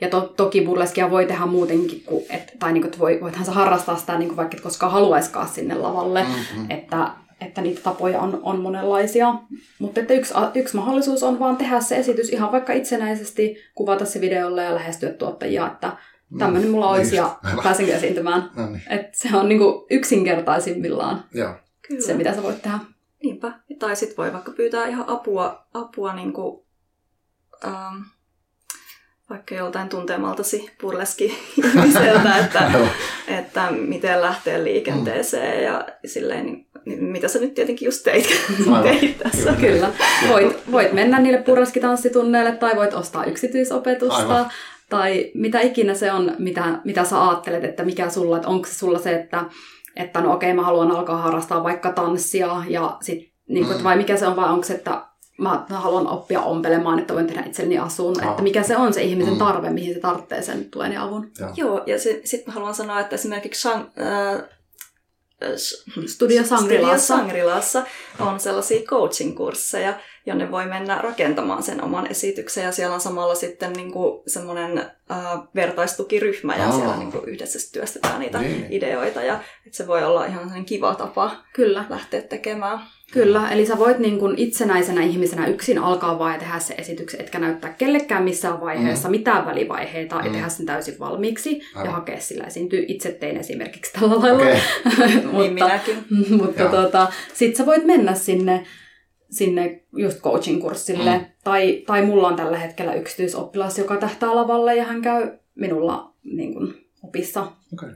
Ja 0.00 0.08
to, 0.08 0.20
toki 0.20 0.60
burleskia 0.60 1.10
voi 1.10 1.26
tehdä 1.26 1.46
muutenkin, 1.46 2.02
kuin, 2.06 2.24
et, 2.30 2.52
tai 2.58 2.72
niin 2.72 2.82
kuin, 2.82 2.98
voi, 2.98 3.18
voithan 3.20 3.46
sä 3.46 3.52
harrastaa 3.52 3.96
sitä 3.96 4.18
niin 4.18 4.28
kuin 4.28 4.36
vaikka 4.36 4.56
et 4.56 4.62
koskaan 4.62 4.92
haluaiskaan 4.92 5.48
sinne 5.48 5.74
lavalle, 5.74 6.22
mm-hmm. 6.22 6.66
että, 6.70 7.10
että 7.40 7.60
niitä 7.60 7.80
tapoja 7.82 8.20
on, 8.20 8.40
on 8.42 8.60
monenlaisia. 8.60 9.34
Mutta 9.78 10.00
että 10.00 10.14
yksi, 10.14 10.34
yksi 10.54 10.76
mahdollisuus 10.76 11.22
on 11.22 11.38
vaan 11.38 11.56
tehdä 11.56 11.80
se 11.80 11.96
esitys 11.96 12.28
ihan 12.28 12.52
vaikka 12.52 12.72
itsenäisesti, 12.72 13.56
kuvata 13.74 14.04
se 14.04 14.20
videolle 14.20 14.64
ja 14.64 14.74
lähestyä 14.74 15.10
tuottajia, 15.10 15.66
että 15.66 15.92
tämmöinen 16.38 16.70
mulla 16.70 16.90
olisi 16.90 17.16
ja 17.16 17.36
pääsenkö 17.62 17.94
esiintymään. 17.94 18.50
No 18.56 18.66
niin. 18.66 18.82
Et 18.90 19.14
se 19.14 19.36
on 19.36 19.48
niin 19.48 19.58
kuin 19.58 19.86
yksinkertaisimmillaan. 19.90 21.24
Joo. 21.34 21.54
Kyllä. 21.88 22.02
se, 22.02 22.14
mitä 22.14 22.34
sä 22.34 22.42
voit 22.42 22.62
tehdä. 22.62 22.78
Niinpä. 23.22 23.52
Tai 23.78 23.96
sitten 23.96 24.16
voi 24.16 24.32
vaikka 24.32 24.52
pyytää 24.52 24.86
ihan 24.86 25.04
apua, 25.08 25.66
apua 25.74 26.14
niin 26.14 26.32
kuin, 26.32 26.64
ähm, 27.64 28.02
vaikka 29.30 29.54
joltain 29.54 29.88
tuntemaltasi 29.88 30.70
purleski 30.80 31.38
ihmiseltä, 31.58 32.38
että, 32.44 32.70
että 33.28 33.70
miten 33.70 34.20
lähtee 34.20 34.64
liikenteeseen 34.64 35.64
ja 35.64 35.86
silleen, 36.06 36.46
niin, 36.46 36.66
niin 36.84 37.04
mitä 37.04 37.28
sä 37.28 37.38
nyt 37.38 37.54
tietenkin 37.54 37.86
just 37.86 38.04
teit, 38.04 38.28
teit 38.82 39.18
tässä. 39.18 39.52
Kyllä. 39.60 39.92
Voit, 40.28 40.72
voit 40.72 40.92
mennä 40.92 41.18
niille 41.18 41.42
purreskitanssitunneille 41.42 42.52
tai 42.52 42.76
voit 42.76 42.94
ostaa 42.94 43.24
yksityisopetusta. 43.24 44.16
Aivan. 44.16 44.50
Tai 44.88 45.30
mitä 45.34 45.60
ikinä 45.60 45.94
se 45.94 46.12
on, 46.12 46.36
mitä, 46.38 46.80
mitä 46.84 47.04
sä 47.04 47.28
ajattelet, 47.28 47.64
että 47.64 47.84
mikä 47.84 48.10
sulla, 48.10 48.36
että 48.36 48.48
onko 48.48 48.68
se 48.68 48.74
sulla 48.74 48.98
se, 48.98 49.14
että 49.14 49.44
että 49.96 50.20
no 50.20 50.34
okei, 50.34 50.54
mä 50.54 50.62
haluan 50.62 50.90
alkaa 50.90 51.16
harrastaa 51.16 51.64
vaikka 51.64 51.92
tanssia, 51.92 52.62
ja 52.68 52.96
sit, 53.02 53.32
niin 53.48 53.66
kuin, 53.66 53.78
mm. 53.78 53.84
vai 53.84 53.96
mikä 53.96 54.16
se 54.16 54.26
on, 54.26 54.36
vai 54.36 54.50
onko 54.50 54.64
se, 54.64 54.74
että 54.74 55.06
mä 55.38 55.64
haluan 55.68 56.06
oppia 56.06 56.40
ompelemaan, 56.40 56.98
että 56.98 57.14
voin 57.14 57.26
tehdä 57.26 57.42
itselleni 57.42 57.78
asun. 57.78 58.24
Oh. 58.24 58.30
Että 58.30 58.42
mikä 58.42 58.62
se 58.62 58.76
on 58.76 58.94
se 58.94 59.02
ihmisen 59.02 59.32
mm. 59.32 59.38
tarve, 59.38 59.70
mihin 59.70 59.94
se 59.94 60.00
tarvitsee 60.00 60.42
sen 60.42 60.70
tuen 60.70 60.92
ja 60.92 61.02
avun. 61.02 61.30
Joo, 61.38 61.50
Joo 61.56 61.82
ja 61.86 61.98
sitten 61.98 62.42
mä 62.46 62.52
haluan 62.52 62.74
sanoa, 62.74 63.00
että 63.00 63.14
esimerkiksi 63.14 63.60
shang, 63.60 63.82
äh, 63.82 64.42
Studio 66.06 66.44
Sangrilassa. 66.44 67.16
Sangrilassa 67.16 67.84
on 68.18 68.40
sellaisia 68.40 68.80
coaching-kursseja, 68.82 69.94
jonne 70.26 70.50
voi 70.50 70.66
mennä 70.66 70.98
rakentamaan 70.98 71.62
sen 71.62 71.84
oman 71.84 72.06
esityksen 72.10 72.64
ja 72.64 72.72
siellä 72.72 72.94
on 72.94 73.00
samalla 73.00 73.34
sitten 73.34 73.72
niin 73.72 73.92
kuin 73.92 74.22
semmoinen 74.26 74.78
äh, 74.78 75.18
vertaistukiryhmä 75.54 76.56
ja 76.56 76.64
Aa. 76.64 76.72
siellä 76.72 76.96
niin 76.96 77.12
kuin 77.12 77.28
yhdessä 77.28 77.72
työstetään 77.72 78.20
niitä 78.20 78.38
niin. 78.38 78.66
ideoita 78.70 79.22
ja 79.22 79.34
että 79.66 79.76
se 79.76 79.86
voi 79.86 80.04
olla 80.04 80.26
ihan 80.26 80.64
kiva 80.64 80.94
tapa 80.94 81.36
Kyllä. 81.52 81.84
lähteä 81.88 82.22
tekemään. 82.22 82.80
Kyllä, 83.12 83.50
eli 83.50 83.66
sä 83.66 83.78
voit 83.78 83.98
niin 83.98 84.18
kuin 84.18 84.34
itsenäisenä 84.38 85.02
ihmisenä 85.02 85.46
yksin 85.46 85.78
alkaa 85.78 86.18
vaan 86.18 86.32
ja 86.32 86.38
tehdä 86.38 86.58
se 86.58 86.74
esityksen, 86.74 87.20
etkä 87.20 87.38
näyttää 87.38 87.72
kellekään 87.72 88.22
missään 88.22 88.60
vaiheessa 88.60 89.08
mm. 89.08 89.10
mitään 89.10 89.46
välivaiheita 89.46 90.18
mm. 90.18 90.26
ja 90.26 90.32
tehdä 90.32 90.48
sen 90.48 90.66
täysin 90.66 90.98
valmiiksi 90.98 91.60
Aivan. 91.74 91.86
ja 91.86 91.92
hakea 91.92 92.20
sillä 92.20 92.44
esiintyy. 92.44 92.84
Itse 92.88 93.12
tein 93.12 93.36
esimerkiksi 93.36 93.92
tällä 93.92 94.20
lailla. 94.20 94.42
Okay. 94.42 94.58
mutta 95.22 95.38
niin 95.38 95.52
minäkin. 95.52 96.04
mutta 96.42 96.64
tota, 96.64 97.12
sit 97.34 97.56
sä 97.56 97.66
voit 97.66 97.84
mennä 97.84 98.14
sinne 98.14 98.66
sinne 99.36 99.84
just 99.96 100.20
coaching-kurssille. 100.20 101.18
Mm. 101.18 101.24
Tai, 101.44 101.82
tai 101.86 102.04
mulla 102.04 102.28
on 102.28 102.36
tällä 102.36 102.58
hetkellä 102.58 102.94
yksityisoppilas, 102.94 103.78
joka 103.78 103.96
tähtää 103.96 104.34
lavalle 104.34 104.76
ja 104.76 104.84
hän 104.84 105.02
käy 105.02 105.38
minulla 105.54 106.14
niin 106.24 106.54
kuin, 106.54 106.86
opissa. 107.02 107.52
Okay. 107.72 107.90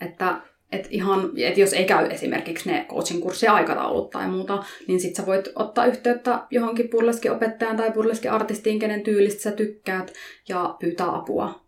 Että 0.00 0.40
et 0.72 0.86
ihan, 0.90 1.30
et 1.36 1.58
jos 1.58 1.72
ei 1.72 1.84
käy 1.84 2.06
esimerkiksi 2.06 2.70
ne 2.70 2.86
coaching-kurssien 2.88 3.52
aikataulut 3.52 4.10
tai 4.10 4.28
muuta, 4.28 4.64
niin 4.88 5.00
sit 5.00 5.16
sä 5.16 5.26
voit 5.26 5.48
ottaa 5.54 5.86
yhteyttä 5.86 6.46
johonkin 6.50 6.88
burleski-opettajan 6.88 7.76
tai 7.76 7.90
burleski-artistiin, 7.90 8.78
kenen 8.78 9.02
tyylistä 9.02 9.42
sä 9.42 9.52
tykkäät, 9.52 10.12
ja 10.48 10.76
pyytää 10.80 11.14
apua. 11.14 11.64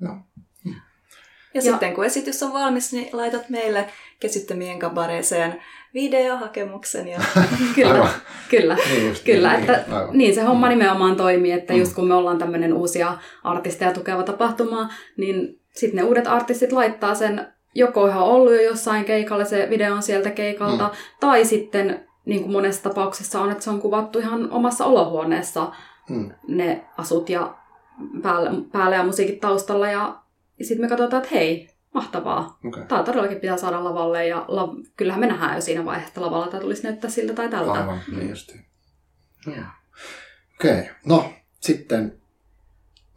No. 0.00 0.16
Ja, 0.64 0.72
ja 1.54 1.62
sitten 1.62 1.94
kun 1.94 2.04
esitys 2.04 2.42
on 2.42 2.52
valmis, 2.52 2.92
niin 2.92 3.08
laitat 3.12 3.48
meille 3.48 3.86
kesyttämien 4.20 4.78
kabareeseen 4.78 5.62
videohakemuksen. 5.94 7.08
Ja... 7.08 7.20
kyllä, 7.74 8.08
kyllä, 8.50 8.76
niin 8.90 9.08
just, 9.08 9.24
kyllä 9.24 9.52
niin, 9.52 9.60
että 9.60 9.84
niin, 9.88 10.18
niin 10.18 10.34
se 10.34 10.42
homma 10.42 10.68
nimenomaan 10.68 11.16
toimii, 11.16 11.52
että 11.52 11.72
mm. 11.72 11.78
just 11.78 11.94
kun 11.94 12.08
me 12.08 12.14
ollaan 12.14 12.38
tämmöinen 12.38 12.72
uusia 12.72 13.18
artisteja 13.44 13.92
tukeva 13.92 14.22
tapahtuma, 14.22 14.88
niin 15.16 15.60
sitten 15.72 15.96
ne 15.96 16.02
uudet 16.02 16.26
artistit 16.26 16.72
laittaa 16.72 17.14
sen 17.14 17.46
joko 17.74 18.06
ihan 18.06 18.22
ollut 18.22 18.52
jo 18.52 18.60
jossain 18.60 19.04
keikalla, 19.04 19.44
se 19.44 19.66
video 19.70 19.94
on 19.94 20.02
sieltä 20.02 20.30
keikalta, 20.30 20.84
mm. 20.84 20.94
tai 21.20 21.44
sitten 21.44 22.06
niin 22.24 22.42
kuin 22.42 22.52
monessa 22.52 22.82
tapauksessa 22.82 23.40
on, 23.40 23.50
että 23.50 23.64
se 23.64 23.70
on 23.70 23.80
kuvattu 23.80 24.18
ihan 24.18 24.50
omassa 24.50 24.84
olohuoneessa 24.84 25.72
mm. 26.10 26.30
ne 26.48 26.84
asut 26.98 27.30
ja 27.30 27.54
päälle, 28.22 28.50
päälle 28.72 28.96
ja 28.96 29.04
musiikit 29.04 29.40
taustalla, 29.40 29.88
ja 29.88 30.16
sitten 30.62 30.84
me 30.84 30.88
katsotaan, 30.88 31.22
että 31.22 31.34
hei, 31.34 31.73
mahtavaa. 31.94 32.58
Okay. 32.64 32.84
Tämä 32.86 33.02
todellakin 33.02 33.40
pitää 33.40 33.56
saada 33.56 33.84
lavalle 33.84 34.26
ja 34.26 34.44
la- 34.48 34.74
kyllähän 34.96 35.20
me 35.20 35.26
nähdään 35.26 35.54
jo 35.54 35.60
siinä 35.60 35.84
vaiheessa, 35.84 36.08
että 36.08 36.20
lavalla 36.20 36.48
tämä 36.48 36.60
tulisi 36.60 36.82
näyttää 36.82 37.10
siltä 37.10 37.34
tai 37.34 37.48
tältä. 37.48 37.72
Aivan, 37.72 38.00
niin 38.16 38.30
justiin. 38.30 38.64
Joo. 39.46 39.56
Okei, 40.54 40.80
okay. 40.80 40.94
no 41.04 41.32
sitten 41.60 42.20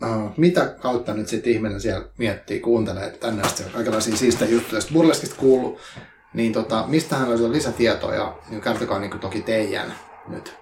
uh, 0.04 0.32
mitä 0.38 0.66
kautta 0.66 1.14
nyt 1.14 1.28
sitten 1.28 1.54
ihminen 1.54 1.82
siellä 1.82 2.08
miettii, 2.18 2.60
kuuntelee 2.60 3.12
tänne 3.12 3.44
asti 3.44 3.64
kaikenlaisia 3.64 4.18
siistejä 4.18 4.52
juttuja, 4.52 4.82
sitten 4.82 4.94
burleskista 4.94 5.36
kuuluu, 5.36 5.80
niin 6.34 6.54
tota, 6.54 6.84
mistä 6.88 7.16
hän 7.16 7.30
löytää 7.30 7.52
lisätietoja, 7.52 8.38
niin 8.50 8.62
kertokaa 8.62 9.00
niin 9.00 9.20
toki 9.20 9.42
teidän 9.42 9.94
nyt 10.28 10.56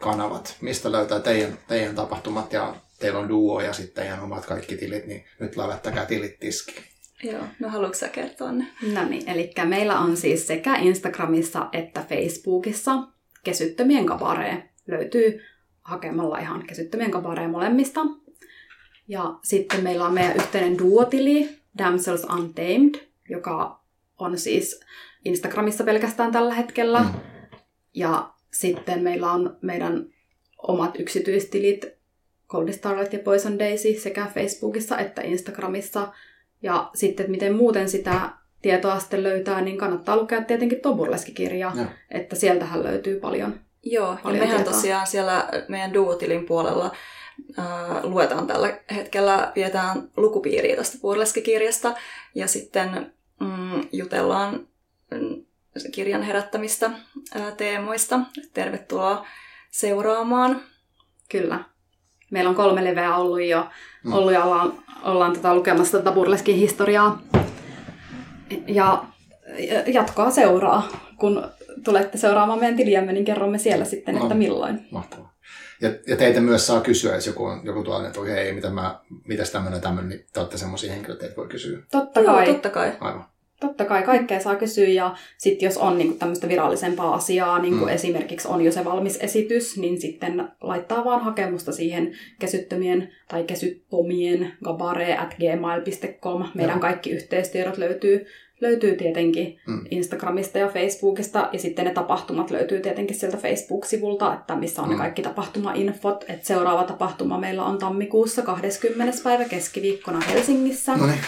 kanavat, 0.00 0.56
mistä 0.60 0.92
löytää 0.92 1.20
teidän, 1.20 1.58
teidän 1.68 1.94
tapahtumat 1.94 2.52
ja 2.52 2.74
teillä 2.98 3.18
on 3.18 3.28
duo 3.28 3.60
ja 3.60 3.72
sitten 3.72 3.94
teidän 3.94 4.20
omat 4.20 4.46
kaikki 4.46 4.76
tilit, 4.76 5.06
niin 5.06 5.24
nyt 5.40 5.56
laittakaa 5.56 6.06
tilit 6.06 6.38
tiskiin. 6.40 6.95
Joo, 7.22 7.44
no 7.60 7.68
haluatko 7.68 7.94
sä 7.94 8.08
kertoa 8.08 8.52
ne? 8.52 8.66
No 8.94 9.08
niin, 9.08 9.28
eli 9.28 9.52
meillä 9.64 9.98
on 9.98 10.16
siis 10.16 10.46
sekä 10.46 10.76
Instagramissa 10.76 11.68
että 11.72 12.04
Facebookissa 12.08 13.08
kesyttömien 13.44 14.06
kabaree. 14.06 14.68
Löytyy 14.86 15.40
hakemalla 15.82 16.38
ihan 16.38 16.66
kesyttömien 16.66 17.10
kabaree 17.10 17.48
molemmista. 17.48 18.00
Ja 19.08 19.38
sitten 19.42 19.82
meillä 19.82 20.06
on 20.06 20.14
meidän 20.14 20.36
yhteinen 20.36 20.78
duotili 20.78 21.48
Damsels 21.78 22.24
Untamed, 22.24 22.94
joka 23.28 23.80
on 24.18 24.38
siis 24.38 24.80
Instagramissa 25.24 25.84
pelkästään 25.84 26.32
tällä 26.32 26.54
hetkellä. 26.54 27.00
Mm. 27.02 27.08
Ja 27.94 28.30
sitten 28.52 29.02
meillä 29.02 29.32
on 29.32 29.58
meidän 29.62 30.06
omat 30.58 31.00
yksityistilit 31.00 31.86
Cold 32.48 32.72
Starlight 32.72 33.12
ja 33.12 33.18
Poison 33.18 33.58
Daisy 33.58 33.94
sekä 33.94 34.26
Facebookissa 34.34 34.98
että 34.98 35.22
Instagramissa. 35.22 36.12
Ja 36.62 36.90
sitten, 36.94 37.24
että 37.24 37.30
miten 37.30 37.54
muuten 37.56 37.88
sitä 37.88 38.20
tietoa 38.62 38.98
sitten 38.98 39.22
löytää, 39.22 39.60
niin 39.60 39.78
kannattaa 39.78 40.16
lukea 40.16 40.42
tietenkin 40.42 40.80
tuo 40.80 40.94
burleskikirja, 40.94 41.72
Joo. 41.76 41.86
että 42.10 42.36
sieltähän 42.36 42.82
löytyy 42.82 43.20
paljon. 43.20 43.60
Joo, 43.82 44.10
ja 44.12 44.18
Paljon 44.22 44.42
mehän 44.42 44.56
tietoa. 44.56 44.74
tosiaan 44.74 45.06
siellä 45.06 45.48
meidän 45.68 45.94
duotilin 45.94 46.46
puolella 46.46 46.96
ää, 47.56 48.00
luetaan 48.02 48.46
tällä 48.46 48.80
hetkellä, 48.94 49.52
pidetään 49.54 50.08
lukupiiriä 50.16 50.76
tästä 50.76 50.98
burleskikirjasta 51.00 51.94
ja 52.34 52.46
sitten 52.46 53.12
mm, 53.40 53.88
jutellaan 53.92 54.66
mm, 55.10 55.44
kirjan 55.92 56.22
herättämistä 56.22 56.90
ää, 57.34 57.50
teemoista. 57.50 58.20
Tervetuloa 58.54 59.26
seuraamaan. 59.70 60.62
Kyllä. 61.28 61.64
Meillä 62.30 62.50
on 62.50 62.56
kolme 62.56 62.84
leveä 62.84 63.16
ollut 63.16 63.42
jo, 63.42 63.66
Mm. 64.04 64.12
ollut 64.12 64.32
ja 64.32 64.44
ollaan, 64.44 64.72
ollaan 65.02 65.32
tota 65.32 65.54
lukemassa 65.54 65.98
tätä 65.98 66.12
burleskin 66.12 66.56
historiaa. 66.56 67.22
Ja 68.66 69.04
jatkoa 69.86 70.30
seuraa. 70.30 70.88
Kun 71.16 71.44
tulette 71.84 72.18
seuraamaan 72.18 72.58
meidän 72.58 72.76
tiliämme, 72.76 73.12
niin 73.12 73.24
kerromme 73.24 73.58
siellä 73.58 73.84
sitten, 73.84 74.14
No. 74.14 74.22
että 74.22 74.34
milloin. 74.34 74.86
Mahtavaa. 74.90 75.32
Ja, 75.80 75.90
ja 76.06 76.16
teitä 76.16 76.40
myös 76.40 76.66
saa 76.66 76.80
kysyä, 76.80 77.14
jos 77.14 77.26
joku, 77.26 77.44
on, 77.44 77.60
joku 77.64 77.82
tuolla, 77.82 78.06
että 78.06 78.20
hei, 78.20 78.52
mitä 78.52 78.70
mä, 78.70 79.00
mitäs 79.28 79.50
tämmöinen 79.50 79.80
tämmöinen, 79.80 80.08
niin 80.08 80.26
te 80.32 80.40
olette 80.40 80.58
semmoisia 80.58 80.92
henkilöitä, 80.92 81.20
teitä 81.20 81.36
voi 81.36 81.48
kysyä. 81.48 81.78
Totta 81.92 82.20
Joo, 82.20 82.34
kai. 82.34 82.46
totta 82.46 82.70
kai. 82.70 82.92
Aivan. 83.00 83.24
Totta 83.68 83.84
kai 83.84 84.02
kaikkea 84.02 84.40
saa 84.40 84.56
kysyä 84.56 84.88
ja 84.88 85.14
sitten 85.38 85.66
jos 85.66 85.76
on 85.78 85.98
niinku 85.98 86.16
tämmöistä 86.18 86.48
virallisempaa 86.48 87.14
asiaa, 87.14 87.58
niin 87.58 87.78
kuin 87.78 87.88
Mm. 87.90 87.94
esimerkiksi 87.94 88.48
on 88.48 88.64
jo 88.64 88.72
se 88.72 88.84
valmis 88.84 89.16
esitys, 89.16 89.76
niin 89.78 90.00
sitten 90.00 90.48
laittaa 90.60 91.04
vaan 91.04 91.20
hakemusta 91.24 91.72
siihen 91.72 92.12
kesyttömien 92.38 93.08
tai 93.28 93.44
kesyttomien 93.44 94.52
gabare 94.64 95.16
at 95.18 95.34
gmail.com. 95.34 96.44
Meidän 96.54 96.72
Joo. 96.74 96.80
kaikki 96.80 97.10
yhteystiedot 97.10 97.78
löytyy, 97.78 98.26
löytyy 98.60 98.96
tietenkin 98.96 99.58
Mm. 99.66 99.80
Instagramista 99.90 100.58
ja 100.58 100.68
Facebookista 100.68 101.48
ja 101.52 101.58
sitten 101.58 101.84
ne 101.84 101.90
tapahtumat 101.90 102.50
löytyy 102.50 102.80
tietenkin 102.80 103.16
sieltä 103.16 103.36
Facebook-sivulta, 103.36 104.34
että 104.34 104.56
missä 104.56 104.82
on 104.82 104.88
ne 104.88 104.94
Mm. 104.94 104.98
kaikki 105.00 105.22
tapahtumainfot. 105.22 106.24
Et 106.28 106.44
seuraava 106.44 106.84
tapahtuma 106.84 107.38
meillä 107.38 107.64
on 107.64 107.78
tammikuussa 107.78 108.42
20. 108.42 109.12
päivä 109.24 109.44
keskiviikkona 109.44 110.20
Helsingissä. 110.20 110.96
No 110.96 111.06
niin. 111.06 111.18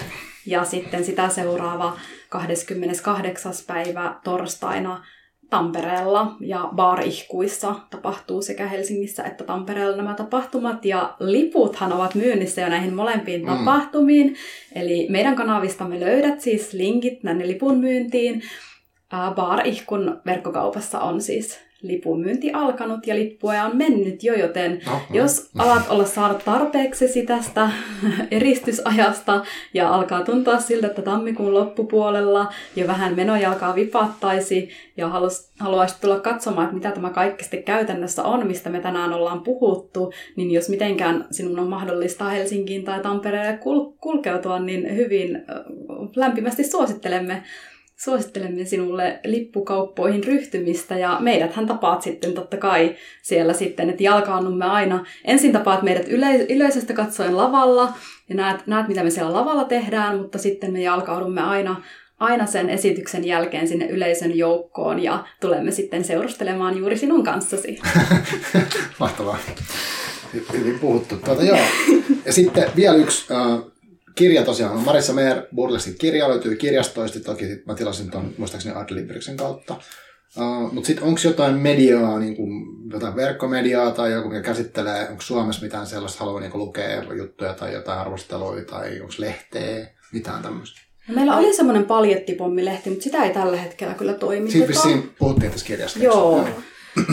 Ja 0.46 0.64
sitten 0.64 1.04
sitä 1.04 1.28
seuraava 1.28 1.96
28. 2.28 3.52
päivä 3.66 4.14
torstaina 4.24 5.04
Tampereella 5.50 6.36
ja 6.40 6.68
baarihkuissa 6.74 7.74
tapahtuu 7.90 8.42
sekä 8.42 8.66
Helsingissä 8.66 9.24
että 9.24 9.44
Tampereella 9.44 9.96
nämä 9.96 10.14
tapahtumat. 10.14 10.84
Ja 10.84 11.14
liputhan 11.20 11.92
ovat 11.92 12.14
myynnissä 12.14 12.60
jo 12.60 12.68
näihin 12.68 12.94
molempiin 12.94 13.40
Mm. 13.40 13.46
tapahtumiin. 13.46 14.36
Eli 14.74 15.06
meidän 15.10 15.36
kanavistamme 15.36 16.00
löydät 16.00 16.40
siis 16.40 16.72
linkit 16.72 17.20
tänne 17.22 17.46
lipun 17.46 17.78
myyntiin. 17.78 18.42
Baarihkun 19.34 20.20
verkkokaupassa 20.26 21.00
on 21.00 21.20
siis 21.20 21.58
lipun 21.82 22.20
myynti 22.20 22.52
alkanut 22.52 23.06
ja 23.06 23.14
lippuja 23.14 23.64
on 23.64 23.76
mennyt 23.76 24.24
jo, 24.24 24.34
joten 24.34 24.80
No, 24.86 24.92
no. 24.92 24.98
jos 25.12 25.50
alat 25.58 25.88
olla 25.88 26.04
saanut 26.04 26.44
tarpeeksi 26.44 27.22
tästä 27.22 27.70
eristysajasta 28.30 29.44
ja 29.74 29.94
alkaa 29.94 30.24
tuntua 30.24 30.58
siltä, 30.60 30.86
että 30.86 31.02
tammikuun 31.02 31.54
loppupuolella 31.54 32.52
jo 32.76 32.86
vähän 32.86 33.16
menojalkaa 33.16 33.74
vipattaisi 33.74 34.68
ja 34.96 35.08
halus, 35.08 35.50
haluaisit 35.58 36.00
tulla 36.00 36.20
katsomaan, 36.20 36.64
että 36.64 36.76
mitä 36.76 36.90
tämä 36.90 37.10
kaikki 37.10 37.44
sitten 37.44 37.62
käytännössä 37.62 38.22
on, 38.22 38.46
mistä 38.46 38.70
me 38.70 38.80
tänään 38.80 39.12
ollaan 39.12 39.40
puhuttu, 39.40 40.12
niin 40.36 40.50
jos 40.50 40.68
mitenkään 40.68 41.26
sinun 41.30 41.58
on 41.58 41.68
mahdollista 41.68 42.24
Helsinkiin 42.24 42.84
tai 42.84 43.00
Tampereelle 43.00 43.58
kul- 43.58 43.96
kulkeutua, 44.00 44.58
niin 44.58 44.96
hyvin 44.96 45.44
lämpimästi 46.16 46.64
suosittelemme 46.64 47.42
suosittelemme 48.00 48.64
sinulle 48.64 49.20
lippukauppoihin 49.24 50.24
ryhtymistä 50.24 50.98
ja 50.98 51.16
meidäthän 51.20 51.66
tapaat 51.66 52.02
sitten 52.02 52.32
totta 52.34 52.56
kai 52.56 52.94
siellä 53.22 53.52
sitten, 53.52 53.90
että 53.90 54.02
jalkaannumme 54.02 54.64
aina. 54.64 55.04
Ensin 55.24 55.52
tapaat 55.52 55.82
meidät 55.82 56.08
yle- 56.08 56.46
yleisöstä 56.48 56.92
katsoen 56.92 57.36
lavalla 57.36 57.92
ja 58.28 58.34
näet, 58.34 58.66
näet, 58.66 58.88
mitä 58.88 59.04
me 59.04 59.10
siellä 59.10 59.32
lavalla 59.32 59.64
tehdään, 59.64 60.18
mutta 60.18 60.38
sitten 60.38 60.72
me 60.72 60.82
jalkaudumme 60.82 61.40
aina, 61.42 61.82
aina 62.18 62.46
sen 62.46 62.70
esityksen 62.70 63.24
jälkeen 63.24 63.68
sinne 63.68 63.86
yleisön 63.86 64.36
joukkoon 64.38 65.02
ja 65.02 65.24
tulemme 65.40 65.70
sitten 65.70 66.04
seurustelemaan 66.04 66.78
juuri 66.78 66.96
sinun 66.98 67.24
kanssasi. 67.24 67.80
Mahtavaa. 69.00 69.38
Hy- 70.36 70.52
Hyvin 70.58 70.78
puhuttu. 70.78 71.16
Tuota, 71.16 71.42
joo. 71.42 71.58
Ja 72.26 72.32
sitten 72.32 72.70
vielä 72.76 72.96
yksi 72.96 73.32
äh, 73.32 73.60
kirja 74.18 74.44
tosiaan 74.44 74.76
on 74.76 74.84
Marissa 74.84 75.12
Meer 75.12 75.42
Burlesin 75.54 75.98
kirja, 75.98 76.28
löytyy 76.28 76.56
kirjastoista, 76.56 77.20
toki 77.20 77.46
sit 77.46 77.66
mä 77.66 77.74
tilasin 77.74 78.10
tuon 78.10 78.34
muistaakseni 78.38 78.74
Adlibriksen 78.76 79.36
kautta. 79.36 79.76
Uh, 80.36 80.72
Mutta 80.72 80.86
sitten 80.86 81.04
onko 81.04 81.20
jotain 81.24 81.54
mediaa, 81.54 82.18
niin 82.18 82.36
kuin 82.36 82.50
jotain 82.92 83.16
verkkomediaa 83.16 83.90
tai 83.90 84.12
joku, 84.12 84.28
mikä 84.28 84.42
käsittelee, 84.42 85.08
onko 85.08 85.22
Suomessa 85.22 85.62
mitään 85.62 85.86
sellaista, 85.86 86.24
haluaa 86.24 86.40
niin 86.40 86.50
lukea 86.54 87.02
juttuja 87.16 87.54
tai 87.54 87.72
jotain 87.72 87.98
arvosteluja 87.98 88.64
tai 88.64 89.00
onko 89.00 89.14
lehteä, 89.18 89.86
mitään 90.12 90.42
tämmöistä. 90.42 90.80
No, 91.08 91.14
meillä 91.14 91.36
oli 91.36 91.54
semmoinen 91.54 91.84
paljettipommilehti, 91.84 92.90
mutta 92.90 93.04
sitä 93.04 93.24
ei 93.24 93.34
tällä 93.34 93.56
hetkellä 93.56 93.94
kyllä 93.94 94.14
toimiteta. 94.14 94.52
Siitä 94.52 94.68
vissiin 94.68 95.14
puhuttiin 95.18 95.52
tässä 95.52 95.66
kirjassa. 95.66 95.98
Joo. 95.98 96.48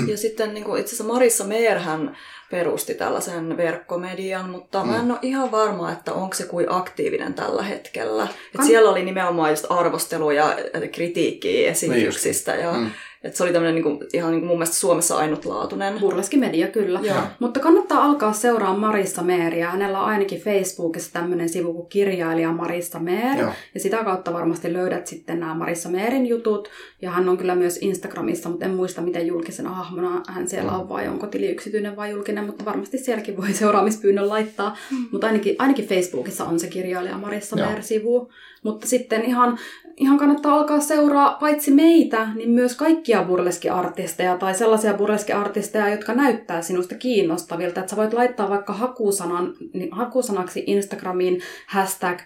Ja 0.07 0.17
sitten 0.17 0.53
niin 0.53 0.63
kuin, 0.63 0.81
itse 0.81 0.95
asiassa 0.95 1.13
Marissa 1.13 1.43
Meerhän 1.43 2.17
perusti 2.51 2.93
tällaisen 2.93 3.57
verkkomedian, 3.57 4.49
mutta 4.49 4.83
mm. 4.83 4.89
mä 4.89 4.99
en 4.99 5.11
ole 5.11 5.19
ihan 5.21 5.51
varma, 5.51 5.91
että 5.91 6.13
onko 6.13 6.35
se 6.35 6.45
kuin 6.45 6.65
aktiivinen 6.69 7.33
tällä 7.33 7.63
hetkellä. 7.63 8.27
Et 8.59 8.65
siellä 8.67 8.89
oli 8.89 9.03
nimenomaan 9.03 9.49
just 9.49 9.65
arvosteluja 9.69 10.55
ja 10.73 10.87
kritiikkiä 10.87 11.71
esityksistä. 11.71 12.55
Ja, 12.55 12.71
Mm. 12.73 12.91
Et 13.25 13.35
se 13.35 13.43
oli 13.43 13.53
tämmöinen 13.53 13.75
niin 13.75 13.83
kuin, 13.83 13.99
ihan 14.13 14.31
niin 14.31 14.41
kuin 14.41 14.47
mun 14.47 14.57
mielestä 14.57 14.75
Suomessa 14.75 15.17
ainutlaatuinen. 15.17 15.99
Burleski 15.99 16.37
media, 16.37 16.67
kyllä. 16.67 16.99
Joo. 17.03 17.17
Mutta 17.39 17.59
kannattaa 17.59 18.03
alkaa 18.03 18.33
seuraa 18.33 18.77
Marissa 18.77 19.21
Meeriä. 19.23 19.71
Hänellä 19.71 19.99
on 19.99 20.05
ainakin 20.05 20.41
Facebookissa 20.41 21.13
tämmöinen 21.13 21.49
sivu 21.49 21.73
kuin 21.73 21.87
kirjailija 21.87 22.51
Marissa 22.51 22.99
Meer. 22.99 23.37
Joo. 23.39 23.51
Ja 23.73 23.79
sitä 23.79 24.03
kautta 24.03 24.33
varmasti 24.33 24.73
löydät 24.73 25.07
sitten 25.07 25.39
nämä 25.39 25.53
Marissa 25.53 25.89
Meerin 25.89 26.25
jutut. 26.25 26.69
Ja 27.01 27.11
hän 27.11 27.29
on 27.29 27.37
kyllä 27.37 27.55
myös 27.55 27.77
Instagramissa, 27.81 28.49
mutta 28.49 28.65
en 28.65 28.71
muista 28.71 29.01
miten 29.01 29.27
julkisena 29.27 29.69
hahmona 29.69 30.23
hän 30.27 30.47
siellä 30.47 30.71
on 30.71 30.89
vai 30.89 31.07
onko 31.07 31.27
tili 31.27 31.47
yksityinen 31.47 31.95
vai 31.95 32.11
julkinen. 32.11 32.45
Mutta 32.45 32.65
varmasti 32.65 32.97
sielläkin 32.97 33.37
voi 33.37 33.53
seuraamispyynnön 33.53 34.29
laittaa. 34.29 34.77
Mutta 35.11 35.27
ainakin, 35.27 35.55
ainakin 35.59 35.87
Facebookissa 35.87 36.45
on 36.45 36.59
se 36.59 36.67
kirjailija 36.67 37.17
Marissa. 37.17 37.55
Meer-sivu. 37.55 38.31
Mutta 38.63 38.87
sitten 38.87 39.23
ihan, 39.23 39.59
ihan 39.97 40.17
kannattaa 40.17 40.53
alkaa 40.53 40.79
seuraa 40.79 41.37
paitsi 41.39 41.71
meitä, 41.71 42.27
niin 42.35 42.49
myös 42.49 42.75
kaikkia 42.75 43.23
burleskiartisteja 43.23 44.37
tai 44.37 44.55
sellaisia 44.55 44.93
burleskiartisteja, 44.93 45.89
jotka 45.89 46.13
näyttää 46.13 46.61
sinusta 46.61 46.95
kiinnostavilta. 46.95 47.79
Että 47.79 47.89
sä 47.89 47.95
voit 47.95 48.13
laittaa 48.13 48.49
vaikka 48.49 48.73
hakusanan, 48.73 49.53
niin 49.73 49.89
hakusanaksi 49.91 50.63
Instagramiin 50.67 51.41
hashtag 51.67 52.19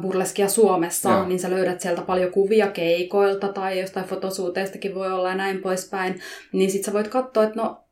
burleskia 0.00 0.48
Suomessa, 0.48 1.10
Joo. 1.10 1.26
niin 1.26 1.40
sä 1.40 1.50
löydät 1.50 1.80
sieltä 1.80 2.02
paljon 2.02 2.32
kuvia 2.32 2.66
keikoilta 2.66 3.48
tai 3.48 3.80
jostain 3.80 4.06
fotosuuteistakin 4.06 4.94
voi 4.94 5.12
olla 5.12 5.28
ja 5.28 5.34
näin 5.34 5.58
poispäin. 5.58 6.20
Niin 6.52 6.70
sit 6.70 6.84
sä 6.84 6.92
voit 6.92 7.08
katsoa, 7.08 7.44
että 7.44 7.62
no 7.62 7.84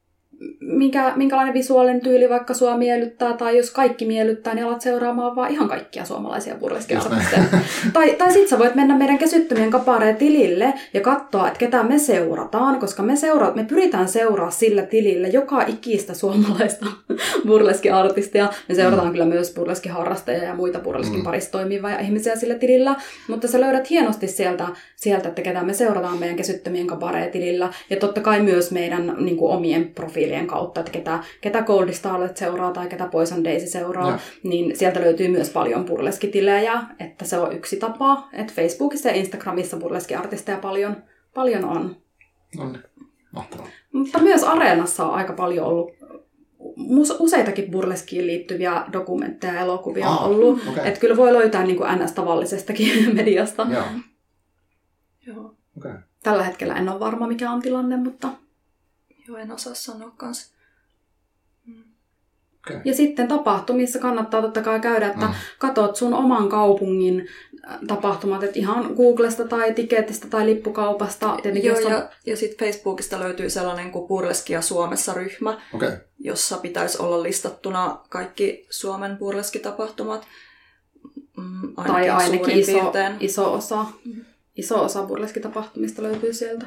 minkä, 0.60 1.12
minkälainen 1.16 1.54
visuaalinen 1.54 2.00
tyyli 2.00 2.28
vaikka 2.28 2.54
sua 2.54 2.76
miellyttää, 2.76 3.32
tai 3.32 3.56
jos 3.56 3.70
kaikki 3.70 4.06
miellyttää, 4.06 4.54
niin 4.54 4.66
alat 4.66 4.80
seuraamaan 4.80 5.36
vaan 5.36 5.50
ihan 5.50 5.68
kaikkia 5.68 6.04
suomalaisia 6.04 6.54
burleskiartisteja. 6.54 7.42
tai 7.92 8.10
tai 8.10 8.32
sit 8.32 8.48
sä 8.48 8.58
voit 8.58 8.74
mennä 8.74 8.96
meidän 8.96 9.18
kesyttömien 9.18 9.70
kapareen 9.70 10.16
tilille 10.16 10.74
ja 10.94 11.00
katsoa, 11.00 11.46
että 11.46 11.58
ketä 11.58 11.82
me 11.82 11.98
seurataan, 11.98 12.80
koska 12.80 13.02
me, 13.02 13.16
seura- 13.16 13.52
me 13.54 13.64
pyritään 13.64 14.08
seuraa 14.08 14.50
sillä 14.50 14.82
tilille 14.82 15.28
joka 15.28 15.62
ikistä 15.66 16.14
suomalaista 16.14 16.86
burleskiartistia. 17.46 18.48
Me 18.68 18.74
seurataan 18.74 19.08
mm. 19.08 19.12
kyllä 19.12 19.26
myös 19.26 19.54
burleskiharrastajia 19.54 20.44
ja 20.44 20.54
muita 20.54 20.78
burleskin 20.78 21.18
mm. 21.18 21.24
parissa 21.24 21.50
toimivia 21.50 21.98
ihmisiä 21.98 22.36
sillä 22.36 22.54
tilillä, 22.54 22.96
mutta 23.28 23.48
sä 23.48 23.60
löydät 23.60 23.90
hienosti 23.90 24.28
sieltä, 24.28 24.68
sieltä 24.96 25.28
että 25.28 25.42
ketä 25.42 25.62
me 25.62 25.74
seurataan 25.74 26.18
meidän 26.18 26.36
kesyttömien 26.36 26.86
kapareen 26.86 27.30
tilillä, 27.30 27.72
ja 27.90 27.96
totta 27.96 28.20
kai 28.20 28.40
myös 28.40 28.70
meidän 28.70 29.16
niin 29.18 29.36
kuin, 29.36 29.52
omien 29.52 29.90
profiilien 29.94 30.27
kautta, 30.46 30.80
että 30.80 30.92
ketä, 30.92 31.18
ketä 31.40 31.62
Gold 31.62 31.92
Starlet 31.92 32.36
seuraa 32.36 32.72
tai 32.72 32.88
ketä 32.88 33.06
Poison 33.06 33.44
Daisy 33.44 33.66
seuraa, 33.66 34.10
ja. 34.10 34.18
niin 34.42 34.76
sieltä 34.76 35.00
löytyy 35.00 35.28
myös 35.28 35.50
paljon 35.50 35.84
burleskitilejä, 35.84 36.82
että 37.00 37.24
se 37.24 37.38
on 37.38 37.56
yksi 37.56 37.76
tapa, 37.76 38.28
että 38.32 38.52
Facebookissa 38.56 39.08
ja 39.08 39.14
Instagramissa 39.14 39.76
burleskiartisteja 39.76 40.58
paljon, 40.58 40.96
paljon 41.34 41.64
on. 41.64 41.96
On, 42.58 42.78
mahtavaa. 43.32 43.66
Mutta 43.92 44.18
myös 44.18 44.44
Areenassa 44.44 45.06
on 45.06 45.14
aika 45.14 45.32
paljon 45.32 45.66
ollut 45.66 45.98
useitakin 47.18 47.70
burleskiin 47.70 48.26
liittyviä 48.26 48.84
dokumentteja 48.92 49.54
ja 49.54 49.60
elokuvia 49.60 50.08
ah, 50.08 50.26
ollut. 50.26 50.60
Okay. 50.68 50.88
Että 50.88 51.00
kyllä 51.00 51.16
voi 51.16 51.32
löytää 51.32 51.64
niin 51.64 51.76
kuin 51.76 51.88
NS-tavallisestakin 51.88 53.14
mediasta. 53.16 53.66
Joo. 53.70 53.84
Joo. 55.26 55.54
Okay. 55.76 55.98
Tällä 56.22 56.42
hetkellä 56.42 56.74
en 56.74 56.88
ole 56.88 57.00
varma, 57.00 57.26
mikä 57.26 57.50
on 57.50 57.62
tilanne, 57.62 57.96
mutta... 57.96 58.28
Joo, 59.28 59.38
en 59.38 59.52
osaa 59.52 59.74
sanoa 59.74 60.12
kanssa. 60.16 60.58
Okay. 62.70 62.80
Ja 62.84 62.94
sitten 62.94 63.28
tapahtumissa 63.28 63.98
kannattaa 63.98 64.42
totta 64.42 64.62
kai 64.62 64.80
käydä, 64.80 65.06
että 65.06 65.26
mm. 65.26 65.34
katot 65.58 65.96
sun 65.96 66.14
oman 66.14 66.48
kaupungin 66.48 67.28
äh, 67.70 67.78
tapahtumat, 67.86 68.42
että 68.42 68.58
ihan 68.58 68.94
Googlesta 68.94 69.48
tai 69.48 69.74
Tiketistä 69.74 70.28
tai 70.28 70.46
lippukaupasta. 70.46 71.38
Joo, 71.62 71.76
on... 71.76 71.92
ja, 71.92 72.10
ja 72.26 72.36
sitten 72.36 72.66
Facebookista 72.66 73.20
löytyy 73.20 73.50
sellainen 73.50 73.90
kuin 73.90 74.08
Burleskia 74.08 74.60
Suomessa 74.60 75.14
ryhmä, 75.14 75.60
okay. 75.74 75.92
jossa 76.18 76.56
pitäisi 76.56 77.02
olla 77.02 77.22
listattuna 77.22 77.98
kaikki 78.08 78.66
Suomen 78.70 79.16
burleskitapahtumat. 79.16 80.26
Mm, 81.36 81.72
ainakin 81.76 81.92
tai 81.92 82.08
ainakin 82.10 82.58
iso, 82.58 82.92
iso 83.20 83.52
osa. 83.52 83.86
Mm. 84.04 84.24
Iso 84.56 84.84
osa 84.84 85.02
burleskitapahtumista 85.02 86.02
löytyy 86.02 86.32
sieltä. 86.32 86.66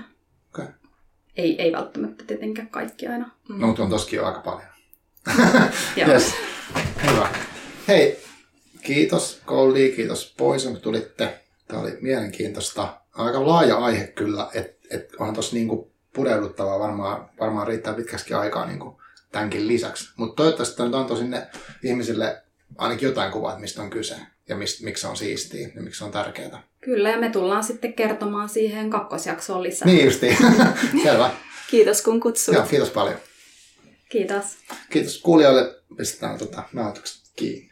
Okay. 0.49 0.67
Ei, 1.37 1.61
ei 1.61 1.71
välttämättä 1.71 2.23
tietenkään 2.27 2.67
kaikki 2.67 3.07
aina. 3.07 3.31
Mm. 3.49 3.61
No, 3.61 3.67
mutta 3.67 3.83
on 3.83 3.89
toskin 3.89 4.17
jo 4.17 4.25
aika 4.25 4.39
paljon. 4.39 4.69
yes. 6.07 6.33
Hyvä. 7.11 7.29
Hei, 7.87 8.23
kiitos 8.81 9.41
Goldi, 9.45 9.91
kiitos 9.91 10.33
Poison, 10.37 10.73
kun 10.73 10.81
tulitte. 10.81 11.39
Tämä 11.67 11.81
oli 11.81 11.97
mielenkiintoista. 12.01 12.97
Aika 13.13 13.47
laaja 13.47 13.77
aihe 13.77 14.07
kyllä, 14.07 14.49
että 14.53 14.87
et 14.89 15.15
onhan 15.19 15.33
tuossa 15.33 15.55
niinku 15.55 15.91
pureuduttavaa 16.13 16.79
varmaan, 16.79 17.29
varmaan 17.39 17.67
riittää 17.67 17.93
pitkästi 17.93 18.33
aikaa 18.33 18.65
niinku 18.65 19.01
tämänkin 19.31 19.67
lisäksi. 19.67 20.13
Mutta 20.15 20.35
toivottavasti 20.35 20.77
tämä 20.77 20.87
nyt 20.87 20.95
antoi 20.95 21.17
sinne 21.17 21.47
ihmisille 21.83 22.43
ainakin 22.77 23.07
jotain 23.07 23.31
kuvaa, 23.31 23.59
mistä 23.59 23.81
on 23.81 23.89
kyse 23.89 24.15
ja 24.49 24.55
mist, 24.55 24.81
miksi 24.81 25.01
se 25.01 25.07
on 25.07 25.17
siistiä 25.17 25.69
ja 25.75 25.81
miksi 25.81 25.97
se 25.97 26.05
on 26.05 26.11
tärkeää. 26.11 26.63
Kyllä, 26.81 27.09
ja 27.09 27.17
me 27.17 27.29
tullaan 27.29 27.63
sitten 27.63 27.93
kertomaan 27.93 28.49
siihen 28.49 28.89
kakkosjaksoon 28.89 29.63
lisää. 29.63 29.85
Niin 29.85 30.05
justiin. 30.05 30.37
Selvä. 31.03 31.31
Kiitos 31.69 32.01
kun 32.01 32.19
kutsuit. 32.19 32.55
Joo, 32.55 32.65
kiitos 32.65 32.89
paljon. 32.89 33.17
Kiitos. 34.09 34.45
Kiitos 34.89 35.17
kuulijoille. 35.17 35.75
Pistetään 35.97 36.37
tota, 36.37 36.63
nautukset 36.73 37.21
kiinni. 37.35 37.70